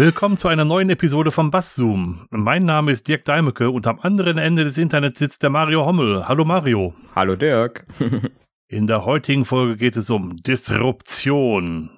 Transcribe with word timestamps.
Willkommen 0.00 0.38
zu 0.38 0.48
einer 0.48 0.64
neuen 0.64 0.88
Episode 0.88 1.30
vom 1.30 1.50
Basszoom. 1.50 2.26
Mein 2.30 2.64
Name 2.64 2.90
ist 2.90 3.06
Dirk 3.06 3.26
Deimecke 3.26 3.68
und 3.68 3.86
am 3.86 4.00
anderen 4.00 4.38
Ende 4.38 4.64
des 4.64 4.78
Internets 4.78 5.18
sitzt 5.18 5.42
der 5.42 5.50
Mario 5.50 5.84
Hommel. 5.84 6.26
Hallo 6.26 6.46
Mario. 6.46 6.94
Hallo 7.14 7.36
Dirk. 7.36 7.84
In 8.68 8.86
der 8.86 9.04
heutigen 9.04 9.44
Folge 9.44 9.76
geht 9.76 9.98
es 9.98 10.08
um 10.08 10.36
Disruption. 10.36 11.90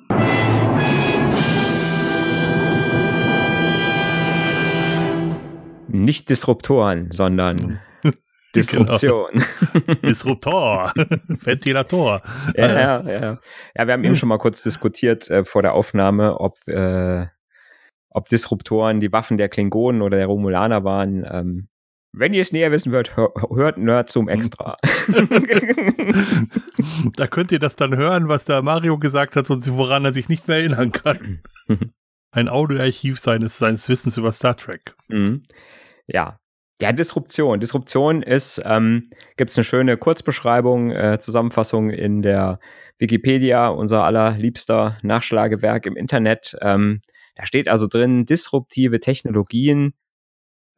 Nicht 5.87 6.29
Disruptoren, 6.29 7.13
sondern 7.13 7.79
Disruption. 8.57 9.31
Genau. 9.75 9.95
Disruptor. 10.03 10.93
Ventilator. 11.29 12.21
Ja, 12.57 12.67
ja, 12.67 13.03
ja. 13.09 13.39
Ja, 13.77 13.87
wir 13.87 13.93
haben 13.93 14.03
eben 14.03 14.17
schon 14.17 14.29
mal 14.29 14.39
kurz 14.39 14.61
diskutiert 14.61 15.31
äh, 15.31 15.45
vor 15.45 15.63
der 15.63 15.75
Aufnahme, 15.75 16.41
ob, 16.41 16.57
äh, 16.67 17.27
ob 18.15 18.29
Disruptoren 18.29 19.01
die 19.01 19.13
Waffen 19.13 19.39
der 19.39 19.49
Klingonen 19.49 20.03
oder 20.03 20.17
der 20.17 20.27
Romulaner 20.27 20.85
waren. 20.85 21.27
Ähm, 21.31 21.69
wenn 22.15 22.35
ihr 22.35 22.43
es 22.43 22.53
näher 22.53 22.71
wissen 22.71 22.93
wollt, 22.93 23.17
hör, 23.17 23.33
hört 23.55 23.79
Nerd 23.79 24.11
zum 24.11 24.29
Extra. 24.29 24.77
da 27.17 27.27
könnt 27.27 27.53
ihr 27.53 27.59
das 27.59 27.77
dann 27.77 27.97
hören, 27.97 28.29
was 28.29 28.45
der 28.45 28.63
Mario 28.63 28.99
gesagt 28.99 29.37
hat 29.37 29.51
und 29.51 29.67
woran 29.77 30.05
er 30.05 30.13
sich 30.13 30.29
nicht 30.29 30.47
mehr 30.47 30.59
erinnern 30.59 30.93
kann. 30.93 31.41
Ein 32.31 32.49
Audioarchiv 32.49 33.19
seines, 33.19 33.59
seines 33.59 33.89
Wissens 33.89 34.17
über 34.17 34.33
Star 34.33 34.57
Trek. 34.57 34.95
Mhm. 35.09 35.43
Ja, 36.07 36.39
ja, 36.81 36.93
Disruption. 36.93 37.61
Disruption 37.61 38.23
ist, 38.23 38.61
ähm, 38.65 39.11
gibt 39.37 39.51
es 39.51 39.57
eine 39.57 39.65
schöne 39.65 39.97
Kurzbeschreibung, 39.97 40.91
äh, 40.91 41.19
Zusammenfassung 41.21 41.91
in 41.91 42.23
der 42.23 42.59
Wikipedia, 42.99 43.69
unser 43.69 44.05
allerliebster 44.05 44.99
Nachschlagewerk 45.03 45.87
im 45.87 45.97
Internet. 45.97 46.57
Ähm, 46.61 47.01
da 47.35 47.47
steht 47.47 47.69
also 47.69 47.87
drin, 47.87 48.27
disruptive 48.27 49.01
Technologien 49.01 49.95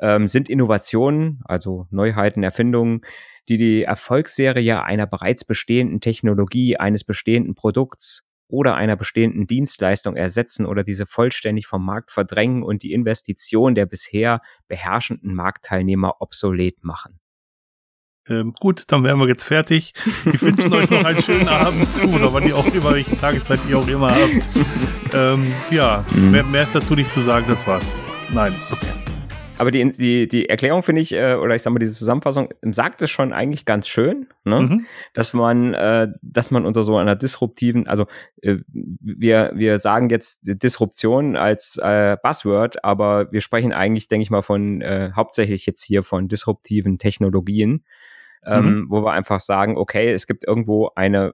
ähm, 0.01 0.29
sind 0.29 0.49
Innovationen, 0.49 1.41
also 1.45 1.87
Neuheiten, 1.91 2.43
Erfindungen, 2.43 3.03
die 3.49 3.57
die 3.57 3.83
Erfolgsserie 3.83 4.83
einer 4.83 5.07
bereits 5.07 5.45
bestehenden 5.45 6.01
Technologie, 6.01 6.77
eines 6.77 7.05
bestehenden 7.05 7.55
Produkts 7.55 8.27
oder 8.49 8.75
einer 8.75 8.97
bestehenden 8.97 9.47
Dienstleistung 9.47 10.17
ersetzen 10.17 10.67
oder 10.67 10.85
diese 10.85 11.07
vollständig 11.07 11.67
vom 11.67 11.85
Markt 11.85 12.11
verdrängen 12.11 12.63
und 12.63 12.83
die 12.83 12.93
Investition 12.93 13.75
der 13.75 13.87
bisher 13.87 14.41
beherrschenden 14.69 15.35
Marktteilnehmer 15.35 16.21
obsolet 16.21 16.85
machen. 16.85 17.19
Ähm, 18.29 18.55
gut, 18.59 18.85
dann 18.89 19.05
wären 19.05 19.19
wir 19.19 19.29
jetzt 19.29 19.45
fertig. 19.45 19.93
Wir 20.25 20.41
wünschen 20.41 20.73
euch 20.73 20.89
noch 20.89 21.05
einen 21.05 21.21
schönen 21.21 21.49
Abend 21.49 21.93
zu, 21.93 22.07
oder 22.07 22.33
wann 22.33 22.47
ihr 22.47 22.57
auch 22.57 22.67
immer, 22.73 22.93
welche 22.95 23.19
Tageszeit 23.19 23.61
ihr 23.69 23.79
auch 23.79 23.89
immer 23.89 24.11
habt. 24.11 24.49
Ähm, 25.13 25.53
ja, 25.71 26.05
mhm. 26.15 26.31
mehr, 26.31 26.45
mehr 26.45 26.63
ist 26.63 26.75
dazu 26.75 26.95
nicht 26.95 27.13
zu 27.13 27.21
sagen, 27.21 27.45
das 27.49 27.67
war's. 27.67 27.93
Nein. 28.33 28.55
Okay. 28.73 28.87
Aber 29.59 29.71
die, 29.71 29.93
die, 29.93 30.29
die 30.29 30.49
Erklärung 30.49 30.83
finde 30.83 31.01
ich, 31.01 31.13
äh, 31.13 31.35
oder 31.35 31.55
ich 31.55 31.63
sag 31.63 31.73
mal, 31.73 31.79
diese 31.79 31.95
Zusammenfassung 31.95 32.49
sagt 32.63 33.03
es 33.03 33.11
schon 33.11 33.33
eigentlich 33.33 33.65
ganz 33.65 33.87
schön, 33.87 34.27
ne? 34.45 34.61
Mhm. 34.61 34.87
dass 35.13 35.33
man, 35.33 35.75
äh, 35.75 36.09
dass 36.23 36.51
man 36.51 36.67
unter 36.67 36.83
so 36.83 36.97
einer 36.97 37.15
disruptiven, 37.15 37.87
also 37.87 38.07
äh, 38.43 38.57
wir, 38.73 39.53
wir 39.55 39.79
sagen 39.79 40.11
jetzt 40.11 40.41
Disruption 40.45 41.37
als 41.37 41.79
äh, 41.81 42.17
Buzzword, 42.23 42.85
aber 42.85 43.31
wir 43.33 43.41
sprechen 43.41 43.73
eigentlich, 43.73 44.09
denke 44.09 44.23
ich 44.23 44.31
mal, 44.31 44.43
von 44.43 44.81
äh, 44.81 45.13
hauptsächlich 45.15 45.67
jetzt 45.67 45.85
hier 45.85 46.03
von 46.03 46.27
disruptiven 46.29 46.99
Technologien, 46.99 47.85
ähm, 48.47 48.65
mhm. 48.65 48.87
wo 48.91 49.03
wir 49.05 49.13
einfach 49.13 49.41
sagen, 49.41 49.77
okay, 49.77 50.13
es 50.13 50.27
gibt 50.27 50.47
irgendwo 50.47 50.91
eine 50.95 51.33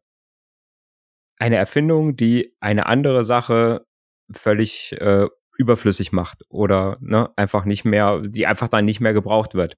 eine 1.38 1.56
Erfindung, 1.56 2.16
die 2.16 2.54
eine 2.60 2.87
andere 2.87 3.25
Sache 3.25 3.87
völlig 4.31 4.93
äh, 5.00 5.26
überflüssig 5.56 6.12
macht 6.12 6.44
oder 6.49 6.99
ne, 7.00 7.31
einfach 7.37 7.65
nicht 7.65 7.84
mehr, 7.84 8.20
die 8.20 8.47
einfach 8.47 8.69
dann 8.69 8.84
nicht 8.84 9.00
mehr 9.00 9.15
gebraucht 9.15 9.54
wird. 9.54 9.76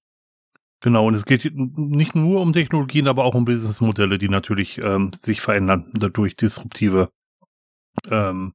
Genau, 0.81 1.06
und 1.06 1.15
es 1.15 1.25
geht 1.25 1.53
nicht 1.54 2.16
nur 2.16 2.41
um 2.41 2.53
Technologien, 2.53 3.06
aber 3.06 3.25
auch 3.25 3.37
um 3.37 3.44
Businessmodelle, 3.44 4.19
die 4.19 4.28
natürlich 4.28 4.78
ähm, 4.78 5.12
sich 5.22 5.41
verändern, 5.41 5.92
dadurch 5.94 6.34
disruptive 6.34 7.10
ähm, 8.10 8.54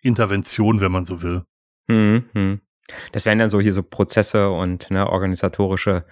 Intervention, 0.00 0.80
wenn 0.80 0.92
man 0.92 1.04
so 1.04 1.20
will. 1.20 1.44
Mhm. 1.88 2.60
Das 3.12 3.26
wären 3.26 3.38
dann 3.38 3.50
so 3.50 3.60
hier 3.60 3.74
so 3.74 3.82
Prozesse 3.82 4.48
und 4.50 4.90
ne, 4.90 5.08
organisatorische 5.08 6.06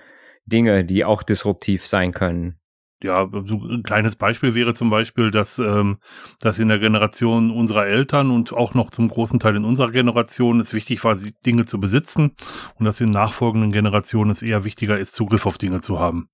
Dinge, 0.47 0.85
die 0.85 1.05
auch 1.05 1.23
disruptiv 1.23 1.87
sein 1.87 2.13
können 2.13 2.59
ja, 3.03 3.25
ein 3.25 3.83
kleines 3.83 4.17
Beispiel 4.17 4.55
wäre 4.55 4.73
zum 4.73 4.89
Beispiel, 4.89 5.31
dass, 5.31 5.59
ähm, 5.59 5.99
dass 6.41 6.59
in 6.59 6.69
der 6.69 6.79
Generation 6.79 7.51
unserer 7.51 7.87
Eltern 7.87 8.31
und 8.31 8.53
auch 8.53 8.75
noch 8.75 8.91
zum 8.91 9.09
großen 9.09 9.39
Teil 9.39 9.57
in 9.57 9.65
unserer 9.65 9.91
Generation 9.91 10.61
es 10.61 10.73
wichtig 10.73 11.05
war, 11.05 11.17
Dinge 11.45 11.67
zu 11.67 11.79
besitzen 11.79 12.33
und 12.77 12.85
dass 12.87 13.01
in 13.01 13.11
nachfolgenden 13.11 13.73
Generationen 13.73 14.31
es 14.31 14.43
eher 14.43 14.65
wichtiger 14.65 14.99
ist, 14.99 15.15
Zugriff 15.15 15.47
auf 15.47 15.59
Dinge 15.59 15.81
zu 15.81 15.99
haben. 15.99 16.29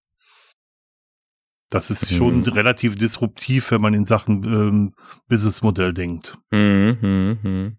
Das 1.68 1.90
ist 1.90 2.10
mhm. 2.12 2.16
schon 2.16 2.42
relativ 2.44 2.96
disruptiv, 2.96 3.70
wenn 3.70 3.80
man 3.80 3.94
in 3.94 4.04
Sachen 4.04 4.44
ähm, 4.44 4.94
Businessmodell 5.28 5.92
denkt. 5.94 6.38
Mhm, 6.50 6.98
mhm, 7.00 7.38
mhm. 7.42 7.76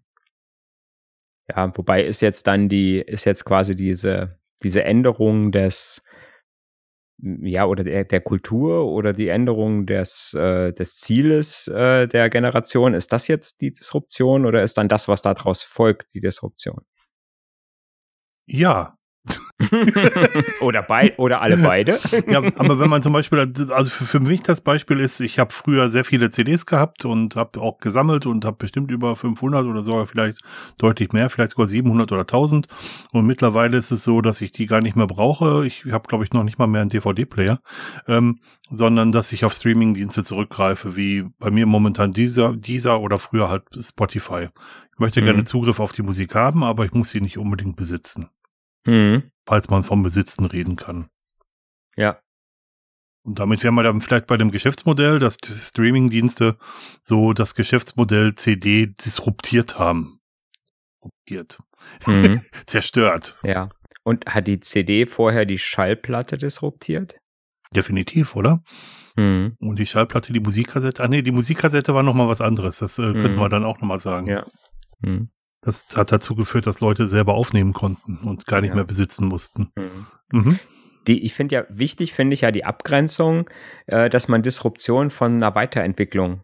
Ja, 1.48 1.72
wobei 1.76 2.04
ist 2.04 2.20
jetzt 2.20 2.46
dann 2.46 2.68
die, 2.68 2.98
ist 2.98 3.24
jetzt 3.24 3.44
quasi 3.44 3.76
diese, 3.76 4.38
diese 4.62 4.84
Änderung 4.84 5.52
des, 5.52 6.02
ja, 7.42 7.64
oder 7.66 7.84
der, 7.84 8.04
der 8.04 8.20
Kultur 8.20 8.86
oder 8.86 9.12
die 9.12 9.28
Änderung 9.28 9.86
des, 9.86 10.34
äh, 10.34 10.72
des 10.72 10.98
Zieles 10.98 11.68
äh, 11.68 12.06
der 12.06 12.28
Generation, 12.28 12.92
ist 12.94 13.12
das 13.12 13.28
jetzt 13.28 13.62
die 13.62 13.72
Disruption 13.72 14.44
oder 14.44 14.62
ist 14.62 14.76
dann 14.76 14.88
das, 14.88 15.08
was 15.08 15.22
daraus 15.22 15.62
folgt, 15.62 16.12
die 16.14 16.20
Disruption? 16.20 16.84
Ja, 18.46 18.98
oder 20.60 20.82
bei, 20.82 21.16
oder 21.16 21.40
alle 21.40 21.56
beide. 21.56 21.98
ja, 22.28 22.38
aber 22.56 22.78
wenn 22.78 22.90
man 22.90 23.02
zum 23.02 23.12
Beispiel, 23.12 23.38
also 23.70 23.88
für, 23.88 24.04
für 24.04 24.20
mich 24.20 24.42
das 24.42 24.60
Beispiel 24.60 25.00
ist, 25.00 25.20
ich 25.20 25.38
habe 25.38 25.52
früher 25.52 25.88
sehr 25.88 26.04
viele 26.04 26.30
CDs 26.30 26.66
gehabt 26.66 27.04
und 27.04 27.36
habe 27.36 27.60
auch 27.60 27.78
gesammelt 27.78 28.26
und 28.26 28.44
habe 28.44 28.56
bestimmt 28.56 28.90
über 28.90 29.16
500 29.16 29.64
oder 29.64 29.82
sogar 29.82 30.06
vielleicht 30.06 30.40
deutlich 30.76 31.12
mehr, 31.12 31.30
vielleicht 31.30 31.52
sogar 31.52 31.68
700 31.68 32.12
oder 32.12 32.22
1000. 32.22 32.66
Und 33.12 33.26
mittlerweile 33.26 33.76
ist 33.76 33.90
es 33.90 34.04
so, 34.04 34.20
dass 34.20 34.40
ich 34.40 34.52
die 34.52 34.66
gar 34.66 34.80
nicht 34.80 34.96
mehr 34.96 35.06
brauche. 35.06 35.66
Ich 35.66 35.86
habe, 35.90 36.08
glaube 36.08 36.24
ich, 36.24 36.32
noch 36.32 36.42
nicht 36.42 36.58
mal 36.58 36.66
mehr 36.66 36.82
einen 36.82 36.90
DVD-Player, 36.90 37.60
ähm, 38.08 38.40
sondern 38.70 39.12
dass 39.12 39.32
ich 39.32 39.44
auf 39.44 39.54
Streaming-Dienste 39.54 40.22
zurückgreife, 40.22 40.96
wie 40.96 41.24
bei 41.38 41.50
mir 41.50 41.66
momentan 41.66 42.10
dieser, 42.10 42.54
dieser 42.54 43.00
oder 43.00 43.18
früher 43.18 43.48
halt 43.48 43.64
Spotify. 43.80 44.48
Ich 44.92 44.98
möchte 44.98 45.20
mhm. 45.20 45.26
gerne 45.26 45.44
Zugriff 45.44 45.80
auf 45.80 45.92
die 45.92 46.02
Musik 46.02 46.34
haben, 46.34 46.62
aber 46.62 46.84
ich 46.84 46.92
muss 46.92 47.10
sie 47.10 47.20
nicht 47.20 47.38
unbedingt 47.38 47.76
besitzen. 47.76 48.28
Mhm. 48.86 49.30
Falls 49.46 49.68
man 49.68 49.84
vom 49.84 50.02
Besitzen 50.02 50.44
reden 50.44 50.76
kann. 50.76 51.08
Ja. 51.96 52.18
Und 53.24 53.38
damit 53.38 53.62
wären 53.62 53.74
wir 53.74 53.82
dann 53.82 54.02
vielleicht 54.02 54.26
bei 54.26 54.36
dem 54.36 54.50
Geschäftsmodell, 54.50 55.18
dass 55.18 55.38
die 55.38 55.52
Streamingdienste 55.52 56.56
so 57.02 57.32
das 57.32 57.54
Geschäftsmodell 57.54 58.34
CD 58.34 58.86
disruptiert 58.86 59.78
haben. 59.78 60.18
Disruptiert. 61.02 61.58
Mhm. 62.06 62.42
Zerstört. 62.66 63.36
Ja. 63.42 63.70
Und 64.02 64.26
hat 64.26 64.46
die 64.46 64.60
CD 64.60 65.06
vorher 65.06 65.46
die 65.46 65.58
Schallplatte 65.58 66.36
disruptiert? 66.36 67.18
Definitiv, 67.74 68.36
oder? 68.36 68.62
Mhm. 69.16 69.56
Und 69.58 69.78
die 69.78 69.86
Schallplatte, 69.86 70.32
die 70.32 70.40
Musikkassette. 70.40 71.02
Ah 71.02 71.08
nee, 71.08 71.22
die 71.22 71.30
Musikkassette 71.30 71.94
war 71.94 72.02
nochmal 72.02 72.28
was 72.28 72.40
anderes. 72.40 72.78
Das 72.78 72.98
äh, 72.98 73.12
könnten 73.12 73.36
mhm. 73.36 73.40
wir 73.40 73.48
dann 73.48 73.64
auch 73.64 73.80
nochmal 73.80 74.00
sagen. 74.00 74.26
Ja. 74.26 74.46
Mhm. 75.00 75.30
Das 75.64 75.86
hat 75.94 76.12
dazu 76.12 76.34
geführt, 76.34 76.66
dass 76.66 76.80
Leute 76.80 77.06
selber 77.06 77.34
aufnehmen 77.34 77.72
konnten 77.72 78.18
und 78.18 78.46
gar 78.46 78.60
nicht 78.60 78.70
ja. 78.70 78.76
mehr 78.76 78.84
besitzen 78.84 79.26
mussten. 79.26 79.72
Mhm. 79.76 80.06
Mhm. 80.30 80.58
Die, 81.06 81.24
ich 81.24 81.34
finde 81.34 81.54
ja, 81.54 81.64
wichtig 81.68 82.12
finde 82.12 82.34
ich 82.34 82.42
ja 82.42 82.50
die 82.50 82.64
Abgrenzung, 82.64 83.48
äh, 83.86 84.08
dass 84.08 84.28
man 84.28 84.42
Disruption 84.42 85.10
von 85.10 85.34
einer 85.34 85.54
Weiterentwicklung 85.54 86.42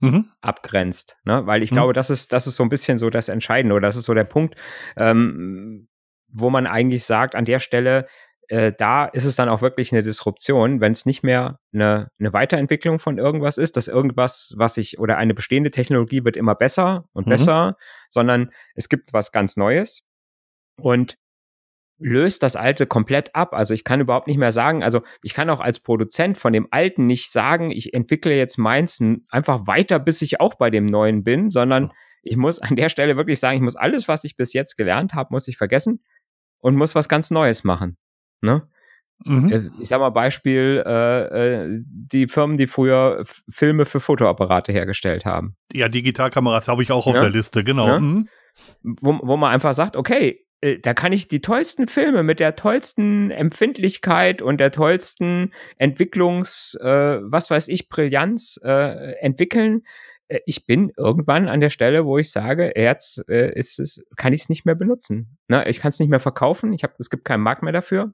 mhm. 0.00 0.26
abgrenzt. 0.40 1.16
Ne? 1.24 1.46
Weil 1.46 1.62
ich 1.62 1.70
mhm. 1.70 1.76
glaube, 1.76 1.92
das 1.92 2.10
ist, 2.10 2.32
das 2.32 2.46
ist 2.46 2.56
so 2.56 2.62
ein 2.62 2.68
bisschen 2.68 2.98
so 2.98 3.10
das 3.10 3.28
Entscheidende 3.28 3.74
oder 3.74 3.88
das 3.88 3.96
ist 3.96 4.04
so 4.04 4.14
der 4.14 4.24
Punkt, 4.24 4.54
ähm, 4.96 5.88
wo 6.28 6.50
man 6.50 6.66
eigentlich 6.66 7.04
sagt, 7.04 7.34
an 7.34 7.44
der 7.44 7.58
Stelle 7.58 8.06
äh, 8.48 8.72
da 8.76 9.04
ist 9.04 9.24
es 9.24 9.36
dann 9.36 9.48
auch 9.48 9.62
wirklich 9.62 9.92
eine 9.92 10.02
Disruption, 10.02 10.80
wenn 10.80 10.92
es 10.92 11.06
nicht 11.06 11.22
mehr 11.22 11.58
eine, 11.72 12.08
eine 12.18 12.32
Weiterentwicklung 12.32 12.98
von 12.98 13.18
irgendwas 13.18 13.58
ist, 13.58 13.76
dass 13.76 13.88
irgendwas, 13.88 14.54
was 14.56 14.76
ich, 14.78 14.98
oder 14.98 15.18
eine 15.18 15.34
bestehende 15.34 15.70
Technologie 15.70 16.24
wird 16.24 16.36
immer 16.36 16.54
besser 16.54 17.08
und 17.12 17.26
mhm. 17.26 17.30
besser, 17.30 17.76
sondern 18.08 18.50
es 18.74 18.88
gibt 18.88 19.12
was 19.12 19.32
ganz 19.32 19.56
Neues 19.56 20.06
und 20.80 21.18
löst 21.98 22.42
das 22.42 22.56
Alte 22.56 22.86
komplett 22.86 23.34
ab. 23.34 23.52
Also 23.52 23.74
ich 23.74 23.84
kann 23.84 24.00
überhaupt 24.00 24.28
nicht 24.28 24.38
mehr 24.38 24.52
sagen, 24.52 24.82
also 24.82 25.02
ich 25.22 25.34
kann 25.34 25.50
auch 25.50 25.60
als 25.60 25.80
Produzent 25.80 26.38
von 26.38 26.52
dem 26.52 26.68
Alten 26.70 27.06
nicht 27.06 27.30
sagen, 27.30 27.70
ich 27.70 27.92
entwickle 27.92 28.34
jetzt 28.36 28.56
meins 28.56 29.02
einfach 29.30 29.66
weiter, 29.66 29.98
bis 29.98 30.22
ich 30.22 30.40
auch 30.40 30.54
bei 30.54 30.70
dem 30.70 30.86
Neuen 30.86 31.24
bin, 31.24 31.50
sondern 31.50 31.92
ich 32.22 32.36
muss 32.36 32.60
an 32.60 32.76
der 32.76 32.88
Stelle 32.88 33.16
wirklich 33.16 33.40
sagen, 33.40 33.56
ich 33.56 33.62
muss 33.62 33.76
alles, 33.76 34.08
was 34.08 34.24
ich 34.24 34.36
bis 34.36 34.52
jetzt 34.52 34.76
gelernt 34.76 35.14
habe, 35.14 35.28
muss 35.32 35.48
ich 35.48 35.56
vergessen 35.56 36.02
und 36.60 36.76
muss 36.76 36.94
was 36.94 37.08
ganz 37.08 37.30
Neues 37.30 37.64
machen. 37.64 37.96
Ne? 38.40 38.68
Mhm. 39.24 39.50
Äh, 39.50 39.70
ich 39.80 39.88
sag 39.88 40.00
mal 40.00 40.10
Beispiel, 40.10 40.82
äh, 40.86 41.64
äh, 41.64 41.82
die 41.84 42.28
Firmen, 42.28 42.56
die 42.56 42.66
früher 42.66 43.22
Filme 43.48 43.84
für 43.84 44.00
Fotoapparate 44.00 44.72
hergestellt 44.72 45.24
haben. 45.24 45.56
Ja, 45.72 45.88
Digitalkameras 45.88 46.68
habe 46.68 46.82
ich 46.82 46.92
auch 46.92 47.06
auf 47.06 47.16
ja? 47.16 47.22
der 47.22 47.30
Liste, 47.30 47.64
genau. 47.64 47.88
Ja? 47.88 47.98
Mhm. 47.98 48.28
wo, 48.82 49.18
wo 49.22 49.36
man 49.36 49.52
einfach 49.52 49.74
sagt, 49.74 49.96
okay, 49.96 50.44
äh, 50.60 50.78
da 50.78 50.94
kann 50.94 51.12
ich 51.12 51.28
die 51.28 51.40
tollsten 51.40 51.86
Filme 51.86 52.22
mit 52.22 52.40
der 52.40 52.56
tollsten 52.56 53.30
Empfindlichkeit 53.30 54.42
und 54.42 54.58
der 54.58 54.70
tollsten 54.70 55.52
Entwicklungs, 55.76 56.76
äh, 56.80 57.18
was 57.22 57.50
weiß 57.50 57.68
ich, 57.68 57.88
Brillanz 57.88 58.60
äh, 58.62 59.12
entwickeln. 59.20 59.82
Ich 60.44 60.66
bin 60.66 60.92
irgendwann 60.96 61.48
an 61.48 61.60
der 61.60 61.70
Stelle, 61.70 62.04
wo 62.04 62.18
ich 62.18 62.30
sage, 62.30 62.72
jetzt 62.76 63.26
äh, 63.30 63.50
ist 63.54 63.80
es, 63.80 64.04
kann 64.16 64.34
ich 64.34 64.42
es 64.42 64.48
nicht 64.50 64.66
mehr 64.66 64.74
benutzen. 64.74 65.38
Ne? 65.48 65.66
Ich 65.68 65.80
kann 65.80 65.88
es 65.88 65.98
nicht 66.00 66.10
mehr 66.10 66.20
verkaufen. 66.20 66.74
Ich 66.74 66.82
habe, 66.82 66.92
es 66.98 67.08
gibt 67.08 67.24
keinen 67.24 67.42
Markt 67.42 67.62
mehr 67.62 67.72
dafür. 67.72 68.12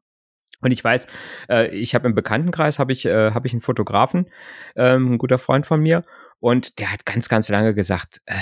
Und 0.61 0.71
ich 0.71 0.83
weiß, 0.83 1.07
äh, 1.49 1.69
ich 1.69 1.95
habe 1.95 2.09
im 2.09 2.15
Bekanntenkreis 2.15 2.79
habe 2.79 2.93
ich 2.93 3.05
äh, 3.07 3.33
habe 3.33 3.47
ich 3.47 3.53
einen 3.53 3.61
Fotografen, 3.63 4.31
ähm, 4.77 5.13
ein 5.13 5.19
guter 5.19 5.39
Freund 5.39 5.67
von 5.67 5.81
mir, 5.81 6.03
und 6.41 6.79
der 6.79 6.93
hat 6.93 7.07
ganz 7.07 7.29
ganz 7.29 7.49
lange 7.49 7.75
gesagt, 7.75 8.21
äh, 8.27 8.35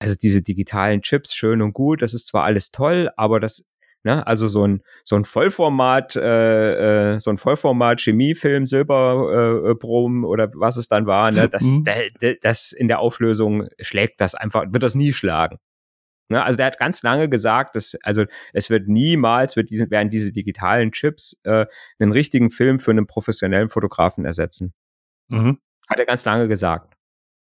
also 0.00 0.14
diese 0.20 0.42
digitalen 0.42 1.02
Chips 1.02 1.34
schön 1.34 1.60
und 1.62 1.72
gut, 1.72 2.02
das 2.02 2.14
ist 2.14 2.28
zwar 2.28 2.44
alles 2.44 2.70
toll, 2.70 3.10
aber 3.16 3.40
das 3.40 3.66
Ne? 4.04 4.24
Also 4.26 4.46
so 4.46 4.64
ein, 4.66 4.82
so 5.04 5.16
ein 5.16 5.24
Vollformat, 5.24 6.14
äh, 6.14 7.14
äh, 7.14 7.18
so 7.18 7.30
ein 7.30 7.36
Vollformat 7.36 8.00
Chemiefilm, 8.00 8.64
Silberbrom 8.64 10.22
äh, 10.22 10.26
oder 10.26 10.50
was 10.54 10.76
es 10.76 10.86
dann 10.88 11.06
war, 11.06 11.32
ne? 11.32 11.48
das, 11.48 11.64
mhm. 11.64 11.84
das 12.40 12.72
in 12.72 12.86
der 12.86 13.00
Auflösung 13.00 13.66
schlägt 13.80 14.20
das 14.20 14.34
einfach, 14.34 14.64
wird 14.70 14.84
das 14.84 14.94
nie 14.94 15.12
schlagen. 15.12 15.58
Ne? 16.28 16.42
Also 16.42 16.56
der 16.56 16.66
hat 16.66 16.78
ganz 16.78 17.02
lange 17.02 17.28
gesagt, 17.28 17.76
dass, 17.76 17.96
also 18.02 18.24
es 18.52 18.70
wird 18.70 18.88
niemals, 18.88 19.56
wird 19.56 19.70
diesen, 19.70 19.90
werden 19.90 20.10
diese 20.10 20.32
digitalen 20.32 20.92
Chips 20.92 21.40
äh, 21.44 21.66
einen 21.98 22.12
richtigen 22.12 22.50
Film 22.50 22.78
für 22.78 22.90
einen 22.90 23.06
professionellen 23.06 23.70
Fotografen 23.70 24.24
ersetzen. 24.24 24.74
Mhm. 25.28 25.58
Hat 25.88 25.98
er 25.98 26.06
ganz 26.06 26.24
lange 26.24 26.48
gesagt. 26.48 26.94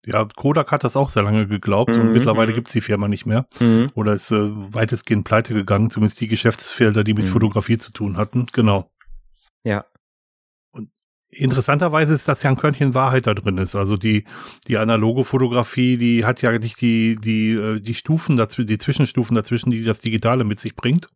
Ja, 0.06 0.24
Kodak 0.24 0.70
hat 0.70 0.84
das 0.84 0.96
auch 0.96 1.10
sehr 1.10 1.24
lange 1.24 1.48
geglaubt 1.48 1.94
mhm. 1.94 2.00
und 2.00 2.12
mittlerweile 2.12 2.52
mhm. 2.52 2.56
gibt's 2.56 2.72
die 2.72 2.80
Firma 2.80 3.08
nicht 3.08 3.26
mehr. 3.26 3.46
Mhm. 3.58 3.90
Oder 3.94 4.12
ist 4.12 4.30
äh, 4.30 4.36
weitestgehend 4.38 5.24
pleite 5.24 5.52
gegangen, 5.52 5.90
zumindest 5.90 6.20
die 6.20 6.28
Geschäftsfelder, 6.28 7.02
die 7.02 7.14
mit 7.14 7.24
mhm. 7.24 7.30
Fotografie 7.30 7.78
zu 7.78 7.90
tun 7.90 8.16
hatten. 8.16 8.46
Genau. 8.52 8.88
Ja. 9.64 9.84
Interessanterweise 11.28 12.14
ist, 12.14 12.28
dass 12.28 12.44
ja 12.44 12.50
ein 12.50 12.56
Körnchen 12.56 12.94
Wahrheit 12.94 13.26
da 13.26 13.34
drin 13.34 13.58
ist. 13.58 13.74
Also 13.74 13.96
die, 13.96 14.24
die 14.68 14.78
analoge 14.78 15.24
Fotografie, 15.24 15.98
die 15.98 16.24
hat 16.24 16.40
ja 16.40 16.56
nicht 16.56 16.80
die, 16.80 17.16
die, 17.16 17.50
äh, 17.50 17.80
die 17.80 17.94
Stufen 17.94 18.36
dazwischen, 18.36 18.68
die 18.68 18.78
Zwischenstufen 18.78 19.34
dazwischen, 19.34 19.70
die 19.70 19.82
das 19.82 20.00
Digitale 20.00 20.44
mit 20.44 20.60
sich 20.60 20.76
bringt, 20.76 21.10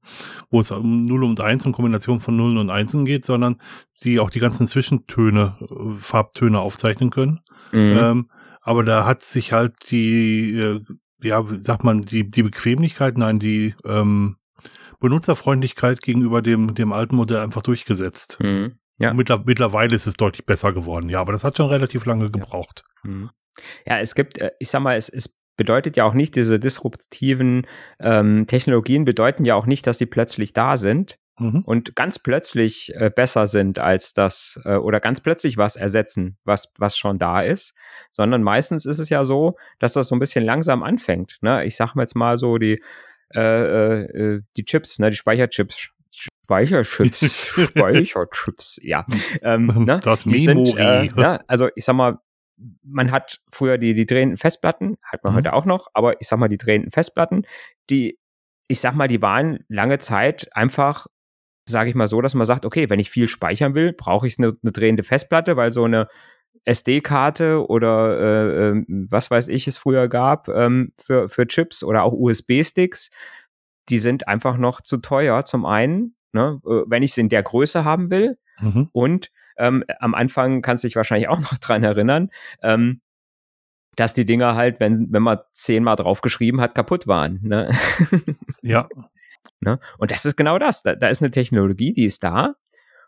wo 0.51 0.61
es 0.61 0.73
um 0.73 1.07
0 1.07 1.25
und 1.25 1.41
1 1.41 1.65
und 1.65 1.73
Kombination 1.73 2.21
von 2.21 2.37
Nullen 2.37 2.59
und 2.59 2.71
Einsen 2.71 3.05
geht, 3.05 3.25
sondern 3.25 3.59
die 4.03 4.19
auch 4.19 4.31
die 4.31 4.41
ganzen 4.41 4.67
Zwischentöne, 4.67 5.57
äh, 5.61 6.01
Farbtöne 6.01 6.59
aufzeichnen 6.59 7.11
können. 7.11 7.41
Mhm. 7.71 7.99
Ähm, 8.01 8.31
aber 8.63 8.83
da 8.83 9.07
hat 9.07 9.23
sich 9.23 9.53
halt 9.53 9.91
die, 9.91 10.59
äh, 10.59 10.81
ja, 11.23 11.45
sagt 11.59 11.85
man, 11.85 12.03
die, 12.03 12.29
die 12.29 12.43
Bequemlichkeit, 12.43 13.17
nein, 13.17 13.39
die 13.39 13.75
ähm, 13.85 14.37
Benutzerfreundlichkeit 14.99 16.03
gegenüber 16.03 16.43
dem, 16.43 16.75
dem 16.75 16.93
alten 16.93 17.17
Modell 17.17 17.39
einfach 17.39 17.63
durchgesetzt. 17.63 18.39
Mhm. 18.41 18.73
Ja. 19.01 19.15
Mittler, 19.15 19.43
mittlerweile 19.45 19.95
ist 19.95 20.07
es 20.07 20.17
deutlich 20.17 20.45
besser 20.45 20.73
geworden, 20.73 21.09
ja, 21.09 21.21
aber 21.21 21.33
das 21.33 21.43
hat 21.43 21.57
schon 21.57 21.71
relativ 21.71 22.05
lange 22.05 22.31
gebraucht. 22.31 22.85
Ja, 23.03 23.11
mhm. 23.11 23.31
ja 23.87 23.99
es 23.99 24.15
gibt, 24.15 24.39
äh, 24.39 24.51
ich 24.59 24.69
sag 24.69 24.81
mal, 24.81 24.97
es, 24.97 25.09
es 25.09 25.35
bedeutet 25.57 25.97
ja 25.97 26.05
auch 26.05 26.15
nicht, 26.15 26.37
diese 26.37 26.61
disruptiven 26.61 27.67
ähm, 27.99 28.47
Technologien 28.47 29.05
bedeuten 29.05 29.45
ja 29.45 29.55
auch 29.55 29.67
nicht, 29.67 29.87
dass 29.87 29.99
die 29.99 30.07
plötzlich 30.07 30.53
da 30.53 30.77
sind, 30.77 31.19
mhm. 31.41 31.63
und 31.65 31.97
ganz 31.97 32.19
plötzlich 32.19 32.95
äh, 32.95 33.11
besser 33.11 33.47
sind 33.47 33.79
als 33.79 34.13
das 34.13 34.61
äh, 34.65 34.77
oder 34.77 35.01
ganz 35.01 35.21
plötzlich 35.21 35.57
was 35.57 35.77
ersetzen, 35.77 36.39
was, 36.45 36.73
was 36.79 36.97
schon 36.97 37.19
da 37.19 37.41
ist, 37.41 37.75
sondern 38.11 38.43
meistens 38.43 38.87
ist 38.87 38.99
es 38.99 39.09
ja 39.09 39.25
so, 39.25 39.53
dass 39.79 39.95
das 39.95 40.09
so 40.09 40.15
ein 40.15 40.21
bisschen 40.21 40.45
langsam 40.45 40.83
anfängt. 40.83 41.39
Ne? 41.41 41.65
Ich 41.65 41.77
sag 41.77 41.95
mal 41.95 42.03
jetzt 42.03 42.15
mal 42.15 42.37
so 42.37 42.59
die, 42.59 42.83
äh, 43.35 43.41
äh, 43.41 44.03
äh 44.03 44.43
die 44.57 44.65
Chips, 44.65 44.99
ne, 44.99 45.11
die 45.11 45.17
Speicherchips, 45.17 45.91
Speicherchips, 46.11 47.21
Speicherchips, 47.69 48.81
ja. 48.83 49.07
Ähm, 49.43 49.67
ne? 49.87 50.01
Das 50.03 50.27
Memory. 50.27 50.67
Sind, 50.67 50.79
äh, 50.79 51.07
ne? 51.15 51.41
Also 51.47 51.69
ich 51.75 51.85
sag 51.85 51.95
mal, 51.95 52.19
man 52.83 53.11
hat 53.11 53.41
früher 53.51 53.79
die, 53.79 53.95
die 53.95 54.07
drehenden 54.07 54.37
Festplatten, 54.37 54.99
hat 55.03 55.25
man 55.25 55.33
mhm. 55.33 55.39
heute 55.39 55.53
auch 55.53 55.65
noch, 55.65 55.89
aber 55.95 56.21
ich 56.21 56.29
sag 56.29 56.39
mal, 56.39 56.49
die 56.49 56.59
drehenden 56.59 56.91
Festplatten, 56.91 57.47
die, 57.89 58.19
ich 58.69 58.81
sag 58.81 58.95
mal, 58.95 59.09
die 59.09 59.23
waren 59.23 59.65
lange 59.69 59.99
Zeit 59.99 60.49
einfach 60.55 61.07
sage 61.71 61.89
ich 61.89 61.95
mal 61.95 62.07
so, 62.07 62.21
dass 62.21 62.35
man 62.35 62.45
sagt, 62.45 62.65
okay, 62.65 62.91
wenn 62.91 63.01
ich 63.01 63.11
viel 63.11 63.29
speichern 63.29 63.75
will, 63.75 63.93
brauche 63.93 64.27
ich 64.27 64.39
eine, 64.39 64.57
eine 64.63 64.73
drehende 64.73 65.03
Festplatte, 65.03 65.57
weil 65.57 65.73
so 65.73 65.85
eine 65.85 66.09
SD-Karte 66.65 67.67
oder 67.69 68.19
äh, 68.19 68.71
äh, 68.71 68.85
was 69.11 69.31
weiß 69.31 69.49
ich 69.49 69.67
es 69.67 69.79
früher 69.79 70.09
gab 70.09 70.49
ähm, 70.49 70.93
für, 70.97 71.29
für 71.29 71.47
Chips 71.47 71.83
oder 71.83 72.03
auch 72.03 72.13
USB-Sticks, 72.13 73.11
die 73.91 73.99
sind 73.99 74.29
einfach 74.29 74.57
noch 74.57 74.81
zu 74.81 74.99
teuer 74.99 75.45
zum 75.45 75.67
einen, 75.67 76.15
ne, 76.33 76.61
äh, 76.65 76.83
wenn 76.87 77.03
ich 77.03 77.15
sie 77.15 77.23
in 77.23 77.29
der 77.29 77.43
Größe 77.43 77.85
haben 77.85 78.11
will. 78.11 78.39
Mhm. 78.61 78.89
Und 78.93 79.31
ähm, 79.59 79.85
am 79.99 80.15
Anfang 80.15 80.63
kannst 80.63 80.85
du 80.85 80.89
dich 80.89 80.97
wahrscheinlich 80.97 81.29
auch 81.29 81.41
noch 81.41 81.59
dran 81.59 81.83
erinnern, 81.83 82.31
ähm, 82.63 83.01
dass 83.97 84.15
die 84.15 84.25
Dinger 84.25 84.55
halt, 84.55 84.81
wenn, 84.81 85.13
wenn 85.13 85.23
man 85.23 85.39
zehnmal 85.53 85.97
draufgeschrieben 85.97 86.61
hat, 86.61 86.75
kaputt 86.75 87.07
waren. 87.07 87.41
Ne? 87.43 87.71
Ja. 88.63 88.89
Ne? 89.61 89.79
Und 89.99 90.11
das 90.11 90.27
ist 90.27 90.37
genau 90.37 90.59
das. 90.59 90.83
Da, 90.83 90.95
da 90.95 91.09
ist 91.09 91.23
eine 91.23 91.31
Technologie, 91.31 91.93
die 91.93 92.05
ist 92.05 92.23
da 92.23 92.55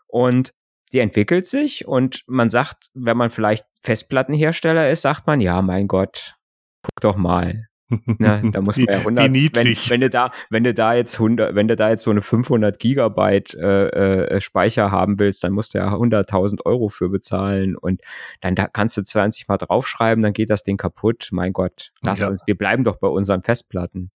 und 0.07 0.53
die 0.91 0.99
entwickelt 0.99 1.47
sich 1.47 1.87
und 1.87 2.23
man 2.27 2.49
sagt, 2.49 2.89
wenn 2.93 3.17
man 3.17 3.29
vielleicht 3.29 3.65
Festplattenhersteller 3.81 4.89
ist, 4.89 5.01
sagt 5.03 5.25
man, 5.25 5.41
ja, 5.41 5.61
mein 5.61 5.87
Gott, 5.87 6.35
guck 6.83 7.01
doch 7.01 7.15
mal. 7.15 7.67
Na, 8.05 8.41
da 8.51 8.61
muss 8.61 8.77
man 8.77 8.87
ja 8.89 8.97
100, 8.99 9.33
wenn, 9.33 9.65
wenn, 9.89 10.01
du 10.01 10.09
da, 10.09 10.31
wenn 10.49 10.63
du 10.63 10.73
da 10.73 10.93
jetzt 10.93 11.15
100, 11.15 11.55
wenn 11.55 11.67
du 11.67 11.75
da 11.75 11.89
jetzt 11.89 12.03
so 12.03 12.11
eine 12.11 12.21
500 12.21 12.79
Gigabyte 12.79 13.53
äh, 13.55 14.35
äh, 14.35 14.41
Speicher 14.41 14.91
haben 14.91 15.19
willst, 15.19 15.43
dann 15.43 15.53
musst 15.53 15.73
du 15.73 15.79
ja 15.79 15.93
100.000 15.93 16.65
Euro 16.65 16.89
für 16.89 17.09
bezahlen 17.09 17.75
und 17.75 18.01
dann 18.41 18.55
da 18.55 18.67
kannst 18.67 18.97
du 18.97 19.03
20 19.03 19.47
mal 19.47 19.57
draufschreiben, 19.57 20.21
dann 20.21 20.33
geht 20.33 20.49
das 20.49 20.63
Ding 20.63 20.77
kaputt. 20.77 21.29
Mein 21.31 21.53
Gott, 21.53 21.91
lass 22.01 22.19
ja. 22.19 22.29
uns, 22.29 22.43
wir 22.45 22.57
bleiben 22.57 22.83
doch 22.83 22.97
bei 22.97 23.07
unseren 23.07 23.43
Festplatten. 23.43 24.11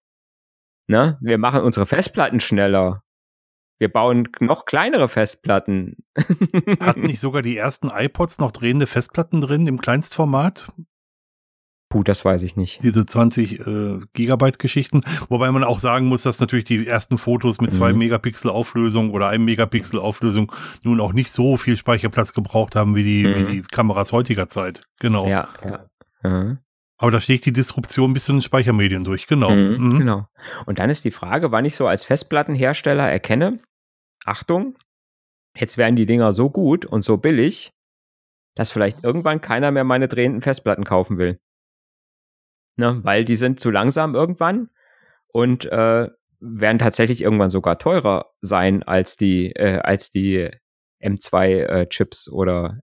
Ne? 0.88 1.18
Wir 1.20 1.38
machen 1.38 1.62
unsere 1.62 1.86
Festplatten 1.86 2.40
schneller. 2.40 3.02
Wir 3.78 3.92
bauen 3.92 4.28
noch 4.40 4.64
kleinere 4.64 5.08
Festplatten. 5.08 5.96
Hatten 6.80 7.02
nicht 7.02 7.20
sogar 7.20 7.42
die 7.42 7.56
ersten 7.56 7.90
iPods 7.90 8.38
noch 8.38 8.52
drehende 8.52 8.86
Festplatten 8.86 9.40
drin 9.40 9.66
im 9.66 9.80
Kleinstformat? 9.80 10.72
Puh, 11.96 12.02
das 12.02 12.26
weiß 12.26 12.42
ich 12.42 12.56
nicht. 12.56 12.82
Diese 12.82 13.06
20 13.06 13.60
äh, 13.66 14.00
Gigabyte 14.12 14.58
Geschichten. 14.58 15.00
Wobei 15.30 15.50
man 15.50 15.64
auch 15.64 15.78
sagen 15.78 16.08
muss, 16.08 16.24
dass 16.24 16.40
natürlich 16.40 16.66
die 16.66 16.86
ersten 16.86 17.16
Fotos 17.16 17.58
mit 17.58 17.72
zwei 17.72 17.94
mhm. 17.94 18.00
Megapixel 18.00 18.50
Auflösung 18.50 19.12
oder 19.12 19.28
einem 19.28 19.46
Megapixel 19.46 19.98
Auflösung 19.98 20.52
nun 20.82 21.00
auch 21.00 21.14
nicht 21.14 21.30
so 21.30 21.56
viel 21.56 21.78
Speicherplatz 21.78 22.34
gebraucht 22.34 22.76
haben 22.76 22.94
wie 22.96 23.02
die, 23.02 23.26
mhm. 23.26 23.34
wie 23.34 23.52
die 23.52 23.62
Kameras 23.62 24.12
heutiger 24.12 24.46
Zeit. 24.46 24.82
Genau. 25.00 25.26
Ja, 25.26 25.48
ja. 25.64 25.86
Mhm. 26.22 26.58
Aber 26.98 27.10
da 27.10 27.18
schlägt 27.18 27.46
die 27.46 27.52
Disruption 27.52 28.12
bis 28.12 28.24
zu 28.24 28.32
den 28.32 28.42
Speichermedien 28.42 29.02
durch, 29.04 29.26
genau. 29.26 29.52
Mhm, 29.52 29.76
mhm. 29.78 29.98
Genau. 29.98 30.28
Und 30.66 30.78
dann 30.78 30.90
ist 30.90 31.02
die 31.06 31.10
Frage, 31.10 31.50
wann 31.50 31.64
ich 31.64 31.76
so 31.76 31.86
als 31.86 32.04
Festplattenhersteller 32.04 33.10
erkenne, 33.10 33.60
Achtung, 34.26 34.76
jetzt 35.56 35.78
werden 35.78 35.96
die 35.96 36.04
Dinger 36.04 36.34
so 36.34 36.50
gut 36.50 36.84
und 36.84 37.00
so 37.00 37.16
billig, 37.16 37.72
dass 38.54 38.70
vielleicht 38.70 39.02
irgendwann 39.02 39.40
keiner 39.40 39.70
mehr 39.70 39.84
meine 39.84 40.08
drehenden 40.08 40.42
Festplatten 40.42 40.84
kaufen 40.84 41.16
will. 41.16 41.38
Ne, 42.76 43.00
weil 43.02 43.24
die 43.24 43.36
sind 43.36 43.58
zu 43.58 43.70
langsam 43.70 44.14
irgendwann 44.14 44.68
und 45.28 45.64
äh, 45.66 46.08
werden 46.40 46.78
tatsächlich 46.78 47.22
irgendwann 47.22 47.50
sogar 47.50 47.78
teurer 47.78 48.32
sein 48.40 48.82
als 48.82 49.16
die, 49.16 49.52
äh, 49.52 49.78
als 49.78 50.10
die 50.10 50.50
M2-Chips 51.02 52.26
äh, 52.26 52.30
oder 52.30 52.80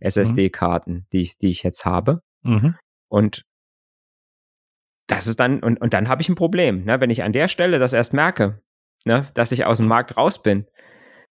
SSD-Karten, 0.00 0.92
mhm. 0.92 1.06
die, 1.12 1.20
ich, 1.20 1.38
die 1.38 1.48
ich 1.48 1.62
jetzt 1.62 1.84
habe. 1.84 2.22
Mhm. 2.42 2.76
Und 3.08 3.44
das 5.06 5.26
ist 5.26 5.40
dann, 5.40 5.62
und, 5.62 5.80
und 5.80 5.94
dann 5.94 6.08
habe 6.08 6.22
ich 6.22 6.28
ein 6.28 6.34
Problem. 6.34 6.84
Ne? 6.84 7.00
Wenn 7.00 7.10
ich 7.10 7.22
an 7.22 7.32
der 7.32 7.48
Stelle 7.48 7.78
das 7.78 7.92
erst 7.92 8.14
merke, 8.14 8.62
ne, 9.04 9.26
dass 9.34 9.52
ich 9.52 9.64
aus 9.64 9.78
dem 9.78 9.88
Markt 9.88 10.16
raus 10.16 10.42
bin, 10.42 10.66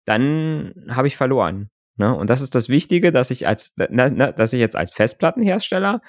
dann 0.05 0.75
habe 0.91 1.09
ich 1.09 1.17
verloren. 1.17 1.71
Ne? 1.97 2.15
Und 2.15 2.31
das 2.31 2.41
ist 2.41 2.55
das 2.55 2.69
Wichtige, 2.69 3.13
dass 3.13 3.31
ich 3.31 3.47
als, 3.47 3.75
ne, 3.77 4.11
ne, 4.11 4.33
dass 4.33 4.53
ich 4.53 4.61
jetzt 4.61 4.77
als 4.77 4.93
Festplattenhersteller 4.93 6.01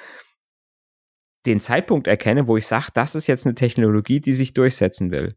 den 1.46 1.60
Zeitpunkt 1.60 2.08
erkenne, 2.08 2.48
wo 2.48 2.58
ich 2.58 2.68
sage, 2.68 2.88
das 2.94 3.16
ist 3.16 3.28
jetzt 3.28 3.46
eine 3.46 3.56
Technologie, 3.56 4.20
die 4.20 4.34
sich 4.34 4.54
durchsetzen 4.54 5.12
will 5.12 5.36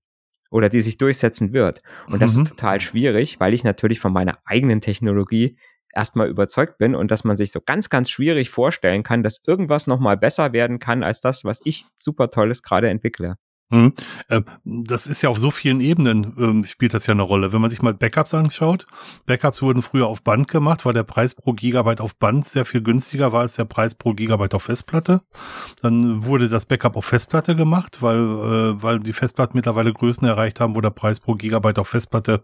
oder 0.50 0.68
die 0.68 0.80
sich 0.80 0.98
durchsetzen 0.98 1.52
wird. 1.52 1.82
Und 2.10 2.20
das 2.20 2.36
mhm. 2.36 2.42
ist 2.42 2.48
total 2.50 2.80
schwierig, 2.80 3.40
weil 3.40 3.54
ich 3.54 3.64
natürlich 3.64 4.00
von 4.00 4.12
meiner 4.12 4.38
eigenen 4.44 4.80
Technologie 4.80 5.58
erstmal 5.94 6.28
überzeugt 6.28 6.78
bin 6.78 6.94
und 6.94 7.10
dass 7.10 7.24
man 7.24 7.36
sich 7.36 7.52
so 7.52 7.60
ganz, 7.60 7.88
ganz 7.88 8.10
schwierig 8.10 8.50
vorstellen 8.50 9.02
kann, 9.02 9.22
dass 9.22 9.42
irgendwas 9.46 9.86
nochmal 9.86 10.16
besser 10.16 10.52
werden 10.52 10.78
kann 10.78 11.02
als 11.02 11.20
das, 11.20 11.44
was 11.44 11.60
ich 11.64 11.86
super 11.96 12.30
Tolles 12.30 12.62
gerade 12.62 12.88
entwickle. 12.88 13.36
Mhm. 13.70 13.94
Ähm, 14.28 14.44
das 14.64 15.06
ist 15.06 15.22
ja 15.22 15.30
auf 15.30 15.38
so 15.38 15.50
vielen 15.50 15.80
Ebenen 15.80 16.34
ähm, 16.38 16.64
spielt 16.64 16.92
das 16.92 17.06
ja 17.06 17.12
eine 17.12 17.22
Rolle. 17.22 17.52
Wenn 17.52 17.60
man 17.60 17.70
sich 17.70 17.80
mal 17.80 17.94
Backups 17.94 18.34
anschaut, 18.34 18.86
Backups 19.26 19.62
wurden 19.62 19.82
früher 19.82 20.06
auf 20.06 20.22
Band 20.22 20.48
gemacht, 20.48 20.84
war 20.84 20.92
der 20.92 21.02
Preis 21.02 21.34
pro 21.34 21.54
Gigabyte 21.54 22.00
auf 22.00 22.14
Band 22.16 22.44
sehr 22.44 22.66
viel 22.66 22.82
günstiger 22.82 23.32
war 23.32 23.40
als 23.40 23.56
der 23.56 23.64
Preis 23.64 23.94
pro 23.94 24.12
Gigabyte 24.12 24.54
auf 24.54 24.64
Festplatte. 24.64 25.22
Dann 25.80 26.26
wurde 26.26 26.48
das 26.48 26.66
Backup 26.66 26.96
auf 26.96 27.06
Festplatte 27.06 27.56
gemacht, 27.56 28.02
weil, 28.02 28.18
äh, 28.18 28.82
weil 28.82 29.00
die 29.00 29.12
Festplatten 29.12 29.56
mittlerweile 29.56 29.92
Größen 29.92 30.26
erreicht 30.26 30.60
haben, 30.60 30.74
wo 30.74 30.80
der 30.80 30.90
Preis 30.90 31.20
pro 31.20 31.34
Gigabyte 31.34 31.78
auf 31.78 31.88
Festplatte 31.88 32.42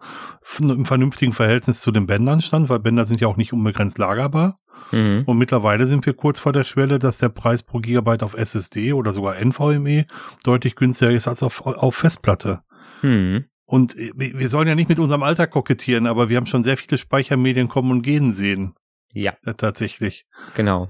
im 0.59 0.87
vernünftigen 0.87 1.33
Verhältnis 1.33 1.81
zu 1.81 1.93
den 1.93 2.07
Bändern 2.07 2.41
stand, 2.41 2.69
weil 2.69 2.79
Bänder 2.79 3.07
sind 3.07 3.21
ja 3.21 3.29
auch 3.29 3.37
nicht 3.37 3.53
unbegrenzt 3.53 3.99
lagerbar. 3.99 4.57
Mhm. 4.93 5.25
Und 5.27 5.39
mittlerweile 5.39 5.87
sind 5.87 6.07
wir 6.07 6.15
kurz 6.15 6.39
vor 6.39 6.53
der 6.53 6.65
Schwelle, 6.65 6.99
dass 6.99 7.19
der 7.19 7.29
Preis 7.29 7.63
pro 7.63 7.79
Gigabyte 7.79 8.23
auf 8.23 8.35
SSD 8.35 8.93
oder 8.93 9.13
sogar 9.13 9.37
NVMe 9.37 10.05
deutlich 10.45 10.77
günstiger 10.77 11.11
ist 11.11 11.29
als 11.29 11.43
auf, 11.43 11.65
auf 11.65 11.95
Festplatte. 11.95 12.61
Mhm. 13.03 13.45
Und 13.65 13.95
wir 13.97 14.49
sollen 14.49 14.67
ja 14.67 14.75
nicht 14.75 14.89
mit 14.89 14.99
unserem 14.99 15.23
Alter 15.23 15.47
kokettieren, 15.47 16.09
aber 16.09 16.29
wir 16.29 16.37
haben 16.37 16.47
schon 16.47 16.65
sehr 16.65 16.77
viele 16.77 16.99
Speichermedien 16.99 17.69
kommen 17.69 17.93
und 17.93 18.03
gehen 18.03 18.33
sehen. 18.33 18.75
Ja. 19.13 19.35
ja 19.45 19.53
tatsächlich. 19.53 20.27
Genau. 20.55 20.89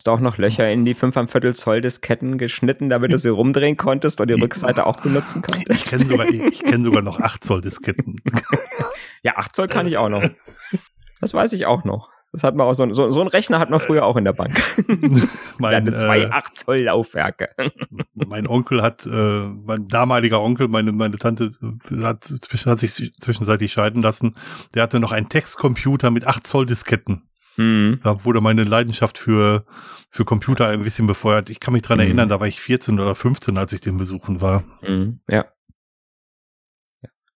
Hast 0.00 0.06
du 0.06 0.12
auch 0.12 0.20
noch 0.20 0.38
Löcher 0.38 0.70
in 0.72 0.86
die 0.86 0.96
5,25 0.96 1.52
Zoll 1.52 1.80
Disketten 1.82 2.38
geschnitten, 2.38 2.88
damit 2.88 3.12
du 3.12 3.18
sie 3.18 3.28
rumdrehen 3.28 3.76
konntest 3.76 4.20
und 4.20 4.28
die 4.28 4.34
Rückseite 4.34 4.86
auch 4.86 4.96
benutzen 4.96 5.42
konntest? 5.42 5.84
Ich 5.84 5.90
kenne 5.90 6.06
sogar, 6.06 6.26
ich 6.26 6.64
kenn 6.64 6.82
sogar 6.82 7.02
noch 7.02 7.20
8 7.20 7.44
Zoll 7.44 7.60
Disketten. 7.60 8.16
ja, 9.22 9.36
8 9.36 9.54
Zoll 9.54 9.68
kann 9.68 9.86
ich 9.86 9.98
auch 9.98 10.08
noch. 10.08 10.22
Das 11.20 11.34
weiß 11.34 11.52
ich 11.52 11.66
auch 11.66 11.84
noch. 11.84 12.08
Das 12.32 12.44
hat 12.44 12.54
man 12.54 12.66
auch 12.66 12.74
so, 12.74 12.92
so, 12.92 13.10
so 13.10 13.20
ein 13.20 13.26
Rechner 13.26 13.58
hat 13.58 13.70
man 13.70 13.80
früher 13.80 14.04
auch 14.04 14.16
in 14.16 14.24
der 14.24 14.32
Bank. 14.32 14.60
mein, 15.58 15.74
hatte 15.74 15.92
zwei 15.92 16.20
äh, 16.20 16.30
8 16.30 16.56
Zoll 16.56 16.82
Laufwerke. 16.82 17.48
mein 18.14 18.46
Onkel 18.46 18.82
hat, 18.82 19.04
äh, 19.04 19.10
mein 19.10 19.88
damaliger 19.88 20.40
Onkel, 20.40 20.68
meine, 20.68 20.92
meine 20.92 21.18
Tante 21.18 21.50
hat, 22.02 22.22
zwischen, 22.22 22.70
hat 22.70 22.78
sich 22.78 23.12
zwischenzeitlich 23.18 23.72
scheiden 23.72 24.02
lassen. 24.02 24.36
Der 24.74 24.84
hatte 24.84 25.00
noch 25.00 25.10
einen 25.10 25.28
Textcomputer 25.28 26.12
mit 26.12 26.26
8 26.26 26.46
Zoll 26.46 26.66
Disketten. 26.66 27.28
Mhm. 27.56 27.98
Da 28.02 28.24
wurde 28.24 28.40
meine 28.40 28.62
Leidenschaft 28.62 29.18
für, 29.18 29.64
für 30.08 30.24
Computer 30.24 30.68
ein 30.68 30.82
bisschen 30.82 31.08
befeuert. 31.08 31.50
Ich 31.50 31.58
kann 31.58 31.72
mich 31.72 31.82
dran 31.82 31.98
mhm. 31.98 32.04
erinnern, 32.04 32.28
da 32.28 32.38
war 32.38 32.46
ich 32.46 32.60
14 32.60 33.00
oder 33.00 33.16
15, 33.16 33.58
als 33.58 33.72
ich 33.72 33.80
den 33.80 33.96
besuchen 33.96 34.40
war. 34.40 34.62
Mhm. 34.86 35.20
Ja. 35.28 35.46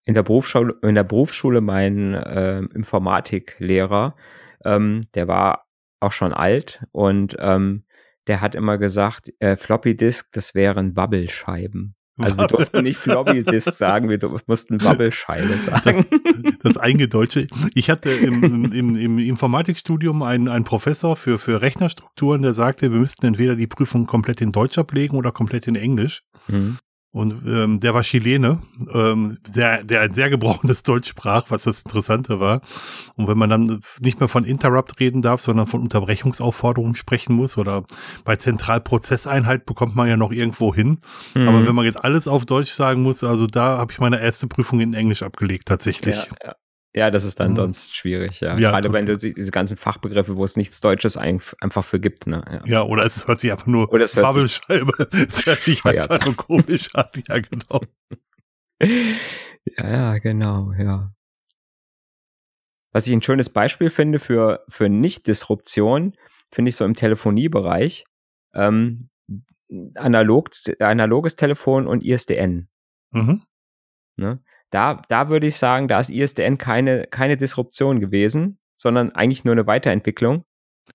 In 0.04 0.14
der 0.14 0.22
Berufsschule, 0.22 0.74
in 0.82 0.94
der 0.94 1.04
Berufsschule 1.04 1.60
mein 1.60 2.14
äh, 2.14 2.60
Informatiklehrer, 2.60 4.14
ähm, 4.64 5.00
der 5.14 5.28
war 5.28 5.66
auch 6.00 6.12
schon 6.12 6.32
alt 6.32 6.84
und 6.92 7.36
ähm, 7.38 7.84
der 8.26 8.40
hat 8.40 8.54
immer 8.54 8.78
gesagt, 8.78 9.32
äh, 9.38 9.56
Floppy 9.56 9.96
Disk, 9.96 10.32
das 10.32 10.54
wären 10.54 10.96
Wabbelscheiben. 10.96 11.94
Also 12.16 12.38
wir 12.38 12.46
durften 12.46 12.82
nicht 12.82 12.96
Floppy 12.96 13.42
Disk 13.42 13.72
sagen, 13.76 14.08
wir 14.08 14.18
mussten 14.46 14.82
Wabbelscheibe 14.82 15.54
sagen. 15.54 16.06
Das, 16.44 16.54
das 16.62 16.76
Eingedeutsche. 16.76 17.48
Ich 17.74 17.90
hatte 17.90 18.12
im, 18.12 18.72
im, 18.72 18.96
im 18.96 19.18
Informatikstudium 19.18 20.22
einen, 20.22 20.48
einen 20.48 20.64
Professor 20.64 21.16
für, 21.16 21.38
für 21.38 21.60
Rechnerstrukturen, 21.60 22.42
der 22.42 22.54
sagte, 22.54 22.92
wir 22.92 23.00
müssten 23.00 23.26
entweder 23.26 23.56
die 23.56 23.66
Prüfung 23.66 24.06
komplett 24.06 24.40
in 24.40 24.52
Deutsch 24.52 24.78
ablegen 24.78 25.16
oder 25.16 25.32
komplett 25.32 25.66
in 25.66 25.74
Englisch. 25.74 26.22
Mhm. 26.46 26.78
Und 27.14 27.46
ähm, 27.46 27.78
der 27.78 27.94
war 27.94 28.02
Chilene, 28.02 28.58
ähm, 28.92 29.38
der, 29.46 29.84
der 29.84 30.00
ein 30.00 30.12
sehr 30.12 30.30
gebrochenes 30.30 30.82
Deutsch 30.82 31.08
sprach, 31.08 31.44
was 31.48 31.62
das 31.62 31.82
Interessante 31.82 32.40
war. 32.40 32.60
Und 33.14 33.28
wenn 33.28 33.38
man 33.38 33.48
dann 33.48 33.80
nicht 34.00 34.18
mehr 34.18 34.28
von 34.28 34.42
Interrupt 34.42 34.98
reden 34.98 35.22
darf, 35.22 35.40
sondern 35.40 35.68
von 35.68 35.80
Unterbrechungsaufforderungen 35.80 36.96
sprechen 36.96 37.36
muss 37.36 37.56
oder 37.56 37.84
bei 38.24 38.34
Zentralprozesseinheit 38.34 39.64
bekommt 39.64 39.94
man 39.94 40.08
ja 40.08 40.16
noch 40.16 40.32
irgendwo 40.32 40.74
hin. 40.74 40.98
Mhm. 41.34 41.46
Aber 41.46 41.64
wenn 41.64 41.74
man 41.76 41.84
jetzt 41.84 42.02
alles 42.02 42.26
auf 42.26 42.46
Deutsch 42.46 42.72
sagen 42.72 43.02
muss, 43.02 43.22
also 43.22 43.46
da 43.46 43.78
habe 43.78 43.92
ich 43.92 44.00
meine 44.00 44.20
erste 44.20 44.48
Prüfung 44.48 44.80
in 44.80 44.92
Englisch 44.92 45.22
abgelegt 45.22 45.68
tatsächlich. 45.68 46.16
Ja, 46.16 46.26
ja. 46.42 46.54
Ja, 46.96 47.10
das 47.10 47.24
ist 47.24 47.40
dann 47.40 47.52
mhm. 47.52 47.56
sonst 47.56 47.96
schwierig, 47.96 48.40
ja. 48.40 48.56
ja 48.56 48.70
Gerade 48.70 48.92
wenn 48.92 49.04
du 49.04 49.16
diese 49.16 49.50
ganzen 49.50 49.76
Fachbegriffe, 49.76 50.36
wo 50.36 50.44
es 50.44 50.56
nichts 50.56 50.80
Deutsches 50.80 51.16
einfach 51.16 51.84
für 51.84 51.98
gibt, 51.98 52.28
ne? 52.28 52.44
Ja, 52.48 52.62
ja 52.64 52.82
oder 52.82 53.04
es 53.04 53.26
hört 53.26 53.40
sich 53.40 53.50
einfach 53.50 53.66
nur 53.66 53.92
oder 53.92 54.04
es 54.04 54.14
hört 54.14 54.32
Sich, 54.32 54.60
es 55.28 55.44
hört 55.46 55.60
sich 55.60 55.84
einfach 55.84 56.24
nur 56.24 56.36
komisch 56.36 56.94
an, 56.94 57.08
ja, 57.28 57.38
genau. 57.40 57.80
ja, 59.76 59.90
ja, 59.90 60.18
genau, 60.18 60.72
ja. 60.72 61.12
Was 62.92 63.08
ich 63.08 63.12
ein 63.12 63.22
schönes 63.22 63.48
Beispiel 63.48 63.90
finde 63.90 64.20
für, 64.20 64.64
für 64.68 64.88
Nicht-Disruption, 64.88 66.12
finde 66.52 66.68
ich 66.68 66.76
so 66.76 66.84
im 66.84 66.94
Telefoniebereich, 66.94 68.04
ähm, 68.54 69.10
analog, 69.96 70.50
analoges 70.78 71.34
Telefon 71.34 71.88
und 71.88 72.04
ISDN. 72.04 72.68
Mhm. 73.10 73.42
Ne? 74.16 74.38
Da, 74.74 75.00
da 75.08 75.28
würde 75.28 75.46
ich 75.46 75.54
sagen, 75.54 75.86
da 75.86 76.00
ist 76.00 76.10
ISDN 76.10 76.58
keine, 76.58 77.04
keine 77.04 77.36
Disruption 77.36 78.00
gewesen, 78.00 78.58
sondern 78.74 79.12
eigentlich 79.12 79.44
nur 79.44 79.52
eine 79.52 79.68
Weiterentwicklung. 79.68 80.44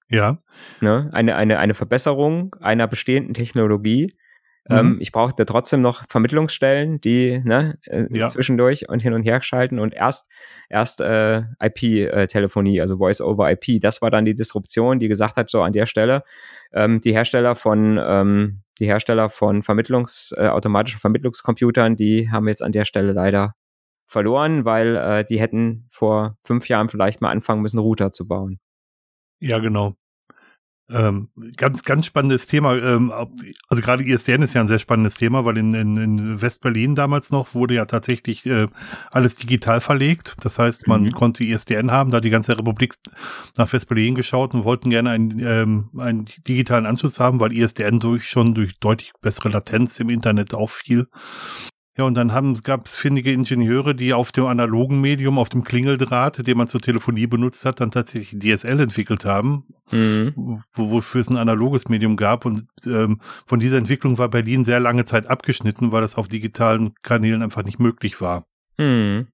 Ja. 0.10 0.38
Ne? 0.82 1.10
Eine, 1.14 1.38
eine, 1.38 1.60
eine 1.60 1.74
Verbesserung 1.74 2.54
einer 2.60 2.88
bestehenden 2.88 3.34
Technologie. 3.34 4.18
Mhm. 4.68 4.76
Ähm, 4.76 4.98
ich 5.00 5.14
brauchte 5.14 5.46
trotzdem 5.46 5.82
noch 5.82 6.04
Vermittlungsstellen, 6.10 7.00
die 7.00 7.40
ne, 7.46 7.80
äh, 7.86 8.06
ja. 8.10 8.28
zwischendurch 8.28 8.90
und 8.90 9.02
hin 9.02 9.14
und 9.14 9.24
her 9.24 9.42
schalten 9.42 9.80
und 9.80 9.94
erst, 9.94 10.28
erst 10.68 11.00
äh, 11.00 11.44
IP-Telefonie, 11.62 12.82
also 12.82 12.98
Voice 12.98 13.22
over 13.22 13.50
IP, 13.50 13.80
das 13.80 14.02
war 14.02 14.12
dann 14.12 14.26
die 14.26 14.36
Disruption, 14.36 15.00
die 15.00 15.08
gesagt 15.08 15.38
hat, 15.38 15.50
so 15.50 15.62
an 15.62 15.72
der 15.72 15.86
Stelle, 15.86 16.24
ähm, 16.74 17.00
die 17.00 17.14
Hersteller 17.14 17.56
von 17.56 17.98
ähm, 17.98 18.62
die 18.80 18.88
Hersteller 18.88 19.30
von 19.30 19.62
Vermittlungs, 19.62 20.34
äh, 20.38 20.48
automatischen 20.48 21.00
Vermittlungscomputern, 21.00 21.96
die 21.96 22.30
haben 22.30 22.48
jetzt 22.48 22.64
an 22.64 22.72
der 22.72 22.86
Stelle 22.86 23.12
leider 23.12 23.56
verloren, 24.10 24.66
weil 24.66 24.96
äh, 24.96 25.24
die 25.24 25.40
hätten 25.40 25.86
vor 25.92 26.38
fünf 26.44 26.68
Jahren 26.68 26.90
vielleicht 26.90 27.22
mal 27.22 27.30
anfangen 27.30 27.62
müssen, 27.62 27.80
Router 27.80 28.12
zu 28.12 28.28
bauen. 28.28 28.60
Ja, 29.40 29.60
genau. 29.60 29.96
Ähm, 30.92 31.30
ganz, 31.56 31.84
ganz 31.84 32.08
spannendes 32.08 32.48
Thema. 32.48 32.76
Ähm, 32.76 33.12
also 33.12 33.84
gerade 33.84 34.04
ISDN 34.04 34.42
ist 34.42 34.56
ja 34.56 34.62
ein 34.62 34.68
sehr 34.68 34.80
spannendes 34.80 35.16
Thema, 35.16 35.46
weil 35.46 35.58
in, 35.58 35.76
in, 35.76 35.98
in 35.98 36.42
West-Berlin 36.42 36.96
damals 36.96 37.30
noch 37.30 37.54
wurde 37.54 37.76
ja 37.76 37.86
tatsächlich 37.86 38.48
äh, 38.48 38.66
alles 39.12 39.36
digital 39.36 39.82
verlegt. 39.82 40.36
Das 40.42 40.58
heißt, 40.58 40.88
man 40.88 41.04
mhm. 41.04 41.12
konnte 41.12 41.44
ISDN 41.44 41.92
haben, 41.92 42.10
da 42.10 42.18
hat 42.18 42.24
die 42.24 42.32
ganze 42.32 42.58
Republik 42.58 42.96
nach 43.58 43.72
West-Berlin 43.72 44.16
geschaut 44.16 44.56
und 44.56 44.64
wollten 44.64 44.90
gerne 44.90 45.12
einen, 45.12 45.40
ähm, 45.40 45.90
einen 46.00 46.26
digitalen 46.48 46.88
Anschluss 46.88 47.20
haben, 47.20 47.40
weil 47.40 47.56
ISDN 47.56 48.00
durch 48.00 48.28
schon 48.28 48.56
durch 48.56 48.80
deutlich 48.80 49.12
bessere 49.22 49.50
Latenz 49.50 50.00
im 50.00 50.10
Internet 50.10 50.56
auffiel. 50.56 51.06
Ja, 52.00 52.06
und 52.06 52.14
dann 52.14 52.54
gab 52.64 52.86
es 52.86 52.96
findige 52.96 53.34
Ingenieure, 53.34 53.94
die 53.94 54.14
auf 54.14 54.32
dem 54.32 54.46
analogen 54.46 55.02
Medium, 55.02 55.38
auf 55.38 55.50
dem 55.50 55.66
Klingeldraht, 55.66 56.48
den 56.48 56.58
man 56.58 56.70
zur 56.70 56.80
Telefonie 56.80 57.28
benutzt 57.28 57.66
hat, 57.66 57.82
dann 57.82 57.92
tatsächlich 57.92 58.40
DSL 58.40 58.80
entwickelt 58.80 59.26
haben, 59.26 59.66
mhm. 59.92 60.64
wo, 60.74 60.92
wofür 60.92 61.20
es 61.20 61.30
ein 61.30 61.36
analoges 61.36 61.90
Medium 61.90 62.16
gab. 62.16 62.46
Und 62.46 62.68
ähm, 62.86 63.20
von 63.46 63.60
dieser 63.60 63.76
Entwicklung 63.76 64.18
war 64.18 64.30
Berlin 64.30 64.64
sehr 64.64 64.80
lange 64.80 65.04
Zeit 65.04 65.28
abgeschnitten, 65.28 65.92
weil 65.92 66.00
das 66.00 66.16
auf 66.16 66.30
digitalen 66.30 66.94
Kanälen 67.02 67.42
einfach 67.42 67.66
nicht 67.66 67.82
möglich 67.82 68.22
war. 68.22 68.46
Mhm. 68.78 69.28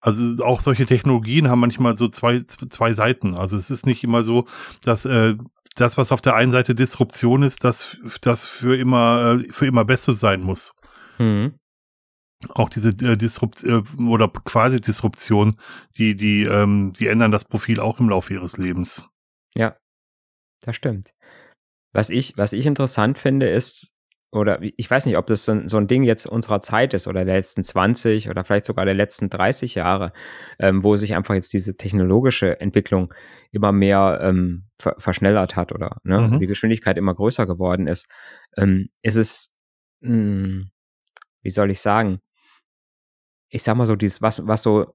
Also 0.00 0.44
auch 0.44 0.60
solche 0.60 0.86
Technologien 0.86 1.50
haben 1.50 1.58
manchmal 1.58 1.96
so 1.96 2.06
zwei, 2.06 2.42
zwei 2.44 2.92
Seiten. 2.92 3.34
Also 3.34 3.56
es 3.56 3.68
ist 3.68 3.84
nicht 3.84 4.04
immer 4.04 4.22
so, 4.22 4.44
dass 4.84 5.06
äh, 5.06 5.34
das, 5.74 5.98
was 5.98 6.12
auf 6.12 6.20
der 6.20 6.36
einen 6.36 6.52
Seite 6.52 6.76
Disruption 6.76 7.42
ist, 7.42 7.64
das, 7.64 7.96
das 8.20 8.46
für 8.46 8.76
immer, 8.76 9.40
äh, 9.40 9.52
für 9.52 9.66
immer 9.66 9.84
Bestes 9.84 10.20
sein 10.20 10.42
muss. 10.42 10.72
Mhm 11.18 11.54
auch 12.50 12.68
diese 12.68 12.90
äh, 12.90 13.16
Disrupt 13.16 13.64
äh, 13.64 13.82
oder 13.98 14.28
quasi 14.28 14.80
Disruption, 14.80 15.56
die 15.96 16.14
die 16.16 16.44
ähm, 16.44 16.92
die 16.92 17.08
ändern 17.08 17.30
das 17.30 17.44
Profil 17.44 17.80
auch 17.80 18.00
im 18.00 18.08
Laufe 18.08 18.34
ihres 18.34 18.58
Lebens. 18.58 19.08
Ja, 19.56 19.76
das 20.60 20.76
stimmt. 20.76 21.12
Was 21.92 22.10
ich 22.10 22.36
was 22.36 22.52
ich 22.52 22.66
interessant 22.66 23.18
finde 23.18 23.48
ist 23.48 23.92
oder 24.32 24.60
ich 24.62 24.90
weiß 24.90 25.04
nicht, 25.04 25.18
ob 25.18 25.26
das 25.26 25.44
so 25.44 25.52
ein, 25.52 25.68
so 25.68 25.76
ein 25.76 25.86
Ding 25.86 26.04
jetzt 26.04 26.26
unserer 26.26 26.62
Zeit 26.62 26.94
ist 26.94 27.06
oder 27.06 27.24
der 27.26 27.34
letzten 27.34 27.62
20 27.62 28.30
oder 28.30 28.44
vielleicht 28.44 28.64
sogar 28.64 28.86
der 28.86 28.94
letzten 28.94 29.28
30 29.28 29.74
Jahre, 29.74 30.12
ähm, 30.58 30.82
wo 30.82 30.96
sich 30.96 31.14
einfach 31.14 31.34
jetzt 31.34 31.52
diese 31.52 31.76
technologische 31.76 32.58
Entwicklung 32.58 33.12
immer 33.50 33.72
mehr 33.72 34.20
ähm, 34.22 34.64
ver 34.80 34.94
verschnellert 34.98 35.54
hat 35.54 35.72
oder 35.72 35.98
ne, 36.02 36.22
mhm. 36.22 36.38
die 36.38 36.46
Geschwindigkeit 36.46 36.96
immer 36.96 37.14
größer 37.14 37.46
geworden 37.46 37.86
ist. 37.86 38.08
Ähm, 38.56 38.88
ist 39.02 39.16
es, 39.16 39.54
mh, 40.00 40.08
hm, 40.08 40.70
wie 41.42 41.50
soll 41.50 41.70
ich 41.70 41.80
sagen, 41.80 42.20
ich 43.52 43.62
sag 43.62 43.76
mal 43.76 43.86
so, 43.86 43.96
dieses, 43.96 44.22
was, 44.22 44.46
was 44.46 44.62
so 44.62 44.94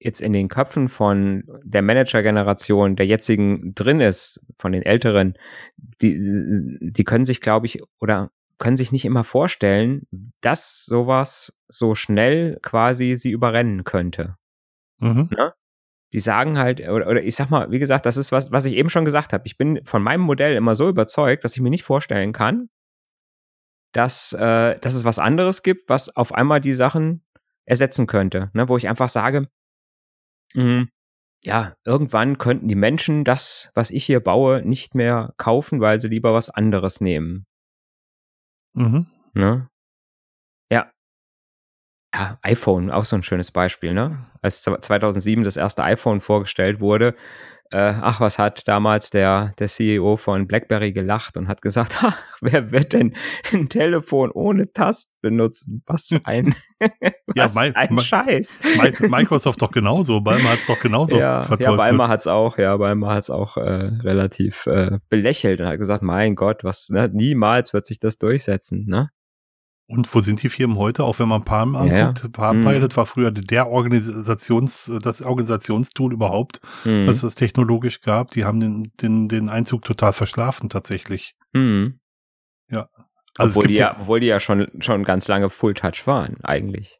jetzt 0.00 0.22
in 0.22 0.32
den 0.32 0.48
Köpfen 0.48 0.88
von 0.88 1.44
der 1.62 1.82
Manager-Generation, 1.82 2.96
der 2.96 3.06
jetzigen 3.06 3.74
drin 3.74 4.00
ist, 4.00 4.40
von 4.56 4.72
den 4.72 4.82
Älteren, 4.82 5.34
die, 5.76 6.78
die 6.80 7.04
können 7.04 7.26
sich, 7.26 7.40
glaube 7.40 7.66
ich, 7.66 7.82
oder 8.00 8.30
können 8.56 8.76
sich 8.76 8.92
nicht 8.92 9.04
immer 9.04 9.24
vorstellen, 9.24 10.06
dass 10.40 10.84
sowas 10.84 11.60
so 11.68 11.94
schnell 11.94 12.58
quasi 12.62 13.16
sie 13.16 13.30
überrennen 13.30 13.84
könnte. 13.84 14.36
Mhm. 15.00 15.28
Ne? 15.36 15.52
Die 16.14 16.20
sagen 16.20 16.58
halt, 16.58 16.80
oder, 16.80 17.08
oder 17.08 17.22
ich 17.22 17.36
sag 17.36 17.50
mal, 17.50 17.70
wie 17.70 17.78
gesagt, 17.78 18.06
das 18.06 18.16
ist 18.16 18.32
was, 18.32 18.50
was 18.50 18.64
ich 18.64 18.72
eben 18.72 18.88
schon 18.88 19.04
gesagt 19.04 19.34
habe. 19.34 19.42
Ich 19.46 19.58
bin 19.58 19.84
von 19.84 20.02
meinem 20.02 20.22
Modell 20.22 20.56
immer 20.56 20.74
so 20.74 20.88
überzeugt, 20.88 21.44
dass 21.44 21.54
ich 21.54 21.60
mir 21.60 21.70
nicht 21.70 21.84
vorstellen 21.84 22.32
kann, 22.32 22.70
dass, 23.92 24.32
äh, 24.32 24.78
dass 24.78 24.94
es 24.94 25.04
was 25.04 25.18
anderes 25.18 25.62
gibt, 25.62 25.88
was 25.88 26.14
auf 26.16 26.32
einmal 26.32 26.60
die 26.60 26.72
Sachen 26.72 27.22
ersetzen 27.68 28.06
könnte. 28.06 28.50
Ne? 28.54 28.68
Wo 28.68 28.76
ich 28.76 28.88
einfach 28.88 29.08
sage, 29.08 29.48
mh, 30.54 30.62
hm, 30.62 30.88
ja, 31.44 31.76
irgendwann 31.84 32.38
könnten 32.38 32.68
die 32.68 32.74
Menschen 32.74 33.24
das, 33.24 33.70
was 33.74 33.90
ich 33.90 34.04
hier 34.04 34.20
baue, 34.20 34.62
nicht 34.62 34.94
mehr 34.94 35.34
kaufen, 35.36 35.80
weil 35.80 36.00
sie 36.00 36.08
lieber 36.08 36.34
was 36.34 36.50
anderes 36.50 37.00
nehmen. 37.00 37.46
Mhm. 38.74 39.06
Ne? 39.34 39.68
Ja. 40.70 40.90
Ja, 42.14 42.38
iPhone, 42.42 42.90
auch 42.90 43.04
so 43.04 43.16
ein 43.16 43.22
schönes 43.22 43.52
Beispiel, 43.52 43.92
ne? 43.92 44.26
Als 44.42 44.62
2007 44.62 45.44
das 45.44 45.56
erste 45.56 45.84
iPhone 45.84 46.20
vorgestellt 46.20 46.80
wurde, 46.80 47.14
äh, 47.70 47.94
ach, 48.00 48.20
was 48.20 48.38
hat 48.38 48.66
damals 48.66 49.10
der, 49.10 49.52
der 49.58 49.68
CEO 49.68 50.16
von 50.16 50.46
BlackBerry 50.46 50.92
gelacht 50.92 51.36
und 51.36 51.48
hat 51.48 51.62
gesagt, 51.62 51.96
ach, 52.02 52.20
wer 52.40 52.70
wird 52.70 52.92
denn 52.92 53.14
ein 53.52 53.68
Telefon 53.68 54.30
ohne 54.30 54.72
Tasten 54.72 55.14
benutzen? 55.20 55.82
Was 55.86 56.10
ein, 56.24 56.54
was 57.26 57.36
ja, 57.36 57.46
mein, 57.54 57.74
ein 57.76 57.94
mein, 57.94 58.04
Scheiß. 58.04 58.60
Microsoft 59.00 59.60
doch 59.60 59.70
genauso, 59.70 60.20
Balmer 60.20 60.50
hat 60.50 60.60
es 60.60 60.66
doch 60.66 60.80
genauso 60.80 61.18
ja, 61.18 61.42
verteufelt. 61.42 61.70
Ja, 61.70 61.76
Balmer 61.76 62.08
hat 62.08 62.20
es 62.20 62.26
auch, 62.26 62.58
ja, 62.58 62.76
Balmer 62.76 63.14
hat 63.14 63.24
es 63.24 63.30
auch 63.30 63.56
äh, 63.56 63.60
relativ 63.60 64.66
äh, 64.66 64.98
belächelt 65.08 65.60
und 65.60 65.66
hat 65.66 65.78
gesagt, 65.78 66.02
mein 66.02 66.34
Gott, 66.34 66.64
was, 66.64 66.88
ne, 66.90 67.10
niemals 67.12 67.72
wird 67.72 67.86
sich 67.86 67.98
das 67.98 68.18
durchsetzen, 68.18 68.86
ne? 68.86 69.10
Und 69.90 70.14
wo 70.14 70.20
sind 70.20 70.42
die 70.42 70.50
Firmen 70.50 70.76
heute? 70.76 71.02
Auch 71.02 71.18
wenn 71.18 71.28
man 71.28 71.44
Palm 71.44 71.74
anguckt, 71.74 72.22
ja. 72.22 72.28
Palm 72.30 72.62
Pilot 72.62 72.92
mhm. 72.92 72.96
war 72.96 73.06
früher 73.06 73.30
der 73.30 73.68
Organisations, 73.68 74.92
das 75.02 75.22
Organisationstool 75.22 76.12
überhaupt, 76.12 76.60
mhm. 76.84 77.06
was 77.06 77.22
es 77.22 77.34
technologisch 77.36 78.02
gab. 78.02 78.30
Die 78.32 78.44
haben 78.44 78.60
den, 78.60 78.92
den, 79.00 79.28
den 79.28 79.48
Einzug 79.48 79.84
total 79.84 80.12
verschlafen 80.12 80.68
tatsächlich. 80.68 81.36
Mhm. 81.54 82.00
Ja. 82.70 82.90
Also 83.38 83.60
obwohl, 83.60 83.68
die 83.68 83.78
ja, 83.78 83.96
obwohl 83.98 84.20
die 84.20 84.26
ja 84.26 84.40
schon, 84.40 84.68
schon 84.80 85.04
ganz 85.04 85.26
lange 85.26 85.48
Full 85.48 85.72
Touch 85.72 86.06
waren, 86.06 86.36
eigentlich. 86.44 86.98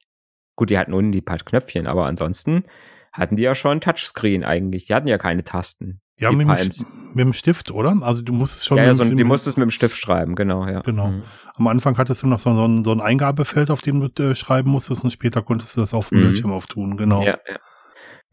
Gut, 0.57 0.71
die 0.71 0.79
hatten 0.79 0.95
unten 0.95 1.13
die 1.13 1.21
paar 1.21 1.39
Knöpfchen, 1.39 1.87
aber 1.87 2.07
ansonsten 2.07 2.65
hatten 3.13 3.37
die 3.37 3.43
ja 3.43 3.55
schon 3.55 3.83
Touchscreen 3.83 4.45
eigentlich. 4.45 4.87
Die 4.87 4.95
hatten 4.95 5.09
ja 5.09 5.19
keine 5.19 5.45
Tasten. 5.45 6.01
Ja, 6.19 6.33
mit 6.33 6.49
dem, 6.49 6.69
mit 7.15 7.27
dem, 7.27 7.33
Stift, 7.33 7.71
oder? 7.71 7.97
Also 8.03 8.23
du 8.23 8.33
musstest 8.33 8.67
schon. 8.67 8.79
Ja, 8.79 8.85
ja 8.85 8.95
so, 8.95 9.05
die 9.05 9.25
musstest 9.25 9.57
mit 9.57 9.63
dem 9.63 9.71
Stift 9.71 9.97
schreiben, 9.97 10.35
genau, 10.35 10.67
ja. 10.67 10.81
Genau. 10.81 11.09
Mhm. 11.09 11.23
Am 11.55 11.67
Anfang 11.69 11.97
hattest 11.97 12.23
du 12.23 12.27
noch 12.27 12.41
so, 12.41 12.53
so, 12.55 12.65
ein, 12.65 12.85
so 12.85 12.93
ein 12.93 13.01
Eingabefeld, 13.01 13.71
auf 13.71 13.81
dem 13.81 14.01
du 14.01 14.23
äh, 14.23 14.35
schreiben 14.35 14.71
musstest 14.71 15.05
und 15.05 15.13
später 15.13 15.43
konntest 15.43 15.77
du 15.77 15.81
das 15.81 15.95
auf 15.95 16.09
dem 16.09 16.19
mhm. 16.19 16.23
Bildschirm 16.25 16.53
auftun, 16.53 16.97
genau. 16.97 17.23
Ja, 17.23 17.39
ja. 17.49 17.59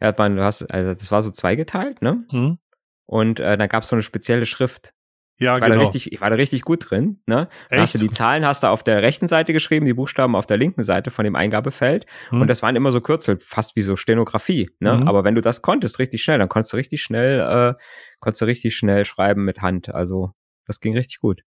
Ja, 0.01 0.13
man, 0.17 0.35
du 0.35 0.43
hast, 0.43 0.63
also 0.63 0.93
das 0.93 1.11
war 1.11 1.21
so 1.21 1.31
zweigeteilt, 1.31 2.01
ne? 2.01 2.25
Mhm. 2.31 2.57
Und 3.05 3.39
äh, 3.39 3.57
dann 3.57 3.69
gab 3.69 3.83
es 3.83 3.89
so 3.89 3.95
eine 3.95 4.03
spezielle 4.03 4.45
Schrift. 4.45 4.93
Ja, 5.37 5.55
ich 5.55 5.61
war 5.61 5.69
genau. 5.69 5.81
Da 5.81 5.85
richtig, 5.85 6.13
ich 6.13 6.21
war 6.21 6.29
da 6.29 6.35
richtig 6.37 6.61
gut 6.61 6.89
drin. 6.89 7.19
Ne? 7.25 7.49
Echt? 7.69 7.81
Hast 7.81 7.95
du 7.95 7.99
die 7.99 8.09
Zahlen 8.09 8.45
hast 8.45 8.63
du 8.63 8.67
auf 8.67 8.83
der 8.83 9.01
rechten 9.01 9.27
Seite 9.27 9.51
geschrieben, 9.51 9.85
die 9.85 9.93
Buchstaben 9.93 10.35
auf 10.35 10.45
der 10.45 10.57
linken 10.57 10.83
Seite 10.83 11.11
von 11.11 11.25
dem 11.25 11.35
Eingabefeld. 11.35 12.05
Hm. 12.29 12.41
Und 12.41 12.47
das 12.47 12.61
waren 12.61 12.75
immer 12.75 12.91
so 12.91 13.01
Kürzel, 13.01 13.37
fast 13.39 13.75
wie 13.75 13.81
so 13.81 13.97
Stenografie. 13.97 14.69
Ne? 14.79 14.95
Mhm. 14.95 15.07
Aber 15.07 15.23
wenn 15.25 15.35
du 15.35 15.41
das 15.41 15.61
konntest, 15.61 15.99
richtig 15.99 16.23
schnell, 16.23 16.39
dann 16.39 16.47
konntest 16.47 16.71
du 16.71 16.77
richtig 16.77 17.01
schnell, 17.01 17.39
äh, 17.39 17.73
konntest 18.19 18.41
du 18.41 18.45
richtig 18.45 18.77
schnell 18.77 19.03
schreiben 19.03 19.43
mit 19.43 19.61
Hand. 19.61 19.93
Also 19.93 20.31
das 20.65 20.79
ging 20.79 20.95
richtig 20.95 21.19
gut. 21.19 21.41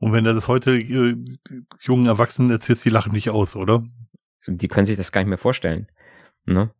Und 0.00 0.12
wenn 0.12 0.24
du 0.24 0.34
das 0.34 0.48
heute 0.48 0.72
äh, 0.76 1.14
jungen 1.82 2.06
Erwachsenen 2.06 2.50
erzählst, 2.50 2.84
die 2.84 2.90
lachen 2.90 3.12
dich 3.12 3.30
aus, 3.30 3.56
oder? 3.56 3.84
Die 4.46 4.68
können 4.68 4.86
sich 4.86 4.96
das 4.96 5.12
gar 5.12 5.20
nicht 5.20 5.28
mehr 5.28 5.38
vorstellen. 5.38 5.86
Ne? 6.46 6.70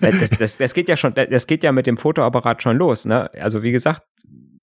Das, 0.00 0.30
das, 0.30 0.58
das, 0.58 0.74
geht 0.74 0.88
ja 0.88 0.96
schon, 0.96 1.14
das 1.14 1.46
geht 1.46 1.64
ja 1.64 1.72
mit 1.72 1.86
dem 1.86 1.96
Fotoapparat 1.96 2.62
schon 2.62 2.76
los. 2.76 3.06
Ne? 3.06 3.32
Also 3.34 3.62
wie 3.62 3.72
gesagt, 3.72 4.02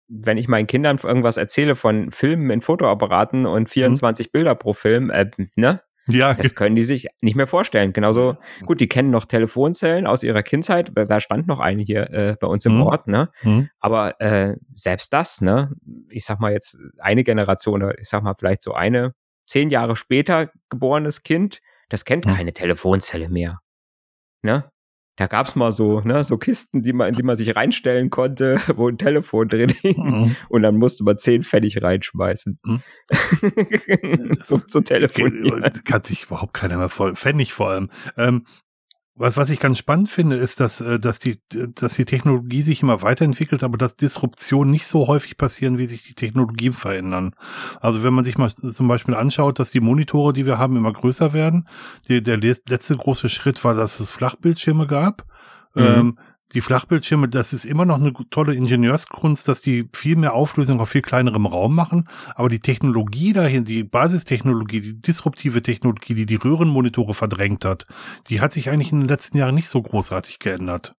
wenn 0.07 0.37
ich 0.37 0.47
meinen 0.47 0.67
Kindern 0.67 0.97
irgendwas 1.03 1.37
erzähle 1.37 1.75
von 1.75 2.11
Filmen 2.11 2.49
in 2.49 2.61
Fotoapparaten 2.61 3.45
und 3.45 3.69
24 3.69 4.27
mhm. 4.27 4.31
Bilder 4.31 4.55
pro 4.55 4.73
Film, 4.73 5.09
äh, 5.09 5.29
ne? 5.55 5.81
Ja. 6.09 6.33
Das 6.33 6.55
können 6.55 6.77
die 6.77 6.83
sich 6.83 7.07
nicht 7.19 7.35
mehr 7.35 7.47
vorstellen. 7.47 7.91
Genauso, 7.91 8.37
gut, 8.65 8.79
die 8.79 8.87
kennen 8.87 9.09
noch 9.09 9.25
Telefonzellen 9.25 10.07
aus 10.07 10.23
ihrer 10.23 10.41
Kindheit. 10.41 10.91
Da 10.95 11.19
stand 11.19 11.47
noch 11.47 11.59
eine 11.59 11.83
hier 11.83 12.09
äh, 12.11 12.37
bei 12.39 12.47
uns 12.47 12.65
im 12.65 12.75
mhm. 12.75 12.83
Ort, 12.83 13.07
ne? 13.07 13.29
Mhm. 13.43 13.69
Aber 13.79 14.19
äh, 14.21 14.55
selbst 14.73 15.11
das, 15.11 15.41
ne? 15.41 15.73
Ich 16.09 16.23
sag 16.23 16.39
mal 16.39 16.53
jetzt 16.53 16.79
eine 16.99 17.23
Generation, 17.23 17.83
oder 17.83 17.99
ich 17.99 18.07
sag 18.07 18.23
mal 18.23 18.35
vielleicht 18.39 18.63
so 18.63 18.73
eine 18.73 19.13
zehn 19.43 19.69
Jahre 19.69 19.95
später 19.95 20.49
geborenes 20.69 21.23
Kind, 21.23 21.59
das 21.89 22.05
kennt 22.05 22.25
mhm. 22.25 22.35
keine 22.35 22.53
Telefonzelle 22.53 23.29
mehr. 23.29 23.59
Ne? 24.41 24.71
Da 25.17 25.25
gab's 25.25 25.55
mal 25.55 25.71
so, 25.71 25.99
ne, 26.01 26.23
so 26.23 26.37
Kisten, 26.37 26.83
die 26.83 26.93
man, 26.93 27.09
in 27.09 27.15
die 27.15 27.23
man 27.23 27.35
sich 27.35 27.55
reinstellen 27.55 28.09
konnte, 28.09 28.61
wo 28.75 28.87
ein 28.87 28.97
Telefon 28.97 29.47
drin 29.47 29.69
hing. 29.69 29.97
Mhm. 29.97 30.35
Und 30.47 30.61
dann 30.61 30.77
musste 30.77 31.03
man 31.03 31.17
zehn 31.17 31.43
Pfennig 31.43 31.81
reinschmeißen. 31.81 32.59
Mhm. 32.63 32.81
so 34.43 34.59
zu 34.59 34.81
telefonieren. 34.81 35.69
Kann 35.85 36.03
sich 36.03 36.25
überhaupt 36.25 36.53
keiner 36.53 36.77
mehr 36.77 36.89
voll, 36.89 37.15
Pfennig 37.15 37.51
vor 37.51 37.71
allem. 37.71 37.89
Ähm, 38.15 38.45
was, 39.17 39.35
was 39.35 39.49
ich 39.49 39.59
ganz 39.59 39.79
spannend 39.79 40.09
finde, 40.09 40.35
ist, 40.35 40.59
dass, 40.59 40.79
äh, 40.79 40.99
dass, 40.99 41.19
die, 41.19 41.39
dass 41.49 41.95
die 41.95 42.05
Technologie 42.05 42.61
sich 42.61 42.83
immer 42.83 43.01
weiterentwickelt, 43.01 43.63
aber 43.63 43.77
dass 43.77 43.95
Disruptionen 43.95 44.71
nicht 44.71 44.87
so 44.87 45.07
häufig 45.07 45.37
passieren, 45.37 45.77
wie 45.77 45.87
sich 45.87 46.03
die 46.03 46.13
Technologien 46.13 46.73
verändern. 46.73 47.33
Also 47.81 48.03
wenn 48.03 48.13
man 48.13 48.23
sich 48.23 48.37
mal 48.37 48.49
zum 48.49 48.87
Beispiel 48.87 49.15
anschaut, 49.15 49.59
dass 49.59 49.71
die 49.71 49.79
Monitore, 49.79 50.33
die 50.33 50.45
wir 50.45 50.57
haben, 50.57 50.77
immer 50.77 50.93
größer 50.93 51.33
werden. 51.33 51.67
Die, 52.07 52.21
der 52.21 52.37
letzte 52.37 52.95
große 52.95 53.29
Schritt 53.29 53.63
war, 53.63 53.73
dass 53.73 53.99
es 53.99 54.11
Flachbildschirme 54.11 54.85
gab. 54.85 55.25
Mhm. 55.73 55.83
Ähm, 55.83 56.17
die 56.53 56.61
Flachbildschirme, 56.61 57.27
das 57.27 57.51
ist 57.51 57.65
immer 57.65 57.85
noch 57.85 57.99
eine 57.99 58.13
tolle 58.29 58.55
Ingenieurskunst, 58.55 59.47
dass 59.47 59.61
die 59.61 59.89
viel 59.93 60.15
mehr 60.15 60.33
Auflösung 60.33 60.79
auf 60.79 60.89
viel 60.89 61.01
kleinerem 61.01 61.45
Raum 61.45 61.75
machen. 61.75 62.07
Aber 62.35 62.47
die 62.47 62.61
Technologie 62.61 63.33
dahin, 63.33 63.65
die 63.65 63.83
Basistechnologie, 63.83 64.81
die 64.81 65.01
disruptive 65.01 65.61
Technologie, 65.61 66.13
die 66.13 66.25
die 66.25 66.35
Röhrenmonitore 66.35 67.13
verdrängt 67.13 67.65
hat, 67.65 67.85
die 68.29 68.39
hat 68.39 68.53
sich 68.53 68.69
eigentlich 68.69 68.91
in 68.91 69.01
den 69.01 69.09
letzten 69.09 69.37
Jahren 69.37 69.55
nicht 69.55 69.69
so 69.69 69.81
großartig 69.81 70.39
geändert. 70.39 70.93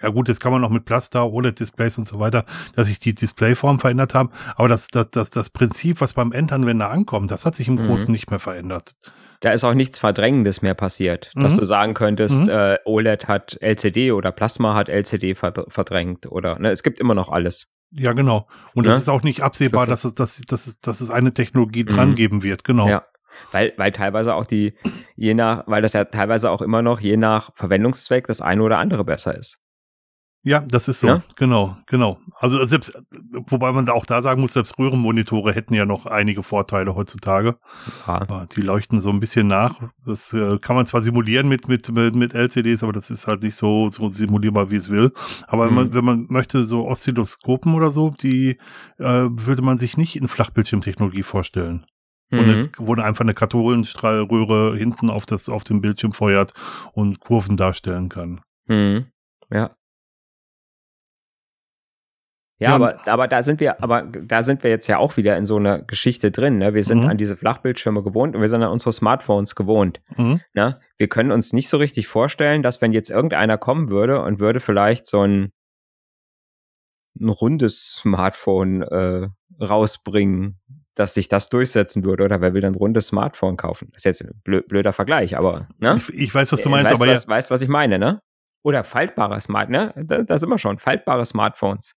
Ja 0.00 0.10
gut, 0.10 0.28
das 0.28 0.38
kann 0.38 0.52
man 0.52 0.60
noch 0.60 0.70
mit 0.70 0.84
Plaster, 0.84 1.28
OLED-Displays 1.28 1.98
und 1.98 2.06
so 2.06 2.20
weiter, 2.20 2.44
dass 2.74 2.86
sich 2.86 3.00
die 3.00 3.14
Displayform 3.14 3.80
verändert 3.80 4.14
haben. 4.14 4.30
Aber 4.54 4.68
das, 4.68 4.88
das, 4.88 5.10
das, 5.10 5.30
das 5.30 5.50
Prinzip, 5.50 6.00
was 6.00 6.12
beim 6.12 6.30
Endanwender 6.30 6.90
ankommt, 6.90 7.30
das 7.32 7.44
hat 7.44 7.56
sich 7.56 7.66
im 7.66 7.74
mhm. 7.74 7.86
Großen 7.86 8.10
nicht 8.10 8.30
mehr 8.30 8.38
verändert 8.38 8.94
da 9.40 9.52
ist 9.52 9.64
auch 9.64 9.74
nichts 9.74 9.98
Verdrängendes 9.98 10.62
mehr 10.62 10.74
passiert, 10.74 11.30
mhm. 11.34 11.42
dass 11.42 11.56
du 11.56 11.64
sagen 11.64 11.94
könntest, 11.94 12.46
mhm. 12.46 12.50
äh, 12.50 12.78
OLED 12.84 13.28
hat 13.28 13.58
LCD 13.60 14.12
oder 14.12 14.32
Plasma 14.32 14.74
hat 14.74 14.88
LCD 14.88 15.34
verdrängt 15.34 16.26
oder 16.26 16.58
ne, 16.58 16.70
es 16.70 16.82
gibt 16.82 16.98
immer 17.00 17.14
noch 17.14 17.28
alles. 17.28 17.70
Ja, 17.92 18.12
genau. 18.12 18.48
Und 18.74 18.86
es 18.86 18.92
ne? 18.92 18.96
ist 18.98 19.08
auch 19.08 19.22
nicht 19.22 19.42
absehbar, 19.42 19.86
dass 19.86 20.04
es, 20.04 20.14
dass, 20.14 20.42
dass, 20.46 20.66
es, 20.66 20.80
dass 20.80 21.00
es 21.00 21.10
eine 21.10 21.32
Technologie 21.32 21.84
mhm. 21.84 21.88
dran 21.88 22.14
geben 22.14 22.42
wird, 22.42 22.64
genau. 22.64 22.88
Ja. 22.88 23.04
Weil, 23.52 23.72
weil 23.76 23.92
teilweise 23.92 24.34
auch 24.34 24.46
die, 24.46 24.74
je 25.14 25.32
nach, 25.32 25.62
weil 25.66 25.80
das 25.80 25.92
ja 25.92 26.04
teilweise 26.04 26.50
auch 26.50 26.60
immer 26.60 26.82
noch 26.82 27.00
je 27.00 27.16
nach 27.16 27.50
Verwendungszweck 27.54 28.26
das 28.26 28.40
eine 28.40 28.62
oder 28.62 28.78
andere 28.78 29.04
besser 29.04 29.36
ist. 29.36 29.60
Ja, 30.42 30.60
das 30.60 30.86
ist 30.86 31.00
so. 31.00 31.08
Ja? 31.08 31.22
Genau, 31.36 31.76
genau. 31.86 32.18
Also 32.36 32.64
selbst, 32.64 32.96
wobei 33.48 33.72
man 33.72 33.86
da 33.86 33.92
auch 33.92 34.06
da 34.06 34.22
sagen 34.22 34.40
muss, 34.40 34.52
selbst 34.52 34.78
Röhrenmonitore 34.78 35.52
hätten 35.52 35.74
ja 35.74 35.84
noch 35.84 36.06
einige 36.06 36.42
Vorteile 36.42 36.94
heutzutage. 36.94 37.56
Ja. 38.06 38.46
Die 38.46 38.60
leuchten 38.60 39.00
so 39.00 39.10
ein 39.10 39.18
bisschen 39.18 39.48
nach. 39.48 39.74
Das 40.06 40.32
äh, 40.32 40.58
kann 40.58 40.76
man 40.76 40.86
zwar 40.86 41.02
simulieren 41.02 41.48
mit, 41.48 41.68
mit, 41.68 41.90
mit, 41.90 42.14
mit 42.14 42.34
LCDs, 42.34 42.84
aber 42.84 42.92
das 42.92 43.10
ist 43.10 43.26
halt 43.26 43.42
nicht 43.42 43.56
so, 43.56 43.90
so 43.90 44.10
simulierbar, 44.10 44.70
wie 44.70 44.76
es 44.76 44.88
will. 44.88 45.12
Aber 45.48 45.64
mhm. 45.64 45.68
wenn, 45.68 45.74
man, 45.74 45.94
wenn 45.94 46.04
man 46.04 46.26
möchte, 46.28 46.64
so 46.64 46.86
Oszilloskopen 46.86 47.74
oder 47.74 47.90
so, 47.90 48.10
die 48.10 48.58
äh, 48.98 49.26
würde 49.30 49.62
man 49.62 49.76
sich 49.76 49.96
nicht 49.96 50.14
in 50.14 50.28
Flachbildschirmtechnologie 50.28 51.24
vorstellen. 51.24 51.84
Mhm. 52.30 52.38
Eine, 52.38 52.70
wo 52.76 52.94
einfach 52.94 53.22
eine 53.22 53.34
Katholenstrahlröhre 53.34 54.76
hinten 54.76 55.10
auf 55.10 55.26
das, 55.26 55.48
auf 55.48 55.64
dem 55.64 55.80
Bildschirm 55.80 56.12
feuert 56.12 56.54
und 56.92 57.20
Kurven 57.20 57.56
darstellen 57.56 58.08
kann. 58.08 58.40
Mhm. 58.66 59.06
Ja. 59.50 59.70
Ja, 62.60 62.74
aber, 62.74 63.06
aber 63.06 63.28
da 63.28 63.42
sind 63.42 63.60
wir, 63.60 63.82
aber 63.82 64.02
da 64.02 64.42
sind 64.42 64.64
wir 64.64 64.70
jetzt 64.70 64.88
ja 64.88 64.98
auch 64.98 65.16
wieder 65.16 65.36
in 65.36 65.46
so 65.46 65.56
einer 65.56 65.80
Geschichte 65.80 66.32
drin. 66.32 66.58
Ne? 66.58 66.74
Wir 66.74 66.82
sind 66.82 67.04
mhm. 67.04 67.10
an 67.10 67.16
diese 67.16 67.36
Flachbildschirme 67.36 68.02
gewohnt 68.02 68.34
und 68.34 68.42
wir 68.42 68.48
sind 68.48 68.62
an 68.62 68.72
unsere 68.72 68.92
Smartphones 68.92 69.54
gewohnt. 69.54 70.00
Mhm. 70.16 70.40
Ne? 70.54 70.80
Wir 70.96 71.08
können 71.08 71.30
uns 71.30 71.52
nicht 71.52 71.68
so 71.68 71.76
richtig 71.76 72.08
vorstellen, 72.08 72.64
dass 72.64 72.82
wenn 72.82 72.92
jetzt 72.92 73.10
irgendeiner 73.10 73.58
kommen 73.58 73.90
würde 73.90 74.22
und 74.22 74.40
würde 74.40 74.58
vielleicht 74.58 75.06
so 75.06 75.20
ein, 75.20 75.52
ein 77.20 77.28
rundes 77.28 78.00
Smartphone 78.00 78.82
äh, 78.82 79.28
rausbringen, 79.60 80.58
dass 80.96 81.14
sich 81.14 81.28
das 81.28 81.48
durchsetzen 81.50 82.04
würde. 82.04 82.24
Oder 82.24 82.40
wer 82.40 82.54
will 82.54 82.60
dann 82.60 82.72
ein 82.72 82.76
rundes 82.78 83.06
Smartphone 83.06 83.56
kaufen? 83.56 83.88
Das 83.92 84.04
ist 84.04 84.04
jetzt 84.04 84.24
ein 84.24 84.40
blöder 84.42 84.92
Vergleich, 84.92 85.36
aber 85.36 85.68
ne? 85.78 85.94
Ich, 85.96 86.14
ich 86.14 86.34
weiß, 86.34 86.50
was 86.50 86.62
du 86.62 86.68
meinst, 86.68 86.90
weißt, 86.90 87.00
aber 87.00 87.10
was, 87.12 87.22
ja. 87.22 87.28
weißt, 87.28 87.50
was 87.52 87.62
ich 87.62 87.68
meine, 87.68 88.00
ne? 88.00 88.20
Oder 88.64 88.82
faltbare 88.82 89.40
Smart, 89.40 89.70
ne? 89.70 89.94
Da, 89.96 90.22
da 90.22 90.38
sind 90.38 90.48
wir 90.48 90.58
schon, 90.58 90.78
faltbare 90.78 91.24
Smartphones. 91.24 91.94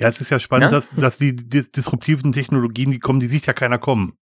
Ja, 0.00 0.08
es 0.08 0.20
ist 0.20 0.30
ja 0.30 0.38
spannend, 0.38 0.72
ja? 0.72 0.76
dass, 0.78 0.94
dass 0.94 1.18
die 1.18 1.36
dis 1.36 1.70
disruptiven 1.70 2.32
Technologien, 2.32 2.90
die 2.90 2.98
kommen, 2.98 3.20
die 3.20 3.26
sieht 3.26 3.46
ja 3.46 3.52
keiner 3.52 3.78
kommen. 3.78 4.14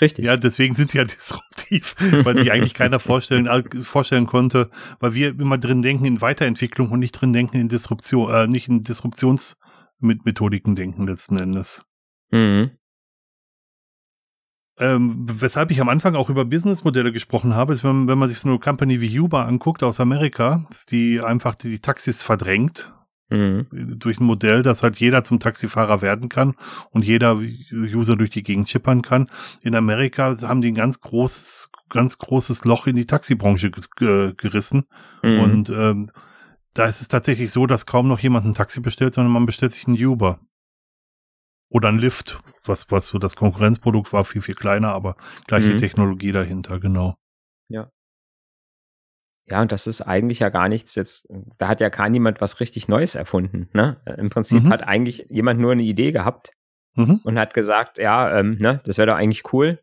Richtig. 0.00 0.24
Ja, 0.24 0.36
deswegen 0.36 0.72
sind 0.72 0.90
sie 0.90 0.98
ja 0.98 1.04
disruptiv, 1.04 1.96
weil 1.98 2.36
sich 2.36 2.52
eigentlich 2.52 2.74
keiner 2.74 3.00
vorstellen, 3.00 3.46
äh, 3.46 3.64
vorstellen 3.82 4.26
konnte, 4.26 4.70
weil 5.00 5.14
wir 5.14 5.28
immer 5.30 5.58
drin 5.58 5.82
denken 5.82 6.04
in 6.04 6.20
Weiterentwicklung 6.20 6.90
und 6.90 7.00
nicht 7.00 7.12
drin 7.12 7.32
denken 7.32 7.58
in 7.58 7.68
Disruption, 7.68 8.32
äh, 8.32 8.46
nicht 8.46 8.68
in 8.68 8.82
Disruptionsmethodiken 8.82 10.76
denken 10.76 11.06
letzten 11.06 11.38
Endes. 11.38 11.84
Mhm. 12.30 12.70
Ähm, 14.78 15.26
weshalb 15.40 15.70
ich 15.70 15.80
am 15.80 15.88
Anfang 15.88 16.14
auch 16.14 16.28
über 16.28 16.44
Businessmodelle 16.44 17.10
gesprochen 17.10 17.54
habe, 17.54 17.72
ist, 17.72 17.82
wenn, 17.82 18.06
wenn 18.08 18.18
man 18.18 18.28
sich 18.28 18.38
so 18.38 18.48
eine 18.48 18.58
Company 18.58 19.00
wie 19.00 19.18
Uber 19.18 19.46
anguckt 19.46 19.82
aus 19.82 20.00
Amerika, 20.00 20.68
die 20.90 21.20
einfach 21.20 21.54
die, 21.54 21.70
die 21.70 21.78
Taxis 21.80 22.22
verdrängt, 22.22 22.92
mhm. 23.30 23.66
durch 23.98 24.20
ein 24.20 24.24
Modell, 24.24 24.62
dass 24.62 24.82
halt 24.82 24.96
jeder 24.96 25.24
zum 25.24 25.38
Taxifahrer 25.38 26.02
werden 26.02 26.28
kann 26.28 26.54
und 26.90 27.04
jeder 27.04 27.40
User 27.72 28.16
durch 28.16 28.30
die 28.30 28.42
Gegend 28.42 28.68
chippern 28.68 29.02
kann. 29.02 29.30
In 29.62 29.74
Amerika 29.74 30.36
haben 30.42 30.60
die 30.60 30.72
ein 30.72 30.74
ganz 30.74 31.00
großes, 31.00 31.70
ganz 31.88 32.18
großes 32.18 32.64
Loch 32.64 32.86
in 32.86 32.96
die 32.96 33.06
Taxibranche 33.06 33.70
gerissen. 33.70 34.86
Mhm. 35.22 35.40
Und 35.40 35.70
ähm, 35.70 36.10
da 36.74 36.84
ist 36.84 37.00
es 37.00 37.08
tatsächlich 37.08 37.50
so, 37.50 37.66
dass 37.66 37.86
kaum 37.86 38.08
noch 38.08 38.18
jemand 38.18 38.46
ein 38.46 38.54
Taxi 38.54 38.80
bestellt, 38.80 39.14
sondern 39.14 39.32
man 39.32 39.46
bestellt 39.46 39.72
sich 39.72 39.86
einen 39.86 39.96
Uber. 40.04 40.40
Oder 41.68 41.88
ein 41.88 41.98
Lift, 41.98 42.38
was, 42.64 42.90
was 42.90 43.06
so 43.06 43.18
das 43.18 43.34
Konkurrenzprodukt 43.34 44.12
war, 44.12 44.24
viel, 44.24 44.40
viel 44.40 44.54
kleiner, 44.54 44.92
aber 44.92 45.16
gleiche 45.46 45.74
mhm. 45.74 45.78
Technologie 45.78 46.32
dahinter, 46.32 46.78
genau. 46.78 47.16
Ja. 47.68 47.90
Ja, 49.48 49.62
und 49.62 49.70
das 49.70 49.86
ist 49.86 50.02
eigentlich 50.02 50.40
ja 50.40 50.48
gar 50.48 50.68
nichts 50.68 50.96
jetzt, 50.96 51.28
da 51.58 51.68
hat 51.68 51.80
ja 51.80 51.88
gar 51.88 52.08
niemand 52.08 52.40
was 52.40 52.58
richtig 52.58 52.88
Neues 52.88 53.14
erfunden, 53.14 53.68
ne? 53.72 53.96
Im 54.16 54.28
Prinzip 54.28 54.64
mhm. 54.64 54.70
hat 54.70 54.82
eigentlich 54.86 55.26
jemand 55.28 55.60
nur 55.60 55.72
eine 55.72 55.84
Idee 55.84 56.10
gehabt 56.10 56.50
mhm. 56.96 57.20
und 57.22 57.38
hat 57.38 57.54
gesagt, 57.54 57.98
ja, 57.98 58.38
ähm, 58.38 58.58
ne, 58.58 58.80
das 58.84 58.98
wäre 58.98 59.06
doch 59.06 59.14
eigentlich 59.14 59.52
cool, 59.52 59.78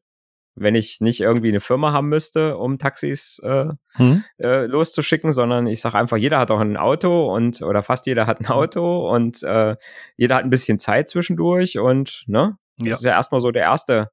wenn 0.55 0.75
ich 0.75 1.01
nicht 1.01 1.19
irgendwie 1.19 1.49
eine 1.49 1.59
Firma 1.59 1.93
haben 1.93 2.09
müsste, 2.09 2.57
um 2.57 2.77
Taxis 2.77 3.39
äh, 3.43 3.69
hm. 3.93 4.23
äh, 4.37 4.65
loszuschicken, 4.65 5.31
sondern 5.31 5.65
ich 5.65 5.81
sage 5.81 5.97
einfach, 5.97 6.17
jeder 6.17 6.39
hat 6.39 6.51
auch 6.51 6.59
ein 6.59 6.77
Auto 6.77 7.33
und 7.33 7.61
oder 7.61 7.81
fast 7.81 8.05
jeder 8.05 8.27
hat 8.27 8.39
ein 8.39 8.49
hm. 8.49 8.55
Auto 8.55 9.09
und 9.09 9.41
äh, 9.43 9.75
jeder 10.15 10.35
hat 10.35 10.43
ein 10.43 10.49
bisschen 10.49 10.77
Zeit 10.77 11.07
zwischendurch 11.07 11.79
und 11.79 12.23
ne, 12.27 12.57
das 12.77 12.87
ja. 12.87 12.95
ist 12.95 13.03
ja 13.03 13.11
erstmal 13.11 13.41
so 13.41 13.51
der 13.51 13.63
erste, 13.63 14.09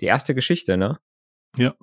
die 0.00 0.06
erste 0.06 0.34
Geschichte, 0.34 0.76
ne? 0.76 0.98
Ja, 1.58 1.74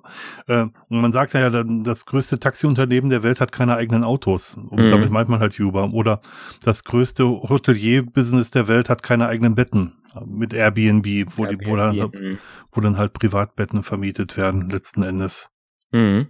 äh, 0.46 0.62
und 0.62 1.00
man 1.00 1.12
sagt 1.12 1.34
ja, 1.34 1.50
das 1.50 2.06
größte 2.06 2.38
Taxiunternehmen 2.38 3.10
der 3.10 3.22
Welt 3.22 3.40
hat 3.40 3.50
keine 3.52 3.74
eigenen 3.74 4.04
Autos. 4.04 4.54
Und 4.54 4.80
mhm. 4.80 4.88
damit 4.88 5.10
meint 5.10 5.28
man 5.28 5.40
halt 5.40 5.58
Uber. 5.58 5.92
Oder 5.92 6.20
das 6.62 6.84
größte 6.84 7.24
Hotelier-Business 7.24 8.50
der 8.52 8.68
Welt 8.68 8.88
hat 8.88 9.02
keine 9.02 9.26
eigenen 9.26 9.54
Betten 9.54 9.94
mit 10.26 10.54
Airbnb, 10.54 11.06
wo, 11.36 11.44
Airbnb, 11.44 11.64
die, 11.64 11.66
wo, 11.66 11.76
dann, 11.76 11.96
mhm. 11.96 12.38
wo 12.72 12.80
dann 12.80 12.98
halt 12.98 13.12
Privatbetten 13.14 13.82
vermietet 13.82 14.36
werden, 14.36 14.70
letzten 14.70 15.02
Endes. 15.02 15.50
Mhm. 15.90 16.28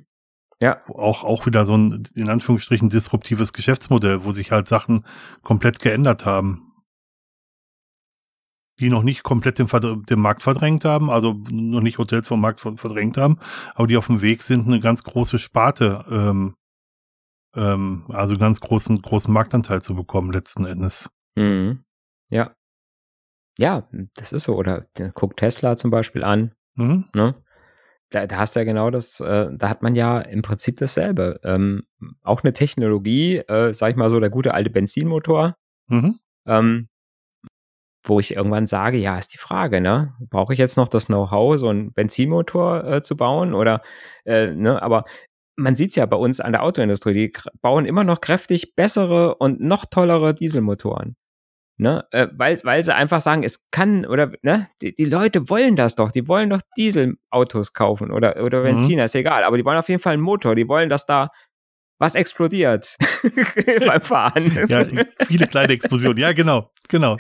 Ja. 0.61 0.81
Auch, 0.89 1.25
auch 1.25 1.47
wieder 1.47 1.67
so 1.67 1.77
ein, 1.77 2.05
in 2.15 2.31
Anführungsstrichen, 2.31 2.89
disruptives 2.89 3.53
Geschäftsmodell, 3.53 4.25
wo 4.25 4.33
sich 4.33 4.53
halt 4.53 4.69
Sachen 4.69 5.05
komplett 5.43 5.81
geändert 5.81 6.25
haben. 6.25 6.73
Die 8.81 8.91
noch 8.91 9.03
nicht 9.03 9.23
komplett 9.23 9.59
den, 9.59 9.69
den 10.05 10.19
Markt 10.19 10.43
verdrängt 10.43 10.85
haben, 10.85 11.09
also 11.11 11.41
noch 11.49 11.81
nicht 11.81 11.99
Hotels 11.99 12.27
vom 12.27 12.41
Markt 12.41 12.61
verdrängt 12.61 13.17
haben, 13.17 13.39
aber 13.75 13.87
die 13.87 13.97
auf 13.97 14.07
dem 14.07 14.21
Weg 14.21 14.43
sind, 14.43 14.67
eine 14.67 14.81
ganz 14.81 15.05
große 15.05 15.39
Sparte, 15.39 16.05
ähm, 16.11 16.57
ähm, 17.55 18.05
also 18.09 18.37
ganz 18.37 18.61
großen, 18.61 19.01
großen 19.01 19.33
Marktanteil 19.33 19.83
zu 19.83 19.95
bekommen, 19.95 20.33
letzten 20.33 20.65
Endes. 20.65 21.09
Mhm. 21.37 21.85
Ja. 22.31 22.55
Ja, 23.59 23.89
das 24.15 24.33
ist 24.33 24.45
so. 24.45 24.57
Oder 24.57 24.87
guck 25.15 25.37
Tesla 25.37 25.77
zum 25.77 25.91
Beispiel 25.91 26.25
an. 26.25 26.53
Mhm. 26.77 27.05
Ne? 27.15 27.35
Da, 28.11 28.27
da, 28.27 28.39
hast 28.39 28.55
du 28.55 28.61
ja 28.61 28.65
genau 28.65 28.91
das, 28.91 29.21
äh, 29.21 29.49
da 29.53 29.69
hat 29.69 29.83
man 29.83 29.95
ja 29.95 30.21
im 30.21 30.43
Prinzip 30.43 30.77
dasselbe. 30.77 31.41
Ähm, 31.43 31.85
auch 32.23 32.43
eine 32.43 32.53
Technologie, 32.53 33.39
äh, 33.39 33.73
sag 33.73 33.91
ich 33.91 33.97
mal 33.97 34.11
so, 34.11 34.21
der 34.21 34.31
gute 34.31 34.55
alte 34.55 34.71
Benzinmotor, 34.71 35.57
mhm. 35.89 36.19
ähm, 36.47 36.89
wo 38.05 38.21
ich 38.21 38.37
irgendwann 38.37 38.67
sage, 38.67 38.99
ja, 38.99 39.19
ist 39.19 39.33
die 39.33 39.39
Frage, 39.39 39.81
ne? 39.81 40.15
Brauche 40.31 40.53
ich 40.53 40.59
jetzt 40.59 40.77
noch 40.77 40.89
das 40.89 41.07
Know-how, 41.07 41.59
so 41.59 41.69
einen 41.69 41.93
Benzinmotor 41.93 42.85
äh, 42.85 43.03
zu 43.03 43.17
bauen? 43.17 43.55
Oder 43.55 43.81
äh, 44.25 44.53
ne, 44.53 44.81
aber 44.83 45.05
man 45.57 45.75
sieht 45.75 45.91
es 45.91 45.97
ja 45.97 46.07
bei 46.07 46.17
uns 46.17 46.41
an 46.41 46.53
der 46.53 46.63
Autoindustrie, 46.63 47.13
die 47.13 47.33
bauen 47.63 47.87
immer 47.87 48.05
noch 48.05 48.21
kräftig 48.21 48.75
bessere 48.75 49.37
und 49.37 49.61
noch 49.61 49.87
tollere 49.87 50.35
Dieselmotoren. 50.35 51.17
Ne, 51.77 52.05
äh, 52.13 52.29
weil, 52.33 52.57
weil 52.63 52.85
sie 52.85 52.95
einfach 52.95 53.21
sagen, 53.21 53.43
es 53.43 53.69
kann, 53.73 54.07
oder, 54.07 54.31
ne, 54.43 54.69
die, 54.81 54.95
die 54.95 55.07
Leute 55.07 55.49
wollen 55.49 55.75
das 55.75 55.97
doch, 55.97 56.13
die 56.13 56.29
wollen 56.29 56.51
doch 56.51 56.61
Dieselautos 56.77 57.73
kaufen 57.73 58.13
oder, 58.13 58.45
oder 58.45 58.61
mhm. 58.61 58.65
Benziner, 58.77 59.03
mhm. 59.03 59.07
ist 59.07 59.17
egal, 59.17 59.43
aber 59.43 59.57
die 59.57 59.65
wollen 59.65 59.79
auf 59.79 59.89
jeden 59.89 60.01
Fall 60.01 60.13
einen 60.13 60.23
Motor, 60.23 60.55
die 60.55 60.69
wollen, 60.69 60.89
dass 60.89 61.05
da 61.05 61.31
was 61.99 62.15
explodiert 62.15 62.97
beim 63.87 64.03
Fahren. 64.03 64.67
Ja, 64.69 64.85
viele 65.27 65.47
kleine 65.47 65.73
Explosionen, 65.73 66.19
ja, 66.19 66.33
genau, 66.33 66.71
genau. 66.89 67.17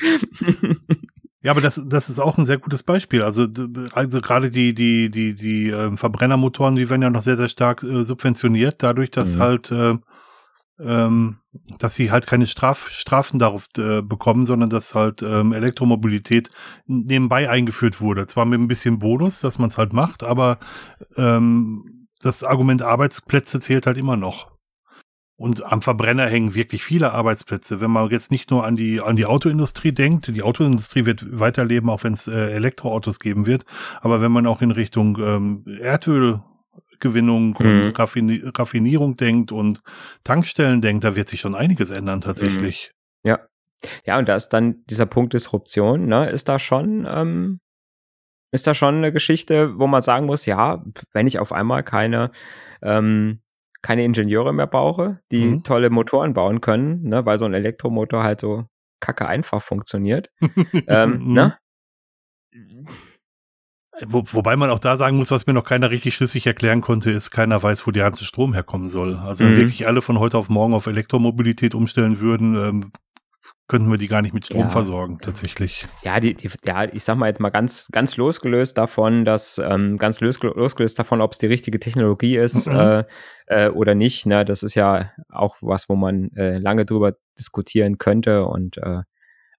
Ja, 1.42 1.50
aber 1.50 1.60
das, 1.60 1.80
das 1.86 2.08
ist 2.08 2.18
auch 2.18 2.38
ein 2.38 2.46
sehr 2.46 2.56
gutes 2.56 2.82
Beispiel. 2.82 3.22
Also, 3.22 3.46
also 3.92 4.20
gerade 4.22 4.48
die, 4.48 4.74
die, 4.74 5.10
die, 5.10 5.34
die 5.34 5.68
äh, 5.68 5.94
Verbrennermotoren, 5.94 6.74
die 6.74 6.88
werden 6.88 7.02
ja 7.02 7.10
noch 7.10 7.22
sehr, 7.22 7.36
sehr 7.36 7.48
stark 7.48 7.82
äh, 7.82 8.04
subventioniert, 8.04 8.82
dadurch, 8.82 9.10
dass 9.10 9.36
mhm. 9.36 9.40
halt 9.40 9.70
äh, 9.70 9.98
ähm, 10.80 11.38
dass 11.78 11.94
sie 11.94 12.10
halt 12.10 12.26
keine 12.26 12.46
Straf 12.46 12.88
Strafen 12.90 13.38
darauf 13.38 13.68
äh, 13.76 14.02
bekommen, 14.02 14.46
sondern 14.46 14.70
dass 14.70 14.94
halt 14.94 15.22
ähm, 15.22 15.52
Elektromobilität 15.52 16.50
nebenbei 16.86 17.48
eingeführt 17.48 18.00
wurde. 18.00 18.26
Zwar 18.26 18.44
mit 18.44 18.60
ein 18.60 18.68
bisschen 18.68 18.98
Bonus, 18.98 19.40
dass 19.40 19.58
man 19.58 19.68
es 19.68 19.78
halt 19.78 19.92
macht, 19.92 20.24
aber 20.24 20.58
ähm, 21.16 22.08
das 22.22 22.42
Argument 22.42 22.82
Arbeitsplätze 22.82 23.60
zählt 23.60 23.86
halt 23.86 23.98
immer 23.98 24.16
noch. 24.16 24.53
Und 25.44 25.62
am 25.62 25.82
Verbrenner 25.82 26.24
hängen 26.24 26.54
wirklich 26.54 26.82
viele 26.82 27.12
Arbeitsplätze. 27.12 27.82
Wenn 27.82 27.90
man 27.90 28.08
jetzt 28.08 28.30
nicht 28.30 28.50
nur 28.50 28.64
an 28.64 28.76
die, 28.76 29.02
an 29.02 29.14
die 29.14 29.26
Autoindustrie 29.26 29.92
denkt, 29.92 30.34
die 30.34 30.42
Autoindustrie 30.42 31.04
wird 31.04 31.38
weiterleben, 31.38 31.90
auch 31.90 32.02
wenn 32.02 32.14
es 32.14 32.26
äh, 32.26 32.52
Elektroautos 32.52 33.20
geben 33.20 33.44
wird. 33.44 33.66
Aber 34.00 34.22
wenn 34.22 34.32
man 34.32 34.46
auch 34.46 34.62
in 34.62 34.70
Richtung 34.70 35.18
ähm, 35.20 35.64
Erdöl 35.82 36.42
Gewinnung 36.98 37.54
mhm. 37.58 37.66
und 37.66 37.98
Raffini 37.98 38.42
Raffinierung 38.56 39.18
denkt 39.18 39.52
und 39.52 39.82
Tankstellen 40.22 40.80
denkt, 40.80 41.04
da 41.04 41.14
wird 41.14 41.28
sich 41.28 41.40
schon 41.40 41.54
einiges 41.54 41.90
ändern 41.90 42.22
tatsächlich. 42.22 42.92
Mhm. 43.22 43.28
Ja. 43.28 43.38
Ja, 44.06 44.18
und 44.18 44.30
da 44.30 44.36
ist 44.36 44.48
dann 44.48 44.82
dieser 44.86 45.04
Punkt 45.04 45.34
Disruption, 45.34 46.06
ne, 46.06 46.30
ist 46.30 46.48
da 46.48 46.58
schon, 46.58 47.06
ähm, 47.06 47.60
ist 48.50 48.66
da 48.66 48.72
schon 48.72 48.94
eine 48.94 49.12
Geschichte, 49.12 49.78
wo 49.78 49.86
man 49.86 50.00
sagen 50.00 50.24
muss, 50.24 50.46
ja, 50.46 50.82
wenn 51.12 51.26
ich 51.26 51.38
auf 51.38 51.52
einmal 51.52 51.82
keine, 51.82 52.30
ähm, 52.80 53.40
keine 53.84 54.02
Ingenieure 54.02 54.54
mehr 54.54 54.66
brauche, 54.66 55.20
die 55.30 55.44
mhm. 55.44 55.62
tolle 55.62 55.90
Motoren 55.90 56.32
bauen 56.32 56.62
können, 56.62 57.02
ne, 57.02 57.26
weil 57.26 57.38
so 57.38 57.44
ein 57.44 57.52
Elektromotor 57.52 58.24
halt 58.24 58.40
so 58.40 58.64
kacke 58.98 59.26
einfach 59.28 59.60
funktioniert, 59.60 60.30
ähm, 60.88 61.18
mhm. 61.20 61.32
ne? 61.34 61.58
Wo, 64.06 64.24
wobei 64.32 64.56
man 64.56 64.70
auch 64.70 64.78
da 64.80 64.96
sagen 64.96 65.18
muss, 65.18 65.30
was 65.30 65.46
mir 65.46 65.52
noch 65.52 65.64
keiner 65.64 65.90
richtig 65.90 66.16
schlüssig 66.16 66.46
erklären 66.46 66.80
konnte, 66.80 67.10
ist, 67.10 67.30
keiner 67.30 67.62
weiß, 67.62 67.86
wo 67.86 67.90
der 67.90 68.04
ganze 68.04 68.24
Strom 68.24 68.54
herkommen 68.54 68.88
soll. 68.88 69.16
Also 69.16 69.44
mhm. 69.44 69.50
wenn 69.50 69.56
wirklich 69.58 69.86
alle 69.86 70.02
von 70.02 70.18
heute 70.18 70.38
auf 70.38 70.48
morgen 70.48 70.74
auf 70.74 70.86
Elektromobilität 70.86 71.74
umstellen 71.74 72.18
würden, 72.18 72.56
ähm, 72.56 72.92
könnten 73.66 73.90
wir 73.90 73.96
die 73.96 74.08
gar 74.08 74.20
nicht 74.20 74.34
mit 74.34 74.44
Strom 74.44 74.62
ja. 74.62 74.68
versorgen, 74.68 75.18
tatsächlich. 75.20 75.86
Ja, 76.02 76.20
die, 76.20 76.34
die, 76.34 76.50
ja, 76.66 76.84
ich 76.84 77.02
sag 77.02 77.16
mal 77.16 77.28
jetzt 77.28 77.40
mal 77.40 77.50
ganz, 77.50 77.88
ganz 77.90 78.16
losgelöst 78.16 78.76
davon, 78.76 79.24
dass 79.24 79.58
ähm, 79.58 79.96
ganz 79.96 80.20
losgelöst 80.20 80.98
davon, 80.98 81.22
ob 81.22 81.32
es 81.32 81.38
die 81.38 81.46
richtige 81.46 81.80
Technologie 81.80 82.36
ist 82.36 82.68
mhm. 82.68 82.76
äh, 82.76 83.04
äh, 83.46 83.68
oder 83.70 83.94
nicht. 83.94 84.26
Ne, 84.26 84.44
das 84.44 84.62
ist 84.62 84.74
ja 84.74 85.12
auch 85.30 85.56
was, 85.62 85.88
wo 85.88 85.96
man 85.96 86.30
äh, 86.36 86.58
lange 86.58 86.84
drüber 86.84 87.14
diskutieren 87.38 87.96
könnte 87.98 88.44
und 88.44 88.76
äh, 88.78 89.02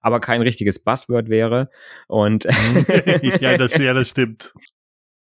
aber 0.00 0.20
kein 0.20 0.40
richtiges 0.40 0.78
Buzzword 0.78 1.28
wäre. 1.28 1.68
Und 2.06 2.44
ja, 3.40 3.56
das, 3.56 3.76
ja, 3.76 3.92
das 3.92 4.08
stimmt. 4.08 4.54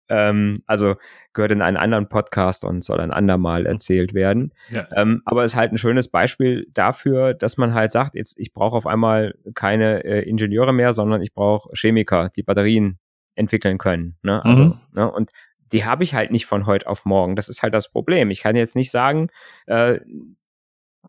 Ähm, 0.09 0.55
also 0.65 0.95
gehört 1.33 1.51
in 1.51 1.61
einen 1.61 1.77
anderen 1.77 2.07
Podcast 2.09 2.63
und 2.63 2.83
soll 2.83 2.99
ein 2.99 3.11
andermal 3.11 3.65
erzählt 3.65 4.13
werden. 4.13 4.53
Ja. 4.69 4.87
Ähm, 4.95 5.21
aber 5.25 5.43
ist 5.43 5.55
halt 5.55 5.71
ein 5.71 5.77
schönes 5.77 6.07
Beispiel 6.07 6.67
dafür, 6.73 7.33
dass 7.33 7.57
man 7.57 7.73
halt 7.73 7.91
sagt, 7.91 8.15
jetzt 8.15 8.39
ich 8.39 8.53
brauche 8.53 8.75
auf 8.75 8.87
einmal 8.87 9.35
keine 9.53 10.03
äh, 10.03 10.27
Ingenieure 10.27 10.73
mehr, 10.73 10.93
sondern 10.93 11.21
ich 11.21 11.33
brauche 11.33 11.69
Chemiker, 11.73 12.29
die 12.35 12.43
Batterien 12.43 12.99
entwickeln 13.35 13.77
können. 13.77 14.17
Ne? 14.21 14.43
Also, 14.45 14.63
mhm. 14.63 14.79
ne? 14.93 15.11
Und 15.11 15.31
die 15.71 15.83
habe 15.83 16.03
ich 16.03 16.13
halt 16.13 16.31
nicht 16.31 16.45
von 16.45 16.65
heute 16.65 16.87
auf 16.87 17.05
morgen. 17.05 17.35
Das 17.35 17.49
ist 17.49 17.63
halt 17.63 17.73
das 17.73 17.91
Problem. 17.91 18.29
Ich 18.29 18.41
kann 18.41 18.55
jetzt 18.55 18.75
nicht 18.75 18.91
sagen, 18.91 19.29
äh, 19.65 19.99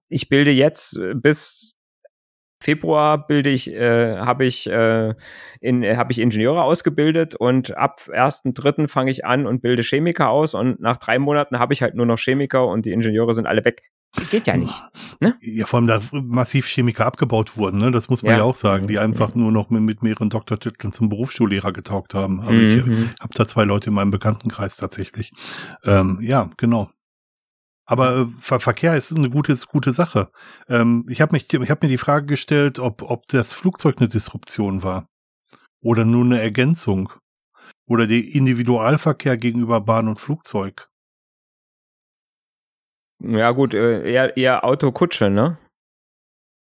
ich 0.08 0.28
bilde 0.28 0.50
jetzt 0.50 0.98
bis 1.14 1.75
Februar 2.60 3.26
bilde 3.26 3.50
ich, 3.50 3.72
äh, 3.72 4.16
habe 4.16 4.46
ich, 4.46 4.66
äh, 4.68 5.14
in, 5.60 5.84
hab 5.84 6.10
ich 6.10 6.18
Ingenieure 6.18 6.62
ausgebildet 6.62 7.34
und 7.34 7.76
ab 7.76 8.00
1.3. 8.08 8.88
fange 8.88 9.10
ich 9.10 9.24
an 9.24 9.46
und 9.46 9.60
bilde 9.62 9.82
Chemiker 9.82 10.30
aus 10.30 10.54
und 10.54 10.80
nach 10.80 10.96
drei 10.96 11.18
Monaten 11.18 11.58
habe 11.58 11.74
ich 11.74 11.82
halt 11.82 11.94
nur 11.94 12.06
noch 12.06 12.18
Chemiker 12.18 12.66
und 12.66 12.86
die 12.86 12.92
Ingenieure 12.92 13.34
sind 13.34 13.46
alle 13.46 13.64
weg. 13.64 13.82
Geht 14.30 14.46
ja 14.46 14.56
nicht. 14.56 14.82
Ne? 15.20 15.36
Ja, 15.42 15.66
vor 15.66 15.78
allem 15.78 15.86
da 15.86 16.00
massiv 16.12 16.66
Chemiker 16.66 17.04
abgebaut 17.04 17.56
wurden, 17.56 17.78
ne? 17.78 17.90
Das 17.90 18.08
muss 18.08 18.22
man 18.22 18.32
ja, 18.32 18.38
ja 18.38 18.44
auch 18.44 18.56
sagen, 18.56 18.88
die 18.88 18.98
einfach 18.98 19.34
nur 19.34 19.52
noch 19.52 19.68
mit, 19.68 19.82
mit 19.82 20.02
mehreren 20.02 20.30
Doktortiteln 20.30 20.92
zum 20.92 21.10
Berufsschullehrer 21.10 21.72
getaugt 21.72 22.14
haben. 22.14 22.40
Also 22.40 22.60
mhm. 22.60 23.10
ich 23.14 23.20
habe 23.20 23.34
da 23.34 23.46
zwei 23.46 23.64
Leute 23.64 23.88
in 23.88 23.94
meinem 23.94 24.10
Bekanntenkreis 24.10 24.76
tatsächlich. 24.76 25.32
Ähm, 25.84 26.20
ja, 26.22 26.50
genau. 26.56 26.88
Aber 27.86 28.16
äh, 28.16 28.26
Ver 28.40 28.60
Verkehr 28.60 28.96
ist 28.96 29.12
eine 29.12 29.30
gute, 29.30 29.56
gute 29.68 29.92
Sache. 29.92 30.30
Ähm, 30.68 31.06
ich 31.08 31.20
habe 31.20 31.32
mich, 31.32 31.52
ich 31.52 31.70
habe 31.70 31.86
mir 31.86 31.90
die 31.90 31.98
Frage 31.98 32.26
gestellt, 32.26 32.78
ob, 32.78 33.02
ob 33.02 33.26
das 33.28 33.54
Flugzeug 33.54 33.96
eine 33.98 34.08
Disruption 34.08 34.82
war 34.82 35.08
oder 35.80 36.04
nur 36.04 36.24
eine 36.24 36.40
Ergänzung. 36.40 37.12
Oder 37.88 38.08
der 38.08 38.18
Individualverkehr 38.18 39.36
gegenüber 39.36 39.80
Bahn 39.80 40.08
und 40.08 40.18
Flugzeug. 40.18 40.88
Ja, 43.20 43.52
gut, 43.52 43.74
äh, 43.74 44.10
eher, 44.10 44.36
eher 44.36 44.64
Autokutsche, 44.64 45.30
ne? 45.30 45.58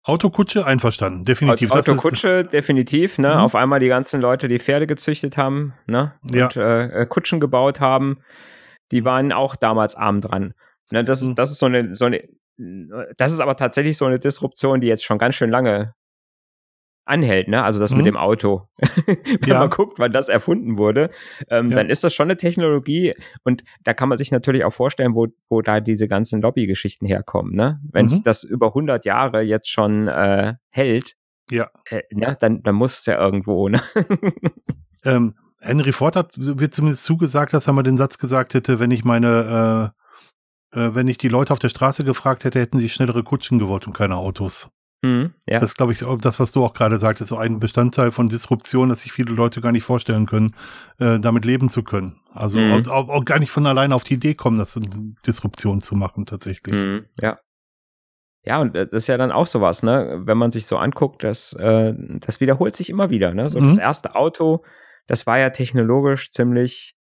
Autokutsche 0.02 0.66
einverstanden, 0.66 1.24
definitiv. 1.24 1.70
Autokutsche, 1.70 2.44
definitiv, 2.44 3.18
ne? 3.18 3.28
Mhm. 3.28 3.40
Auf 3.40 3.54
einmal 3.54 3.80
die 3.80 3.88
ganzen 3.88 4.20
Leute, 4.20 4.48
die 4.48 4.58
Pferde 4.58 4.86
gezüchtet 4.86 5.36
haben, 5.36 5.72
ne? 5.86 6.14
Und 6.22 6.34
ja. 6.34 6.48
äh, 6.56 7.02
äh 7.02 7.06
Kutschen 7.06 7.40
gebaut 7.40 7.80
haben, 7.80 8.18
die 8.90 9.04
waren 9.04 9.32
auch 9.32 9.56
damals 9.56 9.94
arm 9.94 10.20
dran. 10.20 10.52
Ne? 10.90 11.04
Das, 11.04 11.22
ist, 11.22 11.30
mhm. 11.30 11.34
das 11.34 11.50
ist 11.50 11.58
so 11.58 11.66
eine, 11.66 11.94
so 11.94 12.06
eine, 12.06 12.22
das 13.16 13.32
ist 13.32 13.40
aber 13.40 13.56
tatsächlich 13.56 13.96
so 13.96 14.04
eine 14.04 14.18
Disruption, 14.18 14.80
die 14.80 14.86
jetzt 14.86 15.04
schon 15.04 15.18
ganz 15.18 15.34
schön 15.34 15.50
lange 15.50 15.94
anhält, 17.06 17.48
ne? 17.48 17.62
Also 17.62 17.80
das 17.80 17.90
mhm. 17.90 17.98
mit 17.98 18.06
dem 18.06 18.16
Auto. 18.16 18.68
Wenn 19.06 19.38
ja. 19.46 19.58
man 19.58 19.70
guckt, 19.70 19.98
wann 19.98 20.12
das 20.12 20.28
erfunden 20.28 20.78
wurde, 20.78 21.10
ähm, 21.50 21.70
ja. 21.70 21.76
dann 21.76 21.90
ist 21.90 22.02
das 22.02 22.14
schon 22.14 22.26
eine 22.26 22.36
Technologie 22.36 23.14
und 23.44 23.62
da 23.82 23.92
kann 23.92 24.08
man 24.08 24.18
sich 24.18 24.30
natürlich 24.30 24.64
auch 24.64 24.72
vorstellen, 24.72 25.14
wo, 25.14 25.26
wo 25.48 25.60
da 25.60 25.80
diese 25.80 26.08
ganzen 26.08 26.40
Lobbygeschichten 26.40 27.06
herkommen, 27.06 27.54
ne? 27.54 27.80
Wenn 27.92 28.06
mhm. 28.06 28.22
das 28.24 28.42
über 28.42 28.68
100 28.68 29.04
Jahre 29.04 29.42
jetzt 29.42 29.68
schon 29.68 30.08
äh, 30.08 30.54
hält, 30.70 31.16
ja. 31.50 31.68
Äh, 31.86 32.02
ne? 32.10 32.36
dann, 32.40 32.62
dann 32.62 32.74
muss 32.74 33.00
es 33.00 33.06
ja 33.06 33.18
irgendwo, 33.18 33.68
ne? 33.68 33.82
ähm, 35.04 35.34
Henry 35.60 35.92
Ford 35.92 36.16
hat, 36.16 36.32
wird 36.36 36.74
zumindest 36.74 37.04
zugesagt, 37.04 37.52
dass 37.52 37.66
er 37.66 37.72
mal 37.72 37.82
den 37.82 37.96
Satz 37.96 38.18
gesagt 38.18 38.54
hätte, 38.54 38.80
wenn 38.80 38.90
ich 38.90 39.04
meine, 39.04 39.92
äh, 39.94 40.03
äh, 40.74 40.94
wenn 40.94 41.08
ich 41.08 41.18
die 41.18 41.28
Leute 41.28 41.52
auf 41.52 41.58
der 41.58 41.68
Straße 41.68 42.04
gefragt 42.04 42.44
hätte, 42.44 42.60
hätten 42.60 42.78
sie 42.78 42.88
schnellere 42.88 43.22
Kutschen 43.22 43.58
gewollt 43.58 43.86
und 43.86 43.92
keine 43.92 44.16
Autos. 44.16 44.68
Mhm, 45.04 45.34
ja. 45.46 45.58
Das 45.58 45.74
glaube 45.74 45.92
ich, 45.92 46.02
das, 46.20 46.40
was 46.40 46.52
du 46.52 46.64
auch 46.64 46.72
gerade 46.72 46.98
sagtest, 46.98 47.28
so 47.28 47.36
ein 47.36 47.60
Bestandteil 47.60 48.10
von 48.10 48.28
Disruption, 48.28 48.88
dass 48.88 49.00
sich 49.00 49.12
viele 49.12 49.34
Leute 49.34 49.60
gar 49.60 49.70
nicht 49.70 49.84
vorstellen 49.84 50.24
können, 50.24 50.54
äh, 50.98 51.20
damit 51.20 51.44
leben 51.44 51.68
zu 51.68 51.82
können. 51.82 52.20
Also 52.32 52.58
mhm. 52.58 52.72
auch, 52.72 52.88
auch, 52.88 53.08
auch, 53.10 53.24
gar 53.24 53.38
nicht 53.38 53.50
von 53.50 53.66
alleine 53.66 53.94
auf 53.94 54.04
die 54.04 54.14
Idee 54.14 54.34
kommen, 54.34 54.58
das 54.58 54.80
Disruption 55.26 55.82
zu 55.82 55.94
machen 55.94 56.24
tatsächlich. 56.24 56.74
Mhm, 56.74 57.04
ja. 57.20 57.38
Ja, 58.46 58.60
und 58.60 58.74
äh, 58.74 58.86
das 58.86 59.04
ist 59.04 59.06
ja 59.08 59.16
dann 59.16 59.32
auch 59.32 59.46
sowas, 59.46 59.82
ne? 59.82 60.22
Wenn 60.24 60.38
man 60.38 60.50
sich 60.50 60.66
so 60.66 60.76
anguckt, 60.76 61.24
das, 61.24 61.54
äh, 61.54 61.94
das 62.20 62.40
wiederholt 62.40 62.74
sich 62.74 62.90
immer 62.90 63.10
wieder, 63.10 63.32
ne? 63.34 63.48
So 63.48 63.60
das 63.60 63.74
mhm. 63.74 63.80
erste 63.80 64.14
Auto, 64.14 64.64
das 65.06 65.26
war 65.26 65.38
ja 65.38 65.50
technologisch 65.50 66.30
ziemlich 66.30 66.94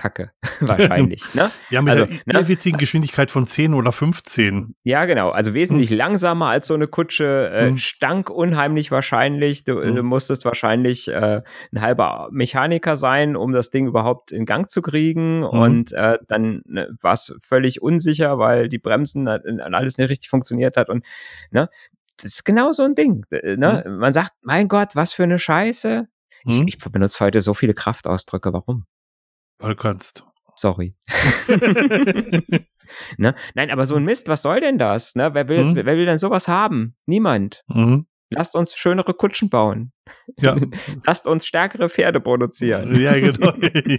Kacke, 0.00 0.30
wahrscheinlich. 0.60 1.22
Ne? 1.34 1.50
ja, 1.68 1.82
mit 1.82 1.90
also, 1.90 2.04
einer 2.26 2.48
ne? 2.48 2.78
Geschwindigkeit 2.78 3.30
von 3.30 3.46
10 3.46 3.74
oder 3.74 3.92
15. 3.92 4.74
Ja, 4.82 5.04
genau. 5.04 5.28
Also 5.28 5.52
wesentlich 5.52 5.90
hm. 5.90 5.98
langsamer 5.98 6.46
als 6.46 6.68
so 6.68 6.74
eine 6.74 6.86
Kutsche, 6.86 7.50
äh, 7.52 7.66
hm. 7.66 7.76
stank 7.76 8.30
unheimlich 8.30 8.90
wahrscheinlich. 8.90 9.64
Du, 9.64 9.82
hm. 9.82 9.94
du 9.94 10.02
musstest 10.02 10.46
wahrscheinlich 10.46 11.08
äh, 11.08 11.42
ein 11.70 11.80
halber 11.82 12.30
Mechaniker 12.32 12.96
sein, 12.96 13.36
um 13.36 13.52
das 13.52 13.68
Ding 13.68 13.88
überhaupt 13.88 14.32
in 14.32 14.46
Gang 14.46 14.70
zu 14.70 14.80
kriegen. 14.80 15.42
Hm. 15.42 15.60
Und 15.60 15.92
äh, 15.92 16.16
dann 16.26 16.62
ne, 16.64 16.88
war 17.02 17.12
es 17.12 17.36
völlig 17.42 17.82
unsicher, 17.82 18.38
weil 18.38 18.70
die 18.70 18.78
Bremsen 18.78 19.26
äh, 19.26 19.38
alles 19.60 19.98
nicht 19.98 20.08
richtig 20.08 20.30
funktioniert 20.30 20.78
hat. 20.78 20.88
Und 20.88 21.04
ne, 21.50 21.68
das 22.16 22.36
ist 22.36 22.44
genau 22.44 22.72
so 22.72 22.84
ein 22.84 22.94
Ding. 22.94 23.26
Ne? 23.30 23.82
Hm. 23.84 23.98
Man 23.98 24.14
sagt, 24.14 24.32
mein 24.40 24.66
Gott, 24.68 24.96
was 24.96 25.12
für 25.12 25.24
eine 25.24 25.38
Scheiße. 25.38 26.08
Ich, 26.46 26.58
hm. 26.58 26.68
ich 26.68 26.78
benutze 26.78 27.22
heute 27.22 27.42
so 27.42 27.52
viele 27.52 27.74
Kraftausdrücke. 27.74 28.54
Warum? 28.54 28.86
Weil 29.60 29.70
du 29.70 29.76
kannst. 29.76 30.24
Sorry. 30.56 30.94
ne? 33.16 33.34
Nein, 33.54 33.70
aber 33.70 33.86
so 33.86 33.96
ein 33.96 34.04
Mist, 34.04 34.28
was 34.28 34.42
soll 34.42 34.60
denn 34.60 34.78
das? 34.78 35.14
Ne? 35.14 35.30
Wer, 35.32 35.48
will, 35.48 35.64
mhm. 35.64 35.76
wer 35.76 35.86
will 35.86 36.06
denn 36.06 36.18
sowas 36.18 36.48
haben? 36.48 36.96
Niemand. 37.06 37.62
Mhm. 37.68 38.06
Lasst 38.32 38.54
uns 38.54 38.76
schönere 38.76 39.12
Kutschen 39.12 39.50
bauen. 39.50 39.92
Ja. 40.38 40.56
Lasst 41.04 41.26
uns 41.26 41.46
stärkere 41.46 41.88
Pferde 41.88 42.20
produzieren. 42.20 42.96
Ja, 43.00 43.18
genau. 43.18 43.52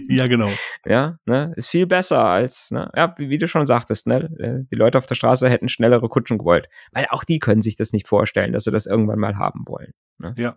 ja, 0.08 0.26
genau. 0.26 0.50
Ja, 0.86 1.16
ne? 1.26 1.52
Ist 1.56 1.68
viel 1.68 1.86
besser 1.86 2.24
als, 2.24 2.70
ne? 2.70 2.90
Ja, 2.96 3.14
wie, 3.18 3.28
wie, 3.28 3.38
du 3.38 3.46
schon 3.46 3.66
sagtest, 3.66 4.06
ne? 4.06 4.30
Äh, 4.38 4.64
die 4.70 4.76
Leute 4.76 4.98
auf 4.98 5.06
der 5.06 5.16
Straße 5.16 5.48
hätten 5.50 5.68
schnellere 5.68 6.08
Kutschen 6.08 6.38
gewollt. 6.38 6.68
Weil 6.92 7.06
auch 7.10 7.24
die 7.24 7.40
können 7.40 7.60
sich 7.60 7.76
das 7.76 7.92
nicht 7.92 8.08
vorstellen, 8.08 8.52
dass 8.52 8.64
sie 8.64 8.70
das 8.70 8.86
irgendwann 8.86 9.18
mal 9.18 9.36
haben 9.36 9.64
wollen. 9.66 9.92
Ne? 10.18 10.34
Ja. 10.38 10.56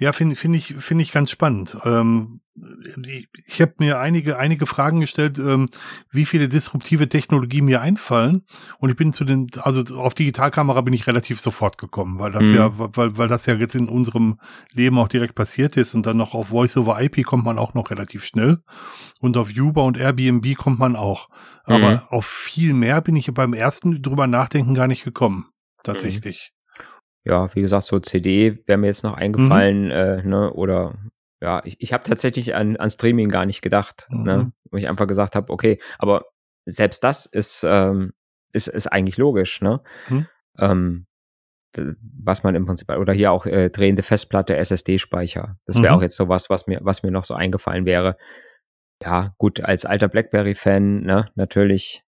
Ja, 0.00 0.12
finde 0.12 0.36
find 0.36 0.54
ich, 0.54 0.76
finde 0.78 1.02
ich 1.02 1.12
ganz 1.12 1.30
spannend. 1.30 1.76
Ähm, 1.84 2.40
ich 3.04 3.28
ich 3.46 3.60
habe 3.60 3.74
mir 3.78 3.98
einige, 3.98 4.38
einige 4.38 4.66
Fragen 4.66 5.00
gestellt, 5.00 5.38
ähm, 5.38 5.68
wie 6.10 6.26
viele 6.26 6.48
disruptive 6.48 7.08
Technologien 7.08 7.64
mir 7.64 7.80
einfallen. 7.80 8.42
Und 8.78 8.90
ich 8.90 8.96
bin 8.96 9.12
zu 9.12 9.24
den, 9.24 9.48
also 9.58 9.82
auf 9.96 10.14
Digitalkamera 10.14 10.80
bin 10.82 10.94
ich 10.94 11.06
relativ 11.06 11.40
sofort 11.40 11.78
gekommen, 11.78 12.18
weil 12.18 12.30
das 12.30 12.46
mhm. 12.46 12.54
ja, 12.54 12.72
weil, 12.76 13.16
weil 13.16 13.28
das 13.28 13.46
ja 13.46 13.54
jetzt 13.54 13.74
in 13.74 13.88
unserem 13.88 14.38
Leben 14.72 14.98
auch 14.98 15.08
direkt 15.08 15.34
passiert 15.34 15.76
ist. 15.76 15.94
Und 15.94 16.06
dann 16.06 16.16
noch 16.16 16.34
auf 16.34 16.48
Voice 16.48 16.76
over 16.76 17.00
IP 17.02 17.24
kommt 17.24 17.44
man 17.44 17.58
auch 17.58 17.74
noch 17.74 17.90
relativ 17.90 18.24
schnell. 18.24 18.58
Und 19.20 19.36
auf 19.36 19.50
Uber 19.56 19.84
und 19.84 19.98
Airbnb 19.98 20.54
kommt 20.56 20.78
man 20.78 20.94
auch. 20.94 21.28
Aber 21.64 21.90
mhm. 21.90 22.00
auf 22.08 22.26
viel 22.26 22.72
mehr 22.72 23.00
bin 23.00 23.16
ich 23.16 23.32
beim 23.34 23.52
ersten 23.52 24.02
drüber 24.02 24.26
nachdenken 24.26 24.74
gar 24.74 24.86
nicht 24.86 25.04
gekommen. 25.04 25.46
Tatsächlich 25.82 26.52
ja, 27.24 27.54
wie 27.54 27.60
gesagt, 27.60 27.84
so 27.84 27.98
CD 27.98 28.62
wäre 28.66 28.78
mir 28.78 28.86
jetzt 28.86 29.04
noch 29.04 29.14
eingefallen, 29.14 29.86
mhm. 29.86 29.90
äh, 29.90 30.22
ne, 30.22 30.52
oder 30.52 30.94
ja, 31.40 31.62
ich, 31.64 31.76
ich 31.80 31.92
habe 31.92 32.02
tatsächlich 32.02 32.54
an, 32.54 32.76
an 32.76 32.90
Streaming 32.90 33.28
gar 33.28 33.46
nicht 33.46 33.62
gedacht, 33.62 34.06
ne, 34.10 34.18
mhm. 34.18 34.24
ne, 34.24 34.52
wo 34.70 34.76
ich 34.76 34.88
einfach 34.88 35.06
gesagt 35.06 35.36
habe, 35.36 35.52
okay, 35.52 35.78
aber 35.98 36.26
selbst 36.66 37.04
das 37.04 37.26
ist, 37.26 37.64
ähm, 37.66 38.12
ist, 38.52 38.68
ist 38.68 38.86
eigentlich 38.88 39.16
logisch, 39.16 39.60
ne? 39.60 39.80
Mhm. 40.08 40.26
Ähm, 40.58 41.06
was 42.24 42.42
man 42.42 42.54
im 42.54 42.66
Prinzip, 42.66 42.90
oder 42.90 43.12
hier 43.12 43.30
auch 43.30 43.46
äh, 43.46 43.68
drehende 43.68 44.02
Festplatte, 44.02 44.56
SSD-Speicher. 44.56 45.58
Das 45.66 45.80
wäre 45.82 45.92
mhm. 45.92 45.98
auch 45.98 46.02
jetzt 46.02 46.16
so 46.16 46.28
was, 46.28 46.50
was 46.50 46.66
mir, 46.66 46.80
was 46.82 47.02
mir 47.02 47.10
noch 47.10 47.24
so 47.24 47.34
eingefallen 47.34 47.84
wäre. 47.84 48.16
Ja, 49.02 49.34
gut, 49.38 49.60
als 49.60 49.84
alter 49.84 50.08
Blackberry-Fan, 50.08 51.02
ne, 51.02 51.30
natürlich 51.34 52.02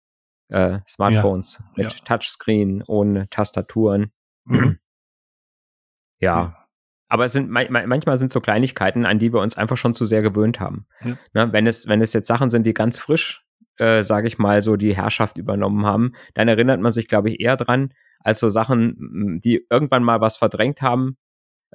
äh, 0.50 0.80
Smartphones 0.88 1.62
ja, 1.76 1.84
mit 1.84 1.93
ja. 1.93 2.00
Touchscreen, 2.06 2.84
ohne 2.88 3.30
Tastaturen. 3.30 4.12
Mhm. 4.45 4.80
Ja. 6.19 6.55
Aber 7.08 7.25
es 7.25 7.34
sind 7.34 7.49
manchmal 7.49 8.17
sind 8.17 8.32
so 8.32 8.39
Kleinigkeiten, 8.39 9.05
an 9.05 9.17
die 9.17 9.34
wir 9.34 9.41
uns 9.41 9.58
einfach 9.58 9.77
schon 9.77 9.95
zu 9.95 10.05
sehr 10.05 10.21
gewöhnt 10.21 10.60
haben. 10.60 10.86
Ja. 11.03 11.17
Ne, 11.34 11.53
wenn 11.53 11.65
es 11.65 11.88
wenn 11.88 12.01
es 12.01 12.13
jetzt 12.13 12.27
Sachen 12.27 12.51
sind, 12.51 12.67
die 12.67 12.73
ganz 12.73 12.99
frisch, 12.99 13.45
äh, 13.77 14.03
sage 14.03 14.27
ich 14.27 14.38
mal, 14.38 14.62
so 14.62 14.75
die 14.75 14.95
Herrschaft 14.95 15.38
übernommen 15.38 15.86
haben, 15.86 16.13
dann 16.36 16.47
erinnert 16.47 16.79
man 16.82 16.91
sich, 16.91 17.08
glaube 17.08 17.29
ich, 17.29 17.39
eher 17.39 17.58
dran 17.58 17.93
als 18.19 18.39
so 18.39 18.49
Sachen, 18.49 19.39
die 19.43 19.65
irgendwann 19.69 20.03
mal 20.03 20.21
was 20.21 20.38
verdrängt 20.38 20.82
haben, 20.82 21.17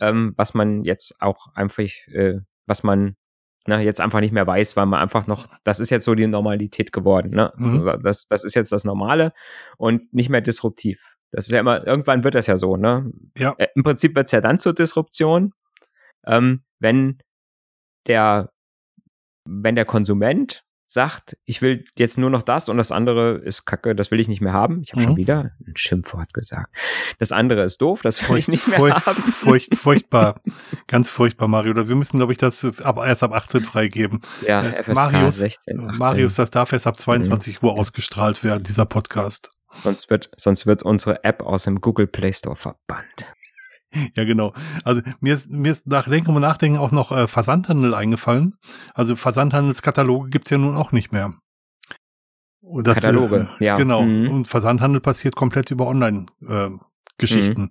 ähm, 0.00 0.34
was 0.36 0.54
man 0.54 0.84
jetzt 0.84 1.20
auch 1.20 1.48
einfach, 1.54 1.84
äh, 2.08 2.40
was 2.66 2.82
man 2.84 3.16
na, 3.66 3.78
ne, 3.78 3.84
jetzt 3.84 4.00
einfach 4.00 4.20
nicht 4.20 4.32
mehr 4.32 4.46
weiß, 4.46 4.76
weil 4.76 4.86
man 4.86 5.00
einfach 5.00 5.26
noch, 5.26 5.46
das 5.64 5.80
ist 5.80 5.90
jetzt 5.90 6.04
so 6.04 6.14
die 6.14 6.26
Normalität 6.26 6.92
geworden. 6.92 7.30
Ne? 7.30 7.52
Mhm. 7.56 7.88
Also 7.88 8.02
das, 8.02 8.26
das 8.26 8.44
ist 8.44 8.54
jetzt 8.54 8.72
das 8.72 8.84
Normale 8.84 9.32
und 9.78 10.12
nicht 10.12 10.28
mehr 10.28 10.40
disruptiv. 10.40 11.16
Das 11.30 11.46
ist 11.46 11.52
ja 11.52 11.60
immer, 11.60 11.84
irgendwann 11.86 12.24
wird 12.24 12.34
das 12.34 12.46
ja 12.46 12.58
so, 12.58 12.76
ne? 12.76 13.10
Ja. 13.36 13.54
Äh, 13.58 13.68
Im 13.74 13.82
Prinzip 13.82 14.14
wird 14.14 14.26
es 14.26 14.32
ja 14.32 14.40
dann 14.40 14.58
zur 14.58 14.72
Disruption, 14.72 15.52
ähm, 16.26 16.62
wenn 16.78 17.18
der, 18.06 18.50
wenn 19.44 19.74
der 19.74 19.84
Konsument 19.84 20.63
sagt, 20.94 21.36
ich 21.44 21.60
will 21.60 21.84
jetzt 21.98 22.16
nur 22.16 22.30
noch 22.30 22.42
das 22.42 22.68
und 22.68 22.78
das 22.78 22.92
andere 22.92 23.38
ist 23.38 23.66
kacke, 23.66 23.94
das 23.94 24.10
will 24.10 24.20
ich 24.20 24.28
nicht 24.28 24.40
mehr 24.40 24.52
haben. 24.52 24.80
Ich 24.82 24.92
habe 24.92 25.02
mhm. 25.02 25.04
schon 25.04 25.16
wieder 25.16 25.50
ein 25.66 25.76
Schimpfwort 25.76 26.32
gesagt. 26.32 26.74
Das 27.18 27.32
andere 27.32 27.64
ist 27.64 27.82
doof, 27.82 28.00
das 28.02 28.22
will 28.22 28.28
furcht, 28.28 28.38
ich 28.38 28.48
nicht 28.48 28.68
mehr 28.68 28.78
furcht, 28.78 29.06
haben. 29.06 29.22
Furcht, 29.44 29.76
furchtbar, 29.76 30.40
ganz 30.86 31.10
furchtbar, 31.10 31.48
Mario. 31.48 31.74
Wir 31.74 31.96
müssen, 31.96 32.16
glaube 32.16 32.32
ich, 32.32 32.38
das 32.38 32.64
ab, 32.82 32.96
erst 33.04 33.22
ab 33.22 33.34
18 33.34 33.64
freigeben. 33.64 34.22
Ja, 34.46 34.62
äh, 34.62 34.82
FSK 34.82 34.94
Marius, 34.94 35.36
16. 35.36 35.80
18. 35.80 35.98
Marius, 35.98 36.34
das 36.36 36.50
darf 36.50 36.72
erst 36.72 36.86
ab 36.86 36.98
22 36.98 37.60
mhm. 37.60 37.68
Uhr 37.68 37.74
ausgestrahlt 37.74 38.44
werden, 38.44 38.62
dieser 38.62 38.86
Podcast. 38.86 39.50
Sonst 39.82 40.08
wird, 40.08 40.30
sonst 40.36 40.66
wird 40.66 40.84
unsere 40.84 41.24
App 41.24 41.42
aus 41.42 41.64
dem 41.64 41.80
Google 41.80 42.06
Play 42.06 42.32
Store 42.32 42.56
verbannt. 42.56 43.34
Ja, 44.14 44.24
genau. 44.24 44.52
Also 44.84 45.02
mir 45.20 45.34
ist, 45.34 45.50
mir 45.50 45.72
ist 45.72 45.86
nach 45.86 46.08
Denken 46.08 46.34
und 46.34 46.42
Nachdenken 46.42 46.78
auch 46.78 46.92
noch 46.92 47.12
äh, 47.12 47.26
Versandhandel 47.28 47.94
eingefallen. 47.94 48.56
Also 48.94 49.16
Versandhandelskataloge 49.16 50.30
gibt's 50.30 50.50
ja 50.50 50.58
nun 50.58 50.76
auch 50.76 50.92
nicht 50.92 51.12
mehr. 51.12 51.34
Und 52.60 52.86
das, 52.86 53.02
Kataloge, 53.02 53.50
äh, 53.58 53.64
ja. 53.64 53.76
Genau. 53.76 54.02
Mhm. 54.02 54.30
Und 54.30 54.48
Versandhandel 54.48 55.00
passiert 55.00 55.36
komplett 55.36 55.70
über 55.70 55.86
Online-Geschichten 55.86 57.60
äh, 57.60 57.64
mhm. 57.64 57.70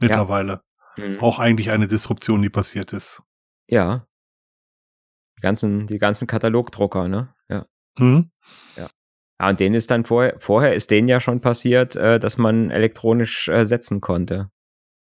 mittlerweile. 0.00 0.62
Ja. 0.96 1.08
Mhm. 1.08 1.20
Auch 1.20 1.38
eigentlich 1.38 1.70
eine 1.70 1.86
Disruption, 1.86 2.42
die 2.42 2.50
passiert 2.50 2.92
ist. 2.92 3.22
Ja. 3.68 4.06
Die 5.38 5.42
ganzen, 5.42 5.86
die 5.86 5.98
ganzen 5.98 6.26
Katalogdrucker, 6.26 7.08
ne? 7.08 7.34
Ja. 7.48 7.66
Mhm. 7.98 8.30
Ja. 8.76 8.88
Ja, 9.40 9.48
und 9.48 9.60
denen 9.60 9.74
ist 9.74 9.90
dann 9.90 10.04
vorher, 10.04 10.36
vorher 10.38 10.74
ist 10.74 10.90
denen 10.90 11.08
ja 11.08 11.20
schon 11.20 11.40
passiert, 11.40 11.96
äh, 11.96 12.20
dass 12.20 12.38
man 12.38 12.70
elektronisch 12.70 13.48
äh, 13.48 13.64
setzen 13.64 14.00
konnte. 14.00 14.50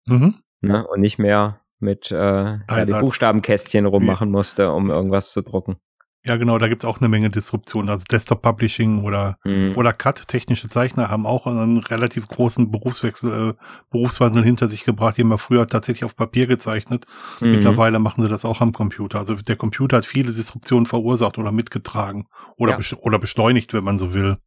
Mhm. 0.07 0.39
Ne? 0.67 0.87
Und 0.87 1.01
nicht 1.01 1.19
mehr 1.19 1.61
mit 1.79 2.11
äh, 2.11 2.15
ja, 2.15 2.85
die 2.85 2.93
Buchstabenkästchen 2.93 3.85
rummachen 3.85 4.31
musste, 4.31 4.71
um 4.71 4.89
irgendwas 4.89 5.31
zu 5.31 5.41
drucken. 5.41 5.77
Ja, 6.25 6.37
genau, 6.37 6.57
da 6.57 6.67
gibt's 6.67 6.85
auch 6.85 6.99
eine 6.99 7.07
Menge 7.07 7.29
Disruption. 7.29 7.87
Also 7.87 8.05
Desktop 8.09 8.41
Publishing 8.41 9.03
oder, 9.03 9.37
mhm. 9.43 9.73
oder 9.75 9.93
CAT, 9.93 10.27
technische 10.27 10.67
Zeichner, 10.67 11.09
haben 11.09 11.27
auch 11.27 11.45
einen 11.45 11.77
relativ 11.77 12.27
großen 12.27 12.71
Berufswechsel, 12.71 13.51
äh, 13.51 13.53
Berufswandel 13.91 14.43
hinter 14.43 14.67
sich 14.67 14.85
gebracht. 14.85 15.17
Die 15.17 15.21
haben 15.21 15.29
ja 15.29 15.37
früher 15.37 15.67
tatsächlich 15.67 16.03
auf 16.03 16.15
Papier 16.15 16.47
gezeichnet. 16.47 17.05
Mhm. 17.41 17.51
Mittlerweile 17.51 17.99
machen 17.99 18.23
sie 18.23 18.29
das 18.29 18.43
auch 18.43 18.59
am 18.59 18.73
Computer. 18.73 19.19
Also 19.19 19.35
der 19.35 19.55
Computer 19.55 19.97
hat 19.97 20.05
viele 20.05 20.33
Disruptionen 20.33 20.87
verursacht 20.87 21.37
oder 21.37 21.51
mitgetragen 21.51 22.25
oder, 22.57 22.79
ja. 22.79 22.97
oder 23.01 23.19
beschleunigt, 23.19 23.75
wenn 23.75 23.83
man 23.83 23.99
so 23.99 24.15
will. 24.15 24.37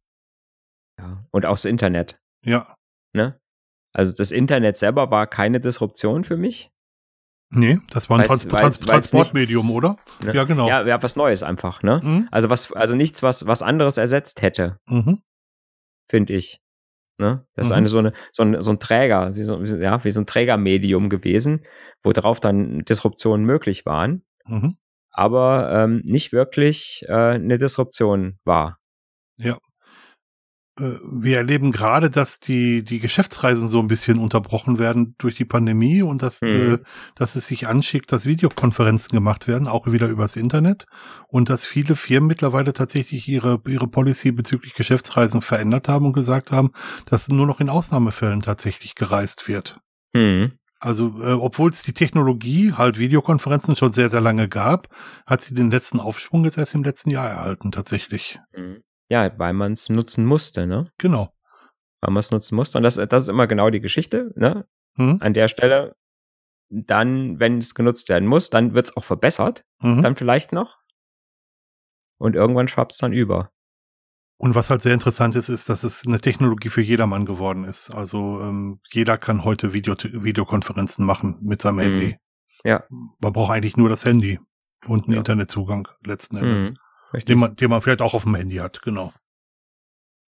Ja, 0.99 1.23
und 1.31 1.45
auch 1.45 1.53
das 1.53 1.63
Internet. 1.63 2.19
Ja. 2.43 2.75
Ne? 3.13 3.39
Also 3.93 4.13
das 4.15 4.31
Internet 4.31 4.77
selber 4.77 5.11
war 5.11 5.27
keine 5.27 5.59
Disruption 5.59 6.23
für 6.23 6.37
mich. 6.37 6.71
Nee, 7.51 7.79
das 7.89 8.09
war 8.09 8.19
ein 8.19 8.27
Trans 8.27 8.47
Trans 8.47 8.79
Transportmedium, 8.79 9.65
nichts, 9.65 9.77
oder? 9.77 9.97
Ne? 10.23 10.35
Ja, 10.35 10.43
genau. 10.43 10.67
Ja, 10.67 10.85
ja, 10.85 11.01
was 11.01 11.15
Neues 11.15 11.41
einfach, 11.41 11.81
ne? 11.81 11.99
Mhm. 12.03 12.27
Also 12.29 12.49
was, 12.51 12.71
also 12.73 12.95
nichts, 12.95 13.23
was, 13.23 13.47
was 13.47 13.63
anderes 13.63 13.97
ersetzt 13.97 14.43
hätte. 14.43 14.77
Mhm. 14.87 15.21
Finde 16.07 16.33
ich. 16.33 16.61
Ne? 17.17 17.45
Das 17.55 17.67
ist 17.67 17.71
mhm. 17.71 17.77
eine 17.77 17.87
so 17.87 17.97
eine, 17.97 18.13
so 18.31 18.43
ein, 18.43 18.61
so 18.61 18.71
ein 18.71 18.79
Träger, 18.79 19.35
wie 19.35 19.43
so, 19.43 19.61
ja, 19.61 20.03
wie 20.03 20.11
so 20.11 20.21
ein 20.21 20.25
Trägermedium 20.25 21.09
gewesen, 21.09 21.65
wo 22.03 22.13
darauf 22.13 22.39
dann 22.39 22.85
Disruptionen 22.85 23.45
möglich 23.45 23.85
waren, 23.85 24.23
mhm. 24.45 24.77
aber 25.11 25.71
ähm, 25.73 26.01
nicht 26.05 26.31
wirklich 26.31 27.03
äh, 27.07 27.13
eine 27.13 27.57
Disruption 27.57 28.37
war. 28.45 28.79
Ja. 29.37 29.57
Äh, 30.79 30.99
wir 31.03 31.37
erleben 31.37 31.71
gerade, 31.71 32.09
dass 32.09 32.39
die, 32.39 32.83
die 32.83 32.99
Geschäftsreisen 32.99 33.67
so 33.67 33.79
ein 33.79 33.87
bisschen 33.87 34.19
unterbrochen 34.19 34.79
werden 34.79 35.15
durch 35.17 35.35
die 35.35 35.45
Pandemie 35.45 36.01
und 36.01 36.21
dass, 36.21 36.41
mhm. 36.41 36.49
äh, 36.49 36.77
dass 37.15 37.35
es 37.35 37.47
sich 37.47 37.67
anschickt, 37.67 38.11
dass 38.11 38.25
Videokonferenzen 38.25 39.11
gemacht 39.11 39.47
werden, 39.47 39.67
auch 39.67 39.87
wieder 39.87 40.07
übers 40.07 40.35
Internet 40.35 40.85
und 41.27 41.49
dass 41.49 41.65
viele 41.65 41.95
Firmen 41.95 42.27
mittlerweile 42.27 42.73
tatsächlich 42.73 43.27
ihre, 43.27 43.61
ihre 43.67 43.87
Policy 43.87 44.31
bezüglich 44.31 44.73
Geschäftsreisen 44.73 45.41
verändert 45.41 45.87
haben 45.87 46.05
und 46.05 46.13
gesagt 46.13 46.51
haben, 46.51 46.71
dass 47.05 47.27
nur 47.27 47.47
noch 47.47 47.59
in 47.59 47.69
Ausnahmefällen 47.69 48.41
tatsächlich 48.41 48.95
gereist 48.95 49.47
wird. 49.47 49.79
Mhm. 50.13 50.53
Also, 50.79 51.21
äh, 51.21 51.33
obwohl 51.33 51.71
es 51.71 51.83
die 51.83 51.93
Technologie, 51.93 52.73
halt 52.73 52.97
Videokonferenzen 52.97 53.75
schon 53.75 53.91
sehr, 53.91 54.09
sehr 54.09 54.21
lange 54.21 54.47
gab, 54.47 54.87
hat 55.25 55.41
sie 55.41 55.53
den 55.53 55.69
letzten 55.69 55.99
Aufschwung 55.99 56.45
jetzt 56.45 56.57
erst 56.57 56.73
im 56.73 56.83
letzten 56.83 57.09
Jahr 57.09 57.27
erhalten, 57.27 57.71
tatsächlich. 57.71 58.39
Mhm. 58.55 58.81
Ja, 59.09 59.31
weil 59.37 59.53
man 59.53 59.73
es 59.73 59.89
nutzen 59.89 60.25
musste, 60.25 60.67
ne? 60.67 60.91
Genau. 60.97 61.33
Weil 62.01 62.13
man 62.13 62.19
es 62.19 62.31
nutzen 62.31 62.55
musste. 62.55 62.77
Und 62.77 62.83
das, 62.83 62.95
das 62.95 63.23
ist 63.23 63.29
immer 63.29 63.47
genau 63.47 63.69
die 63.69 63.81
Geschichte, 63.81 64.31
ne? 64.35 64.67
Mhm. 64.95 65.17
An 65.19 65.33
der 65.33 65.47
Stelle, 65.47 65.95
dann, 66.69 67.39
wenn 67.39 67.57
es 67.57 67.73
genutzt 67.73 68.09
werden 68.09 68.27
muss, 68.27 68.49
dann 68.49 68.73
wird 68.73 68.85
es 68.85 68.95
auch 68.95 69.03
verbessert. 69.03 69.65
Mhm. 69.81 70.01
Dann 70.01 70.15
vielleicht 70.15 70.53
noch. 70.53 70.77
Und 72.19 72.35
irgendwann 72.35 72.67
schwappt 72.67 72.91
es 72.91 72.99
dann 72.99 73.13
über. 73.13 73.51
Und 74.37 74.55
was 74.55 74.69
halt 74.69 74.81
sehr 74.81 74.93
interessant 74.93 75.35
ist, 75.35 75.49
ist, 75.49 75.67
dass 75.67 75.83
es 75.83 76.05
eine 76.05 76.21
Technologie 76.21 76.69
für 76.69 76.81
jedermann 76.81 77.25
geworden 77.25 77.65
ist. 77.65 77.89
Also 77.89 78.39
ähm, 78.41 78.79
jeder 78.91 79.17
kann 79.17 79.43
heute 79.43 79.73
Video 79.73 79.95
Videokonferenzen 79.97 81.05
machen 81.05 81.39
mit 81.41 81.61
seinem 81.61 81.75
mhm. 81.75 81.81
Handy. 81.81 82.17
Ja. 82.63 82.83
Man 83.19 83.33
braucht 83.33 83.51
eigentlich 83.51 83.75
nur 83.75 83.89
das 83.89 84.05
Handy 84.05 84.39
und 84.85 85.05
einen 85.05 85.13
ja. 85.13 85.17
Internetzugang 85.19 85.87
letzten 86.05 86.37
Endes. 86.37 86.69
Mhm. 86.69 86.75
Richtig. 87.13 87.25
Den 87.25 87.39
man, 87.39 87.55
den 87.55 87.69
man 87.69 87.81
vielleicht 87.81 88.01
auch 88.01 88.13
auf 88.13 88.23
dem 88.23 88.35
Handy 88.35 88.57
hat, 88.57 88.81
genau. 88.81 89.13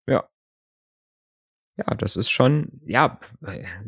Ja. 0.06 0.28
Ja, 1.76 1.94
das 1.94 2.16
ist 2.16 2.30
schon, 2.30 2.80
ja, 2.84 3.18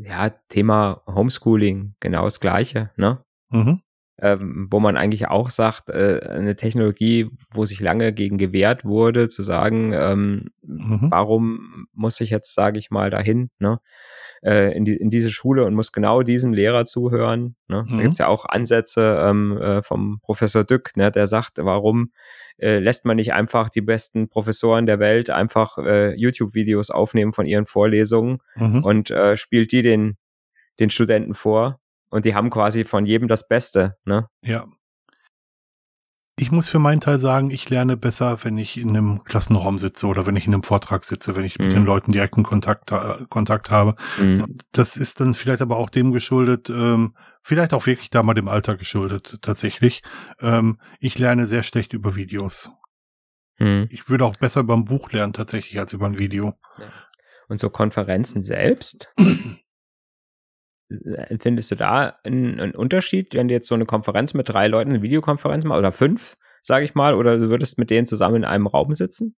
ja, 0.03 0.31
Thema 0.49 1.03
Homeschooling, 1.07 1.95
genau 2.01 2.25
das 2.25 2.41
Gleiche, 2.41 2.91
ne? 2.97 3.25
Mhm. 3.51 3.81
Ähm, 4.19 4.69
wo 4.71 4.79
man 4.79 4.97
eigentlich 4.97 5.29
auch 5.29 5.51
sagt, 5.51 5.91
äh, 5.91 6.21
eine 6.23 6.55
Technologie, 6.55 7.31
wo 7.51 7.67
sich 7.67 7.81
lange 7.81 8.13
gegen 8.13 8.39
gewehrt 8.39 8.85
wurde, 8.85 9.29
zu 9.29 9.43
sagen, 9.43 9.93
ähm, 9.95 10.51
mhm. 10.63 11.11
warum 11.11 11.87
muss 11.93 12.21
ich 12.21 12.31
jetzt, 12.31 12.55
sage 12.55 12.79
ich 12.79 12.91
mal, 12.91 13.11
dahin, 13.11 13.51
ne? 13.59 13.81
Äh, 14.43 14.77
in, 14.77 14.85
die, 14.85 14.97
in 14.97 15.11
diese 15.11 15.31
Schule 15.31 15.65
und 15.65 15.75
muss 15.75 15.93
genau 15.93 16.23
diesem 16.23 16.53
Lehrer 16.53 16.85
zuhören. 16.85 17.57
Ne? 17.69 17.85
Mhm. 17.87 17.97
Da 17.97 18.03
gibt's 18.03 18.19
ja 18.19 18.27
auch 18.29 18.45
Ansätze 18.45 19.19
ähm, 19.23 19.57
äh, 19.59 19.83
vom 19.83 20.21
Professor 20.23 20.65
Dück, 20.65 20.97
ne, 20.97 21.11
der 21.11 21.27
sagt, 21.27 21.59
warum 21.59 22.13
äh, 22.59 22.79
lässt 22.79 23.05
man 23.05 23.17
nicht 23.17 23.33
einfach 23.33 23.71
die 23.71 23.81
besten 23.81 24.29
Professoren 24.29 24.87
der 24.87 24.99
Welt 24.99 25.31
einfach 25.31 25.79
äh, 25.79 26.15
YouTube-Videos 26.15 26.91
aufnehmen 26.91 27.33
von 27.33 27.47
ihren 27.47 27.67
Vorlesungen 27.67 28.39
mhm. 28.57 28.85
und 28.85 29.11
äh, 29.11 29.37
spielt 29.37 29.73
die 29.73 29.83
den, 29.83 30.17
den 30.81 30.91
Studenten 30.91 31.35
vor. 31.35 31.79
Und 32.11 32.27
die 32.27 32.35
haben 32.35 32.51
quasi 32.51 32.85
von 32.85 33.07
jedem 33.07 33.27
das 33.27 33.49
Beste, 33.49 33.97
ne? 34.05 34.29
Ja, 34.45 34.67
ich 36.43 36.51
muss 36.51 36.69
für 36.69 36.81
meinen 36.81 37.01
Teil 37.01 37.21
sagen, 37.21 37.53
ich 37.53 37.71
lerne 37.71 37.97
besser, 37.97 38.43
wenn 38.43 38.59
ich 38.59 38.77
in 38.77 38.89
einem 38.89 39.23
Klassenraum 39.23 39.79
sitze 39.79 40.09
oder 40.09 40.27
wenn 40.27 40.35
ich 40.35 40.49
in 40.49 40.53
einem 40.53 40.65
Vortrag 40.65 41.05
sitze, 41.05 41.37
wenn 41.37 41.45
ich 41.45 41.57
mhm. 41.57 41.67
mit 41.67 41.75
den 41.75 41.85
Leuten 41.85 42.11
direkten 42.11 42.43
Kontakt, 42.43 42.91
äh, 42.91 43.25
Kontakt 43.29 43.71
habe. 43.71 43.95
Mhm. 44.19 44.59
Das 44.73 44.97
ist 44.97 45.21
dann 45.21 45.35
vielleicht 45.35 45.63
aber 45.63 45.77
auch 45.77 45.89
dem 45.89 46.11
geschuldet, 46.11 46.69
ähm, 46.69 47.15
vielleicht 47.43 47.73
auch 47.73 47.87
wirklich 47.87 48.11
da 48.11 48.25
mal 48.25 48.35
dem 48.35 48.49
Alter 48.49 48.77
geschuldet, 48.77 49.39
tatsächlich. 49.41 50.03
Ähm, 50.41 50.81
ich 50.99 51.17
lerne 51.17 51.47
sehr 51.47 51.63
schlecht 51.63 51.93
über 51.93 52.17
Videos. 52.17 52.71
Mhm. 53.61 53.87
Ich 53.91 54.09
würde 54.09 54.25
auch 54.25 54.35
besser 54.35 54.63
über 54.63 54.75
ein 54.75 54.85
Buch 54.85 55.13
lernen, 55.13 55.33
tatsächlich, 55.35 55.79
als 55.79 55.93
über 55.93 56.07
ein 56.07 56.19
Video. 56.19 56.55
Ja. 56.79 56.87
Und 57.47 57.61
so 57.61 57.71
Konferenzen 57.71 58.43
selbst? 58.43 59.15
Findest 61.39 61.71
du 61.71 61.75
da 61.75 62.17
einen, 62.25 62.61
einen, 62.61 62.75
Unterschied, 62.75 63.35
wenn 63.35 63.49
du 63.49 63.55
jetzt 63.55 63.69
so 63.69 63.75
eine 63.75 63.87
Konferenz 63.87 64.35
mit 64.35 64.49
drei 64.49 64.69
Leuten, 64.69 64.91
eine 64.91 65.03
Videokonferenz 65.03 65.65
mal 65.65 65.79
oder 65.79 65.93
fünf, 65.93 66.37
sage 66.61 66.85
ich 66.85 66.95
mal, 66.95 67.15
oder 67.15 67.39
du 67.39 67.49
würdest 67.49 67.79
mit 67.79 67.91
denen 67.91 68.07
zusammen 68.07 68.37
in 68.37 68.45
einem 68.45 68.67
Raum 68.67 68.95
sitzen? 68.95 69.35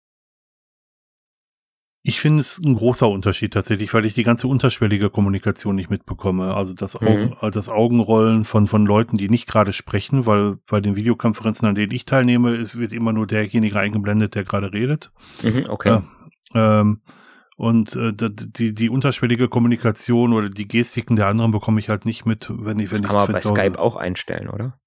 Ich 2.05 2.19
finde 2.19 2.41
es 2.41 2.59
ein 2.59 2.75
großer 2.75 3.07
Unterschied 3.07 3.53
tatsächlich, 3.53 3.93
weil 3.93 4.03
ich 4.03 4.13
die 4.13 4.23
ganze 4.23 4.49
unterschwellige 4.49 5.09
Kommunikation 5.09 5.73
nicht 5.73 5.89
mitbekomme. 5.89 6.53
Also 6.53 6.73
das, 6.73 6.97
Augen, 6.97 7.27
mhm. 7.27 7.35
also 7.39 7.57
das 7.57 7.69
Augenrollen 7.69 8.43
von, 8.43 8.67
von 8.67 8.85
Leuten, 8.85 9.15
die 9.15 9.29
nicht 9.29 9.47
gerade 9.47 9.71
sprechen, 9.71 10.25
weil 10.25 10.57
bei 10.69 10.81
den 10.81 10.97
Videokonferenzen, 10.97 11.65
an 11.65 11.75
denen 11.75 11.93
ich 11.93 12.03
teilnehme, 12.03 12.73
wird 12.73 12.91
immer 12.91 13.13
nur 13.13 13.25
derjenige 13.25 13.79
eingeblendet, 13.79 14.35
der 14.35 14.43
gerade 14.43 14.73
redet. 14.73 15.13
Mhm, 15.43 15.63
okay. 15.69 16.01
Äh, 16.53 16.81
ähm, 16.81 17.01
und 17.63 17.95
äh, 17.95 18.11
die, 18.13 18.75
die 18.75 18.89
unterschwellige 18.89 19.47
Kommunikation 19.47 20.33
oder 20.33 20.49
die 20.49 20.67
Gestiken 20.67 21.15
der 21.15 21.27
anderen 21.27 21.51
bekomme 21.51 21.79
ich 21.79 21.87
halt 21.87 22.05
nicht 22.05 22.25
mit, 22.25 22.49
wenn 22.49 22.77
ich, 22.79 22.91
wenn 22.91 23.03
das 23.03 23.11
ich. 23.11 23.15
Kann 23.15 23.15
man 23.15 23.31
bei 23.31 23.39
Skype 23.39 23.79
auch 23.79 23.95
einstellen, 23.95 24.49
oder? 24.49 24.77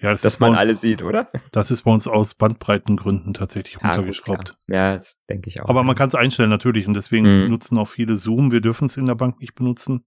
Ja, 0.00 0.12
das 0.12 0.22
Dass 0.22 0.38
man 0.38 0.50
uns, 0.50 0.60
alle 0.60 0.76
sieht, 0.76 1.02
oder? 1.02 1.28
Das 1.50 1.72
ist 1.72 1.82
bei 1.82 1.90
uns 1.90 2.06
aus 2.06 2.34
Bandbreitengründen 2.34 3.34
tatsächlich 3.34 3.78
ja, 3.82 3.88
runtergeschraubt. 3.88 4.50
Gut, 4.50 4.56
ja, 4.68 4.94
das 4.94 5.24
denke 5.28 5.48
ich 5.48 5.60
auch. 5.60 5.68
Aber 5.68 5.82
man 5.82 5.96
kann 5.96 6.06
es 6.06 6.14
einstellen 6.14 6.50
natürlich 6.50 6.86
und 6.86 6.94
deswegen 6.94 7.44
mhm. 7.44 7.50
nutzen 7.50 7.76
auch 7.76 7.88
viele 7.88 8.16
Zoom. 8.16 8.52
Wir 8.52 8.60
dürfen 8.60 8.84
es 8.84 8.96
in 8.96 9.06
der 9.06 9.16
Bank 9.16 9.40
nicht 9.40 9.56
benutzen, 9.56 10.04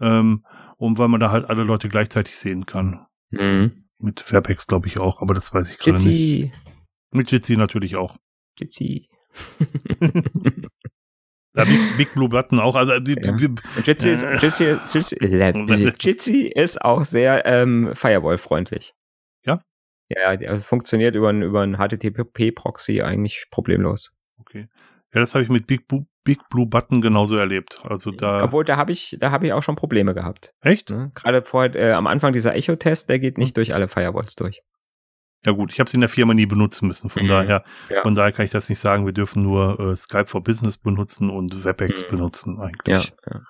ähm, 0.00 0.44
um 0.76 0.98
weil 0.98 1.08
man 1.08 1.18
da 1.18 1.32
halt 1.32 1.46
alle 1.46 1.64
Leute 1.64 1.88
gleichzeitig 1.88 2.38
sehen 2.38 2.64
kann. 2.64 3.06
Mhm. 3.30 3.86
Mit 3.98 4.20
Fairpex 4.20 4.68
glaube 4.68 4.86
ich 4.86 4.98
auch, 4.98 5.20
aber 5.20 5.34
das 5.34 5.52
weiß 5.52 5.72
ich 5.72 5.78
gerade 5.78 6.00
nicht. 6.00 6.52
Mit 7.10 7.32
Jitsi 7.32 7.56
natürlich 7.56 7.96
auch. 7.96 8.18
Jitsi. 8.56 9.08
Ja, 11.56 11.64
Big, 11.64 11.96
Big, 11.96 12.14
Blue 12.14 12.28
Button 12.28 12.58
auch. 12.58 12.74
Also 12.74 12.98
die, 12.98 13.16
ja. 13.20 13.32
die, 13.32 13.54
Jitsi, 13.84 14.10
ist, 14.10 14.26
Jitsi, 14.40 14.64
Jitsi, 14.94 15.92
Jitsi 16.00 16.52
ist 16.52 16.82
auch 16.82 17.04
sehr 17.04 17.46
ähm, 17.46 17.92
Firewall-freundlich. 17.94 18.92
Ja? 19.46 19.60
Ja, 20.08 20.36
der 20.36 20.58
funktioniert 20.58 21.14
über, 21.14 21.30
über 21.30 21.62
einen 21.62 21.76
HTTP-Proxy 21.76 23.02
eigentlich 23.02 23.46
problemlos. 23.50 24.16
Okay. 24.40 24.68
Ja, 25.14 25.20
das 25.20 25.34
habe 25.34 25.44
ich 25.44 25.48
mit 25.48 25.68
Big, 25.68 25.86
Blue, 25.86 26.06
Big 26.24 26.40
Blue 26.50 26.66
Button 26.66 27.00
genauso 27.00 27.36
erlebt. 27.36 27.78
Also 27.84 28.10
da. 28.10 28.42
Obwohl, 28.42 28.64
da 28.64 28.76
habe 28.76 28.90
ich, 28.90 29.16
da 29.20 29.30
habe 29.30 29.46
ich 29.46 29.52
auch 29.52 29.62
schon 29.62 29.76
Probleme 29.76 30.12
gehabt. 30.12 30.52
Echt? 30.60 30.90
Ne? 30.90 31.12
Gerade 31.14 31.42
vorher, 31.42 31.74
äh, 31.76 31.92
am 31.92 32.08
Anfang 32.08 32.32
dieser 32.32 32.56
Echo-Test, 32.56 33.08
der 33.08 33.20
geht 33.20 33.38
nicht 33.38 33.50
hm. 33.50 33.54
durch 33.54 33.74
alle 33.74 33.86
Firewalls 33.86 34.34
durch. 34.34 34.60
Ja 35.44 35.52
gut, 35.52 35.72
ich 35.72 35.80
habe 35.80 35.88
es 35.88 35.94
in 35.94 36.00
der 36.00 36.08
Firma 36.08 36.32
nie 36.34 36.46
benutzen 36.46 36.88
müssen, 36.88 37.10
von 37.10 37.24
mhm. 37.24 37.28
daher, 37.28 37.64
ja. 37.90 38.02
von 38.02 38.14
daher 38.14 38.32
kann 38.32 38.44
ich 38.46 38.50
das 38.50 38.68
nicht 38.68 38.80
sagen. 38.80 39.04
Wir 39.04 39.12
dürfen 39.12 39.42
nur 39.42 39.78
äh, 39.78 39.96
Skype 39.96 40.26
for 40.26 40.42
Business 40.42 40.78
benutzen 40.78 41.30
und 41.30 41.64
WebEx 41.64 42.02
mhm. 42.02 42.06
benutzen 42.08 42.60
eigentlich. 42.60 43.12
Ja, 43.26 43.32
ja. 43.32 43.40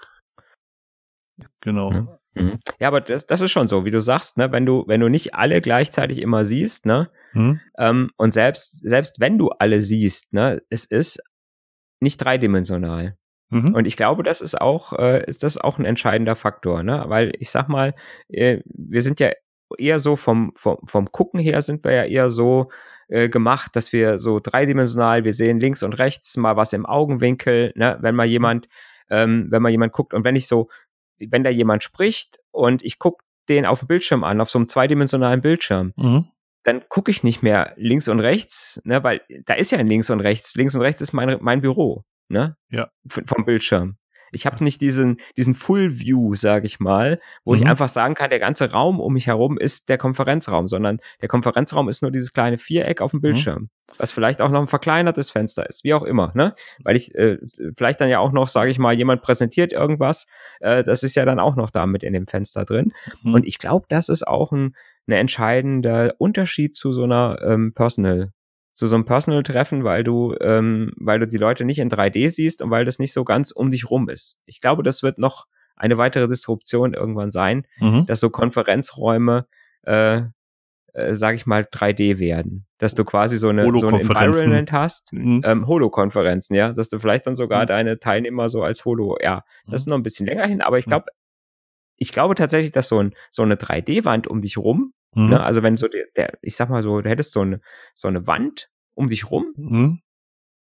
Genau. 1.61 2.19
Mhm. 2.35 2.59
Ja, 2.81 2.89
aber 2.89 3.01
das, 3.01 3.27
das 3.27 3.40
ist 3.40 3.53
schon 3.53 3.69
so, 3.69 3.85
wie 3.85 3.90
du 3.90 4.01
sagst, 4.01 4.38
ne, 4.38 4.51
wenn 4.51 4.67
du, 4.67 4.85
wenn 4.88 5.01
du 5.01 5.09
nicht 5.09 5.35
alle 5.35 5.61
gleichzeitig 5.61 6.21
immer 6.21 6.45
siehst, 6.45 6.85
ne, 6.85 7.11
mhm. 7.33 7.61
ähm, 7.79 8.11
und 8.17 8.33
selbst, 8.33 8.81
selbst 8.87 9.21
wenn 9.21 9.38
du 9.38 9.51
alle 9.51 9.81
siehst, 9.81 10.33
ne, 10.33 10.63
es 10.69 10.85
ist 10.85 11.23
nicht 12.01 12.19
dreidimensional. 12.19 13.17
Mhm. 13.51 13.75
Und 13.75 13.87
ich 13.87 13.97
glaube, 13.97 14.25
das 14.25 14.40
ist 14.40 14.61
auch, 14.61 14.92
äh, 14.95 15.25
ist 15.27 15.45
das 15.45 15.59
auch 15.59 15.79
ein 15.79 15.85
entscheidender 15.85 16.35
Faktor, 16.35 16.83
ne? 16.83 17.05
Weil 17.07 17.33
ich 17.38 17.51
sag 17.51 17.69
mal, 17.69 17.95
äh, 18.29 18.59
wir 18.65 19.03
sind 19.03 19.21
ja 19.21 19.31
eher 19.79 19.98
so 19.98 20.17
vom, 20.17 20.52
vom, 20.54 20.79
vom 20.85 21.10
Gucken 21.12 21.40
her 21.40 21.62
sind 21.62 21.85
wir 21.85 21.92
ja 21.92 22.04
eher 22.04 22.31
so 22.31 22.71
äh, 23.08 23.29
gemacht, 23.29 23.77
dass 23.77 23.92
wir 23.92 24.19
so 24.19 24.38
dreidimensional, 24.42 25.25
wir 25.25 25.33
sehen 25.33 25.60
links 25.60 25.83
und 25.83 25.98
rechts 25.98 26.37
mal 26.37 26.56
was 26.56 26.73
im 26.73 26.87
Augenwinkel, 26.87 27.73
ne, 27.77 27.98
wenn 28.00 28.15
mal 28.15 28.27
jemand, 28.27 28.69
ähm, 29.10 29.46
wenn 29.50 29.62
mal 29.62 29.71
jemand 29.71 29.92
guckt 29.92 30.15
und 30.15 30.25
wenn 30.25 30.37
ich 30.37 30.46
so, 30.46 30.69
wenn 31.19 31.44
da 31.44 31.50
jemand 31.50 31.83
spricht 31.83 32.38
und 32.50 32.83
ich 32.83 32.98
gucke 32.98 33.25
den 33.48 33.67
auf 33.67 33.81
dem 33.81 33.88
Bildschirm 33.88 34.25
an, 34.25 34.40
auf 34.40 34.50
so 34.50 34.58
einem 34.58 34.69
zweidimensionalen 34.69 35.42
Bildschirm, 35.42 35.92
mhm. 35.96 36.29
dann 36.62 36.83
gucke 36.88 37.10
ich 37.10 37.23
nicht 37.23 37.42
mehr 37.42 37.75
links 37.77 38.08
und 38.08 38.21
rechts, 38.21 38.81
ne, 38.85 39.02
weil 39.04 39.21
da 39.44 39.54
ist 39.54 39.71
ja 39.73 39.79
ein 39.79 39.87
links 39.87 40.10
und 40.10 40.21
rechts. 40.21 40.54
Links 40.54 40.75
und 40.75 40.81
rechts 40.81 41.00
ist 41.00 41.12
mein, 41.12 41.37
mein 41.40 41.60
Büro, 41.60 42.04
ne? 42.29 42.56
Ja. 42.71 42.90
Vom 43.06 43.44
Bildschirm. 43.44 43.96
Ich 44.33 44.46
habe 44.46 44.62
nicht 44.62 44.81
diesen, 44.81 45.18
diesen 45.37 45.54
Full 45.54 45.98
View, 45.98 46.35
sage 46.35 46.66
ich 46.66 46.81
mal, 46.81 47.20
wo 47.44 47.54
mhm. 47.54 47.62
ich 47.62 47.68
einfach 47.68 47.88
sagen 47.88 48.14
kann, 48.14 48.31
der 48.31 48.38
ganze 48.38 48.72
Raum 48.72 49.00
um 49.00 49.12
mich 49.12 49.27
herum 49.27 49.58
ist 49.58 49.88
der 49.88 49.98
Konferenzraum, 49.98 50.68
sondern 50.68 50.98
der 51.20 51.29
Konferenzraum 51.29 51.88
ist 51.88 52.02
nur 52.02 52.10
dieses 52.10 52.33
kleine 52.33 52.58
Viereck 52.58 53.00
auf 53.00 53.12
dem 53.12 53.18
mhm. 53.18 53.22
Bildschirm, 53.22 53.62
mhm. 53.62 53.68
was 53.98 54.12
vielleicht 54.12 54.40
auch 54.42 54.50
noch 54.50 54.60
ein 54.60 54.66
verkleinertes 54.66 55.31
Fenster 55.31 55.68
ist, 55.68 55.85
wie 55.85 55.94
auch 55.94 56.02
immer, 56.02 56.33
ne? 56.35 56.54
Weil 56.83 56.96
ich 56.96 57.14
äh, 57.14 57.38
vielleicht 57.77 58.00
dann 58.00 58.08
ja 58.08 58.18
auch 58.18 58.33
noch, 58.33 58.48
sage 58.48 58.70
ich 58.70 58.79
mal, 58.79 58.94
jemand 58.94 59.22
präsentiert 59.22 59.72
irgendwas, 59.72 60.27
äh, 60.60 60.83
das 60.83 61.02
ist 61.02 61.16
ja 61.16 61.25
dann 61.25 61.40
auch 61.40 61.56
noch 61.56 61.70
da 61.70 61.87
mit 61.87 62.02
in 62.02 62.12
dem 62.12 62.27
Fenster 62.27 62.64
drin. 62.64 62.92
Mhm. 63.22 63.35
Und 63.35 63.46
ich 63.46 63.58
glaube, 63.58 63.87
das 63.88 64.08
ist 64.08 64.27
auch 64.27 64.52
ein, 64.52 64.75
ein 65.06 65.12
entscheidender 65.12 66.14
Unterschied 66.18 66.75
zu 66.75 66.92
so 66.92 67.04
einer 67.04 67.38
ähm, 67.42 67.72
Personal 67.75 68.33
zu 68.75 68.88
so 68.88 68.96
einem 68.96 69.04
Personal-Treffen, 69.04 69.85
weil 69.85 70.04
du, 70.04 70.35
ähm, 70.40 70.92
weil 70.96 71.20
du 71.20 71.29
die 71.29 71.38
Leute 71.38 71.64
nicht 71.64 71.79
in 71.79 71.88
3D 71.88 72.29
siehst 72.29 72.60
und 72.60 72.70
weil 72.70 72.85
das 72.85 72.98
nicht 72.98 73.12
so 73.12 73.25
ganz 73.25 73.52
um 73.52 73.70
dich 73.70 73.88
rum 73.88 74.08
ist. 74.08 74.40
Ich 74.46 74.60
glaube, 74.60 74.83
das 74.83 75.02
wird 75.02 75.18
noch 75.18 75.46
eine 75.77 75.96
weitere 75.96 76.29
Disruption 76.29 76.92
irgendwann 76.92 77.31
sein, 77.31 77.66
mhm. 77.79 78.04
dass 78.06 78.20
so 78.20 78.31
Konferenzräume, 78.31 79.46
äh, 79.85 80.22
äh, 80.92 81.14
sag 81.14 81.37
ich 81.37 81.46
mal, 81.46 81.62
3D 81.62 82.18
werden. 82.18 82.66
Dass 82.79 82.94
du 82.94 83.04
quasi 83.04 83.38
so 83.38 83.48
eine 83.48 83.64
so 83.79 83.88
ein 83.88 84.00
Environment 84.00 84.72
hast, 84.72 85.12
mhm. 85.12 85.42
ähm, 85.44 85.66
Holo-Konferenzen, 85.68 86.54
ja, 86.54 86.72
dass 86.72 86.88
du 86.88 86.98
vielleicht 86.98 87.27
dann 87.27 87.37
sogar 87.37 87.62
mhm. 87.62 87.68
deine 87.68 87.98
Teilnehmer 88.00 88.48
so 88.48 88.62
als 88.64 88.85
Holo, 88.85 89.16
ja, 89.22 89.44
das 89.68 89.83
ist 89.83 89.87
mhm. 89.87 89.90
noch 89.90 89.98
ein 89.98 90.02
bisschen 90.02 90.27
länger 90.27 90.46
hin, 90.46 90.62
aber 90.62 90.79
ich 90.79 90.87
glaube, 90.87 91.06
ich 91.97 92.13
glaube 92.13 92.35
tatsächlich, 92.35 92.73
dass 92.73 92.88
so, 92.88 92.99
ein, 92.99 93.15
so 93.31 93.42
eine 93.42 93.55
3D-Wand 93.55 94.27
um 94.27 94.40
dich 94.40 94.57
rum 94.57 94.92
Mhm. 95.15 95.31
Ne? 95.31 95.42
Also 95.42 95.63
wenn 95.63 95.77
so 95.77 95.88
der, 95.88 96.07
der, 96.17 96.38
ich 96.42 96.57
sag 96.57 96.69
mal 96.69 96.83
so, 96.83 97.01
du 97.01 97.09
hättest 97.09 97.33
so 97.33 97.40
eine, 97.40 97.61
so 97.95 98.09
eine 98.09 98.27
Wand 98.27 98.71
um 98.95 99.09
dich 99.09 99.31
rum, 99.31 99.53
mhm. 99.57 100.01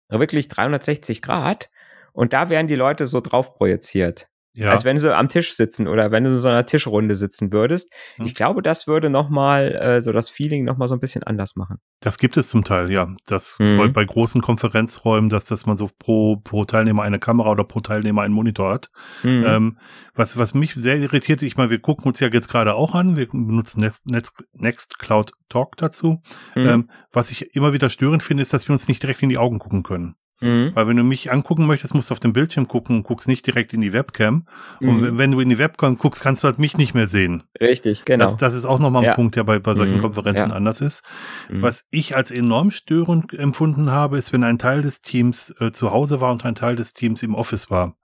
wirklich 0.09 0.47
360 0.47 1.21
Grad, 1.21 1.69
und 2.13 2.31
da 2.31 2.49
werden 2.49 2.67
die 2.67 2.75
Leute 2.75 3.07
so 3.07 3.19
drauf 3.19 3.55
projiziert. 3.55 4.29
Ja. 4.55 4.71
Als 4.71 4.85
wenn 4.85 4.97
sie 4.97 5.13
am 5.13 5.27
Tisch 5.27 5.53
sitzen 5.53 5.87
oder 5.87 6.11
wenn 6.11 6.23
du 6.23 6.29
in 6.29 6.37
so 6.37 6.47
einer 6.47 6.65
Tischrunde 6.65 7.15
sitzen 7.15 7.51
würdest. 7.51 7.93
Hm. 8.15 8.25
Ich 8.25 8.35
glaube, 8.35 8.61
das 8.61 8.87
würde 8.87 9.09
nochmal 9.09 9.75
äh, 9.75 10.01
so 10.01 10.13
das 10.13 10.29
Feeling 10.29 10.63
nochmal 10.63 10.87
so 10.87 10.95
ein 10.95 11.01
bisschen 11.01 11.23
anders 11.23 11.57
machen. 11.57 11.77
Das 11.99 12.17
gibt 12.17 12.37
es 12.37 12.49
zum 12.49 12.63
Teil, 12.63 12.89
ja. 12.89 13.13
Das 13.25 13.57
mhm. 13.59 13.75
bei, 13.77 13.87
bei, 13.89 14.05
großen 14.05 14.41
Konferenzräumen, 14.41 15.29
dass, 15.29 15.45
dass 15.45 15.65
man 15.65 15.75
so 15.75 15.89
pro, 15.99 16.37
pro 16.37 16.63
Teilnehmer 16.63 17.03
eine 17.03 17.19
Kamera 17.19 17.51
oder 17.51 17.65
pro 17.65 17.81
Teilnehmer 17.81 18.21
einen 18.21 18.33
Monitor 18.33 18.73
hat. 18.73 18.89
Mhm. 19.23 19.43
Ähm, 19.45 19.77
was, 20.13 20.37
was 20.37 20.53
mich 20.53 20.73
sehr 20.75 20.97
irritiert, 20.97 21.41
ich 21.41 21.57
meine, 21.57 21.69
wir 21.69 21.79
gucken 21.79 22.05
uns 22.05 22.21
ja 22.21 22.29
jetzt 22.29 22.47
gerade 22.47 22.75
auch 22.75 22.95
an, 22.95 23.17
wir 23.17 23.27
benutzen 23.27 23.81
Next, 23.81 24.07
Next, 24.07 24.33
Next 24.53 24.99
Cloud 24.99 25.33
Talk 25.49 25.75
dazu. 25.75 26.21
Mhm. 26.55 26.67
Ähm, 26.67 26.89
was 27.11 27.29
ich 27.29 27.55
immer 27.55 27.73
wieder 27.73 27.89
störend 27.89 28.23
finde, 28.23 28.41
ist, 28.41 28.53
dass 28.53 28.69
wir 28.69 28.73
uns 28.73 28.87
nicht 28.87 29.03
direkt 29.03 29.21
in 29.21 29.29
die 29.29 29.37
Augen 29.37 29.59
gucken 29.59 29.83
können. 29.83 30.15
Mhm. 30.41 30.71
Weil 30.73 30.87
wenn 30.87 30.97
du 30.97 31.03
mich 31.03 31.31
angucken 31.31 31.65
möchtest, 31.65 31.93
musst 31.93 32.09
du 32.09 32.13
auf 32.13 32.19
dem 32.19 32.33
Bildschirm 32.33 32.67
gucken 32.67 32.97
und 32.97 33.03
guckst 33.03 33.27
nicht 33.27 33.45
direkt 33.47 33.73
in 33.73 33.81
die 33.81 33.93
Webcam. 33.93 34.45
Mhm. 34.79 34.89
Und 34.89 35.17
wenn 35.17 35.31
du 35.31 35.39
in 35.39 35.49
die 35.49 35.57
Webcam 35.57 35.97
guckst, 35.97 36.21
kannst 36.21 36.43
du 36.43 36.47
halt 36.47 36.59
mich 36.59 36.77
nicht 36.77 36.93
mehr 36.93 37.07
sehen. 37.07 37.43
Richtig, 37.59 38.05
genau. 38.05 38.25
Das, 38.25 38.37
das 38.37 38.55
ist 38.55 38.65
auch 38.65 38.79
nochmal 38.79 39.03
ein 39.03 39.09
ja. 39.09 39.13
Punkt, 39.15 39.35
der 39.35 39.43
bei, 39.43 39.59
bei 39.59 39.73
solchen 39.73 39.97
mhm. 39.97 40.01
Konferenzen 40.01 40.49
ja. 40.49 40.55
anders 40.55 40.81
ist. 40.81 41.03
Mhm. 41.49 41.61
Was 41.61 41.85
ich 41.89 42.15
als 42.15 42.31
enorm 42.31 42.71
störend 42.71 43.33
empfunden 43.33 43.91
habe, 43.91 44.17
ist, 44.17 44.33
wenn 44.33 44.43
ein 44.43 44.57
Teil 44.57 44.81
des 44.81 45.01
Teams 45.01 45.53
äh, 45.59 45.71
zu 45.71 45.91
Hause 45.91 46.19
war 46.19 46.31
und 46.31 46.43
ein 46.43 46.55
Teil 46.55 46.75
des 46.75 46.93
Teams 46.93 47.23
im 47.23 47.33
Office 47.33 47.71
war. 47.71 47.95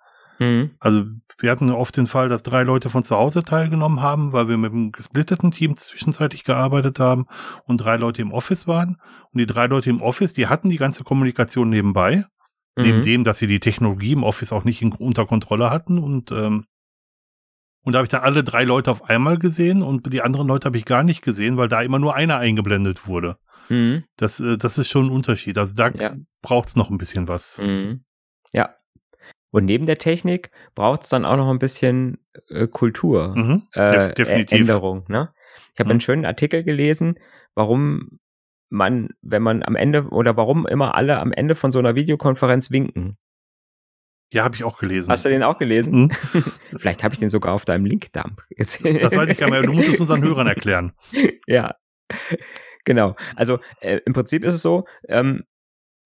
Mhm. 0.42 0.72
Also 0.80 1.06
wir 1.38 1.52
hatten 1.52 1.70
oft 1.70 1.96
den 1.96 2.08
Fall, 2.08 2.28
dass 2.28 2.42
drei 2.42 2.64
Leute 2.64 2.90
von 2.90 3.04
zu 3.04 3.16
Hause 3.16 3.44
teilgenommen 3.44 4.02
haben, 4.02 4.34
weil 4.34 4.50
wir 4.50 4.58
mit 4.58 4.72
einem 4.72 4.92
gesplitteten 4.92 5.52
Team 5.52 5.78
zwischenzeitlich 5.78 6.44
gearbeitet 6.44 7.00
haben 7.00 7.28
und 7.66 7.78
drei 7.78 7.96
Leute 7.96 8.24
im 8.24 8.34
Office 8.34 8.68
waren. 8.68 8.98
Und 9.32 9.38
die 9.38 9.46
drei 9.46 9.68
Leute 9.68 9.92
im 9.92 10.02
Office, 10.02 10.34
die 10.34 10.48
hatten 10.48 10.70
die 10.70 10.78
ganze 10.78 11.04
Kommunikation 11.04 11.70
nebenbei. 11.70 12.26
Mhm. 12.76 12.84
Neben 12.84 13.02
dem, 13.04 13.24
dass 13.24 13.38
sie 13.38 13.46
die 13.46 13.60
Technologie 13.60 14.14
im 14.14 14.24
Office 14.24 14.52
auch 14.52 14.64
nicht 14.64 14.82
in, 14.82 14.94
unter 14.94 15.28
Kontrolle 15.28 15.70
hatten 15.70 16.00
und 16.00 16.32
ähm, 16.32 16.66
und 17.84 17.94
da 17.94 17.98
habe 17.98 18.06
ich 18.06 18.12
dann 18.12 18.22
alle 18.22 18.44
drei 18.44 18.64
Leute 18.64 18.92
auf 18.92 19.10
einmal 19.10 19.40
gesehen 19.40 19.82
und 19.82 20.14
die 20.14 20.22
anderen 20.22 20.48
Leute 20.48 20.66
habe 20.66 20.78
ich 20.78 20.86
gar 20.86 21.02
nicht 21.02 21.24
gesehen, 21.24 21.58
weil 21.58 21.68
da 21.68 21.82
immer 21.82 21.98
nur 21.98 22.14
einer 22.14 22.38
eingeblendet 22.38 23.08
wurde. 23.08 23.38
Mhm. 23.70 24.04
Das, 24.18 24.40
äh, 24.40 24.60
das 24.60 24.78
ist 24.78 24.90
schon 24.90 25.08
ein 25.08 25.12
Unterschied. 25.12 25.58
Also 25.58 25.74
da 25.74 25.90
ja. 25.90 26.16
braucht 26.44 26.68
es 26.68 26.76
noch 26.76 26.92
ein 26.92 27.00
bisschen 27.00 27.28
was. 27.28 27.58
Mhm. 27.58 28.04
Ja, 28.54 28.76
und 29.52 29.66
neben 29.66 29.86
der 29.86 29.98
Technik 29.98 30.50
braucht 30.76 31.04
es 31.04 31.10
dann 31.10 31.26
auch 31.26 31.38
noch 31.38 31.50
ein 31.50 31.60
bisschen 31.60 32.18
äh, 32.50 32.68
Kultur, 32.68 33.36
mhm, 33.36 33.64
äh, 33.74 34.14
definitiv. 34.14 34.60
Änderung. 34.60 35.06
Ne? 35.08 35.34
Ich 35.74 35.80
habe 35.80 35.88
mhm. 35.88 35.92
einen 35.92 36.02
schönen 36.02 36.26
Artikel 36.26 36.64
gelesen, 36.64 37.20
warum 37.54 38.20
man, 38.70 39.10
wenn 39.22 39.44
man 39.44 39.64
am 39.64 39.76
Ende 39.76 40.08
oder 40.10 40.38
warum 40.38 40.66
immer 40.66 40.96
alle 40.96 41.20
am 41.20 41.34
Ende 41.34 41.56
von 41.56 41.72
so 41.72 41.80
einer 41.80 41.96
Videokonferenz 41.96 42.72
winken. 42.72 43.18
Ja, 44.34 44.46
habe 44.46 44.56
ich 44.56 44.64
auch 44.64 44.78
gelesen. 44.78 45.12
Hast 45.12 45.26
du 45.26 45.30
den 45.30 45.44
auch 45.44 45.60
gelesen? 45.60 46.04
Mhm. 46.04 46.44
Vielleicht 46.78 47.04
habe 47.04 47.14
ich 47.14 47.20
den 47.20 47.28
sogar 47.28 47.54
auf 47.54 47.66
deinem 47.66 47.86
Linkdump 47.86 48.44
gesehen. 48.50 49.00
Das 49.02 49.16
weiß 49.16 49.30
ich 49.30 49.38
gar 49.38 49.48
nicht 49.48 49.60
mehr. 49.60 49.64
Du 49.64 49.74
musst 49.74 49.90
es 49.90 50.00
unseren 50.00 50.24
Hörern 50.24 50.48
erklären. 50.48 50.94
ja, 51.48 51.76
genau. 52.86 53.16
Also 53.36 53.60
äh, 53.82 54.00
im 54.06 54.14
Prinzip 54.14 54.46
ist 54.46 54.54
es 54.54 54.62
so, 54.62 54.86
ähm, 55.10 55.44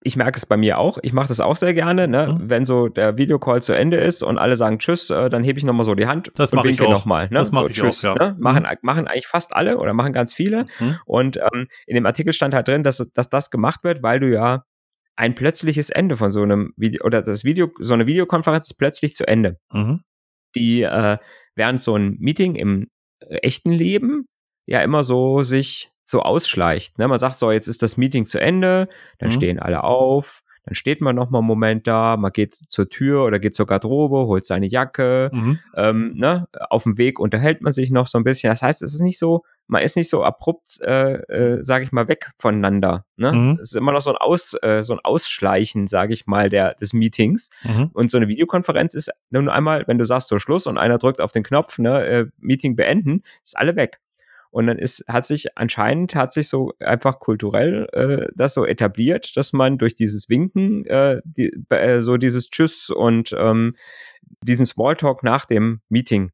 ich 0.06 0.16
merke 0.16 0.36
es 0.38 0.46
bei 0.46 0.56
mir 0.56 0.78
auch. 0.78 0.98
Ich 1.02 1.12
mache 1.12 1.26
das 1.28 1.40
auch 1.40 1.56
sehr 1.56 1.74
gerne, 1.74 2.06
ne? 2.06 2.38
Mhm. 2.38 2.50
wenn 2.50 2.64
so 2.64 2.88
der 2.88 3.18
Videocall 3.18 3.60
zu 3.60 3.72
Ende 3.72 3.96
ist 3.96 4.22
und 4.22 4.38
alle 4.38 4.56
sagen 4.56 4.78
Tschüss, 4.78 5.10
äh, 5.10 5.28
dann 5.28 5.42
hebe 5.42 5.58
ich 5.58 5.64
nochmal 5.64 5.84
so 5.84 5.96
die 5.96 6.06
Hand 6.06 6.30
das 6.36 6.52
und 6.52 6.62
winke 6.62 6.84
nochmal. 6.84 7.24
Ne? 7.24 7.34
Das 7.34 7.50
mache 7.50 7.64
so, 7.64 7.70
ich 7.70 7.76
tschüss, 7.76 8.04
auch, 8.04 8.16
ja. 8.16 8.28
ne? 8.28 8.36
machen, 8.38 8.62
mhm. 8.62 8.78
machen 8.82 9.08
eigentlich 9.08 9.26
fast 9.26 9.54
alle 9.54 9.78
oder 9.78 9.92
machen 9.94 10.12
ganz 10.12 10.32
viele. 10.32 10.66
Mhm. 10.78 10.98
Und 11.06 11.36
ähm, 11.38 11.66
in 11.86 11.96
dem 11.96 12.06
Artikel 12.06 12.32
stand 12.32 12.54
halt 12.54 12.68
drin, 12.68 12.84
dass, 12.84 12.98
dass 13.14 13.28
das 13.28 13.50
gemacht 13.50 13.82
wird, 13.82 14.04
weil 14.04 14.20
du 14.20 14.32
ja 14.32 14.64
ein 15.16 15.34
plötzliches 15.34 15.90
Ende 15.90 16.16
von 16.16 16.30
so 16.30 16.42
einem 16.42 16.72
Video 16.76 17.04
oder 17.04 17.20
das 17.22 17.42
Video, 17.42 17.70
so 17.80 17.94
eine 17.94 18.06
Videokonferenz 18.06 18.66
ist 18.66 18.78
plötzlich 18.78 19.14
zu 19.14 19.26
Ende. 19.26 19.58
Mhm. 19.72 20.02
Die 20.54 20.82
äh, 20.82 21.18
während 21.56 21.82
so 21.82 21.96
ein 21.96 22.16
Meeting 22.20 22.54
im 22.54 22.86
äh, 23.20 23.38
echten 23.38 23.72
Leben 23.72 24.26
ja 24.66 24.82
immer 24.82 25.02
so 25.02 25.42
sich 25.42 25.90
so 26.06 26.22
ausschleicht. 26.22 26.98
Ne? 26.98 27.08
Man 27.08 27.18
sagt 27.18 27.34
so, 27.34 27.50
jetzt 27.50 27.66
ist 27.66 27.82
das 27.82 27.96
Meeting 27.98 28.24
zu 28.24 28.40
Ende, 28.40 28.88
dann 29.18 29.28
mhm. 29.28 29.32
stehen 29.32 29.58
alle 29.58 29.84
auf, 29.84 30.42
dann 30.66 30.74
steht 30.74 31.00
man 31.00 31.14
noch 31.14 31.30
mal 31.30 31.38
einen 31.38 31.46
Moment 31.46 31.86
da, 31.86 32.16
man 32.16 32.32
geht 32.32 32.54
zur 32.54 32.88
Tür 32.88 33.24
oder 33.24 33.38
geht 33.38 33.54
zur 33.54 33.66
Garderobe, 33.66 34.26
holt 34.26 34.46
seine 34.46 34.66
Jacke, 34.66 35.30
mhm. 35.32 35.58
ähm, 35.76 36.14
ne? 36.16 36.48
auf 36.70 36.82
dem 36.82 36.98
Weg 36.98 37.20
unterhält 37.20 37.60
man 37.62 37.72
sich 37.72 37.90
noch 37.90 38.08
so 38.08 38.18
ein 38.18 38.24
bisschen. 38.24 38.50
Das 38.50 38.62
heißt, 38.62 38.82
es 38.82 38.92
ist 38.92 39.00
nicht 39.00 39.18
so, 39.18 39.44
man 39.68 39.82
ist 39.82 39.96
nicht 39.96 40.10
so 40.10 40.24
abrupt, 40.24 40.80
äh, 40.80 41.14
äh, 41.14 41.62
sage 41.62 41.84
ich 41.84 41.92
mal, 41.92 42.08
weg 42.08 42.32
voneinander. 42.38 43.04
Ne? 43.16 43.32
Mhm. 43.32 43.58
Es 43.60 43.68
ist 43.68 43.76
immer 43.76 43.92
noch 43.92 44.00
so 44.00 44.10
ein, 44.10 44.16
Aus, 44.16 44.56
äh, 44.62 44.82
so 44.82 44.94
ein 44.94 45.00
Ausschleichen, 45.04 45.86
sage 45.86 46.14
ich 46.14 46.26
mal, 46.26 46.48
der, 46.48 46.74
des 46.74 46.92
Meetings. 46.92 47.50
Mhm. 47.62 47.90
Und 47.92 48.10
so 48.10 48.16
eine 48.16 48.26
Videokonferenz 48.26 48.94
ist 48.94 49.10
nur 49.30 49.52
einmal, 49.52 49.84
wenn 49.86 49.98
du 49.98 50.04
sagst 50.04 50.28
so 50.28 50.38
Schluss 50.40 50.66
und 50.66 50.78
einer 50.78 50.98
drückt 50.98 51.20
auf 51.20 51.30
den 51.30 51.44
Knopf, 51.44 51.78
ne, 51.78 52.04
äh, 52.06 52.26
Meeting 52.38 52.74
beenden, 52.74 53.22
ist 53.44 53.56
alle 53.56 53.76
weg. 53.76 54.00
Und 54.56 54.68
dann 54.68 54.78
ist, 54.78 55.04
hat 55.06 55.26
sich 55.26 55.58
anscheinend, 55.58 56.14
hat 56.14 56.32
sich 56.32 56.48
so 56.48 56.72
einfach 56.80 57.20
kulturell 57.20 57.88
äh, 57.92 58.32
das 58.34 58.54
so 58.54 58.64
etabliert, 58.64 59.36
dass 59.36 59.52
man 59.52 59.76
durch 59.76 59.94
dieses 59.94 60.30
Winken, 60.30 60.86
äh, 60.86 61.20
die, 61.24 61.52
äh, 61.68 62.00
so 62.00 62.16
dieses 62.16 62.48
Tschüss 62.48 62.88
und 62.88 63.36
ähm, 63.38 63.74
diesen 64.40 64.64
Smalltalk 64.64 65.22
nach 65.22 65.44
dem 65.44 65.82
Meeting 65.90 66.30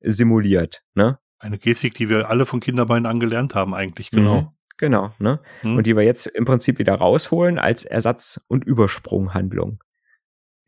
simuliert. 0.00 0.84
Ne? 0.94 1.18
Eine 1.40 1.58
Gestik, 1.58 1.94
die 1.94 2.08
wir 2.08 2.30
alle 2.30 2.46
von 2.46 2.60
Kinderbeinen 2.60 3.04
angelernt 3.04 3.56
haben, 3.56 3.74
eigentlich, 3.74 4.12
genau. 4.12 4.42
Mhm, 4.42 4.48
genau, 4.76 5.12
ne? 5.18 5.40
Mhm. 5.64 5.78
Und 5.78 5.88
die 5.88 5.96
wir 5.96 6.04
jetzt 6.04 6.28
im 6.28 6.44
Prinzip 6.44 6.78
wieder 6.78 6.94
rausholen 6.94 7.58
als 7.58 7.84
Ersatz- 7.84 8.40
und 8.46 8.64
Übersprunghandlung. 8.64 9.82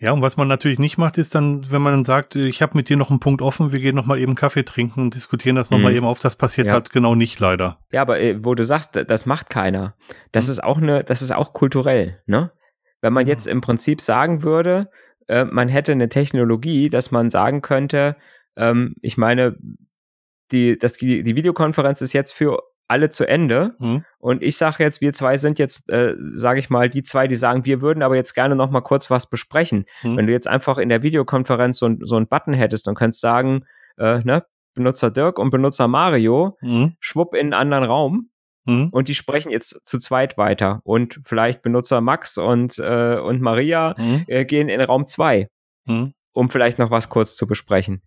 Ja, 0.01 0.13
und 0.13 0.23
was 0.23 0.37
man 0.37 0.47
natürlich 0.47 0.79
nicht 0.79 0.97
macht, 0.97 1.19
ist 1.19 1.35
dann, 1.35 1.73
wenn 1.73 1.83
man 1.83 1.93
dann 1.93 2.05
sagt, 2.05 2.37
ich 2.37 2.63
habe 2.63 2.77
mit 2.77 2.89
dir 2.89 2.97
noch 2.97 3.11
einen 3.11 3.19
Punkt 3.19 3.43
offen, 3.43 3.73
wir 3.73 3.81
gehen 3.81 3.97
noch 3.97 4.07
mal 4.07 4.19
eben 4.19 4.37
Kaffee 4.37 4.65
trinken 4.65 5.01
und 5.01 5.15
diskutieren 5.15 5.57
das 5.57 5.71
noch 5.71 5.79
mhm. 5.79 5.85
mal 5.85 5.93
eben 5.93 6.07
auf. 6.07 6.21
Das 6.21 6.37
passiert 6.37 6.69
ja. 6.69 6.75
halt 6.75 6.91
genau 6.91 7.17
nicht 7.17 7.41
leider. 7.41 7.79
Ja, 7.91 8.03
aber 8.03 8.21
äh, 8.21 8.45
wo 8.45 8.55
du 8.55 8.65
sagst, 8.65 8.95
das 8.95 9.27
macht 9.27 9.51
keiner. 9.51 9.97
Das 10.31 10.47
mhm. 10.47 10.53
ist 10.53 10.65
auch 10.65 10.79
eine, 10.79 11.03
das 11.03 11.21
ist 11.21 11.33
auch 11.33 11.53
kulturell, 11.53 12.23
ne? 12.27 12.53
Wenn 13.01 13.13
man 13.13 13.27
jetzt 13.27 13.47
im 13.47 13.61
Prinzip 13.61 14.01
sagen 14.01 14.43
würde, 14.43 14.91
äh, 15.29 15.45
man 15.45 15.69
hätte 15.69 15.93
eine 15.93 16.09
Technologie, 16.09 16.89
dass 16.89 17.11
man 17.11 17.31
sagen 17.31 17.63
könnte, 17.63 18.17
ähm, 18.57 18.95
ich 19.03 19.17
meine, 19.17 19.57
die, 20.51 20.79
das, 20.79 20.95
die, 20.95 21.23
die 21.23 21.37
Videokonferenz 21.37 22.03
ist 22.03 22.13
jetzt 22.13 22.33
für 22.33 22.59
alle 22.89 23.11
zu 23.11 23.28
Ende. 23.28 23.74
Mhm. 23.78 24.05
Und 24.18 24.43
ich 24.43 24.57
sage 24.57 24.82
jetzt, 24.82 25.01
wir 25.01 25.12
zwei 25.12 25.36
sind 25.36 25.59
jetzt, 25.59 25.89
äh, 25.91 26.14
sage 26.32 26.59
ich 26.59 26.70
mal, 26.70 26.89
die 26.89 27.03
zwei, 27.03 27.28
die 27.28 27.36
sagen, 27.36 27.64
wir 27.64 27.80
würden 27.80 28.03
aber 28.03 28.16
jetzt 28.16 28.34
gerne 28.34 28.57
noch 28.57 28.70
mal 28.70 28.80
kurz 28.80 29.11
was 29.11 29.28
besprechen. 29.28 29.84
Mhm. 30.03 30.16
Wenn 30.16 30.26
du 30.26 30.32
jetzt 30.32 30.49
einfach 30.49 30.78
in 30.78 30.89
der 30.89 31.03
Videokonferenz 31.03 31.78
so, 31.78 31.95
so 32.01 32.16
einen 32.16 32.26
Button 32.26 32.55
hättest 32.55 32.89
und 32.89 32.95
könntest 32.95 33.20
sagen, 33.20 33.64
äh, 33.99 34.20
ne, 34.24 34.45
Benutzer 34.74 35.11
Dirk 35.11 35.39
und 35.39 35.51
Benutzer 35.51 35.89
Mario, 35.89 36.57
mhm. 36.61 36.95
schwupp 37.01 37.34
in 37.34 37.53
einen 37.53 37.55
anderen 37.55 37.84
Raum. 37.84 38.30
Mhm. 38.64 38.89
Und 38.91 39.09
die 39.09 39.14
sprechen 39.14 39.51
jetzt 39.51 39.86
zu 39.86 39.99
zweit 39.99 40.39
weiter. 40.39 40.80
Und 40.84 41.20
vielleicht 41.24 41.62
Benutzer 41.62 42.01
Max 42.01 42.39
und, 42.39 42.78
äh, 42.78 43.18
und 43.18 43.41
Maria 43.41 43.95
mhm. 43.99 44.24
äh, 44.26 44.45
gehen 44.45 44.68
in 44.68 44.80
Raum 44.80 45.07
zwei, 45.07 45.49
mhm. 45.86 46.14
um 46.32 46.49
vielleicht 46.49 46.78
noch 46.78 46.91
was 46.91 47.09
kurz 47.09 47.36
zu 47.36 47.47
besprechen. 47.47 48.03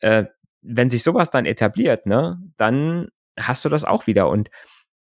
Äh, 0.00 0.24
wenn 0.62 0.88
sich 0.88 1.02
sowas 1.02 1.30
dann 1.30 1.44
etabliert, 1.44 2.06
ne, 2.06 2.38
dann 2.56 3.08
hast 3.38 3.64
du 3.64 3.68
das 3.68 3.84
auch 3.84 4.06
wieder. 4.06 4.28
Und 4.28 4.50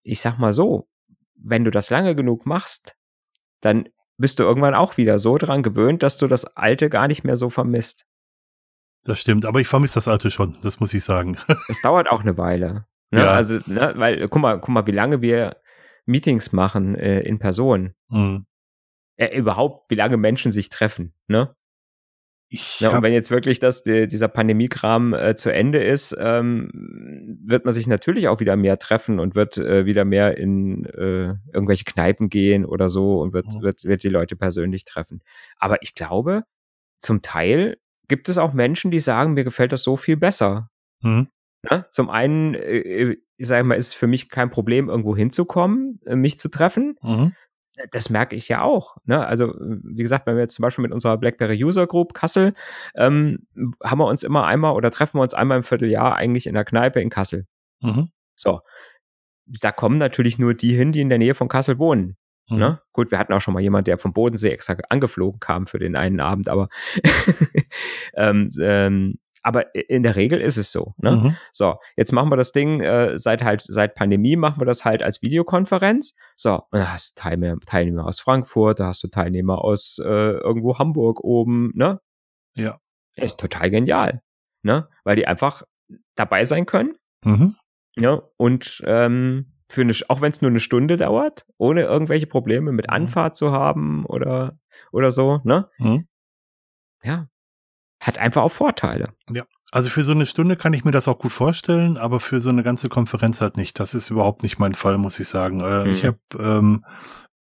ich 0.03 0.21
sag 0.21 0.39
mal 0.39 0.53
so, 0.53 0.89
wenn 1.35 1.65
du 1.65 1.71
das 1.71 1.91
lange 1.91 2.15
genug 2.15 2.47
machst, 2.47 2.97
dann 3.61 3.89
bist 4.19 4.39
du 4.39 4.45
irgendwann 4.45 4.75
auch 4.75 4.97
wieder 4.97 5.19
so 5.19 5.37
dran 5.37 5.63
gewöhnt, 5.63 6.03
dass 6.03 6.17
du 6.17 6.27
das 6.27 6.57
Alte 6.57 6.89
gar 6.89 7.09
nicht 7.09 7.25
mehr 7.25 7.37
so 7.37 7.51
vermisst. 7.51 8.07
Das 9.05 9.21
stimmt, 9.21 9.45
aber 9.45 9.61
ich 9.61 9.69
vermisse 9.69 9.95
das 9.97 10.09
Alte 10.09 10.31
schon, 10.31 10.57
das 10.63 10.81
muss 10.81 10.95
ich 10.95 11.05
sagen. 11.05 11.39
Es 11.69 11.81
dauert 11.81 12.11
auch 12.11 12.21
eine 12.21 12.37
Weile. 12.39 12.87
Ne? 13.11 13.21
Ja. 13.21 13.31
Also, 13.31 13.61
ne, 13.67 13.93
weil, 13.97 14.29
guck 14.29 14.43
mal, 14.43 14.59
guck 14.59 14.71
mal, 14.71 14.87
wie 14.87 14.93
lange 14.93 15.21
wir 15.23 15.57
Meetings 16.07 16.53
machen 16.53 16.95
äh, 16.97 17.21
in 17.21 17.39
Person. 17.39 17.95
Mhm. 18.09 18.47
Äh, 19.17 19.37
überhaupt, 19.37 19.91
wie 19.91 19.95
lange 19.95 20.17
Menschen 20.17 20.51
sich 20.51 20.69
treffen, 20.71 21.15
ne? 21.29 21.55
Ja, 22.79 22.97
und 22.97 23.03
wenn 23.03 23.13
jetzt 23.13 23.31
wirklich 23.31 23.59
das, 23.59 23.83
die, 23.83 24.07
dieser 24.07 24.29
Pandemiekram 24.29 25.15
äh, 25.15 25.35
zu 25.35 25.53
Ende 25.53 25.83
ist, 25.83 26.17
ähm, 26.19 26.71
wird 27.45 27.65
man 27.65 27.75
sich 27.75 27.87
natürlich 27.87 28.29
auch 28.29 28.41
wieder 28.41 28.57
mehr 28.57 28.79
treffen 28.79 29.19
und 29.19 29.35
wird 29.35 29.59
äh, 29.59 29.87
wieder 29.87 30.05
mehr 30.05 30.37
in 30.37 30.85
äh, 30.87 31.35
irgendwelche 31.53 31.85
Kneipen 31.85 32.29
gehen 32.29 32.65
oder 32.65 32.89
so 32.89 33.21
und 33.21 33.33
wird, 33.33 33.47
mhm. 33.47 33.63
wird, 33.63 33.85
wird 33.85 34.03
die 34.03 34.09
Leute 34.09 34.37
persönlich 34.37 34.85
treffen. 34.85 35.23
Aber 35.59 35.83
ich 35.83 35.95
glaube, 35.95 36.43
zum 37.01 37.23
Teil 37.23 37.79
gibt 38.09 38.29
es 38.29 38.39
auch 38.39 38.53
Menschen, 38.53 38.91
die 38.91 39.01
sagen, 39.01 39.35
mir 39.35 39.45
gefällt 39.45 39.73
das 39.73 39.83
so 39.83 39.97
viel 39.97 40.17
besser. 40.17 40.71
Mhm. 41.03 41.29
Ja, 41.69 41.87
zum 41.91 42.11
einen, 42.11 42.55
äh, 42.55 43.17
ich 43.37 43.49
sage 43.49 43.65
mal, 43.65 43.75
ist 43.75 43.89
es 43.89 43.95
für 43.95 44.07
mich 44.07 44.29
kein 44.29 44.51
Problem, 44.51 44.89
irgendwo 44.89 45.17
hinzukommen, 45.17 46.01
äh, 46.07 46.17
mich 46.17 46.39
zu 46.39 46.49
treffen. 46.49 46.97
Mhm 47.03 47.33
das 47.91 48.11
merke 48.11 48.37
ich 48.37 48.49
ja 48.49 48.63
auch. 48.63 48.97
Ne? 49.05 49.25
Also, 49.27 49.55
wie 49.59 50.03
gesagt, 50.03 50.27
wenn 50.27 50.37
wir 50.37 50.43
jetzt 50.43 50.55
zum 50.55 50.63
Beispiel 50.63 50.83
mit 50.83 50.93
unserer 50.93 51.19
BlackBerry 51.19 51.63
User 51.63 51.87
Group 51.87 52.15
Kassel, 52.15 52.55
ähm, 52.95 53.47
haben 53.83 53.99
wir 53.99 54.07
uns 54.07 54.23
immer 54.23 54.47
einmal 54.47 54.75
oder 54.75 54.91
treffen 54.91 55.19
wir 55.19 55.23
uns 55.23 55.35
einmal 55.35 55.59
im 55.59 55.63
Vierteljahr 55.63 56.17
eigentlich 56.17 56.47
in 56.47 56.55
der 56.55 56.65
Kneipe 56.65 57.01
in 57.01 57.11
Kassel. 57.11 57.47
Mhm. 57.81 58.11
So. 58.35 58.61
Da 59.47 59.71
kommen 59.71 59.99
natürlich 59.99 60.39
nur 60.39 60.55
die 60.55 60.75
hin, 60.75 60.93
die 60.93 61.01
in 61.01 61.09
der 61.09 61.19
Nähe 61.19 61.35
von 61.35 61.49
Kassel 61.49 61.79
wohnen. 61.79 62.17
Mhm. 62.49 62.59
Ne? 62.59 62.81
Gut, 62.93 63.11
wir 63.11 63.19
hatten 63.19 63.33
auch 63.33 63.41
schon 63.41 63.55
mal 63.55 63.63
jemand, 63.63 63.87
der 63.87 63.99
vom 63.99 64.13
Bodensee 64.13 64.51
extra 64.51 64.77
angeflogen 64.89 65.41
kam 65.41 65.67
für 65.67 65.79
den 65.79 65.97
einen 65.97 66.21
Abend, 66.21 66.49
aber 66.49 66.69
ähm, 68.15 68.49
ähm, 68.61 69.19
aber 69.47 69.75
in 69.77 70.03
der 70.03 70.17
Regel 70.17 70.41
ist 70.41 70.57
es 70.57 70.73
so. 70.73 70.95
Ne? 70.99 71.13
Mhm. 71.13 71.37
So, 71.53 71.77
jetzt 71.97 72.13
machen 72.13 72.31
wir 72.31 72.37
das 72.37 72.51
Ding 72.51 72.81
äh, 72.81 73.17
seit 73.17 73.45
halt 73.45 73.63
seit 73.63 73.95
Pandemie 73.95 74.35
machen 74.35 74.61
wir 74.61 74.67
das 74.67 74.85
halt 74.85 75.05
als 75.05 75.23
Videokonferenz. 75.23 76.17
So, 76.35 76.55
und 76.55 76.81
da 76.81 76.93
hast 76.93 77.17
du 77.17 77.23
Teilnehmer, 77.23 77.61
Teilnehmer 77.65 78.07
aus 78.07 78.19
Frankfurt, 78.19 78.81
da 78.81 78.89
hast 78.89 79.05
du 79.05 79.09
Teilnehmer 79.09 79.65
aus 79.65 80.01
äh, 80.05 80.09
irgendwo 80.09 80.81
Hamburg 80.81 81.23
oben, 81.23 81.71
ne? 81.77 82.01
Ja. 82.57 82.81
Ist 83.15 83.39
total 83.39 83.71
genial, 83.71 84.21
ne? 84.63 84.89
Weil 85.05 85.15
die 85.15 85.29
einfach 85.29 85.63
dabei 86.17 86.45
sein 86.45 86.67
können. 86.67 86.97
Mhm. 87.25 87.55
Ja, 87.97 88.23
und 88.37 88.83
ähm, 88.85 89.53
für 89.69 89.83
eine, 89.83 89.93
auch 90.09 90.23
wenn 90.23 90.33
es 90.33 90.43
nur 90.43 90.51
eine 90.51 90.61
Stunde 90.61 90.97
dauert, 90.97 91.47
ohne 91.57 91.83
irgendwelche 91.83 92.27
Probleme 92.27 92.73
mit 92.73 92.89
mhm. 92.89 92.95
Anfahrt 92.95 93.37
zu 93.37 93.53
haben 93.53 94.05
oder 94.07 94.59
oder 94.91 95.13
so, 95.13 95.41
ne? 95.45 95.71
Mhm. 95.79 96.09
Ja, 97.05 97.29
hat 98.01 98.19
einfach 98.19 98.43
auch 98.43 98.51
Vorteile. 98.51 99.11
Ja. 99.31 99.45
Also 99.73 99.91
für 99.91 100.05
so 100.05 100.13
eine 100.13 100.27
Stunde 100.27 100.57
kann 100.57 100.73
ich 100.73 100.85
mir 100.85 100.93
das 100.93 101.09
auch 101.09 101.19
gut 101.19 101.33
vorstellen, 101.33 101.97
aber 101.97 102.21
für 102.21 102.41
so 102.41 102.49
eine 102.49 102.63
ganze 102.63 102.89
Konferenz 102.89 103.41
halt 103.41 103.57
nicht. 103.57 103.79
Das 103.81 103.95
ist 103.95 104.11
überhaupt 104.11 104.43
nicht 104.43 104.59
mein 104.59 104.75
Fall, 104.75 104.97
muss 104.97 105.19
ich 105.19 105.29
sagen. 105.29 105.61
Äh, 105.61 105.85
mhm. 105.85 105.91
Ich 105.93 106.05
habe 106.05 106.19
ähm, 106.39 106.85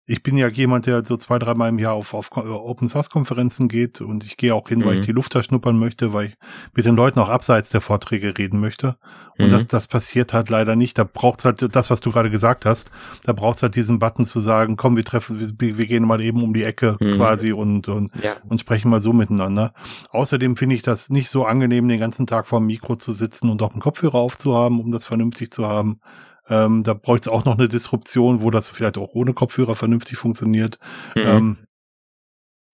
ich 0.08 0.24
bin 0.24 0.36
ja 0.36 0.48
jemand, 0.48 0.88
der 0.88 1.06
so 1.06 1.16
zwei, 1.16 1.38
dreimal 1.38 1.70
im 1.70 1.80
Jahr 1.80 1.94
auf, 1.94 2.14
auf 2.14 2.32
Open 2.36 2.90
Source 2.90 3.10
Konferenzen 3.10 3.70
geht 3.70 4.02
und 4.02 4.24
ich 4.24 4.36
gehe 4.36 4.54
auch 4.54 4.68
hin, 4.68 4.80
mhm. 4.80 4.86
weil 4.86 4.94
ich 4.96 5.02
mhm. 5.02 5.06
die 5.06 5.12
Luft 5.12 5.36
da 5.36 5.44
schnuppern 5.44 5.78
möchte, 5.78 6.12
weil 6.12 6.28
ich 6.28 6.38
mit 6.76 6.86
den 6.86 6.96
Leuten 6.96 7.20
auch 7.20 7.30
abseits 7.30 7.70
der 7.70 7.82
Vorträge 7.82 8.38
reden 8.38 8.60
möchte. 8.60 8.98
Und 9.38 9.48
mhm. 9.48 9.52
das, 9.52 9.68
das 9.68 9.88
passiert 9.88 10.34
halt 10.34 10.50
leider 10.50 10.76
nicht. 10.76 10.98
Da 10.98 11.04
braucht's 11.04 11.46
halt 11.46 11.76
das, 11.76 11.90
was 11.90 12.02
du 12.02 12.12
gerade 12.12 12.30
gesagt 12.30 12.66
hast. 12.66 12.92
Da 13.24 13.34
braucht's 13.34 13.64
halt 13.64 13.76
diesen 13.76 14.00
Button 14.00 14.26
zu 14.26 14.40
sagen, 14.40 14.76
komm, 14.76 14.96
wir 14.96 15.06
treffen, 15.06 15.40
wir, 15.60 15.78
wir 15.78 15.86
gehen 15.86 16.04
mal 16.04 16.20
eben 16.22 16.44
um 16.44 16.54
die 16.54 16.64
Ecke 16.64 16.98
mhm. 17.00 17.14
quasi 17.14 17.52
und, 17.54 17.88
und, 17.88 18.12
ja. 18.22 18.36
und 18.50 18.60
sprechen 18.60 18.90
mal 18.90 19.02
so 19.02 19.14
miteinander. 19.14 19.74
Außerdem 20.10 20.58
finde 20.58 20.76
ich 20.76 20.82
das 20.82 21.10
nicht 21.10 21.30
so 21.30 21.46
angenehm, 21.46 21.88
den 21.88 22.00
ganzen 22.00 22.28
Tag 22.28 22.48
vor 22.48 22.60
dem 22.60 22.66
Mikro 22.66 22.96
zu 22.96 23.14
sitzen 23.14 23.50
und 23.50 23.62
auch 23.62 23.72
einen 23.72 23.82
Kopfhörer 23.82 24.16
aufzuhaben, 24.16 24.80
um 24.80 24.92
das 24.92 25.06
vernünftig 25.06 25.52
zu 25.52 25.68
haben. 25.68 26.00
Ähm, 26.48 26.84
da 26.84 26.94
bräuchte 26.94 27.30
es 27.30 27.34
auch 27.34 27.46
noch 27.46 27.58
eine 27.58 27.68
Disruption, 27.68 28.42
wo 28.42 28.50
das 28.50 28.68
vielleicht 28.68 28.98
auch 28.98 29.10
ohne 29.14 29.34
Kopfhörer 29.34 29.76
vernünftig 29.76 30.18
funktioniert. 30.18 30.80
Mhm. 31.16 31.22
Ähm, 31.24 31.58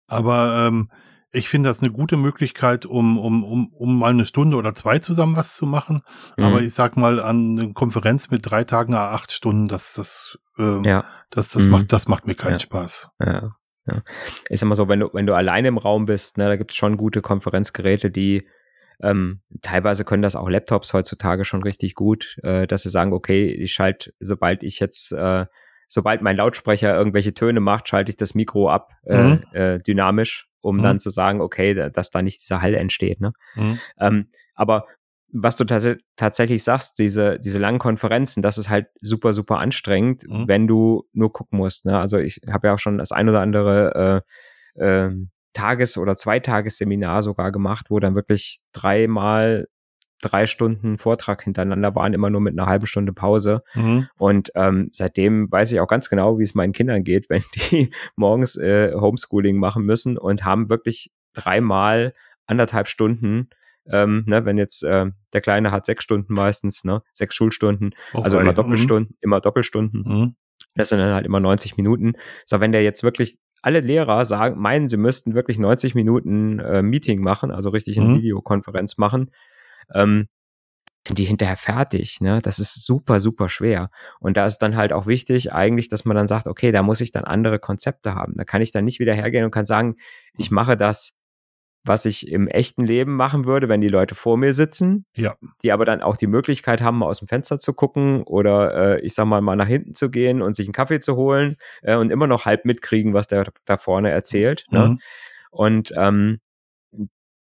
aber 0.06 0.66
ähm, 0.66 0.90
ich 1.32 1.48
finde 1.48 1.68
das 1.68 1.80
eine 1.80 1.90
gute 1.90 2.16
Möglichkeit, 2.16 2.86
um, 2.86 3.18
um, 3.18 3.44
um, 3.44 3.72
um 3.72 3.98
mal 3.98 4.10
eine 4.10 4.24
Stunde 4.24 4.56
oder 4.56 4.74
zwei 4.74 5.00
zusammen 5.00 5.36
was 5.36 5.56
zu 5.56 5.66
machen. 5.66 6.02
Mhm. 6.36 6.44
Aber 6.44 6.62
ich 6.62 6.72
sag 6.72 6.96
mal, 6.96 7.20
an 7.20 7.58
einer 7.58 7.72
Konferenz 7.72 8.30
mit 8.30 8.48
drei 8.50 8.64
Tagen, 8.64 8.94
acht 8.94 9.32
Stunden, 9.32 9.68
das, 9.68 9.94
das, 9.94 10.38
ähm, 10.58 10.82
ja. 10.84 11.04
das, 11.30 11.50
das 11.50 11.64
mhm. 11.64 11.72
macht, 11.72 11.92
das 11.92 12.08
macht 12.08 12.26
mir 12.26 12.34
keinen 12.36 12.54
ja. 12.54 12.60
Spaß. 12.60 13.08
Ja. 13.20 13.56
Ja. 13.86 14.02
Ist 14.48 14.62
immer 14.62 14.74
so, 14.74 14.88
wenn 14.88 15.00
du, 15.00 15.10
wenn 15.12 15.26
du 15.26 15.34
alleine 15.34 15.68
im 15.68 15.78
Raum 15.78 16.06
bist, 16.06 16.38
ne, 16.38 16.46
da 16.46 16.56
gibt 16.56 16.72
es 16.72 16.76
schon 16.76 16.96
gute 16.96 17.22
Konferenzgeräte, 17.22 18.10
die 18.10 18.48
ähm, 19.02 19.40
teilweise 19.62 20.04
können 20.04 20.22
das 20.22 20.36
auch 20.36 20.48
Laptops 20.48 20.92
heutzutage 20.92 21.44
schon 21.44 21.62
richtig 21.62 21.94
gut, 21.94 22.36
äh, 22.42 22.66
dass 22.66 22.82
sie 22.82 22.90
sagen, 22.90 23.12
okay, 23.12 23.46
ich 23.46 23.72
schalte, 23.72 24.12
sobald 24.20 24.62
ich 24.62 24.80
jetzt, 24.80 25.12
äh, 25.12 25.46
sobald 25.88 26.22
mein 26.22 26.36
Lautsprecher 26.36 26.94
irgendwelche 26.94 27.34
Töne 27.34 27.60
macht, 27.60 27.88
schalte 27.88 28.10
ich 28.10 28.16
das 28.16 28.34
Mikro 28.34 28.70
ab, 28.70 28.90
äh, 29.04 29.22
mhm. 29.22 29.44
äh, 29.52 29.78
dynamisch, 29.80 30.48
um 30.60 30.78
mhm. 30.78 30.82
dann 30.82 30.98
zu 30.98 31.10
sagen, 31.10 31.40
okay, 31.40 31.90
dass 31.90 32.10
da 32.10 32.22
nicht 32.22 32.40
dieser 32.40 32.62
Hall 32.62 32.74
entsteht. 32.74 33.20
Ne? 33.20 33.32
Mhm. 33.54 33.78
Ähm, 34.00 34.26
aber 34.54 34.86
was 35.32 35.56
du 35.56 35.64
tats 35.64 35.88
tatsächlich 36.16 36.62
sagst, 36.64 36.98
diese, 36.98 37.38
diese 37.38 37.58
langen 37.58 37.78
Konferenzen, 37.78 38.42
das 38.42 38.58
ist 38.58 38.70
halt 38.70 38.86
super, 39.00 39.32
super 39.32 39.58
anstrengend, 39.58 40.24
mhm. 40.28 40.48
wenn 40.48 40.66
du 40.66 41.04
nur 41.12 41.32
gucken 41.32 41.58
musst. 41.58 41.84
Ne? 41.84 41.98
Also 41.98 42.18
ich 42.18 42.40
habe 42.50 42.68
ja 42.68 42.74
auch 42.74 42.78
schon 42.78 42.98
das 42.98 43.12
ein 43.12 43.28
oder 43.28 43.40
andere 43.40 44.24
äh, 44.76 45.06
äh, 45.06 45.10
Tages- 45.56 45.98
oder 45.98 46.14
Zweitagesseminar 46.14 47.22
sogar 47.22 47.52
gemacht, 47.52 47.86
wo 47.88 47.98
dann 47.98 48.14
wirklich 48.14 48.60
dreimal 48.72 49.68
drei 50.22 50.46
Stunden 50.46 50.98
Vortrag 50.98 51.42
hintereinander 51.42 51.94
waren, 51.94 52.14
immer 52.14 52.30
nur 52.30 52.40
mit 52.40 52.58
einer 52.58 52.68
halben 52.68 52.86
Stunde 52.86 53.12
Pause. 53.12 53.62
Mhm. 53.74 54.08
Und 54.16 54.50
ähm, 54.54 54.88
seitdem 54.92 55.50
weiß 55.50 55.72
ich 55.72 55.80
auch 55.80 55.88
ganz 55.88 56.08
genau, 56.08 56.38
wie 56.38 56.42
es 56.42 56.54
meinen 56.54 56.72
Kindern 56.72 57.04
geht, 57.04 57.28
wenn 57.30 57.42
die 57.54 57.90
morgens 58.16 58.56
äh, 58.56 58.92
Homeschooling 58.94 59.58
machen 59.58 59.84
müssen 59.84 60.16
und 60.18 60.44
haben 60.44 60.68
wirklich 60.68 61.10
dreimal 61.34 62.14
anderthalb 62.46 62.88
Stunden 62.88 63.48
ähm, 63.88 64.24
ne, 64.26 64.44
wenn 64.44 64.58
jetzt 64.58 64.82
äh, 64.82 65.06
der 65.32 65.40
Kleine 65.40 65.70
hat 65.70 65.86
sechs 65.86 66.02
Stunden 66.02 66.34
meistens, 66.34 66.84
ne, 66.84 67.02
sechs 67.12 67.36
Schulstunden, 67.36 67.94
oh, 68.14 68.20
also 68.20 68.40
immer 68.40 68.52
Doppelstunden, 68.52 69.12
mhm. 69.12 69.18
immer 69.20 69.40
Doppelstunden. 69.40 70.02
Mhm. 70.04 70.36
Das 70.74 70.90
sind 70.90 70.98
dann 70.98 71.14
halt 71.14 71.24
immer 71.24 71.40
90 71.40 71.76
Minuten. 71.76 72.14
So, 72.44 72.60
wenn 72.60 72.72
der 72.72 72.82
jetzt 72.82 73.02
wirklich 73.02 73.38
alle 73.66 73.80
Lehrer 73.80 74.24
sagen, 74.24 74.60
meinen, 74.60 74.88
sie 74.88 74.96
müssten 74.96 75.34
wirklich 75.34 75.58
90 75.58 75.96
Minuten 75.96 76.60
äh, 76.60 76.82
Meeting 76.82 77.20
machen, 77.20 77.50
also 77.50 77.70
richtig 77.70 77.98
eine 77.98 78.10
mhm. 78.10 78.18
Videokonferenz 78.18 78.96
machen, 78.96 79.32
ähm, 79.92 80.28
sind 81.04 81.18
die 81.18 81.24
hinterher 81.24 81.56
fertig. 81.56 82.20
Ne? 82.20 82.40
Das 82.42 82.60
ist 82.60 82.86
super, 82.86 83.18
super 83.18 83.48
schwer. 83.48 83.90
Und 84.20 84.36
da 84.36 84.46
ist 84.46 84.58
dann 84.58 84.76
halt 84.76 84.92
auch 84.92 85.08
wichtig, 85.08 85.52
eigentlich, 85.52 85.88
dass 85.88 86.04
man 86.04 86.16
dann 86.16 86.28
sagt, 86.28 86.46
okay, 86.46 86.70
da 86.70 86.84
muss 86.84 87.00
ich 87.00 87.10
dann 87.10 87.24
andere 87.24 87.58
Konzepte 87.58 88.14
haben. 88.14 88.34
Da 88.36 88.44
kann 88.44 88.62
ich 88.62 88.70
dann 88.70 88.84
nicht 88.84 89.00
wieder 89.00 89.14
hergehen 89.14 89.44
und 89.44 89.50
kann 89.50 89.66
sagen, 89.66 89.96
ich 90.38 90.52
mache 90.52 90.76
das 90.76 91.16
was 91.86 92.04
ich 92.04 92.30
im 92.30 92.48
echten 92.48 92.84
Leben 92.84 93.16
machen 93.16 93.44
würde, 93.44 93.68
wenn 93.68 93.80
die 93.80 93.88
Leute 93.88 94.14
vor 94.14 94.36
mir 94.36 94.52
sitzen, 94.52 95.06
ja. 95.14 95.36
die 95.62 95.72
aber 95.72 95.84
dann 95.84 96.02
auch 96.02 96.16
die 96.16 96.26
Möglichkeit 96.26 96.82
haben, 96.82 96.98
mal 96.98 97.06
aus 97.06 97.20
dem 97.20 97.28
Fenster 97.28 97.58
zu 97.58 97.74
gucken 97.74 98.22
oder 98.24 98.96
äh, 98.96 99.00
ich 99.00 99.14
sag 99.14 99.26
mal, 99.26 99.40
mal 99.40 99.56
nach 99.56 99.66
hinten 99.66 99.94
zu 99.94 100.10
gehen 100.10 100.42
und 100.42 100.56
sich 100.56 100.66
einen 100.66 100.72
Kaffee 100.72 101.00
zu 101.00 101.16
holen 101.16 101.56
äh, 101.82 101.96
und 101.96 102.10
immer 102.10 102.26
noch 102.26 102.44
halb 102.44 102.64
mitkriegen, 102.64 103.14
was 103.14 103.28
der 103.28 103.46
da 103.64 103.76
vorne 103.76 104.10
erzählt. 104.10 104.66
Ne? 104.70 104.80
Mhm. 104.80 104.92
Ne? 104.92 104.98
Und 105.50 105.92
ähm, 105.96 106.40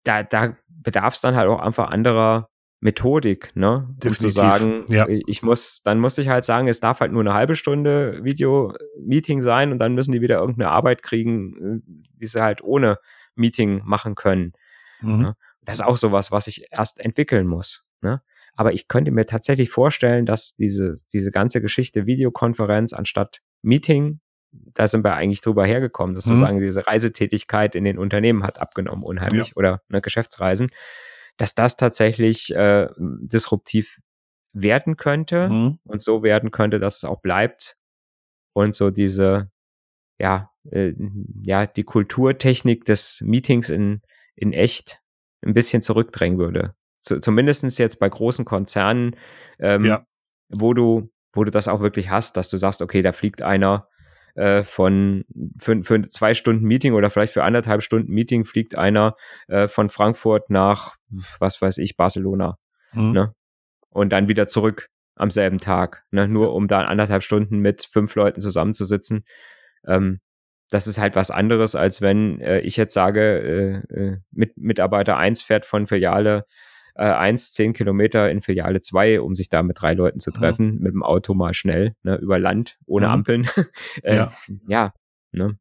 da, 0.04 0.24
da 0.24 0.56
bedarf 0.68 1.16
es 1.16 1.22
dann 1.22 1.36
halt 1.36 1.50
auch 1.50 1.60
einfach 1.60 1.90
anderer 1.90 2.50
Methodik, 2.84 3.56
ne? 3.56 3.88
Definitiv. 4.04 4.10
Um 4.10 4.18
zu 4.18 4.30
sagen, 4.30 4.86
ja. 4.90 5.08
ich 5.08 5.42
muss, 5.42 5.82
dann 5.84 6.00
muss 6.00 6.18
ich 6.18 6.28
halt 6.28 6.44
sagen, 6.44 6.68
es 6.68 6.82
darf 6.82 7.00
halt 7.00 7.14
nur 7.14 7.22
eine 7.22 7.34
halbe 7.34 7.56
Stunde 7.56 8.20
Video-Meeting 8.24 9.42
sein 9.42 9.72
und 9.72 9.80
dann 9.80 9.96
müssen 9.96 10.12
die 10.12 10.20
wieder 10.20 10.40
irgendeine 10.40 10.70
Arbeit 10.70 11.02
kriegen, 11.02 11.82
äh, 11.82 11.94
die 12.20 12.26
sie 12.26 12.44
halt 12.44 12.62
ohne 12.62 12.98
Meeting 13.36 13.82
machen 13.84 14.16
können. 14.16 14.54
Mhm. 15.02 15.22
Ne? 15.22 15.36
Das 15.62 15.78
ist 15.78 15.86
auch 15.86 15.98
sowas, 15.98 16.32
was 16.32 16.48
ich 16.48 16.68
erst 16.72 17.00
entwickeln 17.00 17.48
muss. 17.48 17.86
Ne? 18.02 18.22
Aber 18.56 18.74
ich 18.74 18.88
könnte 18.88 19.12
mir 19.12 19.26
tatsächlich 19.26 19.70
vorstellen, 19.70 20.26
dass 20.26 20.56
diese, 20.56 20.96
diese 21.12 21.32
ganze 21.32 21.62
Geschichte 21.62 22.06
Videokonferenz 22.06 22.94
anstatt 22.94 23.42
Meeting, 23.62 24.20
da 24.52 24.88
sind 24.88 25.04
wir 25.04 25.16
eigentlich 25.16 25.42
drüber 25.42 25.66
hergekommen, 25.66 26.14
dass 26.16 26.26
mhm. 26.26 26.32
sozusagen 26.32 26.60
diese 26.60 26.86
Reisetätigkeit 26.86 27.76
in 27.76 27.84
den 27.84 27.98
Unternehmen 27.98 28.44
hat 28.44 28.62
abgenommen, 28.62 29.04
unheimlich, 29.04 29.50
ja. 29.50 29.54
oder 29.56 29.82
ne, 29.88 30.02
Geschäftsreisen, 30.02 30.70
dass 31.38 31.56
das 31.56 31.78
tatsächlich 31.78 32.54
äh, 32.54 32.88
disruptiv 32.98 34.00
werden 34.54 34.98
könnte 34.98 35.50
mhm. 35.50 35.80
und 35.86 36.02
so 36.02 36.22
werden 36.22 36.52
könnte, 36.52 36.80
dass 36.80 36.98
es 36.98 37.06
auch 37.06 37.22
bleibt 37.22 37.78
und 38.54 38.76
so 38.76 38.92
diese, 38.92 39.50
ja, 40.20 40.52
äh, 40.72 40.94
ja, 41.44 41.66
die 41.66 41.84
Kulturtechnik 41.84 42.86
des 42.86 43.22
Meetings 43.22 43.70
in, 43.70 44.02
in 44.36 44.54
echt 44.54 45.00
ein 45.42 45.54
bisschen 45.54 45.82
zurückdrängen 45.82 46.40
würde. 46.40 46.76
Z 47.00 47.24
zumindestens 47.24 47.78
jetzt 47.78 48.00
bei 48.00 48.08
großen 48.10 48.46
Konzernen, 48.46 49.16
ähm, 49.60 49.86
ja. 49.86 50.06
wo 50.50 50.74
du 50.74 51.10
wo 51.34 51.44
du 51.44 51.52
das 51.52 51.68
auch 51.68 51.82
wirklich 51.82 52.10
hast, 52.10 52.38
dass 52.38 52.50
du 52.50 52.58
sagst, 52.58 52.82
okay, 52.82 53.02
da 53.02 53.12
fliegt 53.12 53.42
einer 53.42 53.88
äh, 54.36 54.64
von 54.64 55.26
für, 55.60 55.84
für 55.84 56.02
zwei 56.04 56.34
Stunden 56.34 56.66
Meeting 56.66 56.94
oder 56.94 57.10
vielleicht 57.10 57.34
für 57.34 57.44
anderthalb 57.44 57.82
Stunden 57.82 58.12
Meeting 58.12 58.46
fliegt 58.46 58.76
einer 58.76 59.16
äh, 59.48 59.68
von 59.68 59.90
Frankfurt 59.90 60.50
nach, 60.50 60.96
was 61.40 61.62
weiß 61.62 61.80
ich, 61.80 61.98
Barcelona. 61.98 62.58
Mhm. 62.94 63.12
Ne? 63.12 63.36
Und 63.90 64.12
dann 64.12 64.28
wieder 64.28 64.48
zurück 64.48 64.90
am 65.16 65.30
selben 65.30 65.60
Tag, 65.60 66.04
ne? 66.12 66.28
nur 66.28 66.54
um 66.54 66.68
da 66.68 66.82
anderthalb 66.82 67.24
Stunden 67.24 67.60
mit 67.60 67.84
fünf 67.84 68.16
Leuten 68.16 68.42
zusammenzusitzen. 68.42 69.26
Ähm, 69.86 70.20
das 70.74 70.88
ist 70.88 70.98
halt 70.98 71.16
was 71.16 71.30
anderes, 71.30 71.76
als 71.76 72.02
wenn 72.02 72.42
äh, 72.42 72.60
ich 72.62 72.78
jetzt 72.78 72.94
sage, 72.94 73.84
äh, 73.92 73.94
äh 73.94 74.18
mit, 74.32 74.58
Mitarbeiter 74.58 75.18
1 75.18 75.42
fährt 75.44 75.66
von 75.66 75.86
Filiale 75.86 76.46
äh, 76.96 77.04
1 77.04 77.54
10 77.54 77.74
Kilometer 77.74 78.32
in 78.32 78.42
Filiale 78.42 78.82
2, 78.82 79.22
um 79.22 79.36
sich 79.36 79.50
da 79.50 79.62
mit 79.62 79.82
drei 79.82 79.94
Leuten 79.94 80.20
zu 80.20 80.32
treffen, 80.32 80.76
mhm. 80.76 80.82
mit 80.82 80.94
dem 80.94 81.04
Auto 81.04 81.36
mal 81.36 81.54
schnell, 81.54 81.96
ne, 82.02 82.16
über 82.16 82.40
Land, 82.40 82.78
ohne 82.86 83.08
mhm. 83.08 83.14
Ampeln. 83.14 83.50
äh, 84.04 84.16
ja. 84.16 84.32
ja, 84.68 84.94
ne? 85.32 85.58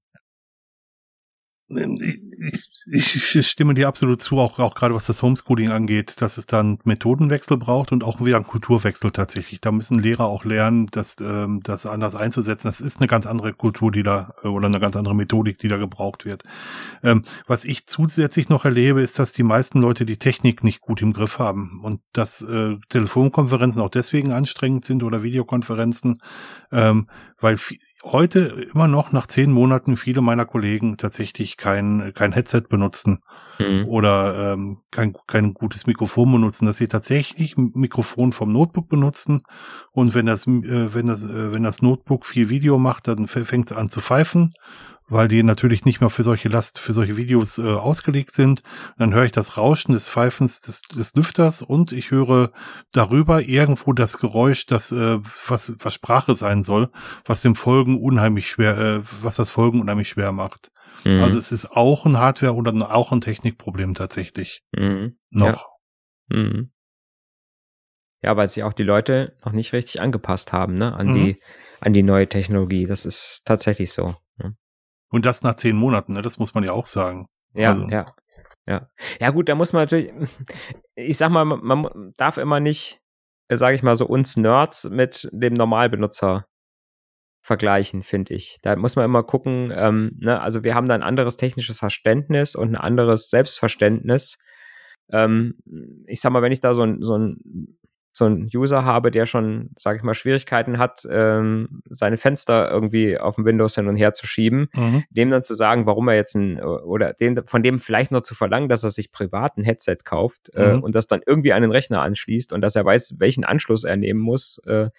Ich, 2.91 3.35
ich, 3.35 3.47
stimme 3.47 3.75
dir 3.75 3.89
absolut 3.89 4.21
zu, 4.21 4.39
auch, 4.39 4.59
auch 4.59 4.75
gerade 4.75 4.95
was 4.95 5.07
das 5.07 5.23
Homeschooling 5.23 5.71
angeht, 5.71 6.21
dass 6.21 6.39
es 6.39 6.47
dann 6.47 6.79
Methodenwechsel 6.85 7.57
braucht 7.57 7.93
und 7.93 8.05
auch 8.05 8.25
wieder 8.25 8.37
einen 8.37 8.47
Kulturwechsel 8.47 9.11
tatsächlich. 9.11 9.61
Da 9.61 9.73
müssen 9.73 9.99
Lehrer 9.99 10.27
auch 10.27 10.45
lernen, 10.45 10.87
das, 10.91 11.17
ähm, 11.21 11.61
das 11.63 11.87
anders 11.87 12.15
einzusetzen. 12.15 12.69
Das 12.69 12.81
ist 12.81 12.99
eine 12.99 13.07
ganz 13.07 13.27
andere 13.27 13.53
Kultur, 13.53 13.93
die 13.93 14.03
da, 14.03 14.35
äh, 14.43 14.49
oder 14.49 14.67
eine 14.67 14.81
ganz 14.81 14.97
andere 14.97 15.15
Methodik, 15.15 15.59
die 15.59 15.69
da 15.69 15.77
gebraucht 15.77 16.25
wird. 16.25 16.43
Ähm, 17.03 17.23
was 17.47 17.65
ich 17.65 17.87
zusätzlich 17.87 18.49
noch 18.49 18.65
erlebe, 18.65 19.01
ist, 19.01 19.19
dass 19.19 19.33
die 19.33 19.43
meisten 19.43 19.81
Leute 19.81 20.05
die 20.05 20.19
Technik 20.19 20.65
nicht 20.65 20.81
gut 20.81 21.03
im 21.03 21.13
Griff 21.13 21.39
haben 21.39 21.81
und 21.83 22.01
dass 22.13 22.43
äh, 22.43 22.77
Telefonkonferenzen 22.89 23.81
auch 23.81 23.91
deswegen 23.91 24.33
anstrengend 24.33 24.85
sind 24.85 25.03
oder 25.03 25.23
Videokonferenzen, 25.23 26.19
ähm, 26.71 27.09
weil 27.41 27.57
heute 28.03 28.67
immer 28.73 28.89
noch 28.89 29.13
nach 29.13 29.27
zehn 29.27 29.53
Monaten 29.53 29.97
viele 29.97 30.21
meiner 30.21 30.45
Kollegen 30.45 30.97
tatsächlich 30.97 31.57
kein, 31.57 32.13
kein 32.15 32.33
Headset 32.33 32.63
benutzen 32.69 33.23
mhm. 33.59 33.87
oder 33.87 34.53
ähm, 34.53 34.79
kein, 34.91 35.15
kein 35.27 35.55
gutes 35.55 35.87
Mikrofon 35.87 36.33
benutzen, 36.33 36.67
dass 36.67 36.79
sie 36.79 36.89
tatsächlich 36.89 37.57
ein 37.57 37.73
Mikrofon 37.75 38.33
vom 38.33 38.53
Notebook 38.53 38.89
benutzen 38.89 39.43
und 39.93 40.15
wenn 40.15 40.27
das, 40.27 40.47
äh, 40.47 40.95
wenn 40.95 41.07
das, 41.07 41.23
äh, 41.23 41.53
wenn 41.53 41.63
das 41.63 41.83
Notebook 41.83 42.27
viel 42.27 42.49
Video 42.49 42.79
macht, 42.79 43.09
dann 43.09 43.29
fängt 43.29 43.71
es 43.71 43.77
an 43.77 43.89
zu 43.89 44.01
pfeifen 44.01 44.55
weil 45.13 45.29
die 45.29 45.43
natürlich 45.43 45.85
nicht 45.85 46.01
mehr 46.01 46.11
für 46.11 46.23
solche 46.23 46.49
Last, 46.49 46.79
für 46.79 46.93
solche 46.93 47.17
Videos 47.17 47.59
äh, 47.59 47.63
ausgelegt 47.63 48.35
sind. 48.35 48.63
Dann 48.99 49.15
höre 49.15 49.25
ich 49.25 49.33
das 49.33 49.57
Rauschen 49.57 49.93
des 49.93 50.09
Pfeifens 50.09 50.61
des, 50.61 50.83
des 50.83 51.15
Lüfters 51.15 51.63
und 51.63 51.93
ich 51.93 52.11
höre 52.11 52.51
darüber 52.93 53.43
irgendwo 53.43 53.93
das 53.93 54.19
Geräusch, 54.19 54.67
das 54.67 54.93
äh, 54.93 55.19
was 55.47 55.73
was 55.79 55.95
Sprache 55.95 56.35
sein 56.35 56.63
soll, 56.63 56.89
was 57.25 57.43
dem 57.43 57.55
Folgen 57.55 58.01
unheimlich 58.01 58.49
schwer, 58.49 58.79
äh, 58.79 59.01
was 59.21 59.37
das 59.37 59.51
Folgen 59.51 59.81
unheimlich 59.81 60.09
schwer 60.09 60.33
macht. 60.33 60.71
Mhm. 61.05 61.21
Also 61.23 61.39
es 61.39 61.53
ist 61.53 61.71
auch 61.71 62.07
ein 62.07 62.19
Hardware 62.19 62.55
oder 62.55 62.95
auch 62.95 63.13
ein 63.13 63.21
Technikproblem 63.21 63.95
tatsächlich. 63.95 64.63
Mhm. 64.73 65.17
Noch. 65.31 65.67
Ja. 66.31 66.37
Mhm. 66.37 66.73
Ja, 68.25 68.37
weil 68.37 68.49
sich 68.49 68.63
auch 68.63 68.73
die 68.73 68.85
Leute 68.85 69.37
noch 69.45 69.53
nicht 69.53 69.73
richtig 69.73 70.01
angepasst 70.01 70.53
haben, 70.53 70.75
ne, 70.75 70.95
an 70.95 71.09
mhm. 71.09 71.15
die, 71.15 71.41
an 71.81 71.93
die 71.93 72.05
neue 72.05 72.29
Technologie. 72.29 72.87
Das 72.87 73.05
ist 73.05 73.43
tatsächlich 73.45 73.93
so. 73.93 74.15
Und 75.13 75.25
das 75.25 75.43
nach 75.43 75.55
zehn 75.55 75.77
Monaten, 75.77 76.15
ne? 76.15 76.23
das 76.23 76.39
muss 76.39 76.55
man 76.55 76.65
ja 76.65 76.73
auch 76.73 76.87
sagen. 76.87 77.27
Ja, 77.55 77.71
also. 77.71 77.89
ja. 77.89 78.07
Ja. 78.67 78.89
Ja, 79.21 79.31
gut, 79.31 79.49
da 79.49 79.55
muss 79.55 79.73
man 79.73 79.83
natürlich, 79.83 80.13
ich 80.95 81.17
sag 81.17 81.31
mal, 81.31 81.45
man 81.45 82.13
darf 82.17 82.39
immer 82.39 82.61
nicht, 82.61 83.01
äh, 83.49 83.57
sage 83.57 83.75
ich 83.75 83.83
mal, 83.83 83.97
so 83.97 84.07
uns 84.07 84.37
Nerds 84.37 84.89
mit 84.91 85.29
dem 85.33 85.55
Normalbenutzer 85.55 86.47
vergleichen, 87.45 88.03
finde 88.03 88.35
ich. 88.35 88.59
Da 88.63 88.77
muss 88.77 88.95
man 88.95 89.05
immer 89.05 89.25
gucken, 89.25 89.73
ähm, 89.75 90.13
ne, 90.19 90.41
also 90.41 90.63
wir 90.63 90.75
haben 90.75 90.87
da 90.87 90.95
ein 90.95 91.03
anderes 91.03 91.37
technisches 91.37 91.77
Verständnis 91.77 92.55
und 92.55 92.71
ein 92.71 92.77
anderes 92.77 93.31
Selbstverständnis. 93.31 94.39
Ähm, 95.11 95.59
ich 96.07 96.21
sag 96.21 96.33
mal, 96.33 96.43
wenn 96.43 96.53
ich 96.53 96.61
da 96.61 96.73
so 96.75 96.83
ein, 96.83 97.03
so 97.03 97.19
ein 97.19 97.79
so 98.13 98.27
einen 98.27 98.49
User 98.55 98.85
habe, 98.85 99.11
der 99.11 99.25
schon, 99.27 99.71
sage 99.77 99.97
ich 99.97 100.03
mal, 100.03 100.15
Schwierigkeiten 100.15 100.79
hat, 100.79 101.07
ähm, 101.11 101.83
seine 101.89 102.19
Fenster 102.19 102.71
irgendwie 102.71 103.19
auf 103.19 103.37
dem 103.37 103.47
Windows 103.47 103.75
hin 103.75 103.89
und 103.89 103.97
her 103.97 104.13
zu 104.13 104.27
schieben, 104.27 104.69
mhm. 104.75 105.05
dem 105.11 105.31
dann 105.31 105.43
zu 105.43 105.55
sagen, 105.55 105.87
warum 105.87 106.09
er 106.09 106.15
jetzt 106.15 106.35
ein, 106.35 106.63
oder 106.63 107.15
dem, 107.15 107.47
von 107.47 107.63
dem 107.63 107.79
vielleicht 107.79 108.11
nur 108.11 108.23
zu 108.23 108.35
verlangen, 108.35 108.69
dass 108.69 108.85
er 108.85 108.91
sich 108.91 109.11
privat 109.11 109.57
ein 109.57 109.65
Headset 109.65 109.99
kauft 110.05 110.51
äh, 110.55 110.75
mhm. 110.75 110.83
und 110.83 110.95
das 110.95 111.07
dann 111.07 111.23
irgendwie 111.27 111.55
an 111.55 111.63
den 111.63 111.71
Rechner 111.71 112.03
anschließt 112.03 112.53
und 112.53 112.61
dass 112.61 112.77
er 112.77 112.85
weiß, 112.85 113.17
welchen 113.19 113.45
Anschluss 113.45 113.85
er 113.85 113.97
nehmen 113.97 114.21
muss 114.21 114.61
äh, 114.67 114.91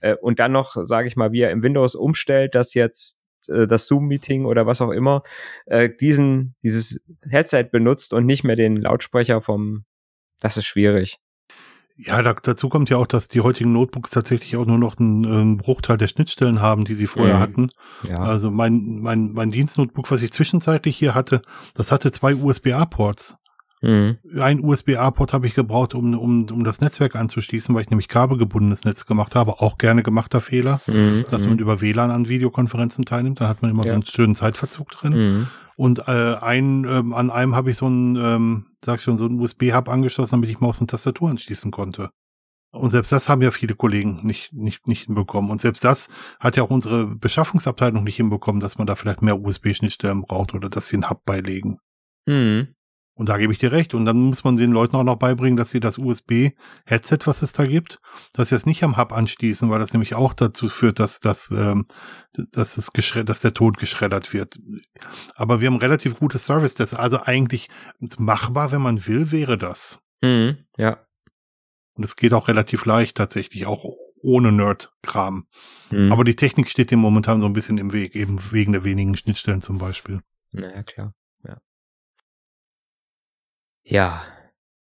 äh, 0.00 0.16
und 0.16 0.38
dann 0.38 0.52
noch, 0.52 0.76
sage 0.82 1.08
ich 1.08 1.16
mal, 1.16 1.32
wie 1.32 1.40
er 1.40 1.50
im 1.50 1.62
Windows 1.62 1.94
umstellt, 1.94 2.54
dass 2.54 2.74
jetzt 2.74 3.22
äh, 3.48 3.66
das 3.66 3.86
Zoom-Meeting 3.86 4.44
oder 4.44 4.66
was 4.66 4.82
auch 4.82 4.90
immer, 4.90 5.22
äh, 5.66 5.88
diesen, 5.88 6.54
dieses 6.62 7.02
Headset 7.28 7.64
benutzt 7.72 8.12
und 8.12 8.26
nicht 8.26 8.44
mehr 8.44 8.56
den 8.56 8.76
Lautsprecher 8.76 9.40
vom, 9.40 9.84
das 10.40 10.56
ist 10.56 10.66
schwierig. 10.66 11.18
Ja, 12.04 12.20
da, 12.22 12.34
dazu 12.34 12.68
kommt 12.68 12.90
ja 12.90 12.96
auch, 12.96 13.06
dass 13.06 13.28
die 13.28 13.40
heutigen 13.40 13.72
Notebooks 13.72 14.10
tatsächlich 14.10 14.56
auch 14.56 14.66
nur 14.66 14.78
noch 14.78 14.98
einen, 14.98 15.24
einen 15.24 15.56
Bruchteil 15.56 15.96
der 15.96 16.08
Schnittstellen 16.08 16.60
haben, 16.60 16.84
die 16.84 16.94
sie 16.94 17.06
vorher 17.06 17.36
mhm. 17.36 17.40
hatten. 17.40 17.70
Ja. 18.08 18.18
Also 18.18 18.50
mein, 18.50 18.98
mein, 19.00 19.32
mein 19.32 19.50
Dienstnotebook, 19.50 20.10
was 20.10 20.22
ich 20.22 20.32
zwischenzeitlich 20.32 20.96
hier 20.96 21.14
hatte, 21.14 21.42
das 21.74 21.92
hatte 21.92 22.10
zwei 22.10 22.34
USB-A-Ports. 22.34 23.36
Mhm. 23.82 24.18
Ein 24.38 24.64
USB-A-Port 24.64 25.32
habe 25.32 25.46
ich 25.46 25.54
gebraucht, 25.54 25.94
um, 25.94 26.16
um, 26.16 26.46
um 26.50 26.64
das 26.64 26.80
Netzwerk 26.80 27.16
anzuschließen, 27.16 27.74
weil 27.74 27.82
ich 27.82 27.90
nämlich 27.90 28.08
kabelgebundenes 28.08 28.84
Netz 28.84 29.06
gemacht 29.06 29.34
habe. 29.34 29.60
Auch 29.60 29.76
gerne 29.78 30.02
gemachter 30.02 30.40
Fehler, 30.40 30.80
mhm. 30.86 31.24
dass 31.30 31.44
man 31.44 31.54
mhm. 31.54 31.60
über 31.60 31.80
WLAN 31.80 32.10
an 32.10 32.28
Videokonferenzen 32.28 33.04
teilnimmt. 33.04 33.40
Da 33.40 33.48
hat 33.48 33.62
man 33.62 33.70
immer 33.70 33.84
ja. 33.84 33.90
so 33.90 33.94
einen 33.94 34.06
schönen 34.06 34.34
Zeitverzug 34.34 34.90
drin. 34.90 35.48
Und 35.82 35.98
äh, 36.06 36.36
ein, 36.40 36.84
ähm, 36.84 37.12
an 37.12 37.32
einem 37.32 37.56
habe 37.56 37.72
ich 37.72 37.78
so 37.78 37.88
ein, 37.88 38.14
ähm, 38.14 38.66
sag 38.84 39.02
schon, 39.02 39.18
so 39.18 39.26
ein 39.26 39.40
USB-Hub 39.40 39.88
angeschlossen, 39.88 40.36
damit 40.36 40.48
ich 40.48 40.60
Maus 40.60 40.80
und 40.80 40.88
Tastatur 40.88 41.28
anschließen 41.28 41.72
konnte. 41.72 42.10
Und 42.70 42.90
selbst 42.92 43.10
das 43.10 43.28
haben 43.28 43.42
ja 43.42 43.50
viele 43.50 43.74
Kollegen 43.74 44.24
nicht, 44.24 44.52
nicht, 44.52 44.86
nicht 44.86 45.06
hinbekommen. 45.06 45.50
Und 45.50 45.60
selbst 45.60 45.82
das 45.82 46.08
hat 46.38 46.56
ja 46.56 46.62
auch 46.62 46.70
unsere 46.70 47.06
Beschaffungsabteilung 47.06 48.04
nicht 48.04 48.14
hinbekommen, 48.14 48.60
dass 48.60 48.78
man 48.78 48.86
da 48.86 48.94
vielleicht 48.94 49.22
mehr 49.22 49.40
USB-Schnittstellen 49.40 50.22
braucht 50.22 50.54
oder 50.54 50.70
dass 50.70 50.86
sie 50.86 50.94
einen 50.94 51.10
Hub 51.10 51.24
beilegen. 51.24 51.78
Mhm. 52.26 52.76
Und 53.14 53.28
da 53.28 53.36
gebe 53.36 53.52
ich 53.52 53.58
dir 53.58 53.72
recht. 53.72 53.94
Und 53.94 54.06
dann 54.06 54.16
muss 54.16 54.42
man 54.42 54.56
den 54.56 54.72
Leuten 54.72 54.96
auch 54.96 55.04
noch 55.04 55.16
beibringen, 55.16 55.56
dass 55.56 55.70
sie 55.70 55.80
das 55.80 55.98
USB-Headset, 55.98 57.18
was 57.26 57.42
es 57.42 57.52
da 57.52 57.66
gibt, 57.66 57.98
dass 58.32 58.48
sie 58.48 58.54
es 58.54 58.64
nicht 58.64 58.82
am 58.84 58.96
Hub 58.96 59.12
anschließen, 59.12 59.68
weil 59.70 59.78
das 59.78 59.92
nämlich 59.92 60.14
auch 60.14 60.32
dazu 60.32 60.68
führt, 60.68 60.98
dass, 60.98 61.20
dass, 61.20 61.50
ähm, 61.50 61.84
dass, 62.32 62.78
es 62.78 62.90
dass 63.24 63.40
der 63.40 63.52
Ton 63.52 63.74
geschreddert 63.74 64.32
wird. 64.32 64.58
Aber 65.34 65.60
wir 65.60 65.66
haben 65.66 65.76
relativ 65.76 66.18
gute 66.18 66.38
Service. 66.38 66.74
Das 66.74 66.94
also 66.94 67.22
eigentlich 67.22 67.68
machbar, 68.18 68.72
wenn 68.72 68.82
man 68.82 69.06
will, 69.06 69.30
wäre 69.30 69.58
das. 69.58 70.00
Mhm, 70.22 70.58
ja. 70.78 70.98
Und 71.94 72.04
es 72.04 72.16
geht 72.16 72.32
auch 72.32 72.48
relativ 72.48 72.86
leicht 72.86 73.18
tatsächlich, 73.18 73.66
auch 73.66 73.84
ohne 74.22 74.52
Nerd-Kram. 74.52 75.46
Mhm. 75.90 76.12
Aber 76.12 76.24
die 76.24 76.36
Technik 76.36 76.70
steht 76.70 76.90
dem 76.90 77.00
momentan 77.00 77.40
so 77.40 77.46
ein 77.46 77.52
bisschen 77.52 77.76
im 77.76 77.92
Weg, 77.92 78.16
eben 78.16 78.38
wegen 78.52 78.72
der 78.72 78.84
wenigen 78.84 79.16
Schnittstellen 79.16 79.60
zum 79.60 79.76
Beispiel. 79.78 80.20
Naja, 80.52 80.82
klar. 80.82 81.14
Ja, 83.84 84.22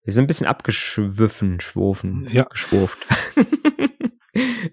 wir 0.04 0.14
sind 0.14 0.26
ein 0.26 0.28
bisschen 0.28 0.48
abgeschwiffen, 0.48 1.60
schwofen, 1.60 2.28
ja. 2.32 2.44
geschwurft. 2.44 3.00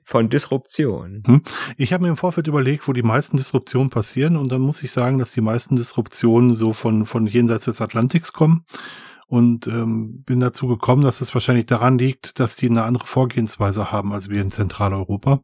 Von 0.05 0.29
Disruption. 0.29 1.23
Hm. 1.27 1.43
Ich 1.77 1.93
habe 1.93 2.03
mir 2.03 2.11
im 2.11 2.17
Vorfeld 2.17 2.49
überlegt, 2.49 2.87
wo 2.87 2.93
die 2.93 3.03
meisten 3.03 3.37
Disruptionen 3.37 3.91
passieren 3.91 4.37
und 4.37 4.51
dann 4.51 4.61
muss 4.61 4.83
ich 4.83 4.93
sagen, 4.93 5.19
dass 5.19 5.33
die 5.33 5.41
meisten 5.41 5.77
Disruptionen 5.77 6.57
so 6.57 6.73
von, 6.73 7.07
von 7.07 7.27
jenseits 7.27 7.65
des 7.65 7.81
Atlantiks 7.81 8.33
kommen 8.33 8.67
und 9.27 9.67
ähm, 9.69 10.25
bin 10.25 10.41
dazu 10.41 10.67
gekommen, 10.67 11.03
dass 11.03 11.23
es 11.23 11.33
wahrscheinlich 11.33 11.67
daran 11.67 11.97
liegt, 11.97 12.39
dass 12.39 12.57
die 12.57 12.69
eine 12.69 12.83
andere 12.83 13.07
Vorgehensweise 13.07 13.91
haben 13.91 14.13
als 14.13 14.29
wir 14.29 14.43
in 14.43 14.51
Zentraleuropa. 14.51 15.41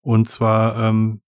Und 0.00 0.28
zwar 0.28 0.76
ähm, 0.88 1.20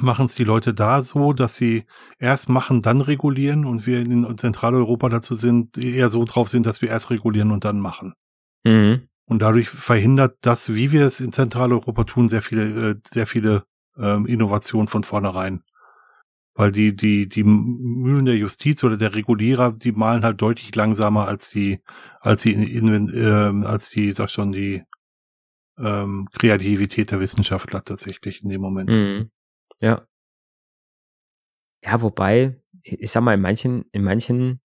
machen 0.00 0.26
es 0.26 0.34
die 0.34 0.44
Leute 0.44 0.74
da 0.74 1.02
so, 1.02 1.32
dass 1.32 1.56
sie 1.56 1.84
erst 2.18 2.48
machen, 2.48 2.82
dann 2.82 3.00
regulieren 3.00 3.64
und 3.64 3.86
wir 3.86 4.00
in 4.00 4.38
Zentraleuropa 4.38 5.08
dazu 5.08 5.36
sind, 5.36 5.78
eher 5.78 6.10
so 6.10 6.24
drauf 6.24 6.48
sind, 6.48 6.66
dass 6.66 6.82
wir 6.82 6.88
erst 6.88 7.10
regulieren 7.10 7.50
und 7.50 7.64
dann 7.64 7.80
machen. 7.80 8.14
Mhm. 8.64 9.08
Und 9.26 9.40
dadurch 9.40 9.68
verhindert 9.68 10.36
das, 10.42 10.74
wie 10.74 10.92
wir 10.92 11.06
es 11.06 11.20
in 11.20 11.32
Zentraleuropa 11.32 12.04
tun, 12.04 12.28
sehr 12.28 12.42
viele, 12.42 12.90
äh, 12.90 12.94
sehr 13.06 13.26
viele 13.26 13.64
ähm, 13.96 14.26
Innovationen 14.26 14.88
von 14.88 15.04
vornherein. 15.04 15.62
Weil 16.56 16.70
die, 16.70 16.94
die, 16.94 17.28
die 17.28 17.42
Mühlen 17.42 18.26
der 18.26 18.36
Justiz 18.36 18.84
oder 18.84 18.96
der 18.96 19.14
Regulierer, 19.14 19.72
die 19.72 19.92
malen 19.92 20.24
halt 20.24 20.40
deutlich 20.40 20.74
langsamer 20.74 21.26
als 21.26 21.48
die, 21.50 21.80
als 22.20 22.42
die, 22.42 22.52
in, 22.52 23.08
äh, 23.12 23.66
als 23.66 23.88
die, 23.88 24.12
sag 24.12 24.30
schon, 24.30 24.52
die 24.52 24.82
ähm, 25.78 26.28
Kreativität 26.32 27.10
der 27.10 27.20
Wissenschaftler 27.20 27.82
tatsächlich 27.82 28.42
in 28.42 28.50
dem 28.50 28.60
Moment. 28.60 28.90
Mhm. 28.90 29.30
Ja. 29.80 30.06
Ja, 31.82 32.00
wobei, 32.00 32.60
ich 32.82 33.10
sag 33.10 33.22
mal, 33.22 33.34
in 33.34 33.40
manchen, 33.40 33.84
in 33.92 34.02
manchen 34.02 34.60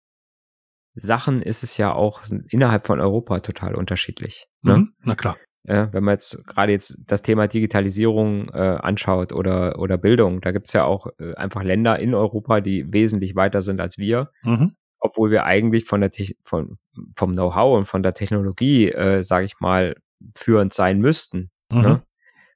Sachen 0.95 1.41
ist 1.41 1.63
es 1.63 1.77
ja 1.77 1.93
auch 1.93 2.23
innerhalb 2.49 2.85
von 2.85 2.99
Europa 2.99 3.39
total 3.39 3.75
unterschiedlich. 3.75 4.47
Ne? 4.61 4.77
Mhm, 4.77 4.93
na 5.03 5.15
klar. 5.15 5.37
Ja, 5.63 5.91
wenn 5.93 6.03
man 6.03 6.13
jetzt 6.13 6.45
gerade 6.47 6.71
jetzt 6.71 6.97
das 7.05 7.21
Thema 7.21 7.47
Digitalisierung 7.47 8.49
äh, 8.49 8.77
anschaut 8.81 9.33
oder, 9.33 9.77
oder 9.77 9.97
Bildung, 9.97 10.41
da 10.41 10.51
gibt's 10.51 10.73
ja 10.73 10.85
auch 10.85 11.07
äh, 11.19 11.35
einfach 11.35 11.63
Länder 11.63 11.99
in 11.99 12.15
Europa, 12.15 12.61
die 12.61 12.91
wesentlich 12.91 13.35
weiter 13.35 13.61
sind 13.61 13.81
als 13.81 13.97
wir, 13.97 14.31
mhm. 14.41 14.75
obwohl 14.99 15.31
wir 15.31 15.43
eigentlich 15.43 15.85
von 15.85 16.01
der 16.01 16.11
Te 16.11 16.33
von, 16.43 16.75
vom 17.15 17.33
Know-how 17.33 17.77
und 17.77 17.85
von 17.85 18.01
der 18.01 18.13
Technologie, 18.13 18.89
äh, 18.89 19.21
sage 19.21 19.45
ich 19.45 19.59
mal, 19.59 19.95
führend 20.35 20.73
sein 20.73 20.99
müssten. 20.99 21.51
Mhm. 21.71 21.81
Ne? 21.81 22.03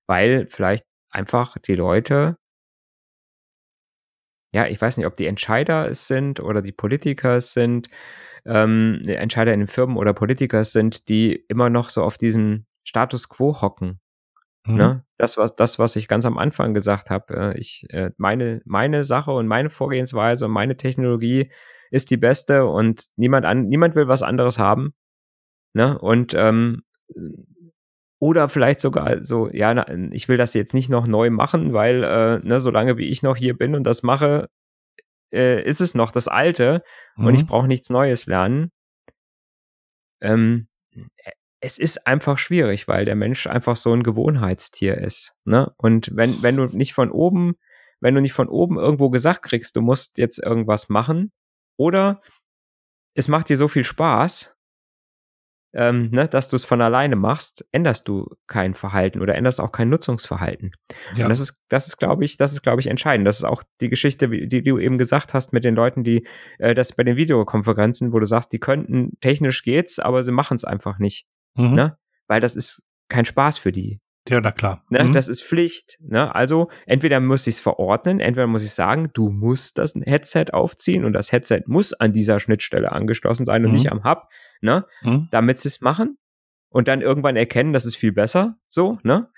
Weil 0.07 0.47
vielleicht 0.47 0.85
einfach 1.09 1.57
die 1.57 1.75
Leute, 1.75 2.37
ja, 4.53 4.67
ich 4.67 4.81
weiß 4.81 4.97
nicht, 4.97 5.07
ob 5.07 5.15
die 5.15 5.25
Entscheider 5.25 5.89
es 5.89 6.07
sind 6.07 6.39
oder 6.39 6.61
die 6.61 6.71
Politiker 6.71 7.37
es 7.37 7.53
sind, 7.53 7.89
ähm, 8.45 9.01
Entscheider 9.05 9.53
in 9.53 9.61
den 9.61 9.67
Firmen 9.67 9.97
oder 9.97 10.13
Politiker 10.13 10.59
es 10.59 10.73
sind, 10.73 11.09
die 11.09 11.33
immer 11.47 11.69
noch 11.69 11.89
so 11.89 12.03
auf 12.03 12.17
diesem 12.17 12.65
Status 12.83 13.29
quo 13.29 13.61
hocken. 13.61 13.99
Mhm. 14.65 14.75
Ne? 14.75 15.05
Das, 15.17 15.37
was, 15.37 15.55
das, 15.55 15.79
was 15.79 15.95
ich 15.95 16.07
ganz 16.07 16.25
am 16.25 16.37
Anfang 16.37 16.73
gesagt 16.73 17.09
habe. 17.09 17.33
Äh, 17.33 17.57
ich, 17.57 17.85
äh, 17.89 18.11
meine, 18.17 18.61
meine 18.65 19.03
Sache 19.03 19.31
und 19.31 19.47
meine 19.47 19.69
Vorgehensweise 19.69 20.45
und 20.45 20.51
meine 20.51 20.77
Technologie 20.77 21.51
ist 21.89 22.11
die 22.11 22.17
beste 22.17 22.65
und 22.65 23.07
niemand 23.15 23.45
an, 23.45 23.67
niemand 23.67 23.95
will 23.95 24.07
was 24.07 24.23
anderes 24.23 24.59
haben. 24.59 24.93
Ne? 25.73 25.97
Und 25.97 26.33
ähm, 26.35 26.83
oder 28.23 28.47
vielleicht 28.47 28.79
sogar 28.79 29.21
so, 29.21 29.49
ja, 29.51 29.73
na, 29.73 29.85
ich 30.11 30.29
will 30.29 30.37
das 30.37 30.53
jetzt 30.53 30.73
nicht 30.73 30.87
noch 30.87 31.07
neu 31.07 31.29
machen, 31.29 31.73
weil, 31.73 32.05
äh, 32.05 32.39
ne, 32.47 32.61
solange 32.61 32.97
wie 32.97 33.09
ich 33.09 33.21
noch 33.21 33.35
hier 33.35 33.53
bin 33.53 33.75
und 33.75 33.83
das 33.83 34.01
mache, 34.01 34.47
äh, 35.33 35.61
ist 35.61 35.81
es 35.81 35.93
noch 35.93 36.09
das 36.09 36.29
Alte 36.29 36.83
mhm. 37.17 37.25
und 37.25 37.35
ich 37.35 37.41
mhm. 37.41 37.47
brauche 37.47 37.67
nichts 37.67 37.89
Neues 37.89 38.25
lernen. 38.25 38.71
Ähm, 40.21 40.69
es 41.59 41.77
ist 41.77 42.07
einfach 42.07 42.37
schwierig, 42.37 42.87
weil 42.87 43.03
der 43.03 43.15
Mensch 43.15 43.45
einfach 43.45 43.75
so 43.75 43.91
ein 43.91 44.03
Gewohnheitstier 44.03 44.97
ist. 44.97 45.35
Ne? 45.43 45.73
Und 45.75 46.15
wenn, 46.15 46.41
wenn 46.41 46.55
du 46.55 46.67
nicht 46.67 46.93
von 46.93 47.11
oben, 47.11 47.55
wenn 47.99 48.15
du 48.15 48.21
nicht 48.21 48.31
von 48.31 48.47
oben 48.47 48.77
irgendwo 48.77 49.09
gesagt 49.09 49.41
kriegst, 49.43 49.75
du 49.75 49.81
musst 49.81 50.17
jetzt 50.17 50.37
irgendwas 50.37 50.87
machen, 50.87 51.33
oder 51.75 52.21
es 53.15 53.27
macht 53.27 53.49
dir 53.49 53.57
so 53.57 53.67
viel 53.67 53.83
Spaß, 53.83 54.55
ähm, 55.73 56.09
ne, 56.11 56.27
dass 56.27 56.49
du 56.49 56.55
es 56.55 56.65
von 56.65 56.81
alleine 56.81 57.15
machst, 57.15 57.65
änderst 57.71 58.07
du 58.07 58.29
kein 58.47 58.73
Verhalten 58.73 59.21
oder 59.21 59.35
änderst 59.35 59.59
auch 59.59 59.71
kein 59.71 59.89
Nutzungsverhalten. 59.89 60.71
Ja. 61.15 61.25
Und 61.25 61.29
das 61.29 61.39
ist, 61.39 61.61
das 61.69 61.87
ist, 61.87 61.97
glaube 61.97 62.23
ich, 62.25 62.37
das 62.37 62.53
ist, 62.53 62.61
glaube 62.61 62.79
ich, 62.79 62.87
entscheidend. 62.87 63.27
Das 63.27 63.37
ist 63.37 63.43
auch 63.43 63.63
die 63.81 63.89
Geschichte, 63.89 64.29
die, 64.29 64.47
die 64.47 64.63
du 64.63 64.77
eben 64.77 64.97
gesagt 64.97 65.33
hast 65.33 65.51
mit 65.51 65.63
den 65.63 65.75
Leuten, 65.75 66.03
die 66.03 66.27
äh, 66.59 66.75
das 66.75 66.93
bei 66.93 67.03
den 67.03 67.15
Videokonferenzen, 67.15 68.13
wo 68.13 68.19
du 68.19 68.25
sagst, 68.25 68.53
die 68.53 68.59
könnten, 68.59 69.17
technisch 69.19 69.63
geht's, 69.63 69.99
aber 69.99 70.21
sie 70.23 70.31
machen 70.31 70.55
es 70.55 70.63
einfach 70.63 70.99
nicht. 70.99 71.25
Mhm. 71.55 71.73
Ne? 71.73 71.97
Weil 72.27 72.39
das 72.39 72.55
ist 72.55 72.83
kein 73.09 73.25
Spaß 73.25 73.57
für 73.57 73.71
die. 73.71 73.99
Ja, 74.29 74.39
na 74.39 74.51
klar. 74.51 74.83
Ne? 74.89 75.03
Mhm. 75.03 75.13
Das 75.13 75.27
ist 75.27 75.43
Pflicht. 75.43 75.97
Ne? 75.99 76.33
Also 76.33 76.69
entweder 76.85 77.19
muss 77.19 77.45
ich 77.45 77.55
es 77.55 77.59
verordnen, 77.59 78.19
entweder 78.19 78.47
muss 78.47 78.63
ich 78.63 78.71
sagen, 78.71 79.09
du 79.13 79.29
musst 79.29 79.77
das 79.77 79.95
Headset 79.95 80.45
aufziehen 80.53 81.03
und 81.03 81.13
das 81.13 81.31
Headset 81.31 81.63
muss 81.65 81.93
an 81.93 82.13
dieser 82.13 82.39
Schnittstelle 82.39 82.91
angeschlossen 82.91 83.45
sein 83.45 83.65
und 83.65 83.71
mhm. 83.71 83.77
nicht 83.77 83.91
am 83.91 84.03
Hub, 84.05 84.29
ne? 84.63 84.85
Mhm. 85.01 85.27
Damit 85.31 85.59
sie 85.59 85.67
es 85.67 85.81
machen 85.81 86.17
und 86.69 86.87
dann 86.87 87.01
irgendwann 87.01 87.35
erkennen, 87.35 87.73
das 87.73 87.85
ist 87.85 87.95
viel 87.95 88.11
besser, 88.11 88.57
so, 88.67 88.97
ne? 89.03 89.29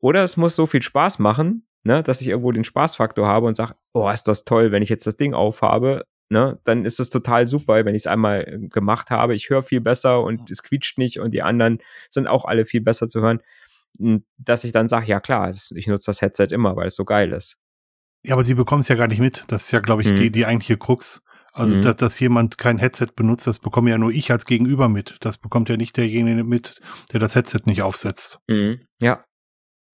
Oder 0.00 0.22
es 0.22 0.36
muss 0.36 0.56
so 0.56 0.66
viel 0.66 0.82
Spaß 0.82 1.20
machen, 1.20 1.66
ne, 1.84 2.02
dass 2.02 2.20
ich 2.20 2.28
irgendwo 2.28 2.50
den 2.50 2.64
Spaßfaktor 2.64 3.26
habe 3.26 3.46
und 3.46 3.54
sage, 3.54 3.76
oh, 3.92 4.10
ist 4.10 4.26
das 4.26 4.44
toll, 4.44 4.72
wenn 4.72 4.82
ich 4.82 4.88
jetzt 4.88 5.06
das 5.06 5.16
Ding 5.16 5.32
aufhabe, 5.32 6.06
ne, 6.28 6.58
dann 6.64 6.84
ist 6.84 6.98
das 6.98 7.08
total 7.08 7.46
super, 7.46 7.84
wenn 7.84 7.94
ich 7.94 8.02
es 8.02 8.06
einmal 8.08 8.40
äh, 8.40 8.68
gemacht 8.68 9.10
habe. 9.10 9.34
Ich 9.36 9.48
höre 9.48 9.62
viel 9.62 9.80
besser 9.80 10.22
und 10.22 10.50
es 10.50 10.64
quietscht 10.64 10.98
nicht 10.98 11.20
und 11.20 11.32
die 11.32 11.42
anderen 11.42 11.78
sind 12.10 12.26
auch 12.26 12.46
alle 12.46 12.64
viel 12.64 12.80
besser 12.80 13.06
zu 13.06 13.20
hören 13.20 13.40
dass 14.38 14.64
ich 14.64 14.72
dann 14.72 14.88
sage, 14.88 15.06
ja 15.06 15.20
klar, 15.20 15.50
ich 15.50 15.86
nutze 15.86 16.06
das 16.06 16.22
Headset 16.22 16.48
immer, 16.50 16.76
weil 16.76 16.86
es 16.88 16.96
so 16.96 17.04
geil 17.04 17.32
ist. 17.32 17.58
Ja, 18.24 18.34
aber 18.34 18.44
sie 18.44 18.54
bekommen 18.54 18.80
es 18.80 18.88
ja 18.88 18.94
gar 18.94 19.08
nicht 19.08 19.20
mit. 19.20 19.44
Das 19.48 19.64
ist 19.64 19.70
ja, 19.72 19.80
glaube 19.80 20.02
ich, 20.02 20.08
mhm. 20.08 20.16
die, 20.16 20.30
die 20.30 20.46
eigentliche 20.46 20.78
Krux. 20.78 21.22
Also, 21.52 21.76
mhm. 21.76 21.82
dass, 21.82 21.96
dass 21.96 22.18
jemand 22.18 22.56
kein 22.56 22.78
Headset 22.78 23.08
benutzt, 23.14 23.46
das 23.46 23.58
bekomme 23.58 23.90
ja 23.90 23.98
nur 23.98 24.10
ich 24.10 24.30
als 24.32 24.46
Gegenüber 24.46 24.88
mit. 24.88 25.16
Das 25.20 25.36
bekommt 25.36 25.68
ja 25.68 25.76
nicht 25.76 25.96
derjenige 25.96 26.44
mit, 26.44 26.80
der 27.12 27.20
das 27.20 27.34
Headset 27.34 27.60
nicht 27.66 27.82
aufsetzt. 27.82 28.40
Mhm. 28.48 28.80
Ja. 29.00 29.24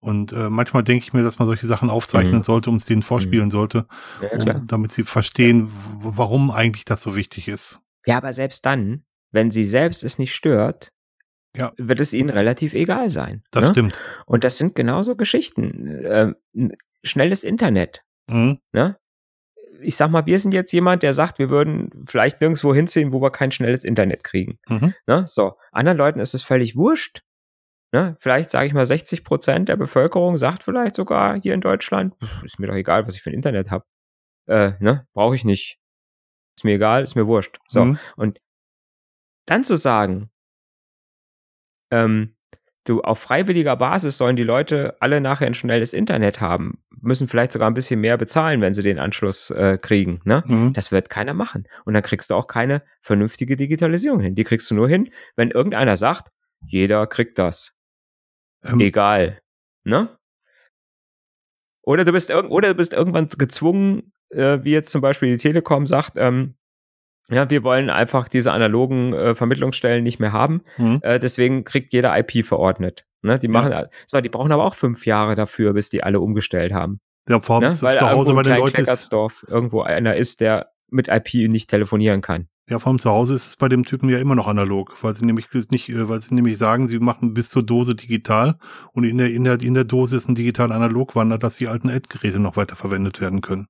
Und 0.00 0.32
äh, 0.32 0.48
manchmal 0.48 0.84
denke 0.84 1.04
ich 1.04 1.12
mir, 1.12 1.24
dass 1.24 1.40
man 1.40 1.48
solche 1.48 1.66
Sachen 1.66 1.90
aufzeichnen 1.90 2.36
mhm. 2.36 2.42
sollte, 2.44 2.70
um 2.70 2.76
es 2.76 2.84
denen 2.84 3.02
vorspielen 3.02 3.46
mhm. 3.46 3.50
sollte, 3.50 3.86
ja, 4.22 4.54
um, 4.54 4.66
damit 4.66 4.92
sie 4.92 5.02
verstehen, 5.02 5.72
warum 6.00 6.52
eigentlich 6.52 6.84
das 6.84 7.02
so 7.02 7.16
wichtig 7.16 7.48
ist. 7.48 7.80
Ja, 8.06 8.18
aber 8.18 8.32
selbst 8.32 8.64
dann, 8.64 9.04
wenn 9.32 9.50
sie 9.50 9.64
selbst 9.64 10.04
es 10.04 10.18
nicht 10.18 10.34
stört, 10.34 10.92
ja. 11.56 11.72
wird 11.76 12.00
es 12.00 12.12
ihnen 12.12 12.30
relativ 12.30 12.74
egal 12.74 13.10
sein. 13.10 13.42
Das 13.50 13.64
ne? 13.64 13.70
stimmt. 13.70 14.00
Und 14.26 14.44
das 14.44 14.58
sind 14.58 14.76
genauso 14.76 15.16
Geschichten. 15.16 15.88
Äh, 15.88 16.34
schnelles 17.02 17.42
Internet. 17.42 18.04
Mhm. 18.28 18.58
Ne? 18.72 18.96
Ich 19.80 19.96
sag 19.96 20.10
mal, 20.10 20.26
wir 20.26 20.38
sind 20.38 20.52
jetzt 20.52 20.72
jemand, 20.72 21.02
der 21.02 21.12
sagt, 21.12 21.38
wir 21.38 21.50
würden 21.50 22.04
vielleicht 22.06 22.40
nirgendwo 22.40 22.74
hinziehen, 22.74 23.12
wo 23.12 23.20
wir 23.20 23.30
kein 23.30 23.52
schnelles 23.52 23.84
Internet 23.84 24.24
kriegen. 24.24 24.58
Mhm. 24.68 24.94
Ne? 25.06 25.24
So, 25.26 25.56
anderen 25.72 25.98
Leuten 25.98 26.20
ist 26.20 26.34
es 26.34 26.42
völlig 26.42 26.76
wurscht. 26.76 27.22
Ne? 27.92 28.16
Vielleicht 28.18 28.50
sage 28.50 28.66
ich 28.66 28.74
mal, 28.74 28.84
60 28.84 29.24
Prozent 29.24 29.68
der 29.68 29.76
Bevölkerung 29.76 30.36
sagt 30.36 30.62
vielleicht 30.62 30.94
sogar 30.94 31.40
hier 31.40 31.54
in 31.54 31.60
Deutschland, 31.60 32.14
ist 32.44 32.58
mir 32.58 32.66
doch 32.66 32.74
egal, 32.74 33.06
was 33.06 33.16
ich 33.16 33.22
für 33.22 33.30
ein 33.30 33.34
Internet 33.34 33.70
habe. 33.70 33.84
Äh, 34.46 34.72
ne? 34.80 35.06
Brauche 35.12 35.34
ich 35.34 35.44
nicht. 35.44 35.78
Ist 36.56 36.64
mir 36.64 36.74
egal, 36.74 37.02
ist 37.02 37.14
mir 37.14 37.26
wurscht. 37.26 37.58
So, 37.68 37.84
mhm. 37.84 37.98
und 38.16 38.40
dann 39.46 39.64
zu 39.64 39.76
sagen, 39.76 40.30
ähm, 41.90 42.34
du 42.88 43.02
auf 43.02 43.18
freiwilliger 43.18 43.76
Basis 43.76 44.18
sollen 44.18 44.36
die 44.36 44.44
Leute 44.44 44.96
alle 45.00 45.20
nachher 45.20 45.46
ein 45.46 45.54
schnelles 45.54 45.92
Internet 45.92 46.40
haben, 46.40 46.82
müssen 47.00 47.28
vielleicht 47.28 47.52
sogar 47.52 47.70
ein 47.70 47.74
bisschen 47.74 48.00
mehr 48.00 48.16
bezahlen, 48.16 48.60
wenn 48.60 48.74
sie 48.74 48.82
den 48.82 48.98
Anschluss 48.98 49.50
äh, 49.50 49.78
kriegen. 49.78 50.20
Ne? 50.24 50.42
Mhm. 50.46 50.72
Das 50.72 50.92
wird 50.92 51.10
keiner 51.10 51.34
machen. 51.34 51.66
Und 51.84 51.94
dann 51.94 52.02
kriegst 52.02 52.30
du 52.30 52.34
auch 52.34 52.46
keine 52.46 52.82
vernünftige 53.00 53.56
Digitalisierung 53.56 54.20
hin. 54.20 54.34
Die 54.34 54.44
kriegst 54.44 54.70
du 54.70 54.74
nur 54.74 54.88
hin, 54.88 55.10
wenn 55.36 55.50
irgendeiner 55.50 55.96
sagt, 55.96 56.28
jeder 56.66 57.06
kriegt 57.06 57.38
das. 57.38 57.78
Ähm. 58.64 58.80
Egal. 58.80 59.40
Ne? 59.84 60.18
Oder 61.82 62.04
du 62.04 62.12
bist, 62.12 62.32
oder 62.32 62.68
du 62.68 62.74
bist 62.74 62.92
irgendwann 62.92 63.28
gezwungen, 63.28 64.12
äh, 64.30 64.58
wie 64.62 64.72
jetzt 64.72 64.90
zum 64.90 65.00
Beispiel 65.00 65.30
die 65.30 65.42
Telekom 65.42 65.86
sagt, 65.86 66.12
ähm, 66.16 66.57
ja, 67.30 67.50
wir 67.50 67.62
wollen 67.62 67.90
einfach 67.90 68.28
diese 68.28 68.52
analogen 68.52 69.12
äh, 69.12 69.34
Vermittlungsstellen 69.34 70.02
nicht 70.02 70.18
mehr 70.18 70.32
haben. 70.32 70.62
Mhm. 70.76 71.00
Äh, 71.02 71.18
deswegen 71.18 71.64
kriegt 71.64 71.92
jeder 71.92 72.16
IP 72.18 72.44
verordnet. 72.46 73.04
Ne? 73.22 73.38
Die 73.38 73.48
machen, 73.48 73.72
ja. 73.72 73.86
so, 74.06 74.20
die 74.20 74.28
brauchen 74.28 74.52
aber 74.52 74.64
auch 74.64 74.74
fünf 74.74 75.06
Jahre 75.06 75.34
dafür, 75.34 75.72
bis 75.72 75.90
die 75.90 76.02
alle 76.02 76.20
umgestellt 76.20 76.72
haben. 76.72 77.00
Ja, 77.28 77.40
vor 77.40 77.56
allem 77.56 77.68
ne? 77.68 77.82
Weil 77.82 77.96
zu 77.96 78.08
Hause 78.08 78.34
bei 78.34 78.42
den 78.42 78.56
Leuten 78.56 78.80
ist 78.80 79.12
irgendwo 79.46 79.82
einer 79.82 80.16
ist, 80.16 80.40
der 80.40 80.70
mit 80.90 81.08
IP 81.08 81.50
nicht 81.50 81.68
telefonieren 81.68 82.22
kann. 82.22 82.48
Ja, 82.70 82.78
vor 82.78 82.90
allem 82.90 82.98
zu 82.98 83.10
Hause 83.10 83.34
ist 83.34 83.46
es 83.46 83.56
bei 83.56 83.68
dem 83.68 83.84
Typen 83.84 84.10
ja 84.10 84.18
immer 84.18 84.34
noch 84.34 84.46
analog, 84.46 85.02
weil 85.02 85.14
sie 85.14 85.24
nämlich 85.24 85.46
nicht, 85.70 85.88
äh, 85.88 86.08
weil 86.08 86.20
sie 86.22 86.34
nämlich 86.34 86.58
sagen, 86.58 86.88
sie 86.88 86.98
machen 86.98 87.32
bis 87.32 87.48
zur 87.48 87.62
Dose 87.62 87.94
digital 87.94 88.56
und 88.92 89.04
in 89.04 89.18
der, 89.18 89.30
in 89.30 89.44
der, 89.44 89.60
in 89.60 89.74
der 89.74 89.84
Dose 89.84 90.16
ist 90.16 90.28
ein 90.28 90.34
digital 90.34 90.72
analog 90.72 91.14
Wander, 91.16 91.38
dass 91.38 91.56
die 91.56 91.68
alten 91.68 91.88
Endgeräte 91.88 92.38
noch 92.38 92.56
weiter 92.56 92.76
verwendet 92.76 93.20
werden 93.20 93.40
können. 93.40 93.66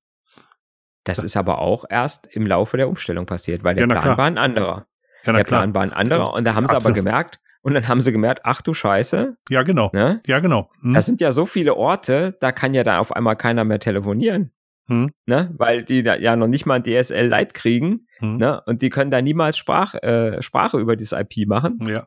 Das, 1.09 1.19
ist 1.19 1.37
aber 1.37 1.61
auch 1.61 1.85
erst 1.89 2.27
im 2.29 2.47
Laufe 2.47 2.77
der 2.77 2.89
Umstellung 2.89 3.27
passiert, 3.27 3.65
weil 3.65 3.75
der 3.75 3.83
ja, 3.83 3.87
Plan 3.89 4.03
klar. 4.03 4.19
war 4.19 4.27
ein 4.27 4.39
anderer. 4.39 4.87
Ja, 5.25 5.33
der 5.33 5.45
Plan 5.45 5.75
war 5.75 5.83
ein 5.83 5.93
anderer 5.93 6.33
und 6.33 6.45
da 6.45 6.55
haben 6.55 6.67
sie 6.69 6.77
aber 6.77 6.93
gemerkt, 6.93 7.41
und 7.63 7.75
dann 7.75 7.89
haben 7.89 8.01
sie 8.01 8.13
gemerkt, 8.13 8.43
ach 8.45 8.63
du 8.63 8.73
Scheiße. 8.73 9.37
Ja, 9.51 9.63
genau. 9.63 9.91
Ne? 9.93 10.21
Ja, 10.27 10.39
genau. 10.39 10.71
Hm. 10.81 10.95
Das 10.95 11.07
sind 11.07 11.21
ja 11.21 11.33
so 11.33 11.45
viele 11.45 11.75
Orte, 11.77 12.37
da 12.41 12.53
kann 12.53 12.73
ja 12.73 12.85
da 12.85 12.99
auf 12.99 13.15
einmal 13.15 13.37
keiner 13.37 13.65
mehr 13.65 13.81
telefonieren. 13.81 14.53
Hm. 14.87 15.11
Ne? 15.27 15.53
Weil 15.57 15.85
die 15.85 16.03
da 16.03 16.17
ja 16.17 16.35
noch 16.35 16.47
nicht 16.47 16.65
mal 16.65 16.77
ein 16.77 16.83
DSL 16.83 17.29
Lite 17.29 17.53
kriegen. 17.53 18.01
Hm. 18.21 18.39
Ne? 18.39 18.63
Und 18.65 18.81
die 18.81 18.89
können 18.89 19.11
da 19.11 19.21
niemals 19.21 19.59
Sprach, 19.59 19.95
äh, 19.97 20.41
Sprache 20.41 20.79
über 20.79 20.97
dieses 20.97 21.13
IP 21.13 21.47
machen. 21.47 21.79
Ja. 21.87 22.07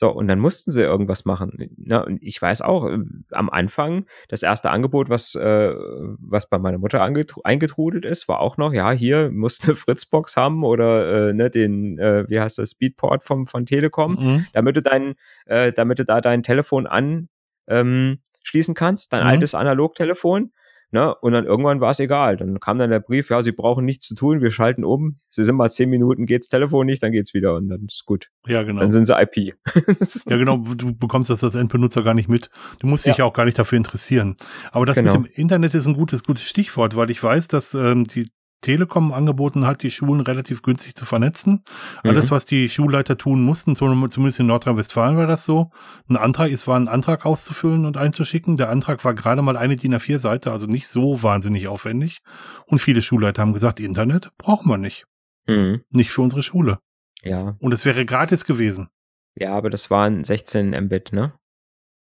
So, 0.00 0.10
und 0.10 0.28
dann 0.28 0.38
mussten 0.38 0.70
sie 0.70 0.82
irgendwas 0.82 1.24
machen. 1.24 1.76
Ja, 1.76 2.02
und 2.02 2.22
ich 2.22 2.40
weiß 2.40 2.62
auch, 2.62 2.86
äh, 2.86 2.98
am 3.32 3.50
Anfang, 3.50 4.06
das 4.28 4.44
erste 4.44 4.70
Angebot, 4.70 5.10
was, 5.10 5.34
äh, 5.34 5.74
was 5.74 6.48
bei 6.48 6.58
meiner 6.58 6.78
Mutter 6.78 7.02
eingetrudelt 7.02 8.04
ist, 8.04 8.28
war 8.28 8.38
auch 8.38 8.58
noch, 8.58 8.72
ja, 8.72 8.92
hier 8.92 9.30
musst 9.32 9.64
eine 9.64 9.74
Fritzbox 9.74 10.36
haben 10.36 10.62
oder 10.62 11.30
äh, 11.30 11.34
ne, 11.34 11.50
den, 11.50 11.98
äh, 11.98 12.28
wie 12.28 12.38
heißt 12.38 12.58
das, 12.58 12.70
Speedport 12.70 13.24
vom, 13.24 13.44
von 13.44 13.66
Telekom, 13.66 14.12
mhm. 14.12 14.46
damit 14.52 14.76
du 14.76 14.82
dein, 14.82 15.16
äh, 15.46 15.72
damit 15.72 15.98
du 15.98 16.04
da 16.04 16.20
dein 16.20 16.44
Telefon 16.44 16.86
an 16.86 17.28
ähm, 17.66 18.20
schließen 18.44 18.74
kannst, 18.74 19.12
dein 19.12 19.22
mhm. 19.22 19.30
altes 19.30 19.56
Analogtelefon. 19.56 20.52
Ne? 20.90 21.14
Und 21.14 21.32
dann 21.32 21.44
irgendwann 21.44 21.80
war 21.80 21.90
es 21.90 22.00
egal. 22.00 22.38
Dann 22.38 22.60
kam 22.60 22.78
dann 22.78 22.90
der 22.90 23.00
Brief, 23.00 23.28
ja, 23.28 23.42
Sie 23.42 23.52
brauchen 23.52 23.84
nichts 23.84 24.06
zu 24.06 24.14
tun, 24.14 24.40
wir 24.40 24.50
schalten 24.50 24.84
um. 24.84 25.16
Sie 25.28 25.44
sind 25.44 25.56
mal 25.56 25.70
zehn 25.70 25.90
Minuten, 25.90 26.24
geht's 26.24 26.48
Telefon 26.48 26.86
nicht, 26.86 27.02
dann 27.02 27.12
geht's 27.12 27.34
wieder 27.34 27.54
und 27.54 27.68
dann 27.68 27.84
ist 27.84 28.06
gut. 28.06 28.30
Ja, 28.46 28.62
genau. 28.62 28.80
Dann 28.80 28.92
sind 28.92 29.06
sie 29.06 29.14
IP. 29.14 29.54
ja, 30.26 30.36
genau, 30.36 30.58
du 30.58 30.94
bekommst 30.94 31.28
das 31.28 31.44
als 31.44 31.54
Endbenutzer 31.54 32.02
gar 32.02 32.14
nicht 32.14 32.28
mit. 32.28 32.50
Du 32.78 32.86
musst 32.86 33.04
dich 33.04 33.18
ja 33.18 33.26
auch 33.26 33.34
gar 33.34 33.44
nicht 33.44 33.58
dafür 33.58 33.76
interessieren. 33.76 34.36
Aber 34.72 34.86
das 34.86 34.96
genau. 34.96 35.18
mit 35.18 35.26
dem 35.26 35.32
Internet 35.34 35.74
ist 35.74 35.86
ein 35.86 35.94
gutes, 35.94 36.24
gutes 36.24 36.44
Stichwort, 36.44 36.96
weil 36.96 37.10
ich 37.10 37.22
weiß, 37.22 37.48
dass 37.48 37.74
ähm, 37.74 38.04
die 38.04 38.30
Telekom 38.60 39.12
angeboten 39.12 39.66
hat, 39.66 39.82
die 39.82 39.90
Schulen 39.90 40.20
relativ 40.20 40.62
günstig 40.62 40.94
zu 40.94 41.04
vernetzen. 41.04 41.62
Mhm. 42.02 42.10
Alles, 42.10 42.30
was 42.30 42.44
die 42.44 42.68
Schulleiter 42.68 43.16
tun 43.16 43.42
mussten, 43.42 43.76
zumindest 43.76 44.40
in 44.40 44.46
Nordrhein-Westfalen 44.46 45.16
war 45.16 45.26
das 45.26 45.44
so, 45.44 45.70
ein 46.08 46.16
Antrag, 46.16 46.50
es 46.50 46.66
war 46.66 46.78
ein 46.78 46.88
Antrag 46.88 47.24
auszufüllen 47.24 47.86
und 47.86 47.96
einzuschicken. 47.96 48.56
Der 48.56 48.70
Antrag 48.70 49.04
war 49.04 49.14
gerade 49.14 49.42
mal 49.42 49.56
eine 49.56 49.76
DIN 49.76 49.94
A4-Seite, 49.94 50.50
also 50.50 50.66
nicht 50.66 50.88
so 50.88 51.22
wahnsinnig 51.22 51.68
aufwendig. 51.68 52.18
Und 52.66 52.80
viele 52.80 53.02
Schulleiter 53.02 53.42
haben 53.42 53.52
gesagt, 53.52 53.80
Internet 53.80 54.30
brauchen 54.38 54.68
wir 54.68 54.78
nicht. 54.78 55.06
Mhm. 55.46 55.82
Nicht 55.90 56.10
für 56.10 56.22
unsere 56.22 56.42
Schule. 56.42 56.78
Ja. 57.22 57.56
Und 57.60 57.72
es 57.72 57.84
wäre 57.84 58.04
gratis 58.04 58.44
gewesen. 58.44 58.88
Ja, 59.34 59.54
aber 59.54 59.70
das 59.70 59.90
waren 59.90 60.24
16 60.24 60.70
Mbit, 60.70 61.12
ne? 61.12 61.32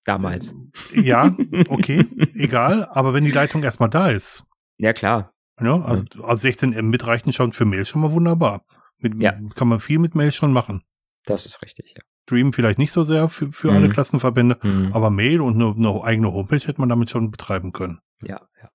Damals. 0.05 0.53
Ja, 0.93 1.33
okay, 1.69 2.05
egal. 2.35 2.85
Aber 2.91 3.13
wenn 3.13 3.23
die 3.23 3.31
Leitung 3.31 3.63
erstmal 3.63 3.89
da 3.89 4.09
ist. 4.09 4.43
Ja, 4.77 4.91
klar. 4.91 5.31
Ja, 5.61 5.81
also, 5.81 6.05
also 6.23 6.41
16 6.41 6.71
Mbit 6.87 7.05
reichen 7.05 7.33
schon 7.33 7.53
für 7.53 7.65
Mail 7.65 7.85
schon 7.85 8.01
mal 8.01 8.11
wunderbar. 8.11 8.65
Mit, 8.99 9.21
ja. 9.21 9.33
Kann 9.55 9.67
man 9.67 9.79
viel 9.79 9.99
mit 9.99 10.15
Mail 10.15 10.31
schon 10.31 10.53
machen. 10.53 10.83
Das 11.25 11.45
ist 11.45 11.61
richtig, 11.61 11.93
ja. 11.95 12.03
Stream 12.23 12.53
vielleicht 12.53 12.79
nicht 12.79 12.91
so 12.91 13.03
sehr 13.03 13.29
für, 13.29 13.51
für 13.51 13.69
mhm. 13.69 13.77
alle 13.77 13.89
Klassenverbände, 13.89 14.57
mhm. 14.61 14.91
aber 14.93 15.09
Mail 15.09 15.41
und 15.41 15.55
eine, 15.55 15.75
eine, 15.75 16.03
eigene 16.03 16.31
Homepage 16.31 16.65
hätte 16.65 16.79
man 16.79 16.89
damit 16.89 17.09
schon 17.09 17.31
betreiben 17.31 17.73
können. 17.73 17.99
Ja, 18.21 18.41
ja. 18.61 18.69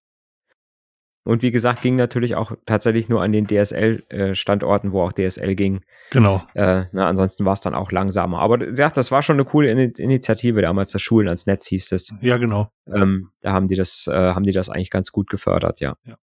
Und 1.25 1.43
wie 1.43 1.51
gesagt, 1.51 1.83
ging 1.83 1.97
natürlich 1.97 2.37
auch 2.37 2.53
tatsächlich 2.65 3.11
nur 3.11 3.23
an 3.23 3.33
den 3.33 3.47
DSL-Standorten, 3.47 4.89
äh, 4.89 4.93
wo 4.93 5.03
auch 5.03 5.13
DSL 5.13 5.55
ging. 5.57 5.81
Genau. 6.11 6.43
Äh, 6.55 6.85
na, 6.93 7.07
ansonsten 7.07 7.45
war 7.45 7.53
es 7.53 7.61
dann 7.61 7.75
auch 7.75 7.93
langsamer. 7.93 8.39
Aber 8.39 8.67
ja, 8.75 8.89
das 8.89 9.11
war 9.11 9.21
schon 9.21 9.37
eine 9.37 9.45
coole 9.45 9.71
Initiative 9.71 10.63
damals, 10.63 10.93
das 10.93 11.03
Schulen 11.03 11.29
ans 11.29 11.45
Netz 11.45 11.67
hieß 11.67 11.93
es. 11.93 12.15
Ja, 12.23 12.39
genau. 12.39 12.71
Ähm, 12.87 13.31
da 13.43 13.53
haben 13.53 13.69
die 13.69 13.75
das, 13.75 14.07
äh, 14.07 14.15
haben 14.15 14.45
die 14.45 14.53
das 14.53 14.71
eigentlich 14.71 14.89
ganz 14.89 15.13
gut 15.13 15.29
gefördert, 15.29 15.81
ja. 15.81 15.97
ja. 16.07 16.17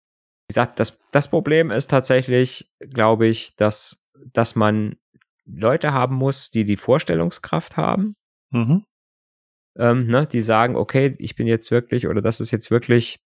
Gesagt, 0.54 0.80
das, 0.80 1.00
das 1.12 1.30
Problem 1.30 1.72
ist 1.72 1.90
tatsächlich, 1.90 2.72
glaube 2.80 3.28
ich, 3.28 3.56
dass, 3.56 4.06
dass 4.34 4.56
man 4.56 4.96
Leute 5.46 5.94
haben 5.94 6.16
muss, 6.16 6.52
die 6.52 6.64
die 6.64 6.78
Vorstellungskraft 6.78 7.76
haben. 7.76 8.16
Mhm. 8.52 8.86
Ähm, 9.76 10.06
ne, 10.06 10.28
die 10.28 10.42
sagen, 10.42 10.76
okay, 10.76 11.16
ich 11.18 11.36
bin 11.36 11.48
jetzt 11.48 11.72
wirklich, 11.72 12.08
oder 12.08 12.22
das 12.22 12.40
ist 12.40 12.52
jetzt 12.52 12.70
wirklich 12.70 13.20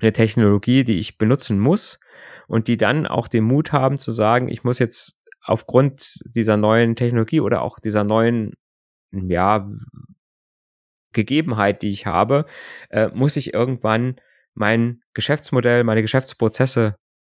eine 0.00 0.12
Technologie, 0.12 0.84
die 0.84 0.98
ich 0.98 1.18
benutzen 1.18 1.60
muss 1.60 2.00
und 2.48 2.68
die 2.68 2.78
dann 2.78 3.06
auch 3.06 3.28
den 3.28 3.44
Mut 3.44 3.72
haben 3.72 3.98
zu 3.98 4.10
sagen, 4.10 4.48
ich 4.48 4.64
muss 4.64 4.78
jetzt 4.78 5.18
aufgrund 5.42 6.20
dieser 6.24 6.56
neuen 6.56 6.96
Technologie 6.96 7.40
oder 7.40 7.62
auch 7.62 7.78
dieser 7.78 8.04
neuen, 8.04 8.54
ja, 9.12 9.70
Gegebenheit, 11.12 11.82
die 11.82 11.88
ich 11.88 12.06
habe, 12.06 12.46
äh, 12.88 13.08
muss 13.08 13.36
ich 13.36 13.52
irgendwann 13.52 14.20
mein 14.60 15.00
Geschäftsmodell, 15.14 15.82
meine 15.82 16.02
Geschäftsprozesse 16.02 16.94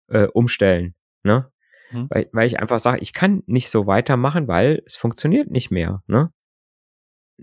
äh, 0.09 0.27
umstellen. 0.27 0.95
Ne? 1.23 1.49
Hm. 1.89 2.07
Weil, 2.09 2.29
weil 2.33 2.47
ich 2.47 2.59
einfach 2.59 2.79
sage, 2.79 2.99
ich 3.01 3.13
kann 3.13 3.43
nicht 3.45 3.69
so 3.69 3.87
weitermachen, 3.87 4.47
weil 4.47 4.81
es 4.85 4.97
funktioniert 4.97 5.49
nicht 5.49 5.71
mehr. 5.71 6.01
Ne? 6.07 6.31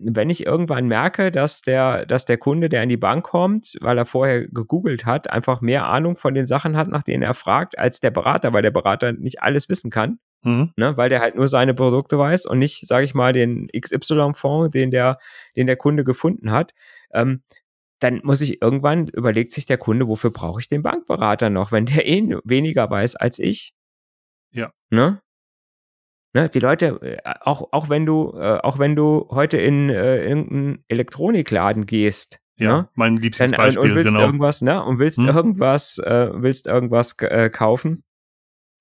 wenn 0.01 0.31
ich 0.31 0.47
irgendwann 0.47 0.87
merke, 0.87 1.33
dass 1.33 1.63
der, 1.63 2.07
dass 2.07 2.25
der 2.25 2.39
Kunde, 2.39 2.69
der 2.69 2.83
in 2.83 2.89
die 2.89 2.97
Bank 2.97 3.25
kommt, 3.25 3.77
weil 3.81 3.99
er 3.99 4.07
vorher 4.07 4.47
gegoogelt 4.47 5.07
hat, 5.07 5.31
einfach 5.31 5.61
mehr 5.61 5.87
Ahnung 5.87 6.17
von 6.17 6.35
den 6.35 6.47
Sachen 6.47 6.77
hat, 6.77 6.89
nach 6.89 7.03
denen 7.03 7.23
er 7.23 7.35
fragt, 7.35 7.79
als 7.79 8.01
der 8.01 8.11
Berater, 8.11 8.53
weil 8.53 8.63
der 8.63 8.71
Berater 8.71 9.13
nicht 9.13 9.43
alles 9.43 9.69
wissen 9.69 9.91
kann, 9.91 10.19
mhm. 10.43 10.73
ne, 10.77 10.97
weil 10.97 11.09
der 11.09 11.21
halt 11.21 11.35
nur 11.35 11.49
seine 11.49 11.75
Produkte 11.75 12.19
weiß 12.19 12.47
und 12.47 12.59
nicht, 12.59 12.87
sage 12.87 13.05
ich 13.05 13.15
mal, 13.15 13.33
den 13.33 13.69
XY-Fonds, 13.77 14.71
den 14.71 14.91
der, 14.91 15.19
den 15.57 15.67
der 15.67 15.77
Kunde 15.77 16.05
gefunden 16.05 16.53
hat, 16.53 16.75
ähm, 17.13 17.43
dann 18.01 18.21
muss 18.23 18.41
ich 18.41 18.63
irgendwann, 18.63 19.09
überlegt 19.09 19.53
sich 19.53 19.67
der 19.67 19.79
Kunde, 19.79 20.09
wofür 20.09 20.31
brauche 20.31 20.61
ich 20.61 20.69
den 20.69 20.83
Bankberater 20.83 21.51
noch, 21.51 21.73
wenn 21.73 21.87
der 21.87 22.07
eh 22.07 22.23
weniger 22.45 22.89
weiß 22.91 23.17
als 23.17 23.39
ich. 23.39 23.75
Ja. 24.51 24.73
Ne? 24.91 25.21
Ne, 26.35 26.49
die 26.49 26.61
Leute, 26.61 27.01
äh, 27.03 27.19
auch, 27.41 27.73
auch 27.73 27.89
wenn 27.89 28.05
du, 28.05 28.33
äh, 28.37 28.59
auch 28.63 28.79
wenn 28.79 28.95
du 28.95 29.29
heute 29.31 29.57
in 29.59 29.89
äh, 29.89 30.25
irgendeinen 30.25 30.85
Elektronikladen 30.89 31.87
gehst, 31.87 32.39
ja, 32.57 32.83
ne? 32.83 32.89
mein 32.95 33.17
Lieblingsbeispiel, 33.17 33.91
und 33.91 33.95
willst 33.97 34.13
genau. 34.13 34.27
irgendwas, 34.27 34.63
ne, 34.63 34.85
und 34.85 34.99
willst 34.99 35.19
hm? 35.19 35.29
irgendwas, 35.29 35.99
äh, 35.99 36.29
willst 36.35 36.67
irgendwas 36.67 37.17
äh, 37.21 37.49
kaufen, 37.51 38.05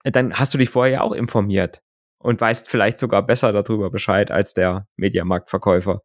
dann 0.03 0.33
hast 0.33 0.53
du 0.53 0.57
dich 0.57 0.69
vorher 0.69 0.95
ja 0.95 1.01
auch 1.01 1.13
informiert 1.13 1.81
und 2.19 2.41
weißt 2.41 2.69
vielleicht 2.69 2.99
sogar 2.99 3.25
besser 3.25 3.51
darüber 3.51 3.89
Bescheid 3.89 4.29
als 4.29 4.53
der 4.53 4.87
Mediamarktverkäufer. 4.97 6.01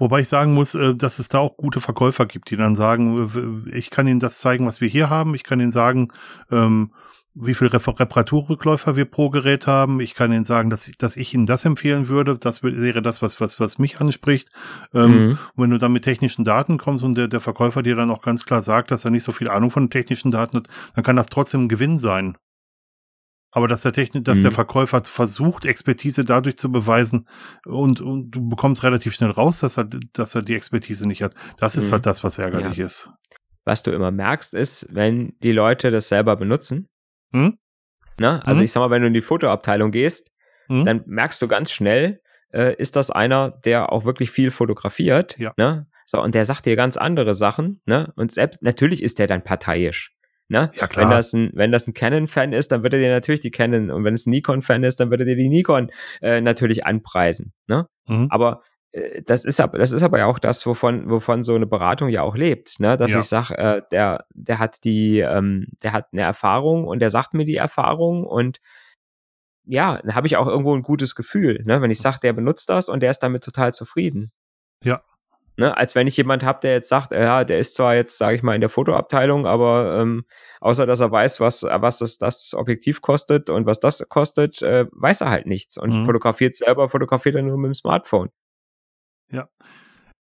Wobei 0.00 0.20
ich 0.20 0.28
sagen 0.28 0.54
muss, 0.54 0.74
äh, 0.74 0.94
dass 0.96 1.18
es 1.20 1.28
da 1.28 1.38
auch 1.38 1.56
gute 1.56 1.80
Verkäufer 1.80 2.26
gibt, 2.26 2.50
die 2.50 2.56
dann 2.56 2.74
sagen, 2.74 3.68
ich 3.72 3.90
kann 3.90 4.08
Ihnen 4.08 4.18
das 4.18 4.40
zeigen, 4.40 4.66
was 4.66 4.80
wir 4.80 4.88
hier 4.88 5.10
haben. 5.10 5.34
Ich 5.34 5.44
kann 5.44 5.60
Ihnen 5.60 5.70
sagen, 5.70 6.08
ähm, 6.50 6.90
wie 7.34 7.54
viel 7.54 7.68
Reparaturrückläufer 7.68 8.96
wir 8.96 9.04
pro 9.04 9.30
Gerät 9.30 9.66
haben. 9.66 10.00
Ich 10.00 10.14
kann 10.14 10.32
Ihnen 10.32 10.44
sagen, 10.44 10.70
dass, 10.70 10.88
ich, 10.88 10.96
dass 10.96 11.16
ich 11.16 11.34
Ihnen 11.34 11.46
das 11.46 11.64
empfehlen 11.64 12.08
würde. 12.08 12.38
Das 12.38 12.62
wäre 12.62 13.02
das, 13.02 13.20
was, 13.20 13.40
was, 13.40 13.60
was 13.60 13.78
mich 13.78 14.00
anspricht. 14.00 14.48
Ähm, 14.94 15.10
mhm. 15.10 15.38
wenn 15.54 15.70
du 15.70 15.78
dann 15.78 15.92
mit 15.92 16.04
technischen 16.04 16.44
Daten 16.44 16.78
kommst 16.78 17.04
und 17.04 17.16
der, 17.16 17.28
der 17.28 17.40
Verkäufer 17.40 17.82
dir 17.82 17.94
dann 17.94 18.10
auch 18.10 18.22
ganz 18.22 18.46
klar 18.46 18.62
sagt, 18.62 18.90
dass 18.90 19.04
er 19.04 19.10
nicht 19.10 19.22
so 19.22 19.32
viel 19.32 19.50
Ahnung 19.50 19.70
von 19.70 19.90
technischen 19.90 20.30
Daten 20.30 20.56
hat, 20.56 20.68
dann 20.94 21.04
kann 21.04 21.16
das 21.16 21.28
trotzdem 21.28 21.64
ein 21.64 21.68
Gewinn 21.68 21.98
sein. 21.98 22.36
Aber 23.52 23.66
dass 23.66 23.82
der 23.82 23.92
Technik, 23.92 24.24
dass 24.24 24.38
mhm. 24.38 24.42
der 24.42 24.52
Verkäufer 24.52 25.02
versucht, 25.04 25.64
Expertise 25.64 26.24
dadurch 26.24 26.56
zu 26.56 26.70
beweisen 26.70 27.26
und, 27.66 28.00
und 28.00 28.30
du 28.30 28.48
bekommst 28.48 28.82
relativ 28.84 29.14
schnell 29.14 29.30
raus, 29.30 29.60
dass 29.60 29.76
er, 29.76 29.88
dass 30.12 30.34
er 30.34 30.42
die 30.42 30.54
Expertise 30.54 31.06
nicht 31.06 31.22
hat. 31.22 31.34
Das 31.58 31.76
ist 31.76 31.88
mhm. 31.88 31.94
halt 31.94 32.06
das, 32.06 32.22
was 32.22 32.38
ärgerlich 32.38 32.76
ja. 32.76 32.86
ist. 32.86 33.10
Was 33.64 33.82
du 33.82 33.90
immer 33.90 34.10
merkst, 34.10 34.54
ist, 34.54 34.86
wenn 34.90 35.34
die 35.42 35.52
Leute 35.52 35.90
das 35.90 36.08
selber 36.08 36.36
benutzen, 36.36 36.88
hm? 37.32 37.58
Ne? 38.20 38.44
Also 38.44 38.60
mhm. 38.60 38.66
ich 38.66 38.72
sag 38.72 38.80
mal, 38.80 38.90
wenn 38.90 39.02
du 39.02 39.08
in 39.08 39.14
die 39.14 39.22
Fotoabteilung 39.22 39.90
gehst, 39.90 40.30
mhm. 40.68 40.84
dann 40.84 41.02
merkst 41.06 41.40
du 41.40 41.48
ganz 41.48 41.72
schnell, 41.72 42.20
äh, 42.52 42.74
ist 42.76 42.96
das 42.96 43.10
einer, 43.10 43.50
der 43.64 43.92
auch 43.92 44.04
wirklich 44.04 44.30
viel 44.30 44.50
fotografiert. 44.50 45.38
Ja. 45.38 45.52
Ne? 45.56 45.86
So, 46.04 46.22
und 46.22 46.34
der 46.34 46.44
sagt 46.44 46.66
dir 46.66 46.76
ganz 46.76 46.96
andere 46.96 47.34
Sachen, 47.34 47.80
ne? 47.86 48.12
Und 48.16 48.32
selbst, 48.32 48.62
natürlich 48.62 49.02
ist 49.02 49.18
der 49.18 49.26
dann 49.26 49.42
parteiisch. 49.42 50.12
Ne? 50.50 50.72
Ja, 50.74 50.88
klar. 50.88 51.04
Wenn 51.04 51.10
das 51.16 51.32
ein, 51.32 51.50
wenn 51.54 51.70
das 51.70 51.86
ein 51.86 51.94
Canon-Fan 51.94 52.52
ist, 52.52 52.72
dann 52.72 52.82
wird 52.82 52.92
er 52.92 52.98
dir 52.98 53.10
natürlich 53.10 53.40
die 53.40 53.52
Canon 53.52 53.88
und 53.92 54.02
wenn 54.02 54.14
es 54.14 54.26
ein 54.26 54.30
Nikon-Fan 54.30 54.82
ist, 54.82 54.98
dann 54.98 55.08
wird 55.10 55.20
er 55.20 55.26
dir 55.26 55.36
die 55.36 55.48
Nikon 55.48 55.92
äh, 56.20 56.40
natürlich 56.40 56.84
anpreisen. 56.84 57.52
Ne? 57.68 57.86
Mhm. 58.08 58.26
Aber 58.30 58.62
äh, 58.90 59.22
das 59.22 59.44
ist 59.44 59.60
aber, 59.60 59.78
das 59.78 59.92
ist 59.92 60.02
aber 60.02 60.18
ja 60.18 60.26
auch 60.26 60.40
das, 60.40 60.66
wovon, 60.66 61.08
wovon 61.08 61.44
so 61.44 61.54
eine 61.54 61.68
Beratung 61.68 62.08
ja 62.08 62.22
auch 62.22 62.34
lebt, 62.34 62.80
ne? 62.80 62.96
Dass 62.96 63.12
ja. 63.12 63.20
ich 63.20 63.26
sage, 63.26 63.56
äh, 63.56 63.82
der, 63.92 64.26
der 64.34 64.58
hat 64.58 64.82
die, 64.82 65.20
ähm, 65.20 65.68
der 65.84 65.92
hat 65.92 66.08
eine 66.12 66.22
Erfahrung 66.22 66.84
und 66.84 66.98
der 66.98 67.10
sagt 67.10 67.32
mir 67.32 67.44
die 67.44 67.56
Erfahrung 67.56 68.24
und 68.24 68.58
ja, 69.66 70.00
dann 70.02 70.16
habe 70.16 70.26
ich 70.26 70.36
auch 70.36 70.48
irgendwo 70.48 70.74
ein 70.74 70.82
gutes 70.82 71.14
Gefühl, 71.14 71.62
ne? 71.64 71.80
Wenn 71.80 71.92
ich 71.92 72.00
sage, 72.00 72.18
der 72.20 72.32
benutzt 72.32 72.68
das 72.68 72.88
und 72.88 73.04
der 73.04 73.12
ist 73.12 73.20
damit 73.20 73.44
total 73.44 73.72
zufrieden. 73.72 74.32
Ja. 74.82 75.04
Ne? 75.60 75.76
Als 75.76 75.94
wenn 75.94 76.06
ich 76.06 76.16
jemand 76.16 76.42
habe, 76.42 76.60
der 76.62 76.72
jetzt 76.72 76.88
sagt, 76.88 77.12
ja, 77.12 77.44
der 77.44 77.58
ist 77.58 77.74
zwar 77.74 77.94
jetzt, 77.94 78.16
sage 78.16 78.34
ich 78.34 78.42
mal, 78.42 78.54
in 78.54 78.62
der 78.62 78.70
Fotoabteilung, 78.70 79.46
aber 79.46 79.98
ähm, 80.00 80.24
außer 80.58 80.86
dass 80.86 81.00
er 81.00 81.12
weiß, 81.12 81.38
was, 81.40 81.64
was 81.64 81.98
das, 81.98 82.16
das 82.16 82.54
Objektiv 82.54 83.02
kostet 83.02 83.50
und 83.50 83.66
was 83.66 83.78
das 83.78 84.08
kostet, 84.08 84.62
äh, 84.62 84.86
weiß 84.90 85.20
er 85.20 85.28
halt 85.28 85.44
nichts 85.44 85.76
und 85.76 85.94
mhm. 85.94 86.04
fotografiert 86.04 86.56
selber, 86.56 86.88
fotografiert 86.88 87.34
er 87.34 87.42
nur 87.42 87.58
mit 87.58 87.68
dem 87.68 87.74
Smartphone. 87.74 88.30
Ja. 89.30 89.50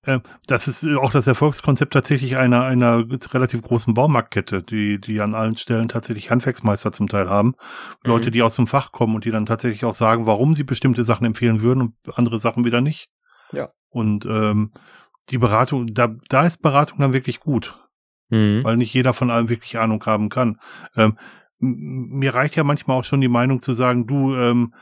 Ähm, 0.05 0.23
das 0.47 0.67
ist 0.67 0.85
auch 0.97 1.11
das 1.11 1.25
Erfolgskonzept 1.25 1.93
tatsächlich 1.93 2.35
einer, 2.35 2.65
einer 2.65 3.05
relativ 3.33 3.61
großen 3.61 3.93
Baumarktkette, 3.93 4.61
die, 4.61 4.99
die 4.99 5.21
an 5.21 5.35
allen 5.35 5.55
Stellen 5.55 5.87
tatsächlich 5.87 6.31
Handwerksmeister 6.31 6.91
zum 6.91 7.07
Teil 7.07 7.29
haben. 7.29 7.55
Mhm. 8.03 8.09
Leute, 8.09 8.29
die 8.29 8.41
aus 8.41 8.57
dem 8.57 8.67
Fach 8.67 8.91
kommen 8.91 9.15
und 9.15 9.23
die 9.23 9.31
dann 9.31 9.45
tatsächlich 9.45 9.85
auch 9.85 9.95
sagen, 9.95 10.25
warum 10.25 10.53
sie 10.53 10.65
bestimmte 10.65 11.05
Sachen 11.05 11.25
empfehlen 11.25 11.61
würden 11.61 11.81
und 11.81 12.17
andere 12.17 12.39
Sachen 12.39 12.65
wieder 12.65 12.81
nicht. 12.81 13.07
Ja. 13.53 13.69
Und 13.89 14.25
ähm, 14.25 14.71
die 15.29 15.37
Beratung, 15.37 15.87
da, 15.87 16.15
da 16.29 16.45
ist 16.45 16.61
Beratung 16.61 16.99
dann 16.99 17.13
wirklich 17.13 17.39
gut. 17.39 17.79
Mhm. 18.29 18.63
Weil 18.63 18.77
nicht 18.77 18.93
jeder 18.93 19.13
von 19.13 19.31
allem 19.31 19.49
wirklich 19.49 19.77
Ahnung 19.79 20.03
haben 20.05 20.29
kann. 20.29 20.59
Ähm, 20.95 21.17
mir 21.59 22.33
reicht 22.33 22.55
ja 22.55 22.63
manchmal 22.63 22.97
auch 22.97 23.03
schon 23.03 23.21
die 23.21 23.27
Meinung 23.27 23.61
zu 23.61 23.73
sagen, 23.73 24.07
du, 24.07 24.35
ähm, 24.35 24.73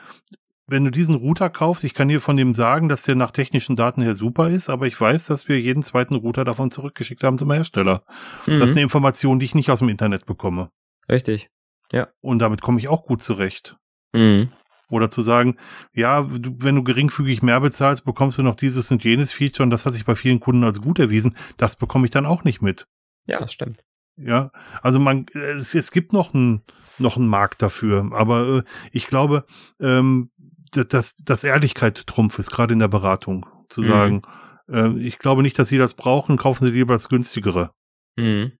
wenn 0.67 0.83
du 0.83 0.91
diesen 0.91 1.15
Router 1.15 1.49
kaufst, 1.49 1.83
ich 1.83 1.93
kann 1.93 2.09
dir 2.09 2.19
von 2.19 2.37
dem 2.37 2.53
sagen, 2.53 2.89
dass 2.89 3.03
der 3.03 3.15
nach 3.15 3.31
technischen 3.31 3.75
Daten 3.75 4.01
her 4.01 4.13
super 4.13 4.49
ist, 4.49 4.69
aber 4.69 4.85
ich 4.85 4.99
weiß, 4.99 5.27
dass 5.27 5.47
wir 5.47 5.59
jeden 5.59 5.81
zweiten 5.81 6.15
Router 6.15 6.43
davon 6.43 6.71
zurückgeschickt 6.71 7.23
haben 7.23 7.37
zum 7.37 7.51
Hersteller. 7.51 8.03
Mhm. 8.45 8.57
Das 8.57 8.69
ist 8.69 8.75
eine 8.75 8.83
Information, 8.83 9.39
die 9.39 9.45
ich 9.45 9.55
nicht 9.55 9.71
aus 9.71 9.79
dem 9.79 9.89
Internet 9.89 10.25
bekomme. 10.25 10.69
Richtig. 11.09 11.49
Ja. 11.93 12.09
Und 12.19 12.39
damit 12.39 12.61
komme 12.61 12.79
ich 12.79 12.89
auch 12.89 13.05
gut 13.05 13.21
zurecht. 13.21 13.77
Mhm. 14.13 14.49
Oder 14.89 15.09
zu 15.09 15.21
sagen, 15.21 15.57
ja, 15.93 16.21
du, 16.21 16.55
wenn 16.59 16.75
du 16.75 16.83
geringfügig 16.83 17.41
mehr 17.43 17.59
bezahlst, 17.59 18.05
bekommst 18.05 18.37
du 18.37 18.43
noch 18.43 18.55
dieses 18.55 18.89
und 18.91 19.03
jenes 19.03 19.31
Feature 19.31 19.63
und 19.63 19.69
das 19.69 19.85
hat 19.85 19.93
sich 19.93 20.05
bei 20.05 20.15
vielen 20.15 20.39
Kunden 20.39 20.63
als 20.63 20.81
gut 20.81 20.99
erwiesen. 20.99 21.35
Das 21.57 21.75
bekomme 21.75 22.05
ich 22.05 22.11
dann 22.11 22.25
auch 22.25 22.43
nicht 22.43 22.61
mit. 22.61 22.87
Ja, 23.25 23.39
das 23.39 23.51
stimmt. 23.51 23.83
Ja, 24.15 24.51
also 24.81 24.99
man, 24.99 25.27
es, 25.33 25.75
es 25.75 25.91
gibt 25.91 26.13
noch 26.13 26.33
einen 26.33 26.63
noch 26.99 27.17
einen 27.17 27.27
Markt 27.27 27.61
dafür, 27.61 28.09
aber 28.11 28.57
äh, 28.57 28.63
ich 28.91 29.05
glaube, 29.05 29.45
ähm, 29.79 30.31
dass, 30.71 31.15
dass 31.15 31.43
Ehrlichkeit 31.43 32.07
Trumpf 32.07 32.39
ist, 32.39 32.49
gerade 32.49 32.73
in 32.73 32.79
der 32.79 32.87
Beratung. 32.87 33.45
Zu 33.69 33.81
mhm. 33.81 33.85
sagen, 33.85 34.21
äh, 34.69 34.97
ich 34.99 35.19
glaube 35.19 35.41
nicht, 35.41 35.57
dass 35.59 35.69
Sie 35.69 35.77
das 35.77 35.93
brauchen, 35.93 36.37
kaufen 36.37 36.65
Sie 36.65 36.71
lieber 36.71 36.93
das 36.93 37.09
günstigere. 37.09 37.71
Mhm. 38.15 38.53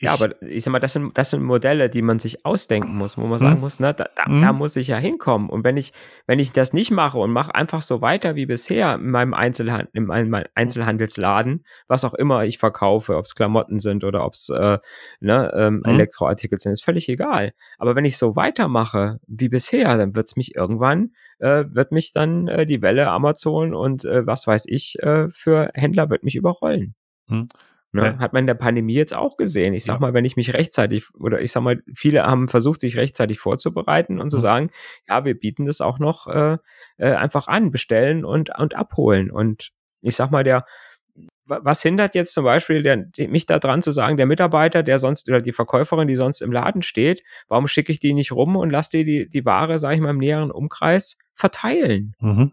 Ja. 0.00 0.14
aber 0.14 0.40
ich 0.42 0.64
sag 0.64 0.72
mal, 0.72 0.78
das 0.78 0.94
sind, 0.94 1.16
das 1.18 1.30
sind 1.30 1.42
Modelle, 1.42 1.90
die 1.90 2.00
man 2.00 2.18
sich 2.18 2.46
ausdenken 2.46 2.96
muss, 2.96 3.18
wo 3.18 3.26
man 3.26 3.38
sagen 3.38 3.54
hm. 3.54 3.60
muss, 3.60 3.80
ne, 3.80 3.92
da, 3.92 4.08
da, 4.16 4.24
hm. 4.24 4.40
da, 4.40 4.52
muss 4.54 4.74
ich 4.76 4.88
ja 4.88 4.96
hinkommen. 4.96 5.50
Und 5.50 5.62
wenn 5.62 5.76
ich, 5.76 5.92
wenn 6.26 6.38
ich 6.38 6.52
das 6.52 6.72
nicht 6.72 6.90
mache 6.90 7.18
und 7.18 7.30
mache 7.30 7.54
einfach 7.54 7.82
so 7.82 8.00
weiter 8.00 8.34
wie 8.34 8.46
bisher 8.46 8.94
in 8.94 9.10
meinem, 9.10 9.34
Einzelhand, 9.34 9.90
in 9.92 10.06
meinem 10.06 10.42
Einzelhandelsladen, 10.54 11.64
was 11.86 12.06
auch 12.06 12.14
immer 12.14 12.44
ich 12.44 12.56
verkaufe, 12.56 13.16
ob 13.16 13.26
es 13.26 13.34
Klamotten 13.34 13.78
sind 13.78 14.02
oder 14.02 14.24
ob 14.24 14.32
es 14.32 14.48
äh, 14.48 14.78
ne, 15.20 15.52
ähm, 15.54 15.82
hm. 15.84 15.94
Elektroartikel 15.94 16.58
sind, 16.58 16.72
ist 16.72 16.84
völlig 16.84 17.08
egal. 17.10 17.52
Aber 17.76 17.94
wenn 17.94 18.06
ich 18.06 18.16
so 18.16 18.36
weitermache 18.36 19.20
wie 19.26 19.50
bisher, 19.50 19.98
dann 19.98 20.14
wird 20.14 20.28
es 20.28 20.36
mich 20.36 20.56
irgendwann, 20.56 21.10
äh, 21.40 21.64
wird 21.68 21.92
mich 21.92 22.12
dann 22.12 22.48
äh, 22.48 22.64
die 22.64 22.80
Welle 22.80 23.08
Amazon 23.08 23.74
und 23.74 24.06
äh, 24.06 24.26
was 24.26 24.46
weiß 24.46 24.64
ich 24.66 24.98
äh, 25.02 25.28
für 25.28 25.70
Händler 25.74 26.08
wird 26.08 26.24
mich 26.24 26.36
überrollen. 26.36 26.94
Ne? 27.92 28.04
Ja. 28.04 28.18
Hat 28.18 28.32
man 28.32 28.44
in 28.44 28.46
der 28.46 28.54
Pandemie 28.54 28.94
jetzt 28.94 29.14
auch 29.14 29.36
gesehen. 29.36 29.74
Ich 29.74 29.84
sag 29.84 29.94
ja. 29.94 30.00
mal, 30.00 30.14
wenn 30.14 30.24
ich 30.24 30.36
mich 30.36 30.54
rechtzeitig, 30.54 31.08
oder 31.14 31.40
ich 31.40 31.50
sag 31.50 31.62
mal, 31.62 31.82
viele 31.92 32.22
haben 32.22 32.46
versucht, 32.46 32.80
sich 32.80 32.96
rechtzeitig 32.96 33.40
vorzubereiten 33.40 34.20
und 34.20 34.30
zu 34.30 34.36
mhm. 34.36 34.42
sagen, 34.42 34.70
ja, 35.08 35.24
wir 35.24 35.34
bieten 35.34 35.66
das 35.66 35.80
auch 35.80 35.98
noch 35.98 36.28
äh, 36.28 36.58
äh, 36.98 37.14
einfach 37.14 37.48
an, 37.48 37.70
bestellen 37.70 38.24
und, 38.24 38.56
und 38.56 38.76
abholen. 38.76 39.30
Und 39.30 39.70
ich 40.02 40.14
sag 40.14 40.30
mal, 40.30 40.44
der, 40.44 40.64
was 41.46 41.82
hindert 41.82 42.14
jetzt 42.14 42.32
zum 42.32 42.44
Beispiel 42.44 42.84
der, 42.84 43.06
mich 43.28 43.46
da 43.46 43.58
dran 43.58 43.82
zu 43.82 43.90
sagen, 43.90 44.16
der 44.16 44.26
Mitarbeiter, 44.26 44.84
der 44.84 45.00
sonst, 45.00 45.28
oder 45.28 45.40
die 45.40 45.52
Verkäuferin, 45.52 46.06
die 46.06 46.14
sonst 46.14 46.42
im 46.42 46.52
Laden 46.52 46.82
steht, 46.82 47.24
warum 47.48 47.66
schicke 47.66 47.90
ich 47.90 47.98
die 47.98 48.14
nicht 48.14 48.30
rum 48.30 48.54
und 48.54 48.70
lasse 48.70 48.98
die, 48.98 49.04
die, 49.04 49.28
die 49.28 49.44
Ware, 49.44 49.78
sage 49.78 49.96
ich 49.96 50.00
mal, 50.00 50.10
im 50.10 50.18
näheren 50.18 50.52
Umkreis 50.52 51.18
verteilen? 51.34 52.14
Mhm 52.20 52.52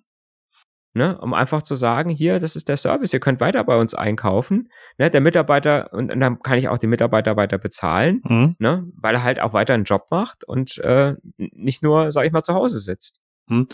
ne, 0.97 1.17
um 1.19 1.33
einfach 1.33 1.61
zu 1.61 1.75
sagen, 1.75 2.09
hier, 2.09 2.39
das 2.39 2.55
ist 2.55 2.67
der 2.67 2.77
Service, 2.77 3.13
ihr 3.13 3.19
könnt 3.19 3.39
weiter 3.39 3.63
bei 3.63 3.77
uns 3.77 3.93
einkaufen. 3.93 4.69
Ne, 4.97 5.09
der 5.09 5.21
Mitarbeiter, 5.21 5.93
und, 5.93 6.11
und 6.11 6.19
dann 6.19 6.41
kann 6.41 6.57
ich 6.57 6.67
auch 6.67 6.77
den 6.77 6.89
Mitarbeiter 6.89 7.37
weiter 7.37 7.57
bezahlen, 7.57 8.21
mhm. 8.27 8.55
ne, 8.59 8.85
weil 8.97 9.15
er 9.15 9.23
halt 9.23 9.39
auch 9.39 9.53
weiter 9.53 9.73
einen 9.73 9.85
Job 9.85 10.07
macht 10.11 10.43
und 10.43 10.77
äh, 10.79 11.15
nicht 11.37 11.83
nur, 11.83 12.11
sag 12.11 12.25
ich 12.25 12.31
mal, 12.31 12.43
zu 12.43 12.53
Hause 12.53 12.79
sitzt. 12.79 13.21
Mhm. 13.47 13.67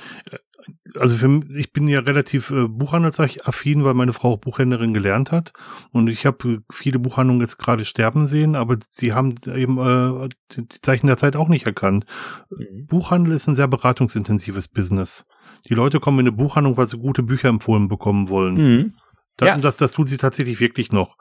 Also 0.97 1.17
für 1.17 1.27
mich, 1.27 1.49
ich 1.57 1.73
bin 1.73 1.87
ja 1.87 1.99
relativ 1.99 2.51
äh, 2.51 2.67
buchhandelsaffin, 2.67 3.83
weil 3.83 3.93
meine 3.95 4.13
Frau 4.13 4.33
auch 4.33 4.37
Buchhändlerin 4.37 4.93
gelernt 4.93 5.31
hat. 5.31 5.51
Und 5.91 6.07
ich 6.07 6.25
habe 6.25 6.47
äh, 6.47 6.59
viele 6.71 6.99
Buchhandlungen 6.99 7.41
jetzt 7.41 7.57
gerade 7.57 7.83
sterben 7.85 8.27
sehen, 8.27 8.55
aber 8.55 8.77
sie 8.87 9.13
haben 9.13 9.35
eben 9.53 9.77
äh, 9.77 10.29
die 10.55 10.81
Zeichen 10.81 11.07
der 11.07 11.17
Zeit 11.17 11.35
auch 11.35 11.49
nicht 11.49 11.65
erkannt. 11.65 12.05
Mhm. 12.49 12.85
Buchhandel 12.87 13.33
ist 13.33 13.47
ein 13.47 13.55
sehr 13.55 13.67
beratungsintensives 13.67 14.67
Business. 14.67 15.25
Die 15.69 15.73
Leute 15.73 15.99
kommen 15.99 16.19
in 16.19 16.27
eine 16.27 16.35
Buchhandlung, 16.35 16.77
weil 16.77 16.87
sie 16.87 16.97
gute 16.97 17.23
Bücher 17.23 17.49
empfohlen 17.49 17.87
bekommen 17.87 18.29
wollen. 18.29 18.55
Mhm. 18.55 18.93
Das, 19.37 19.47
ja. 19.47 19.57
das, 19.57 19.77
das 19.77 19.93
tut 19.93 20.07
sie 20.07 20.17
tatsächlich 20.17 20.59
wirklich 20.59 20.91
noch. 20.91 21.17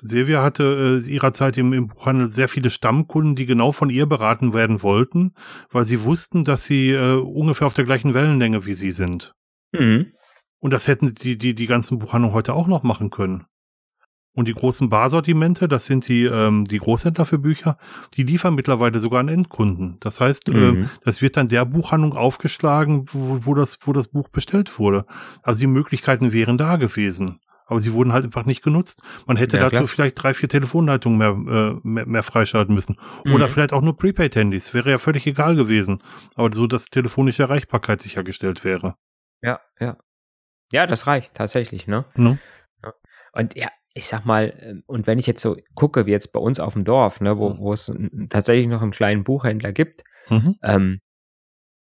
Silvia 0.00 0.42
hatte 0.42 1.02
äh, 1.04 1.10
ihrer 1.10 1.32
Zeit 1.32 1.58
im, 1.58 1.72
im 1.72 1.88
Buchhandel 1.88 2.28
sehr 2.28 2.48
viele 2.48 2.70
Stammkunden, 2.70 3.34
die 3.34 3.46
genau 3.46 3.72
von 3.72 3.90
ihr 3.90 4.06
beraten 4.06 4.54
werden 4.54 4.82
wollten, 4.82 5.34
weil 5.70 5.84
sie 5.84 6.04
wussten, 6.04 6.44
dass 6.44 6.64
sie 6.64 6.90
äh, 6.90 7.16
ungefähr 7.16 7.66
auf 7.66 7.74
der 7.74 7.84
gleichen 7.84 8.14
Wellenlänge 8.14 8.66
wie 8.66 8.74
sie 8.74 8.92
sind. 8.92 9.34
Mhm. 9.72 10.12
Und 10.60 10.72
das 10.72 10.86
hätten 10.86 11.12
die, 11.14 11.36
die, 11.36 11.54
die 11.54 11.66
ganzen 11.66 11.98
Buchhandlungen 11.98 12.34
heute 12.34 12.54
auch 12.54 12.68
noch 12.68 12.84
machen 12.84 13.10
können. 13.10 13.46
Und 14.36 14.46
die 14.48 14.52
großen 14.52 14.90
Barsortimente, 14.90 15.66
das 15.66 15.86
sind 15.86 16.06
die, 16.08 16.24
ähm, 16.24 16.66
die 16.66 16.76
Großhändler 16.76 17.24
für 17.24 17.38
Bücher, 17.38 17.78
die 18.14 18.22
liefern 18.22 18.54
mittlerweile 18.54 18.98
sogar 18.98 19.20
an 19.20 19.28
Endkunden. 19.28 19.96
Das 20.00 20.20
heißt, 20.20 20.50
ähm, 20.50 20.54
mhm. 20.54 20.62
ähm, 20.62 20.90
das 21.02 21.22
wird 21.22 21.38
dann 21.38 21.48
der 21.48 21.64
Buchhandlung 21.64 22.12
aufgeschlagen, 22.12 23.06
wo, 23.12 23.46
wo, 23.46 23.54
das, 23.54 23.78
wo 23.80 23.94
das 23.94 24.08
Buch 24.08 24.28
bestellt 24.28 24.78
wurde. 24.78 25.06
Also 25.42 25.60
die 25.60 25.66
Möglichkeiten 25.66 26.34
wären 26.34 26.58
da 26.58 26.76
gewesen. 26.76 27.40
Aber 27.64 27.80
sie 27.80 27.94
wurden 27.94 28.12
halt 28.12 28.26
einfach 28.26 28.44
nicht 28.44 28.62
genutzt. 28.62 29.02
Man 29.26 29.38
hätte 29.38 29.56
ja, 29.56 29.64
dazu 29.64 29.76
klar. 29.76 29.86
vielleicht 29.88 30.22
drei, 30.22 30.34
vier 30.34 30.50
Telefonleitungen 30.50 31.18
mehr, 31.18 31.30
äh, 31.30 31.80
mehr, 31.82 32.06
mehr 32.06 32.22
freischalten 32.22 32.74
müssen. 32.74 32.98
Oder 33.24 33.46
mhm. 33.46 33.50
vielleicht 33.50 33.72
auch 33.72 33.80
nur 33.80 33.96
Prepaid-Handys. 33.96 34.74
Wäre 34.74 34.90
ja 34.90 34.98
völlig 34.98 35.26
egal 35.26 35.56
gewesen. 35.56 36.02
Aber 36.36 36.54
so, 36.54 36.66
dass 36.66 36.90
telefonische 36.90 37.42
Erreichbarkeit 37.42 38.02
sichergestellt 38.02 38.64
wäre. 38.64 38.96
Ja, 39.40 39.60
ja. 39.80 39.96
Ja, 40.72 40.86
das 40.86 41.06
reicht 41.06 41.34
tatsächlich, 41.34 41.88
ne? 41.88 42.04
Mhm. 42.16 42.38
Und 43.32 43.54
ja, 43.54 43.68
ich 43.96 44.06
sag 44.06 44.24
mal, 44.24 44.52
ähm, 44.60 44.82
und 44.86 45.06
wenn 45.06 45.18
ich 45.18 45.26
jetzt 45.26 45.42
so 45.42 45.56
gucke, 45.74 46.06
wie 46.06 46.10
jetzt 46.10 46.32
bei 46.32 46.40
uns 46.40 46.60
auf 46.60 46.74
dem 46.74 46.84
Dorf, 46.84 47.20
ne, 47.20 47.38
wo, 47.38 47.50
mhm. 47.50 47.58
wo 47.58 47.72
es 47.72 47.92
tatsächlich 48.28 48.66
noch 48.66 48.82
einen 48.82 48.90
kleinen 48.90 49.24
Buchhändler 49.24 49.72
gibt, 49.72 50.04
mhm. 50.28 50.56
ähm, 50.62 51.00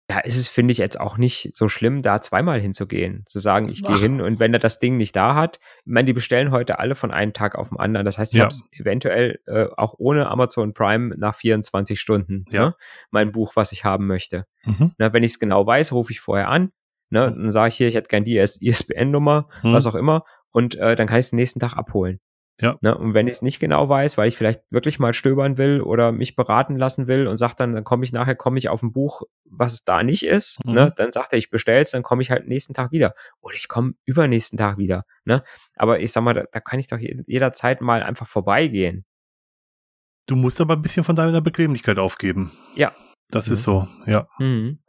da 0.07 0.19
ist 0.19 0.37
es, 0.37 0.47
finde 0.47 0.73
ich, 0.73 0.77
jetzt 0.77 0.99
auch 0.99 1.17
nicht 1.17 1.55
so 1.55 1.69
schlimm, 1.69 2.01
da 2.01 2.21
zweimal 2.21 2.59
hinzugehen. 2.59 3.23
Zu 3.25 3.39
sagen, 3.39 3.69
ich 3.69 3.81
gehe 3.81 3.97
hin 3.97 4.21
und 4.21 4.37
wenn 4.37 4.53
er 4.53 4.59
das 4.59 4.79
Ding 4.79 4.97
nicht 4.97 5.15
da 5.15 5.33
hat, 5.33 5.59
ich 5.85 5.91
meine, 5.91 6.05
die 6.05 6.13
bestellen 6.13 6.51
heute 6.51 6.77
alle 6.77 6.93
von 6.93 7.09
einem 7.09 7.31
Tag 7.31 7.55
auf 7.55 7.69
den 7.69 7.79
anderen. 7.79 8.05
Das 8.05 8.17
heißt, 8.17 8.33
ich 8.33 8.39
ja. 8.39 8.43
habe 8.43 8.53
es 8.53 8.69
eventuell 8.73 9.39
äh, 9.47 9.67
auch 9.77 9.95
ohne 9.97 10.29
Amazon 10.29 10.73
Prime 10.73 11.15
nach 11.17 11.35
24 11.35 11.99
Stunden, 11.99 12.45
ja. 12.51 12.65
ne, 12.65 12.75
mein 13.11 13.31
Buch, 13.31 13.55
was 13.55 13.71
ich 13.71 13.85
haben 13.85 14.05
möchte. 14.05 14.45
Mhm. 14.65 14.91
Na, 14.97 15.13
wenn 15.13 15.23
ich 15.23 15.31
es 15.31 15.39
genau 15.39 15.65
weiß, 15.65 15.93
rufe 15.93 16.11
ich 16.11 16.19
vorher 16.19 16.49
an. 16.49 16.71
Ne, 17.09 17.29
mhm. 17.29 17.43
dann 17.43 17.51
sage 17.51 17.69
ich 17.69 17.75
hier, 17.75 17.87
ich 17.87 17.95
hätte 17.95 18.09
gern 18.09 18.25
die 18.25 18.37
ISBN-Nummer, 18.37 19.47
mhm. 19.63 19.73
was 19.73 19.87
auch 19.87 19.95
immer 19.95 20.25
und 20.53 20.75
äh, 20.75 20.95
dann 20.95 21.07
kann 21.07 21.17
ich 21.19 21.25
es 21.25 21.29
den 21.31 21.37
nächsten 21.37 21.59
Tag 21.59 21.73
abholen. 21.75 22.21
Ja. 22.61 22.75
Ne? 22.81 22.95
Und 22.95 23.13
wenn 23.13 23.27
ich 23.27 23.35
es 23.35 23.41
nicht 23.41 23.59
genau 23.59 23.89
weiß, 23.89 24.17
weil 24.17 24.27
ich 24.27 24.37
vielleicht 24.37 24.61
wirklich 24.69 24.99
mal 24.99 25.13
stöbern 25.13 25.57
will 25.57 25.81
oder 25.81 26.11
mich 26.11 26.35
beraten 26.35 26.77
lassen 26.77 27.07
will 27.07 27.27
und 27.27 27.37
sagt 27.37 27.59
dann, 27.59 27.73
dann 27.73 27.83
komme 27.83 28.03
ich 28.03 28.13
nachher, 28.13 28.35
komme 28.35 28.59
ich 28.59 28.69
auf 28.69 28.83
ein 28.83 28.93
Buch, 28.93 29.23
was 29.43 29.73
es 29.73 29.85
da 29.85 30.03
nicht 30.03 30.23
ist, 30.23 30.63
mhm. 30.63 30.73
ne? 30.73 30.93
dann 30.95 31.11
sagt 31.11 31.33
er, 31.33 31.39
ich 31.39 31.49
bestell's, 31.49 31.91
dann 31.91 32.03
komme 32.03 32.21
ich 32.21 32.29
halt 32.29 32.47
nächsten 32.47 32.73
Tag 32.73 32.91
wieder. 32.91 33.15
Oder 33.41 33.55
ich 33.55 33.67
komme 33.67 33.93
übernächsten 34.05 34.57
Tag 34.57 34.77
wieder. 34.77 35.03
Ne? 35.25 35.43
Aber 35.75 35.99
ich 35.99 36.11
sag 36.11 36.23
mal, 36.23 36.33
da, 36.33 36.43
da 36.51 36.59
kann 36.59 36.79
ich 36.79 36.87
doch 36.87 36.99
jederzeit 36.99 37.81
mal 37.81 38.03
einfach 38.03 38.27
vorbeigehen. 38.27 39.03
Du 40.27 40.35
musst 40.35 40.61
aber 40.61 40.75
ein 40.75 40.81
bisschen 40.81 41.03
von 41.03 41.15
deiner 41.15 41.41
Bequemlichkeit 41.41 41.97
aufgeben. 41.97 42.51
Ja. 42.75 42.93
Das 43.29 43.47
mhm. 43.47 43.53
ist 43.53 43.63
so, 43.63 43.87
ja. 44.05 44.27
Mhm. 44.37 44.79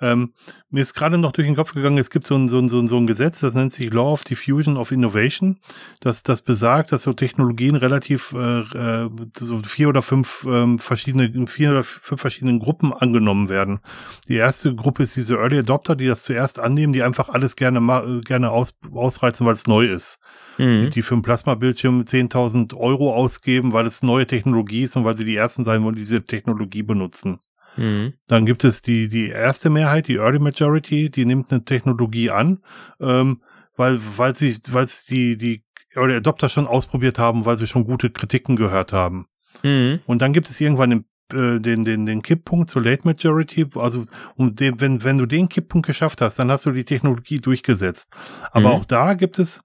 Ähm, 0.00 0.32
mir 0.70 0.82
ist 0.82 0.94
gerade 0.94 1.18
noch 1.18 1.32
durch 1.32 1.46
den 1.46 1.56
Kopf 1.56 1.74
gegangen, 1.74 1.98
es 1.98 2.10
gibt 2.10 2.26
so 2.26 2.34
ein, 2.34 2.48
so, 2.48 2.58
ein, 2.58 2.68
so, 2.68 2.78
ein, 2.78 2.88
so 2.88 2.96
ein 2.96 3.06
Gesetz, 3.06 3.40
das 3.40 3.54
nennt 3.54 3.72
sich 3.72 3.92
Law 3.92 4.12
of 4.12 4.24
Diffusion 4.24 4.76
of 4.76 4.92
Innovation, 4.92 5.58
das, 6.00 6.22
das 6.22 6.42
besagt, 6.42 6.92
dass 6.92 7.02
so 7.02 7.12
Technologien 7.12 7.74
relativ 7.74 8.32
äh, 8.32 8.60
äh, 8.60 9.10
so 9.38 9.62
vier 9.62 9.88
oder 9.88 10.02
fünf 10.02 10.46
ähm, 10.48 10.78
verschiedene, 10.78 11.48
vier 11.48 11.70
oder 11.70 11.84
fünf 11.84 12.20
verschiedenen 12.20 12.58
Gruppen 12.58 12.92
angenommen 12.92 13.48
werden. 13.48 13.80
Die 14.28 14.36
erste 14.36 14.74
Gruppe 14.74 15.02
ist 15.02 15.16
diese 15.16 15.36
Early 15.36 15.58
Adopter, 15.58 15.96
die 15.96 16.06
das 16.06 16.22
zuerst 16.22 16.58
annehmen, 16.58 16.92
die 16.92 17.02
einfach 17.02 17.28
alles 17.28 17.56
gerne 17.56 17.80
gerne 18.24 18.50
aus, 18.50 18.74
ausreizen, 18.92 19.46
weil 19.46 19.54
es 19.54 19.66
neu 19.66 19.86
ist. 19.86 20.20
Mhm. 20.58 20.84
Die, 20.84 20.90
die 20.90 21.02
für 21.02 21.14
einen 21.14 21.22
Plasma-Bildschirm 21.22 22.02
10.000 22.02 22.76
Euro 22.76 23.14
ausgeben, 23.14 23.72
weil 23.72 23.86
es 23.86 24.02
neue 24.02 24.26
Technologie 24.26 24.82
ist 24.82 24.96
und 24.96 25.04
weil 25.04 25.16
sie 25.16 25.24
die 25.24 25.36
ersten 25.36 25.64
sein 25.64 25.82
wollen, 25.82 25.94
die 25.94 26.02
diese 26.02 26.24
Technologie 26.24 26.82
benutzen. 26.82 27.40
Mhm. 27.78 28.14
Dann 28.26 28.44
gibt 28.44 28.64
es 28.64 28.82
die, 28.82 29.08
die 29.08 29.28
erste 29.28 29.70
Mehrheit, 29.70 30.08
die 30.08 30.16
Early 30.16 30.38
Majority, 30.38 31.10
die 31.10 31.24
nimmt 31.24 31.52
eine 31.52 31.64
Technologie 31.64 32.30
an, 32.30 32.62
ähm, 33.00 33.42
weil, 33.76 33.98
weil 34.16 34.34
sie, 34.34 34.58
weil 34.68 34.86
sie 34.86 35.36
die, 35.36 35.36
die 35.36 35.64
Early 35.94 36.16
Adopter 36.16 36.48
schon 36.48 36.66
ausprobiert 36.66 37.18
haben, 37.18 37.46
weil 37.46 37.58
sie 37.58 37.66
schon 37.66 37.84
gute 37.84 38.10
Kritiken 38.10 38.56
gehört 38.56 38.92
haben. 38.92 39.26
Mhm. 39.62 40.00
Und 40.06 40.22
dann 40.22 40.32
gibt 40.32 40.50
es 40.50 40.60
irgendwann 40.60 40.90
den, 40.90 41.04
äh, 41.32 41.60
den, 41.60 41.84
den, 41.84 42.06
den 42.06 42.22
Kipppunkt 42.22 42.70
zur 42.70 42.82
Late 42.82 43.02
Majority, 43.04 43.66
also 43.74 44.04
und 44.34 44.60
den, 44.60 44.80
wenn, 44.80 45.04
wenn 45.04 45.16
du 45.16 45.26
den 45.26 45.48
Kipppunkt 45.48 45.86
geschafft 45.86 46.20
hast, 46.20 46.38
dann 46.38 46.50
hast 46.50 46.66
du 46.66 46.72
die 46.72 46.84
Technologie 46.84 47.38
durchgesetzt. 47.38 48.10
Aber 48.50 48.68
mhm. 48.68 48.74
auch 48.74 48.84
da 48.84 49.14
gibt 49.14 49.38
es 49.38 49.60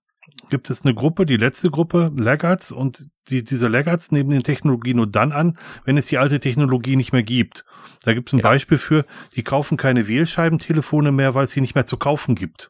gibt 0.54 0.70
es 0.70 0.84
eine 0.84 0.93
Gruppe, 0.93 1.26
die 1.26 1.38
letzte 1.38 1.72
Gruppe, 1.72 2.12
Laggards, 2.16 2.72
und 2.72 3.08
die, 3.28 3.43
diese 3.43 3.68
Laggards 3.68 4.12
nehmen 4.12 4.30
die 4.30 4.43
Technologie 4.43 4.93
nur 4.93 5.08
dann 5.08 5.32
an, 5.32 5.58
wenn 5.84 5.97
es 5.97 6.06
die 6.06 6.20
alte 6.20 6.39
Technologie 6.39 6.95
nicht 6.95 7.12
mehr 7.12 7.24
gibt. 7.24 7.66
Da 8.04 8.14
gibt 8.14 8.30
es 8.30 8.34
ein 8.34 8.39
ja. 8.39 8.43
Beispiel 8.43 8.78
für, 8.78 9.04
die 9.36 9.43
kaufen 9.43 9.78
keine 9.78 10.08
Wählscheibentelefone 10.08 11.12
mehr, 11.12 11.34
weil 11.34 11.45
es 11.45 11.51
sie 11.54 11.62
nicht 11.62 11.74
mehr 11.74 11.88
zu 11.88 11.97
kaufen 11.97 12.36
gibt. 12.36 12.70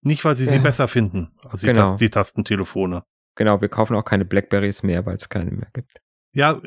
Nicht, 0.00 0.24
weil 0.24 0.36
sie 0.36 0.44
ja. 0.44 0.52
sie 0.52 0.60
besser 0.60 0.86
finden, 0.86 1.32
also 1.42 1.66
genau. 1.66 1.80
die, 1.80 1.90
Tast 1.90 2.00
die 2.00 2.10
Tastentelefone. 2.10 3.02
Genau, 3.34 3.60
wir 3.60 3.68
kaufen 3.68 3.96
auch 3.96 4.04
keine 4.04 4.24
Blackberries 4.24 4.84
mehr, 4.84 5.04
weil 5.04 5.16
es 5.16 5.28
keine 5.28 5.50
mehr 5.50 5.70
gibt. 5.72 6.00
Ja, 6.34 6.60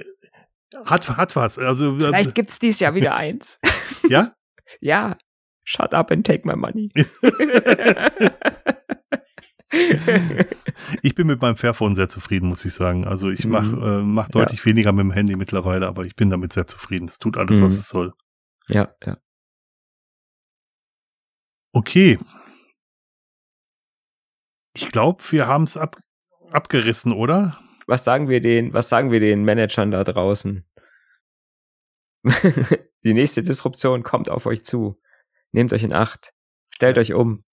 hat, 0.85 1.07
hat 1.15 1.35
was. 1.37 1.57
Also, 1.57 1.95
äh, 1.95 1.99
Vielleicht 1.99 2.35
gibt 2.35 2.49
es 2.49 2.59
dies 2.59 2.81
Jahr 2.81 2.93
wieder 2.93 3.15
eins. 3.15 3.61
Ja? 4.09 4.33
ja. 4.81 5.17
Shut 5.63 5.93
up 5.93 6.11
and 6.11 6.27
take 6.27 6.45
my 6.45 6.57
money. 6.57 6.91
ich 11.01 11.15
bin 11.15 11.27
mit 11.27 11.41
meinem 11.41 11.57
Fairphone 11.57 11.95
sehr 11.95 12.07
zufrieden, 12.07 12.47
muss 12.47 12.63
ich 12.63 12.73
sagen. 12.73 13.05
Also 13.05 13.29
ich 13.29 13.45
mache 13.45 13.67
mhm. 13.67 13.83
äh, 13.83 14.01
mach 14.03 14.29
deutlich 14.29 14.59
ja. 14.59 14.65
weniger 14.65 14.91
mit 14.93 15.03
dem 15.03 15.11
Handy 15.11 15.35
mittlerweile, 15.35 15.87
aber 15.87 16.05
ich 16.05 16.15
bin 16.15 16.29
damit 16.29 16.53
sehr 16.53 16.67
zufrieden. 16.67 17.05
Es 17.05 17.19
tut 17.19 17.37
alles, 17.37 17.59
mhm. 17.59 17.63
was 17.65 17.75
es 17.75 17.89
soll. 17.89 18.13
Ja, 18.69 18.93
ja. 19.05 19.17
Okay. 21.73 22.17
Ich 24.73 24.91
glaube, 24.91 25.23
wir 25.31 25.47
haben 25.47 25.65
es 25.65 25.75
ab, 25.75 25.97
abgerissen, 26.51 27.11
oder? 27.11 27.59
Was 27.87 28.03
sagen 28.03 28.29
wir 28.29 28.41
den, 28.41 28.73
was 28.73 28.89
sagen 28.89 29.11
wir 29.11 29.19
den 29.19 29.43
Managern 29.43 29.91
da 29.91 30.03
draußen? 30.03 30.65
Die 33.03 33.13
nächste 33.13 33.43
Disruption 33.43 34.03
kommt 34.03 34.29
auf 34.29 34.45
euch 34.45 34.63
zu. 34.63 34.99
Nehmt 35.51 35.73
euch 35.73 35.83
in 35.83 35.93
Acht. 35.93 36.33
Stellt 36.69 36.97
euch 36.97 37.13
um. 37.13 37.43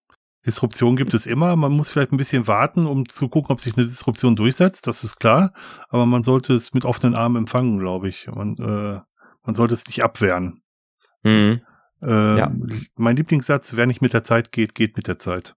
Disruption 0.47 0.97
gibt 0.97 1.15
es 1.15 1.27
immer. 1.27 1.57
Man 1.57 1.73
muss 1.73 1.89
vielleicht 1.89 2.13
ein 2.13 2.17
bisschen 2.17 2.47
warten, 2.47 2.87
um 2.87 3.09
zu 3.09 3.29
gucken, 3.29 3.53
ob 3.53 3.61
sich 3.61 3.77
eine 3.77 3.87
Disruption 3.87 4.37
durchsetzt. 4.37 4.87
Das 4.87 5.05
ist 5.05 5.19
klar. 5.19 5.53
Aber 5.89 6.07
man 6.07 6.23
sollte 6.23 6.55
es 6.55 6.75
mit 6.75 6.85
offenen 6.85 7.15
Armen 7.15 7.37
empfangen, 7.37 7.79
glaube 7.79 8.09
ich. 8.09 8.27
Man, 8.27 8.57
äh, 8.59 9.01
man 9.43 9.55
sollte 9.55 9.75
es 9.75 9.87
nicht 9.87 10.05
abwehren. 10.05 10.63
Mhm. 11.23 11.63
Äh, 12.03 12.39
ja. 12.39 12.53
Mein 12.97 13.17
Lieblingssatz, 13.17 13.75
wer 13.77 13.87
nicht 13.87 14.03
mit 14.03 14.13
der 14.13 14.23
Zeit 14.23 14.53
geht, 14.53 14.75
geht 14.75 14.97
mit 14.97 15.09
der 15.09 15.19
Zeit. 15.19 15.55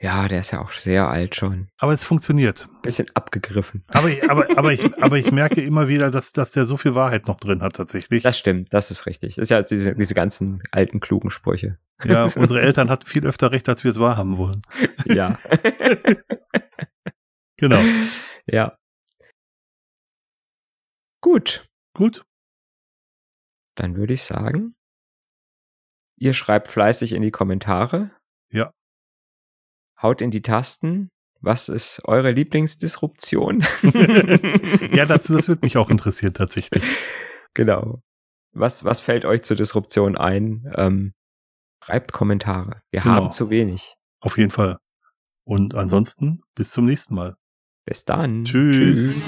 Ja, 0.00 0.28
der 0.28 0.40
ist 0.40 0.50
ja 0.50 0.60
auch 0.60 0.72
sehr 0.72 1.08
alt 1.08 1.34
schon. 1.34 1.68
Aber 1.78 1.92
es 1.92 2.04
funktioniert. 2.04 2.68
Bisschen 2.82 3.06
abgegriffen. 3.14 3.84
Aber, 3.88 4.10
aber, 4.28 4.58
aber, 4.58 4.72
ich, 4.72 4.84
aber 5.02 5.18
ich 5.18 5.30
merke 5.30 5.62
immer 5.62 5.88
wieder, 5.88 6.10
dass, 6.10 6.32
dass 6.32 6.50
der 6.50 6.66
so 6.66 6.76
viel 6.76 6.94
Wahrheit 6.94 7.26
noch 7.26 7.38
drin 7.38 7.62
hat 7.62 7.76
tatsächlich. 7.76 8.22
Das 8.22 8.38
stimmt, 8.38 8.72
das 8.74 8.90
ist 8.90 9.06
richtig. 9.06 9.36
Das 9.36 9.44
ist 9.44 9.50
ja 9.50 9.62
diese, 9.62 9.94
diese 9.94 10.14
ganzen 10.14 10.62
alten, 10.72 11.00
klugen 11.00 11.30
Sprüche. 11.30 11.78
Ja, 12.04 12.24
unsere 12.36 12.60
Eltern 12.60 12.90
hatten 12.90 13.06
viel 13.06 13.24
öfter 13.26 13.52
recht, 13.52 13.68
als 13.68 13.84
wir 13.84 13.90
es 13.90 14.00
wahrhaben 14.00 14.36
wollen. 14.36 14.62
Ja. 15.06 15.38
genau. 17.56 17.80
Ja. 18.46 18.76
Gut. 21.22 21.66
Gut. 21.94 22.24
Dann 23.76 23.96
würde 23.96 24.14
ich 24.14 24.22
sagen, 24.22 24.74
ihr 26.16 26.34
schreibt 26.34 26.68
fleißig 26.68 27.12
in 27.12 27.22
die 27.22 27.30
Kommentare. 27.30 28.10
Ja. 28.52 28.72
Haut 30.04 30.20
in 30.20 30.30
die 30.30 30.42
Tasten. 30.42 31.08
Was 31.40 31.70
ist 31.70 32.02
eure 32.04 32.30
Lieblingsdisruption? 32.30 33.64
ja, 34.92 35.06
das, 35.06 35.24
das 35.24 35.48
wird 35.48 35.62
mich 35.62 35.78
auch 35.78 35.90
interessieren 35.90 36.34
tatsächlich. 36.34 36.84
Genau. 37.56 38.02
Was, 38.52 38.84
was 38.84 38.98
fällt 39.00 39.24
euch 39.24 39.44
zur 39.44 39.56
Disruption 39.56 40.16
ein? 40.16 40.68
Ähm, 40.74 41.12
schreibt 41.84 42.10
Kommentare. 42.10 42.82
Wir 42.90 43.00
genau. 43.00 43.14
haben 43.14 43.30
zu 43.30 43.48
wenig. 43.48 43.94
Auf 44.18 44.38
jeden 44.38 44.50
Fall. 44.50 44.78
Und 45.44 45.76
ansonsten 45.76 46.40
bis 46.56 46.72
zum 46.72 46.84
nächsten 46.84 47.14
Mal. 47.14 47.36
Bis 47.84 48.04
dann. 48.04 48.42
Tschüss. 48.42 49.20
Tschüss. 49.20 49.22